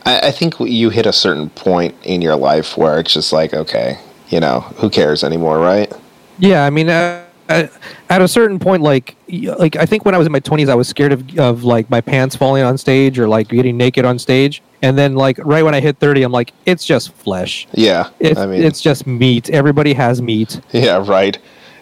I, 0.06 0.28
I 0.28 0.32
think 0.32 0.60
you 0.60 0.90
hit 0.90 1.06
a 1.06 1.14
certain 1.14 1.50
point 1.52 1.96
in 2.04 2.22
your 2.22 2.36
life 2.36 2.78
where 2.78 3.00
it's 3.00 3.14
just 3.14 3.34
like, 3.34 3.54
okay, 3.54 4.00
you 4.30 4.40
know, 4.40 4.62
who 4.78 4.90
cares 4.90 5.24
anymore, 5.24 5.60
right? 5.60 5.92
Yeah, 6.40 6.66
I 6.66 6.70
mean, 6.70 6.90
uh, 6.90 7.26
at 7.48 8.22
a 8.22 8.28
certain 8.28 8.60
point, 8.60 8.82
like, 8.82 9.16
like 9.28 9.76
I 9.76 9.86
think 9.86 10.06
when 10.06 10.16
I 10.16 10.18
was 10.18 10.26
in 10.26 10.32
my 10.32 10.40
twenties, 10.40 10.70
I 10.70 10.76
was 10.76 10.88
scared 10.88 11.12
of 11.12 11.38
of 11.38 11.64
like 11.64 11.90
my 11.90 12.02
pants 12.02 12.36
falling 12.36 12.64
on 12.64 12.78
stage 12.78 13.20
or 13.20 13.28
like 13.28 13.50
getting 13.50 13.78
naked 13.78 14.06
on 14.06 14.18
stage. 14.20 14.62
And 14.82 14.98
then, 14.98 15.16
like, 15.16 15.38
right 15.40 15.64
when 15.64 15.74
I 15.74 15.80
hit 15.80 16.00
thirty, 16.00 16.24
I'm 16.24 16.32
like, 16.32 16.54
it's 16.66 16.86
just 16.86 17.14
flesh. 17.14 17.68
Yeah, 17.74 18.10
It's 18.20 18.40
I 18.40 18.46
mean, 18.46 18.64
it's 18.64 18.82
just 18.82 19.08
meat. 19.08 19.50
Everybody 19.50 19.94
has 19.94 20.22
meat. 20.22 20.60
yeah, 20.72 21.04
right. 21.06 21.38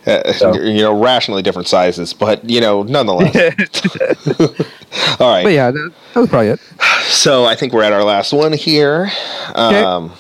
Uh, 0.06 0.34
So- 0.34 0.54
You 0.62 0.82
know, 0.82 1.02
rationally 1.02 1.42
different 1.42 1.68
sizes, 1.68 2.14
but 2.14 2.48
you 2.50 2.60
know, 2.62 2.84
nonetheless. 2.84 3.36
All 5.20 5.30
right. 5.32 5.44
But 5.44 5.54
yeah, 5.54 5.72
that, 5.72 5.94
that 6.14 6.20
was 6.20 6.30
probably 6.30 6.50
it. 6.50 6.60
So 7.04 7.46
I 7.46 7.56
think 7.56 7.74
we're 7.74 7.84
at 7.84 7.94
our 7.94 8.04
last 8.04 8.34
one 8.34 8.54
here. 8.54 9.12
Okay. 9.52 9.84
Um, 9.84 10.14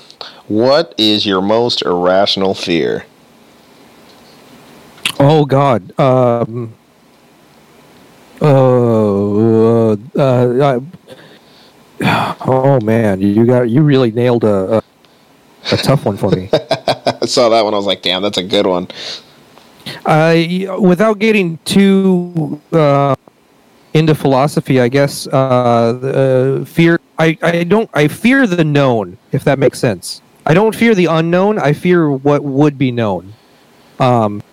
what 0.47 0.93
is 0.97 1.25
your 1.25 1.41
most 1.41 1.81
irrational 1.81 2.53
fear? 2.53 3.05
Oh 5.19 5.45
God. 5.45 5.97
Um. 5.99 6.73
Oh. 8.41 9.97
Uh, 10.15 10.79
uh, 12.01 12.35
oh 12.45 12.79
man, 12.81 13.21
you 13.21 13.45
got 13.45 13.69
you 13.69 13.81
really 13.81 14.11
nailed 14.11 14.43
a, 14.43 14.77
a, 14.77 14.83
a 15.71 15.77
tough 15.77 16.05
one 16.05 16.17
for 16.17 16.29
me. 16.31 16.49
I 16.51 17.25
saw 17.25 17.49
that 17.49 17.63
one. 17.63 17.73
I 17.73 17.77
was 17.77 17.85
like, 17.85 18.01
damn, 18.01 18.21
that's 18.21 18.37
a 18.37 18.43
good 18.43 18.67
one. 18.67 18.87
I, 20.05 20.67
without 20.79 21.19
getting 21.19 21.57
too 21.65 22.59
uh, 22.71 23.15
into 23.93 24.15
philosophy, 24.15 24.79
I 24.79 24.87
guess 24.87 25.27
uh, 25.27 25.97
the, 25.99 26.65
fear. 26.65 26.99
I, 27.19 27.37
I 27.41 27.63
don't. 27.63 27.89
I 27.93 28.07
fear 28.07 28.47
the 28.47 28.63
known, 28.63 29.17
if 29.31 29.43
that 29.43 29.59
makes 29.59 29.79
sense. 29.79 30.21
I 30.45 30.53
don't 30.53 30.75
fear 30.75 30.95
the 30.95 31.05
unknown. 31.05 31.59
I 31.59 31.73
fear 31.73 32.11
what 32.11 32.43
would 32.43 32.77
be 32.77 32.91
known. 32.91 33.33
Um, 33.99 34.43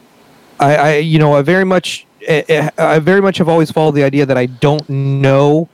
I, 0.59 0.77
I 0.77 0.97
you 0.97 1.19
know, 1.19 1.35
I 1.35 1.43
very 1.43 1.65
much 1.65 2.07
eh, 2.27 2.43
eh, 2.49 2.71
I 2.79 2.99
very 2.99 3.21
much 3.21 3.39
have 3.39 3.49
always 3.49 3.71
followed 3.71 3.93
the 3.93 4.05
idea 4.05 4.27
that 4.27 4.37
I 4.37 4.47
don't 4.47 4.89
know 4.89 5.69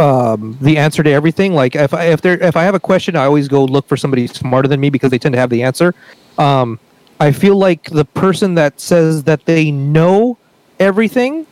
um, 0.00 0.56
the 0.60 0.76
answer 0.76 1.02
to 1.02 1.10
everything. 1.10 1.54
Like 1.54 1.74
if 1.76 1.92
I, 1.94 2.06
if 2.06 2.20
there 2.22 2.42
if 2.42 2.56
I 2.56 2.64
have 2.64 2.74
a 2.74 2.80
question, 2.80 3.16
I 3.16 3.24
always 3.24 3.48
go 3.48 3.64
look 3.64 3.86
for 3.86 3.96
somebody 3.96 4.26
smarter 4.26 4.68
than 4.68 4.80
me 4.80 4.90
because 4.90 5.10
they 5.10 5.18
tend 5.18 5.34
to 5.34 5.38
have 5.38 5.50
the 5.50 5.62
answer. 5.62 5.94
Um, 6.38 6.78
I 7.20 7.32
feel 7.32 7.56
like 7.56 7.84
the 7.90 8.04
person 8.04 8.54
that 8.54 8.80
says 8.80 9.24
that 9.24 9.44
they 9.44 9.70
know 9.70 10.38
everything, 10.78 11.46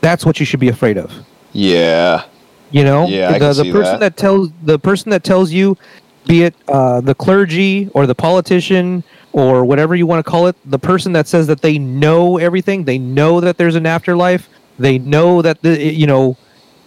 that's 0.00 0.26
what 0.26 0.40
you 0.40 0.46
should 0.46 0.60
be 0.60 0.68
afraid 0.68 0.98
of. 0.98 1.12
Yeah. 1.52 2.24
You 2.70 2.84
know, 2.84 3.06
Yeah, 3.06 3.38
the, 3.38 3.52
the 3.52 3.70
person 3.70 4.00
that. 4.00 4.16
that. 4.16 4.16
tells 4.16 4.50
the 4.62 4.78
person 4.78 5.10
that 5.10 5.24
tells 5.24 5.52
you, 5.52 5.76
be 6.26 6.44
it 6.44 6.54
uh, 6.68 7.00
the 7.00 7.14
clergy 7.14 7.90
or 7.94 8.06
the 8.06 8.14
politician 8.14 9.04
or 9.32 9.64
whatever 9.64 9.94
you 9.94 10.06
want 10.06 10.24
to 10.24 10.30
call 10.30 10.46
it, 10.46 10.56
the 10.64 10.78
person 10.78 11.12
that 11.12 11.28
says 11.28 11.46
that 11.48 11.60
they 11.60 11.78
know 11.78 12.38
everything, 12.38 12.84
they 12.84 12.98
know 12.98 13.40
that 13.40 13.58
there's 13.58 13.74
an 13.74 13.86
afterlife, 13.86 14.48
they 14.78 14.98
know 14.98 15.42
that 15.42 15.60
the 15.62 15.92
you 15.92 16.06
know, 16.06 16.36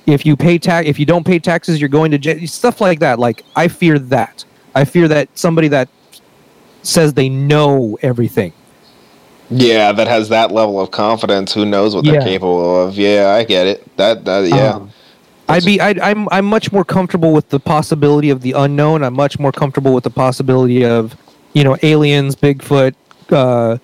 if 0.07 0.25
you 0.25 0.35
pay 0.35 0.57
tax, 0.57 0.87
if 0.87 0.99
you 0.99 1.05
don't 1.05 1.25
pay 1.25 1.39
taxes, 1.39 1.79
you're 1.79 1.89
going 1.89 2.11
to 2.11 2.17
jail, 2.17 2.45
stuff 2.47 2.81
like 2.81 2.99
that. 2.99 3.19
Like 3.19 3.43
I 3.55 3.67
fear 3.67 3.99
that. 3.99 4.43
I 4.73 4.85
fear 4.85 5.07
that 5.07 5.29
somebody 5.37 5.67
that 5.69 5.87
says 6.87 7.13
they 7.13 7.29
know 7.29 7.97
everything. 8.01 8.53
Yeah, 9.49 9.91
that 9.91 10.07
has 10.07 10.29
that 10.29 10.51
level 10.51 10.79
of 10.79 10.91
confidence. 10.91 11.53
Who 11.53 11.65
knows 11.65 11.95
what 11.95 12.03
they're 12.05 12.21
capable 12.21 12.81
of? 12.81 12.97
Yeah, 12.97 13.35
I 13.37 13.43
get 13.43 13.67
it. 13.67 13.97
That 13.97 14.25
that 14.25 14.47
yeah. 14.47 14.75
Um, 14.75 14.91
I'd 15.47 15.65
be 15.65 15.79
I'd, 15.79 15.99
I'm 15.99 16.27
I'm 16.31 16.45
much 16.45 16.71
more 16.71 16.83
comfortable 16.83 17.31
with 17.31 17.49
the 17.49 17.59
possibility 17.59 18.31
of 18.31 18.41
the 18.41 18.53
unknown. 18.53 19.03
I'm 19.03 19.13
much 19.13 19.37
more 19.37 19.51
comfortable 19.51 19.93
with 19.93 20.03
the 20.03 20.09
possibility 20.09 20.83
of 20.83 21.15
you 21.53 21.63
know 21.63 21.77
aliens, 21.83 22.35
Bigfoot, 22.35 22.95
uh, 23.29 23.77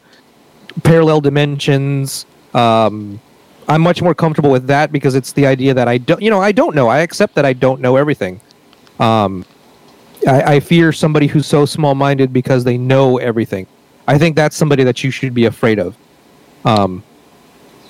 parallel 0.83 1.21
dimensions. 1.21 2.25
Um, 2.55 3.21
I'm 3.67 3.81
much 3.81 4.01
more 4.01 4.15
comfortable 4.15 4.49
with 4.49 4.67
that 4.67 4.91
because 4.91 5.13
it's 5.13 5.33
the 5.33 5.45
idea 5.45 5.73
that 5.75 5.87
I 5.87 5.99
don't 5.99 6.21
you 6.21 6.31
know 6.31 6.41
I 6.41 6.51
don't 6.51 6.75
know. 6.75 6.87
I 6.87 6.99
accept 6.99 7.35
that 7.35 7.45
I 7.45 7.53
don't 7.53 7.81
know 7.81 7.97
everything. 7.97 8.41
Um, 8.99 9.45
I, 10.27 10.55
I 10.55 10.59
fear 10.59 10.91
somebody 10.91 11.27
who's 11.27 11.47
so 11.47 11.65
small 11.65 11.95
minded 11.95 12.31
because 12.33 12.63
they 12.63 12.77
know 12.77 13.17
everything. 13.17 13.67
I 14.07 14.17
think 14.17 14.35
that's 14.35 14.55
somebody 14.55 14.83
that 14.83 15.03
you 15.03 15.11
should 15.11 15.33
be 15.33 15.45
afraid 15.45 15.79
of. 15.79 15.95
Um, 16.65 17.03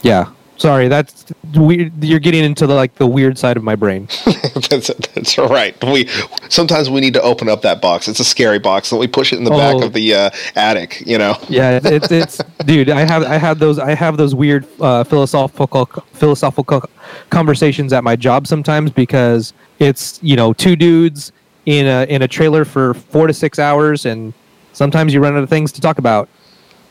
yeah. 0.01 0.31
Sorry, 0.57 0.89
that's 0.89 1.25
weird. 1.55 2.03
You're 2.03 2.19
getting 2.19 2.43
into 2.43 2.67
the 2.67 2.75
like 2.75 2.93
the 2.95 3.07
weird 3.07 3.35
side 3.39 3.57
of 3.57 3.63
my 3.63 3.75
brain. 3.75 4.07
that's 4.69 4.89
that's 5.15 5.35
right. 5.39 5.75
We 5.83 6.07
sometimes 6.49 6.87
we 6.87 7.01
need 7.01 7.15
to 7.15 7.21
open 7.23 7.49
up 7.49 7.63
that 7.63 7.81
box. 7.81 8.07
It's 8.07 8.19
a 8.19 8.23
scary 8.23 8.59
box, 8.59 8.91
and 8.91 8.99
we 8.99 9.07
push 9.07 9.33
it 9.33 9.37
in 9.39 9.43
the 9.43 9.49
back 9.49 9.77
Oh. 9.77 9.85
of 9.87 9.93
the 9.93 10.13
uh, 10.13 10.29
attic. 10.55 11.01
You 11.03 11.17
know. 11.17 11.35
Yeah, 11.49 11.79
it's, 11.83 12.11
it's 12.11 12.37
dude. 12.65 12.91
I 12.91 12.99
have 13.05 13.23
I 13.23 13.39
have 13.39 13.57
those 13.57 13.79
I 13.79 13.95
have 13.95 14.17
those 14.17 14.35
weird 14.35 14.67
uh, 14.79 15.03
philosophical 15.03 15.85
philosophical 16.13 16.83
conversations 17.31 17.91
at 17.91 18.03
my 18.03 18.15
job 18.15 18.45
sometimes 18.45 18.91
because 18.91 19.53
it's 19.79 20.19
you 20.21 20.35
know 20.35 20.53
two 20.53 20.75
dudes 20.75 21.31
in 21.65 21.85
a 21.87 22.05
in 22.05 22.21
a 22.21 22.27
trailer 22.27 22.65
for 22.65 22.93
four 22.93 23.27
to 23.27 23.33
six 23.33 23.59
hours, 23.59 24.05
and 24.05 24.33
sometimes 24.73 25.13
you 25.13 25.19
run 25.21 25.35
out 25.35 25.43
of 25.43 25.49
things 25.49 25.71
to 25.73 25.81
talk 25.81 25.97
about. 25.97 26.27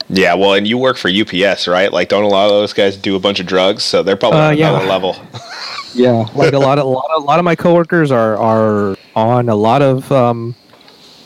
Yeah, 0.09 0.35
well, 0.35 0.55
and 0.55 0.67
you 0.67 0.77
work 0.77 0.97
for 0.97 1.09
UPS, 1.09 1.69
right? 1.69 1.93
Like, 1.93 2.09
don't 2.09 2.25
a 2.25 2.29
lot 2.29 2.47
of 2.47 2.51
those 2.51 2.73
guys 2.73 2.97
do 2.97 3.15
a 3.15 3.21
bunch 3.21 3.39
of 3.39 3.47
drugs? 3.47 3.85
So 3.85 4.03
they're 4.03 4.17
probably 4.17 4.41
Uh, 4.41 4.49
on 4.49 4.57
yeah. 4.59 4.71
another 4.71 4.87
level. 4.87 5.17
Yeah, 5.93 6.25
like 6.37 6.53
a 6.53 6.59
lot 6.59 6.79
of 6.79 6.85
a 6.85 6.89
lot 6.89 7.11
of, 7.17 7.23
a 7.25 7.27
lot 7.27 7.41
of 7.41 7.45
my 7.45 7.57
coworkers 7.57 8.13
are 8.13 8.37
are 8.37 8.97
on 9.17 9.49
a 9.49 9.57
lot 9.57 9.83
of 9.83 10.11
um, 10.13 10.55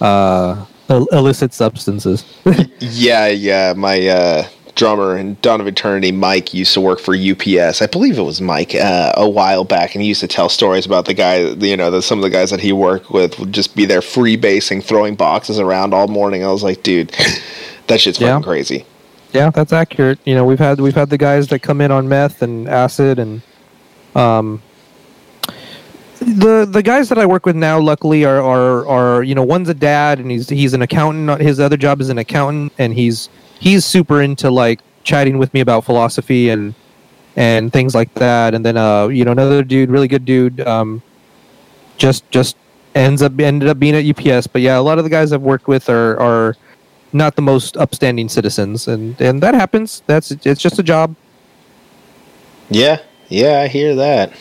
uh, 0.00 0.64
illicit 0.88 1.52
substances. 1.52 2.24
yeah, 2.80 3.26
yeah. 3.26 3.74
My 3.76 4.06
uh, 4.08 4.46
drummer 4.74 5.16
in 5.16 5.36
Dawn 5.42 5.60
of 5.60 5.66
Eternity, 5.66 6.10
Mike, 6.12 6.52
used 6.52 6.74
to 6.74 6.80
work 6.80 6.98
for 7.00 7.14
UPS. 7.14 7.80
I 7.82 7.86
believe 7.86 8.18
it 8.18 8.22
was 8.22 8.40
Mike 8.40 8.74
uh, 8.74 9.12
a 9.16 9.28
while 9.28 9.64
back, 9.64 9.94
and 9.94 10.02
he 10.02 10.08
used 10.08 10.20
to 10.20 10.28
tell 10.28 10.48
stories 10.48 10.84
about 10.86 11.04
the 11.06 11.14
guy. 11.14 11.38
You 11.38 11.76
know, 11.76 11.90
that 11.90 12.02
some 12.02 12.18
of 12.18 12.22
the 12.22 12.30
guys 12.30 12.50
that 12.50 12.60
he 12.60 12.72
worked 12.72 13.10
with 13.10 13.38
would 13.38 13.52
just 13.52 13.76
be 13.76 13.84
there 13.86 14.00
freebasing, 14.00 14.82
throwing 14.82 15.14
boxes 15.14 15.58
around 15.58 15.94
all 15.94 16.08
morning. 16.08 16.44
I 16.44 16.48
was 16.48 16.62
like, 16.62 16.82
dude, 16.82 17.10
that 17.86 18.00
shit's 18.00 18.20
Yeah. 18.20 18.34
fucking 18.34 18.44
crazy. 18.44 18.84
Yeah, 19.32 19.50
that's 19.50 19.72
accurate. 19.72 20.18
You 20.24 20.34
know, 20.34 20.44
we've 20.44 20.58
had 20.58 20.80
we've 20.80 20.94
had 20.94 21.10
the 21.10 21.18
guys 21.18 21.48
that 21.48 21.60
come 21.60 21.80
in 21.80 21.90
on 21.90 22.08
meth 22.08 22.42
and 22.42 22.68
acid 22.68 23.18
and 23.18 23.42
um 24.14 24.62
the 26.20 26.64
the 26.64 26.82
guys 26.82 27.08
that 27.08 27.18
I 27.18 27.26
work 27.26 27.44
with 27.44 27.56
now 27.56 27.78
luckily 27.80 28.24
are 28.24 28.40
are 28.40 28.86
are 28.86 29.22
you 29.22 29.34
know 29.34 29.42
one's 29.42 29.68
a 29.68 29.74
dad 29.74 30.20
and 30.20 30.30
he's 30.30 30.48
he's 30.48 30.72
an 30.72 30.82
accountant 30.82 31.40
his 31.40 31.60
other 31.60 31.76
job 31.76 32.00
is 32.00 32.08
an 32.08 32.18
accountant 32.18 32.72
and 32.78 32.94
he's 32.94 33.28
he's 33.60 33.84
super 33.84 34.20
into 34.20 34.50
like 34.50 34.80
chatting 35.02 35.38
with 35.38 35.52
me 35.54 35.60
about 35.60 35.84
philosophy 35.84 36.48
and 36.50 36.74
and 37.36 37.72
things 37.72 37.94
like 37.94 38.12
that. 38.14 38.54
And 38.54 38.64
then 38.64 38.76
uh 38.76 39.08
you 39.08 39.24
know 39.24 39.32
another 39.32 39.62
dude 39.62 39.90
really 39.90 40.08
good 40.08 40.24
dude 40.24 40.60
um 40.60 41.02
just 41.96 42.28
just 42.30 42.56
ends 42.94 43.22
up 43.22 43.38
ended 43.40 43.68
up 43.68 43.78
being 43.78 43.94
at 43.96 44.04
UPS 44.04 44.46
but 44.46 44.60
yeah 44.62 44.78
a 44.78 44.80
lot 44.80 44.98
of 44.98 45.04
the 45.04 45.10
guys 45.10 45.32
I've 45.32 45.42
worked 45.42 45.66
with 45.66 45.88
are 45.88 46.18
are 46.20 46.56
not 47.12 47.36
the 47.36 47.42
most 47.42 47.76
upstanding 47.76 48.28
citizens. 48.28 48.88
And 48.88 49.20
and 49.20 49.42
that 49.42 49.54
happens. 49.54 50.02
That's 50.06 50.30
it's 50.30 50.60
just 50.60 50.78
a 50.78 50.82
job. 50.82 51.14
Yeah, 52.70 53.00
yeah, 53.28 53.60
I 53.60 53.68
hear 53.68 53.94
that. 53.94 54.32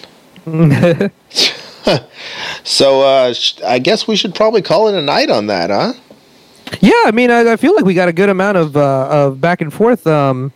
So 2.64 3.02
uh, 3.02 3.34
sh- 3.34 3.62
I 3.66 3.80
guess 3.80 4.08
we 4.08 4.16
should 4.16 4.34
probably 4.34 4.62
call 4.62 4.88
it 4.88 4.96
a 4.96 5.02
night 5.02 5.30
on 5.30 5.48
that, 5.48 5.70
huh? 5.70 5.94
Yeah 6.82 6.92
i 7.06 7.12
mean 7.12 7.32
I, 7.32 7.54
I 7.54 7.56
feel 7.58 7.76
like 7.76 7.86
we 7.86 7.94
got 7.94 8.10
a 8.10 8.14
good 8.14 8.30
amount 8.30 8.58
of 8.58 8.76
uh 8.78 9.08
of 9.10 9.42
back 9.42 9.62
and 9.62 9.74
forth. 9.74 10.06
Um 10.08 10.52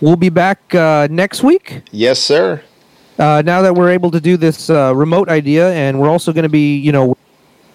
we'll 0.00 0.16
be 0.16 0.28
back 0.28 0.74
uh 0.74 1.08
next 1.10 1.42
week. 1.42 1.82
Yes, 1.92 2.18
sir. 2.20 2.62
uh 3.18 3.42
now 3.44 3.62
that 3.62 3.74
we're 3.74 3.90
able 3.90 4.10
to 4.10 4.20
do 4.20 4.36
this 4.36 4.70
uh 4.70 4.92
remote 4.94 5.28
idea 5.28 5.72
and 5.72 6.00
we're 6.00 6.08
also 6.10 6.32
going 6.32 6.44
to 6.44 6.48
be 6.48 6.76
you 6.76 6.92
know 6.92 7.16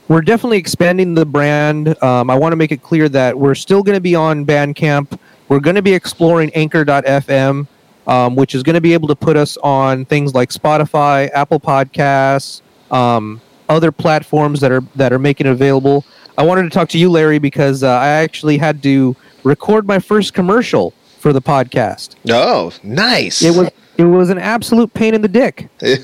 we're 0.07 0.21
definitely 0.21 0.57
expanding 0.57 1.13
the 1.13 1.25
brand. 1.25 2.01
Um 2.03 2.29
i 2.29 2.35
want 2.35 2.51
to 2.51 2.57
make 2.57 2.71
it 2.71 2.81
clear 2.81 3.09
that 3.09 3.37
we're 3.37 3.55
still 3.55 3.83
going 3.83 3.95
to 3.95 4.01
be 4.01 4.15
on 4.15 4.45
bandcamp. 4.45 5.17
We're 5.49 5.61
going 5.61 5.75
to 5.75 5.81
be 5.81 5.93
exploring 5.93 6.51
anchor.fm 6.55 7.67
um, 8.07 8.35
which 8.35 8.55
is 8.55 8.63
going 8.63 8.73
to 8.75 8.81
be 8.81 8.93
able 8.93 9.07
to 9.09 9.15
put 9.15 9.35
us 9.37 9.57
on 9.57 10.05
things 10.05 10.33
like 10.33 10.49
spotify 10.49 11.29
apple 11.33 11.59
podcasts 11.59 12.61
um, 12.91 13.41
other 13.69 13.91
platforms 13.91 14.61
that 14.61 14.71
are 14.71 14.81
that 14.95 15.11
are 15.13 15.19
making 15.19 15.45
it 15.47 15.51
available 15.51 16.05
i 16.37 16.43
wanted 16.43 16.63
to 16.63 16.69
talk 16.69 16.89
to 16.89 16.97
you 16.97 17.09
larry 17.09 17.39
because 17.39 17.83
uh, 17.83 17.89
i 17.89 18.07
actually 18.07 18.57
had 18.57 18.81
to 18.83 19.15
record 19.43 19.87
my 19.87 19.99
first 19.99 20.33
commercial 20.33 20.91
for 21.19 21.33
the 21.33 21.41
podcast 21.41 22.15
Oh, 22.29 22.71
nice. 22.83 23.41
it 23.41 23.55
was 23.55 23.69
it 23.97 24.03
was 24.03 24.29
an 24.29 24.37
absolute 24.37 24.93
pain 24.93 25.13
in 25.15 25.21
the 25.21 25.27
dick 25.27 25.67
you 25.81 25.97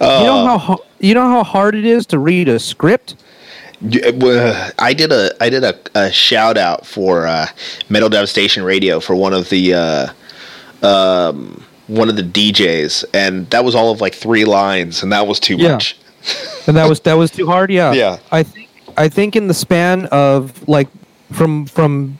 know 0.00 0.58
how 0.58 0.78
you 1.00 1.14
know 1.14 1.28
how 1.28 1.42
hard 1.44 1.74
it 1.74 1.84
is 1.84 2.06
to 2.06 2.18
read 2.18 2.48
a 2.48 2.58
script 2.58 3.16
I 4.78 4.94
did 4.96 5.10
a 5.10 5.32
I 5.42 5.48
did 5.50 5.64
a, 5.64 5.74
a 5.96 6.12
shout 6.12 6.56
out 6.56 6.86
for 6.86 7.26
uh, 7.26 7.46
Metal 7.88 8.08
Devastation 8.08 8.62
Radio 8.62 9.00
for 9.00 9.16
one 9.16 9.32
of 9.32 9.48
the 9.48 9.74
uh, 9.74 10.86
um, 10.86 11.64
one 11.88 12.08
of 12.08 12.14
the 12.14 12.22
DJs, 12.22 13.04
and 13.12 13.50
that 13.50 13.64
was 13.64 13.74
all 13.74 13.90
of 13.90 14.00
like 14.00 14.14
three 14.14 14.44
lines, 14.44 15.02
and 15.02 15.10
that 15.12 15.26
was 15.26 15.40
too 15.40 15.56
Yeah. 15.56 15.72
much. 15.72 15.96
and 16.66 16.76
that 16.76 16.88
was 16.88 17.00
that 17.00 17.14
was 17.14 17.30
too 17.30 17.46
hard 17.46 17.70
yeah 17.70 17.92
Yeah. 17.92 18.18
i 18.30 18.42
think 18.42 18.68
i 18.96 19.08
think 19.08 19.36
in 19.36 19.46
the 19.48 19.54
span 19.54 20.06
of 20.06 20.66
like 20.68 20.88
from 21.32 21.66
from 21.66 22.18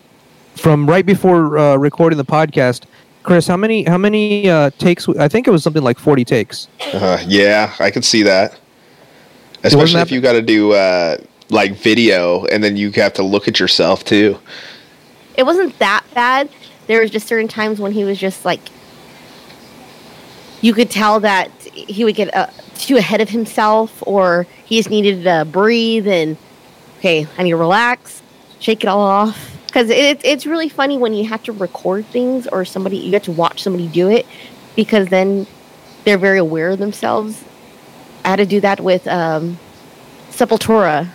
from 0.56 0.88
right 0.88 1.04
before 1.06 1.56
uh, 1.58 1.76
recording 1.76 2.16
the 2.16 2.24
podcast 2.24 2.84
chris 3.22 3.46
how 3.46 3.56
many 3.56 3.84
how 3.84 3.98
many 3.98 4.48
uh, 4.48 4.70
takes 4.78 5.08
i 5.10 5.28
think 5.28 5.46
it 5.46 5.50
was 5.50 5.62
something 5.62 5.82
like 5.82 5.98
40 5.98 6.24
takes 6.24 6.68
Uh, 6.92 7.22
yeah, 7.26 7.72
I 7.78 7.90
could 7.90 8.04
see 8.04 8.22
that. 8.24 8.50
wasn't 8.52 9.64
Especially 9.64 9.92
that- 9.94 10.06
if 10.08 10.12
you 10.12 10.20
got 10.20 10.32
to 10.32 10.42
do 10.42 10.72
uh, 10.72 11.16
like 11.50 11.72
video, 11.74 12.44
and 12.46 12.62
then 12.64 12.76
you 12.76 12.90
have 12.92 13.12
to 13.14 13.22
look 13.22 13.46
at 13.48 13.58
yourself 13.60 14.04
too. 14.04 14.38
It 15.36 15.44
wasn't 15.44 15.78
that 15.78 16.04
bad. 16.14 16.48
There 16.86 17.00
was 17.00 17.10
just 17.10 17.26
certain 17.28 17.48
times 17.48 17.78
when 17.80 17.92
he 17.92 18.04
was 18.04 18.18
just 18.18 18.44
like, 18.44 18.60
you 20.60 20.72
could 20.74 20.90
tell 20.90 21.20
that 21.20 21.50
he 21.72 22.04
would 22.04 22.14
get 22.14 22.34
uh, 22.34 22.46
too 22.84 22.96
ahead 22.96 23.20
of 23.20 23.28
himself, 23.28 24.02
or 24.06 24.46
he 24.64 24.76
just 24.76 24.90
needed 24.90 25.24
to 25.24 25.46
breathe 25.50 26.06
and 26.06 26.36
okay, 26.98 27.26
I 27.36 27.42
need 27.42 27.50
to 27.50 27.56
relax, 27.56 28.22
shake 28.60 28.84
it 28.84 28.86
all 28.86 29.00
off. 29.00 29.50
Because 29.66 29.88
it, 29.88 30.20
it's 30.24 30.44
really 30.44 30.68
funny 30.68 30.98
when 30.98 31.14
you 31.14 31.26
have 31.28 31.42
to 31.44 31.52
record 31.52 32.04
things 32.06 32.46
or 32.46 32.64
somebody 32.64 32.98
you 32.98 33.12
have 33.12 33.22
to 33.22 33.32
watch 33.32 33.62
somebody 33.62 33.88
do 33.88 34.08
it, 34.08 34.26
because 34.76 35.08
then 35.08 35.46
they're 36.04 36.18
very 36.18 36.38
aware 36.38 36.70
of 36.70 36.78
themselves. 36.78 37.42
I 38.24 38.28
had 38.28 38.36
to 38.36 38.46
do 38.46 38.60
that 38.60 38.80
with 38.80 39.06
um, 39.08 39.58
Sepultura, 40.30 41.08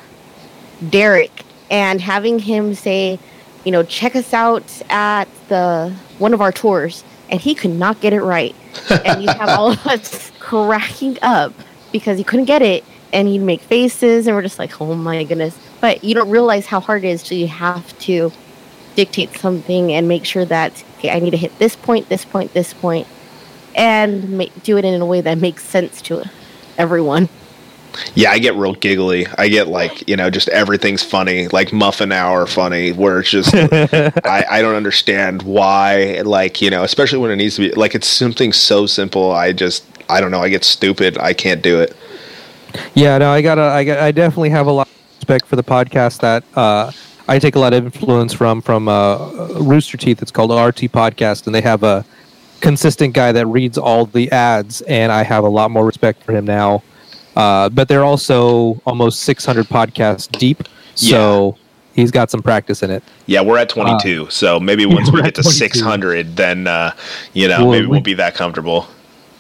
Derrick, 0.90 1.44
and 1.70 2.02
having 2.02 2.40
him 2.40 2.74
say, 2.74 3.20
you 3.64 3.72
know, 3.72 3.84
check 3.84 4.16
us 4.16 4.34
out 4.34 4.64
at 4.90 5.28
the 5.50 5.94
one 6.18 6.34
of 6.34 6.42
our 6.42 6.52
tours, 6.52 7.04
and 7.30 7.40
he 7.40 7.56
could 7.56 7.72
not 7.72 8.00
get 8.02 8.14
it 8.14 8.22
right, 8.22 8.56
and 9.06 9.22
you 9.22 9.30
have 9.30 9.50
all 9.50 9.72
of 9.72 9.88
us 9.88 10.32
cracking 10.40 11.18
up 11.22 11.54
because 11.92 12.18
he 12.18 12.24
couldn't 12.24 12.46
get 12.46 12.62
it, 12.62 12.84
and 13.14 13.28
he'd 13.28 13.40
make 13.40 13.62
faces, 13.62 14.28
and 14.28 14.36
we're 14.36 14.42
just 14.42 14.60
like, 14.60 14.80
oh 14.82 14.96
my 14.96 15.24
goodness. 15.24 15.58
But 15.80 16.04
you 16.04 16.16
don't 16.16 16.30
realize 16.30 16.66
how 16.66 16.80
hard 16.80 17.04
it 17.04 17.10
is 17.10 17.24
till 17.24 17.38
you 17.38 17.48
have 17.48 17.98
to 18.00 18.32
dictate 18.96 19.38
something 19.38 19.94
and 19.94 20.08
make 20.08 20.26
sure 20.26 20.46
that 20.46 20.84
okay, 20.98 21.12
I 21.12 21.20
need 21.20 21.32
to 21.32 21.38
hit 21.38 21.58
this 21.60 21.76
point, 21.76 22.10
this 22.10 22.26
point, 22.26 22.54
this 22.54 22.74
point, 22.74 23.08
and 23.76 24.38
ma- 24.38 24.46
do 24.64 24.78
it 24.78 24.86
in 24.86 25.00
a 25.00 25.06
way 25.06 25.22
that 25.22 25.38
makes 25.38 25.64
sense 25.64 26.02
to 26.04 26.30
everyone. 26.78 27.30
Yeah, 28.16 28.32
I 28.32 28.40
get 28.40 28.56
real 28.56 28.74
giggly. 28.74 29.28
I 29.38 29.48
get 29.48 29.68
like, 29.68 30.08
you 30.08 30.16
know, 30.16 30.30
just 30.30 30.50
everything's 30.50 31.04
funny, 31.04 31.48
like 31.50 31.72
muffin 31.74 32.12
hour 32.12 32.46
funny, 32.48 32.92
where 32.92 33.20
it's 33.20 33.30
just, 33.30 33.54
I, 33.56 34.46
I 34.50 34.62
don't 34.62 34.76
understand 34.76 35.44
why, 35.44 36.22
like, 36.26 36.62
you 36.62 36.70
know, 36.70 36.84
especially 36.84 37.20
when 37.20 37.32
it 37.32 37.36
needs 37.38 37.56
to 37.56 37.70
be, 37.70 37.76
like, 37.76 37.96
it's 37.96 38.08
something 38.08 38.54
so 38.54 38.86
simple. 38.86 39.32
I 39.32 39.54
just, 39.54 39.86
I 40.10 40.22
don't 40.22 40.32
know. 40.32 40.42
I 40.42 40.50
get 40.50 40.64
stupid. 40.64 41.18
I 41.18 41.34
can't 41.34 41.62
do 41.62 41.80
it. 41.80 41.96
Yeah, 42.94 43.18
no, 43.18 43.32
I 43.32 43.42
gotta, 43.42 43.62
I 43.62 43.84
got, 43.84 44.00
I 44.00 44.12
definitely 44.12 44.50
have 44.50 44.68
a 44.68 44.72
lot 44.72 44.88
of 44.88 45.16
respect 45.18 45.46
for 45.46 45.56
the 45.56 45.64
podcast 45.64 46.20
that 46.22 46.44
uh, 46.56 46.92
I 47.28 47.40
take 47.40 47.56
a 47.56 47.60
lot 47.60 47.74
of 47.74 47.86
influence 47.86 48.34
from 48.34 48.62
from 48.62 48.88
uh, 48.88 49.48
Rooster 49.60 49.98
Teeth. 49.98 50.22
It's 50.22 50.32
called 50.32 50.52
RT 50.52 50.92
Podcast, 50.92 51.46
and 51.46 51.54
they 51.54 51.62
have 51.62 51.84
a 51.84 52.06
consistent 52.62 53.14
guy 53.14 53.32
that 53.32 53.46
reads 53.48 53.78
all 53.78 54.06
the 54.06 54.32
ads, 54.32 54.82
and 54.82 55.12
I 55.12 55.24
have 55.24 55.44
a 55.44 55.50
lot 55.50 55.72
more 55.72 55.86
respect 55.86 56.24
for 56.24 56.32
him 56.32 56.46
now. 56.46 56.84
Uh, 57.38 57.70
but 57.70 57.88
they're 57.88 58.04
also 58.04 58.82
almost 58.88 59.20
600 59.22 59.68
podcasts 59.68 60.28
deep, 60.40 60.64
so 60.96 61.56
he's 61.94 62.10
got 62.10 62.32
some 62.32 62.42
practice 62.42 62.82
in 62.82 62.90
it. 62.90 63.04
Yeah, 63.28 63.42
we're 63.42 63.60
at 63.60 63.70
22. 63.70 64.28
so 64.32 64.60
maybe 64.60 64.88
once 64.88 65.12
we 65.12 65.22
get 65.22 65.36
to 65.36 65.44
22. 65.44 65.56
600, 65.58 66.36
then, 66.36 66.66
uh, 66.66 66.94
you 67.34 67.48
know, 67.48 67.60
Well, 67.62 67.72
maybe 67.74 67.86
we- 67.86 67.92
we'll 67.92 68.02
be 68.02 68.16
that 68.16 68.34
comfortable. 68.34 68.88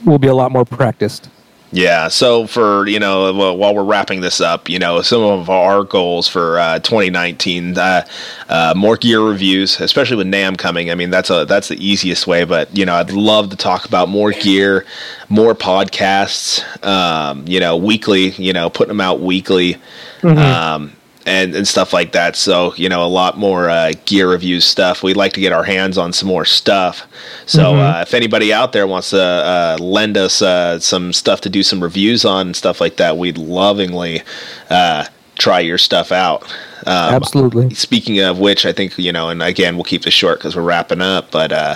We'll 0.05 0.19
be 0.19 0.27
a 0.27 0.35
lot 0.35 0.51
more 0.51 0.63
practiced. 0.63 1.29
Yeah. 1.71 2.07
So 2.07 2.47
for 2.47 2.87
you 2.87 2.99
know, 2.99 3.33
while 3.55 3.75
we're 3.75 3.83
wrapping 3.83 4.21
this 4.21 4.39
up, 4.39 4.69
you 4.69 4.79
know, 4.79 5.01
some 5.01 5.21
of 5.21 5.49
our 5.49 5.83
goals 5.83 6.27
for 6.27 6.59
uh, 6.59 6.79
2019, 6.79 7.77
uh, 7.77 8.07
uh, 8.49 8.73
more 8.75 8.95
gear 8.95 9.21
reviews, 9.21 9.79
especially 9.79 10.17
with 10.17 10.27
NAMM 10.27 10.57
coming. 10.57 10.89
I 10.91 10.95
mean, 10.95 11.09
that's 11.09 11.29
a 11.29 11.45
that's 11.45 11.67
the 11.67 11.85
easiest 11.85 12.25
way. 12.25 12.45
But 12.45 12.75
you 12.75 12.85
know, 12.85 12.95
I'd 12.95 13.11
love 13.11 13.49
to 13.49 13.57
talk 13.57 13.85
about 13.85 14.07
more 14.07 14.31
gear, 14.31 14.85
more 15.29 15.53
podcasts. 15.53 16.63
Um, 16.85 17.45
you 17.47 17.59
know, 17.59 17.75
weekly. 17.75 18.29
You 18.31 18.53
know, 18.53 18.69
putting 18.69 18.89
them 18.89 19.01
out 19.01 19.19
weekly. 19.19 19.77
Um, 20.23 20.96
and, 21.27 21.53
and 21.53 21.67
stuff 21.67 21.93
like 21.93 22.13
that. 22.13 22.35
So, 22.35 22.73
you 22.75 22.87
know, 22.89 23.05
a 23.05 23.07
lot 23.07 23.37
more 23.37 23.69
uh, 23.69 23.91
gear 24.05 24.29
reviews 24.29 24.65
stuff. 24.65 25.03
We'd 25.03 25.17
like 25.17 25.33
to 25.33 25.41
get 25.41 25.51
our 25.51 25.63
hands 25.63 25.97
on 25.97 26.13
some 26.13 26.29
more 26.29 26.45
stuff. 26.45 27.05
So, 27.45 27.75
uh, 27.75 28.01
if 28.01 28.13
anybody 28.13 28.53
out 28.53 28.71
there 28.71 28.87
wants 28.87 29.09
to 29.11 29.21
uh, 29.21 29.77
lend 29.79 30.17
us 30.17 30.41
uh, 30.41 30.79
some 30.79 31.11
stuff 31.13 31.41
to 31.41 31.49
do 31.49 31.63
some 31.63 31.83
reviews 31.83 32.25
on 32.25 32.47
and 32.47 32.55
stuff 32.55 32.79
like 32.79 32.97
that, 32.97 33.17
we'd 33.17 33.37
lovingly 33.37 34.23
uh, 34.69 35.05
try 35.37 35.59
your 35.59 35.77
stuff 35.77 36.11
out. 36.11 36.43
Um, 36.85 37.15
Absolutely. 37.15 37.73
Speaking 37.73 38.19
of 38.19 38.39
which, 38.39 38.65
I 38.65 38.71
think 38.71 38.97
you 38.97 39.11
know, 39.11 39.29
and 39.29 39.43
again, 39.43 39.75
we'll 39.75 39.83
keep 39.83 40.03
this 40.03 40.13
short 40.13 40.39
because 40.39 40.55
we're 40.55 40.61
wrapping 40.61 41.01
up. 41.01 41.31
But 41.31 41.51
uh, 41.51 41.75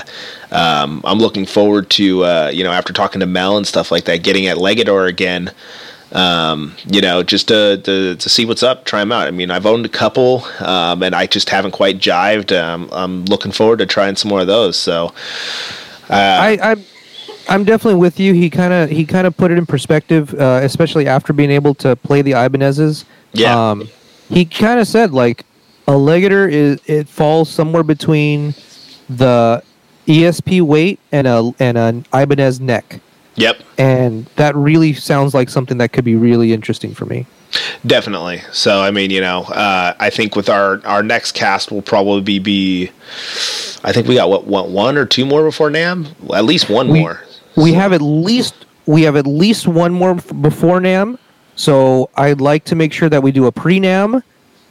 um, 0.52 1.02
I'm 1.04 1.20
looking 1.20 1.46
forward 1.46 1.90
to 1.92 2.24
uh, 2.24 2.52
you 2.54 2.64
know, 2.64 2.72
after 2.72 2.94
talking 2.94 3.20
to 3.20 3.26
Mel 3.26 3.58
and 3.58 3.68
stuff 3.68 3.92
like 3.92 4.06
that, 4.06 4.24
getting 4.24 4.48
at 4.48 4.58
Legator 4.58 5.08
again. 5.08 5.52
Um, 6.12 6.76
you 6.86 7.02
know, 7.02 7.24
just 7.24 7.48
to, 7.48 7.78
to 7.78 8.16
to 8.16 8.30
see 8.30 8.46
what's 8.46 8.64
up, 8.64 8.86
try 8.86 9.00
them 9.00 9.12
out. 9.12 9.28
I 9.28 9.32
mean, 9.32 9.50
I've 9.50 9.66
owned 9.66 9.86
a 9.86 9.90
couple, 9.90 10.44
um, 10.60 11.04
and 11.04 11.16
I 11.16 11.26
just 11.26 11.50
haven't 11.50 11.72
quite 11.72 12.00
jived. 12.00 12.56
Um, 12.56 12.90
I'm 12.92 13.26
looking 13.26 13.52
forward 13.52 13.80
to 13.80 13.86
trying 13.86 14.18
some 14.18 14.30
more 14.30 14.42
of 14.42 14.48
those. 14.48 14.76
So, 14.78 15.14
I, 16.10 16.60
I'm 16.62 16.84
I'm 17.50 17.64
definitely 17.64 18.00
with 18.00 18.20
you. 18.20 18.34
He 18.34 18.50
kind 18.50 18.74
of 18.74 18.90
he 18.90 19.06
kind 19.06 19.28
of 19.28 19.36
put 19.36 19.52
it 19.52 19.58
in 19.58 19.66
perspective, 19.66 20.34
uh, 20.34 20.60
especially 20.64 21.08
after 21.08 21.34
being 21.34 21.52
able 21.52 21.74
to 21.76 21.96
play 21.96 22.22
the 22.22 22.34
Ibanez's. 22.34 23.06
Yeah. 23.34 23.72
Um, 23.72 23.88
he 24.30 24.46
kind 24.46 24.80
of 24.80 24.88
said 24.88 25.12
like 25.12 25.46
a 25.88 25.92
Legator 25.92 26.50
is 26.50 26.80
it 26.86 27.08
falls 27.08 27.50
somewhere 27.50 27.84
between 27.84 28.54
the 29.10 29.64
ESP 30.08 30.62
weight 30.62 31.00
and 31.12 31.28
a 31.28 31.52
and 31.60 31.78
an 31.78 32.06
Ibanez 32.14 32.60
neck, 32.60 33.02
yep, 33.36 33.62
and 33.78 34.26
that 34.36 34.56
really 34.56 34.94
sounds 34.94 35.34
like 35.34 35.50
something 35.50 35.78
that 35.80 35.92
could 35.94 36.06
be 36.06 36.16
really 36.16 36.54
interesting 36.54 36.94
for 36.94 37.06
me. 37.06 37.26
Definitely. 37.86 38.42
So, 38.54 38.82
I 38.82 38.92
mean, 38.92 39.10
you 39.12 39.20
know, 39.20 39.42
uh, 39.44 39.94
I 40.00 40.10
think 40.10 40.36
with 40.36 40.50
our 40.50 40.82
our 40.86 41.04
next 41.04 41.34
cast 41.34 41.72
will 41.72 41.82
probably 41.82 42.22
be, 42.22 42.40
be 42.40 42.92
I 43.84 43.92
think 43.92 44.08
we 44.08 44.16
got 44.16 44.30
what, 44.30 44.46
what 44.46 44.70
one 44.70 44.98
or 44.98 45.06
two 45.06 45.26
more 45.26 45.44
before 45.44 45.70
NAMM, 45.70 46.34
at 46.34 46.46
least 46.46 46.70
one 46.70 46.88
We- 46.90 47.00
more. 47.02 47.22
We 47.58 47.74
have 47.74 47.92
at 47.92 48.02
least 48.02 48.66
we 48.86 49.02
have 49.04 49.18
at 49.18 49.28
least 49.28 49.68
one 49.68 49.92
more 49.92 50.16
before 50.16 50.80
NAMM, 50.80 51.18
so 51.56 52.10
I'd 52.16 52.40
like 52.40 52.64
to 52.66 52.76
make 52.76 52.94
sure 52.94 53.10
that 53.10 53.22
we 53.22 53.34
do 53.34 53.46
a 53.46 53.52
pre 53.52 53.80
NAMM, 53.80 54.24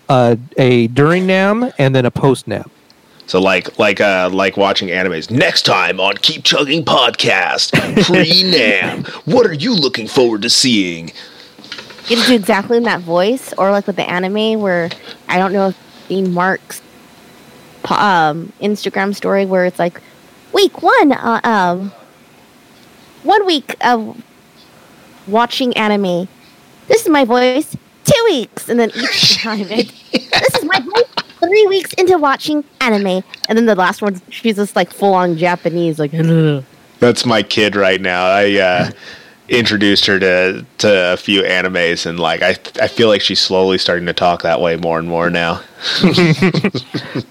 uh, 0.08 0.36
a 0.56 0.86
during 0.88 1.26
NAMM, 1.26 1.72
and 1.78 1.94
then 1.94 2.06
a 2.06 2.10
post 2.10 2.48
NAMM. 2.48 2.70
So, 3.30 3.40
like 3.40 3.78
like 3.78 4.00
uh, 4.00 4.28
like 4.32 4.56
watching 4.56 4.88
animes. 4.88 5.30
Next 5.30 5.62
time 5.62 6.00
on 6.00 6.16
Keep 6.16 6.42
Chugging 6.42 6.84
podcast, 6.84 7.70
pre 8.04 8.42
NAMM. 8.42 9.06
what 9.24 9.46
are 9.46 9.52
you 9.52 9.72
looking 9.72 10.08
forward 10.08 10.42
to 10.42 10.50
seeing? 10.50 11.12
You 12.08 12.16
have 12.16 12.24
to 12.24 12.32
do 12.32 12.34
exactly 12.34 12.76
in 12.76 12.82
that 12.82 13.02
voice, 13.02 13.52
or 13.56 13.70
like 13.70 13.86
with 13.86 13.94
the 13.94 14.10
anime, 14.10 14.60
where 14.60 14.90
I 15.28 15.38
don't 15.38 15.52
know 15.52 15.68
if 15.68 15.76
seen 16.08 16.34
Mark's 16.34 16.82
um, 17.88 18.52
Instagram 18.60 19.14
story 19.14 19.46
where 19.46 19.64
it's 19.64 19.78
like 19.78 20.00
week 20.52 20.82
one, 20.82 21.12
uh, 21.12 21.40
um, 21.44 21.92
one 23.22 23.46
week 23.46 23.76
of 23.86 24.20
watching 25.28 25.72
anime. 25.76 26.26
This 26.88 27.02
is 27.02 27.08
my 27.08 27.24
voice. 27.24 27.76
Two 28.02 28.24
weeks, 28.24 28.68
and 28.68 28.80
then 28.80 28.90
each 28.96 29.36
time 29.40 29.68
it, 29.70 29.92
this 30.10 30.54
is 30.56 30.64
my 30.64 30.80
voice. 30.80 31.29
Three 31.40 31.66
weeks 31.68 31.92
into 31.94 32.18
watching 32.18 32.64
anime, 32.80 33.22
and 33.48 33.56
then 33.58 33.66
the 33.66 33.74
last 33.74 34.02
one, 34.02 34.20
she's 34.30 34.56
just 34.56 34.76
like 34.76 34.92
full 34.92 35.14
on 35.14 35.36
Japanese, 35.36 35.98
like. 35.98 36.12
That's 37.00 37.24
my 37.24 37.42
kid 37.42 37.74
right 37.76 37.98
now. 38.00 38.26
I 38.26 38.52
uh, 38.58 38.90
introduced 39.48 40.04
her 40.06 40.18
to 40.20 40.66
to 40.78 41.12
a 41.14 41.16
few 41.16 41.42
animes, 41.42 42.04
and 42.04 42.20
like 42.20 42.42
I 42.42 42.50
I 42.82 42.88
feel 42.88 43.08
like 43.08 43.22
she's 43.22 43.40
slowly 43.40 43.78
starting 43.78 44.04
to 44.06 44.12
talk 44.12 44.42
that 44.42 44.60
way 44.60 44.76
more 44.76 44.98
and 44.98 45.08
more 45.08 45.30
now. 45.30 45.62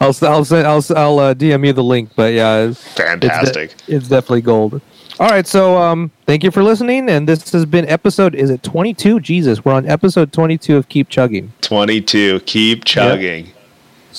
I'll 0.02 0.10
s- 0.10 0.24
I'll 0.24 0.44
send, 0.46 0.66
I'll 0.68 0.78
s- 0.80 0.92
I'll 0.92 1.20
uh, 1.20 1.34
DM 1.36 1.66
you 1.68 1.74
the 1.74 1.84
link, 1.84 2.10
but 2.16 2.34
yeah, 2.34 2.58
it's, 2.64 2.84
it's 2.86 2.96
de- 2.96 3.04
Fantastic. 3.04 3.76
it's 3.88 4.08
definitely 4.08 4.42
gold. 4.42 4.82
All 5.20 5.28
right, 5.30 5.46
so 5.46 5.78
um, 5.78 6.12
thank 6.26 6.44
you 6.44 6.50
for 6.52 6.64
listening, 6.64 7.10
and 7.10 7.28
this 7.28 7.52
has 7.52 7.66
been 7.66 7.88
episode. 7.90 8.34
Is 8.36 8.50
it 8.50 8.64
twenty 8.64 8.94
two? 8.94 9.20
Jesus, 9.20 9.64
we're 9.64 9.74
on 9.74 9.86
episode 9.88 10.32
twenty 10.34 10.58
two 10.58 10.78
of 10.78 10.90
Keep 10.90 11.10
Chugging. 11.10 11.52
22. 11.62 12.40
Keep 12.42 12.86
chugging. 12.86 13.52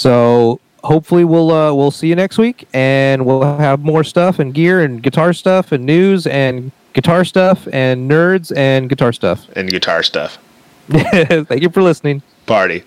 So 0.00 0.60
hopefully 0.82 1.24
we'll 1.24 1.50
uh, 1.50 1.74
we'll 1.74 1.90
see 1.90 2.08
you 2.08 2.16
next 2.16 2.38
week, 2.38 2.66
and 2.72 3.26
we'll 3.26 3.42
have 3.42 3.80
more 3.80 4.02
stuff 4.02 4.38
and 4.38 4.54
gear 4.54 4.80
and 4.80 5.02
guitar 5.02 5.34
stuff 5.34 5.72
and 5.72 5.84
news 5.84 6.26
and 6.26 6.72
guitar 6.94 7.22
stuff 7.22 7.68
and 7.70 8.10
nerds 8.10 8.50
and 8.56 8.88
guitar 8.88 9.12
stuff. 9.12 9.46
And 9.54 9.68
guitar 9.68 10.02
stuff. 10.02 10.38
Thank 10.88 11.60
you 11.60 11.68
for 11.68 11.82
listening. 11.82 12.22
Party. 12.46 12.82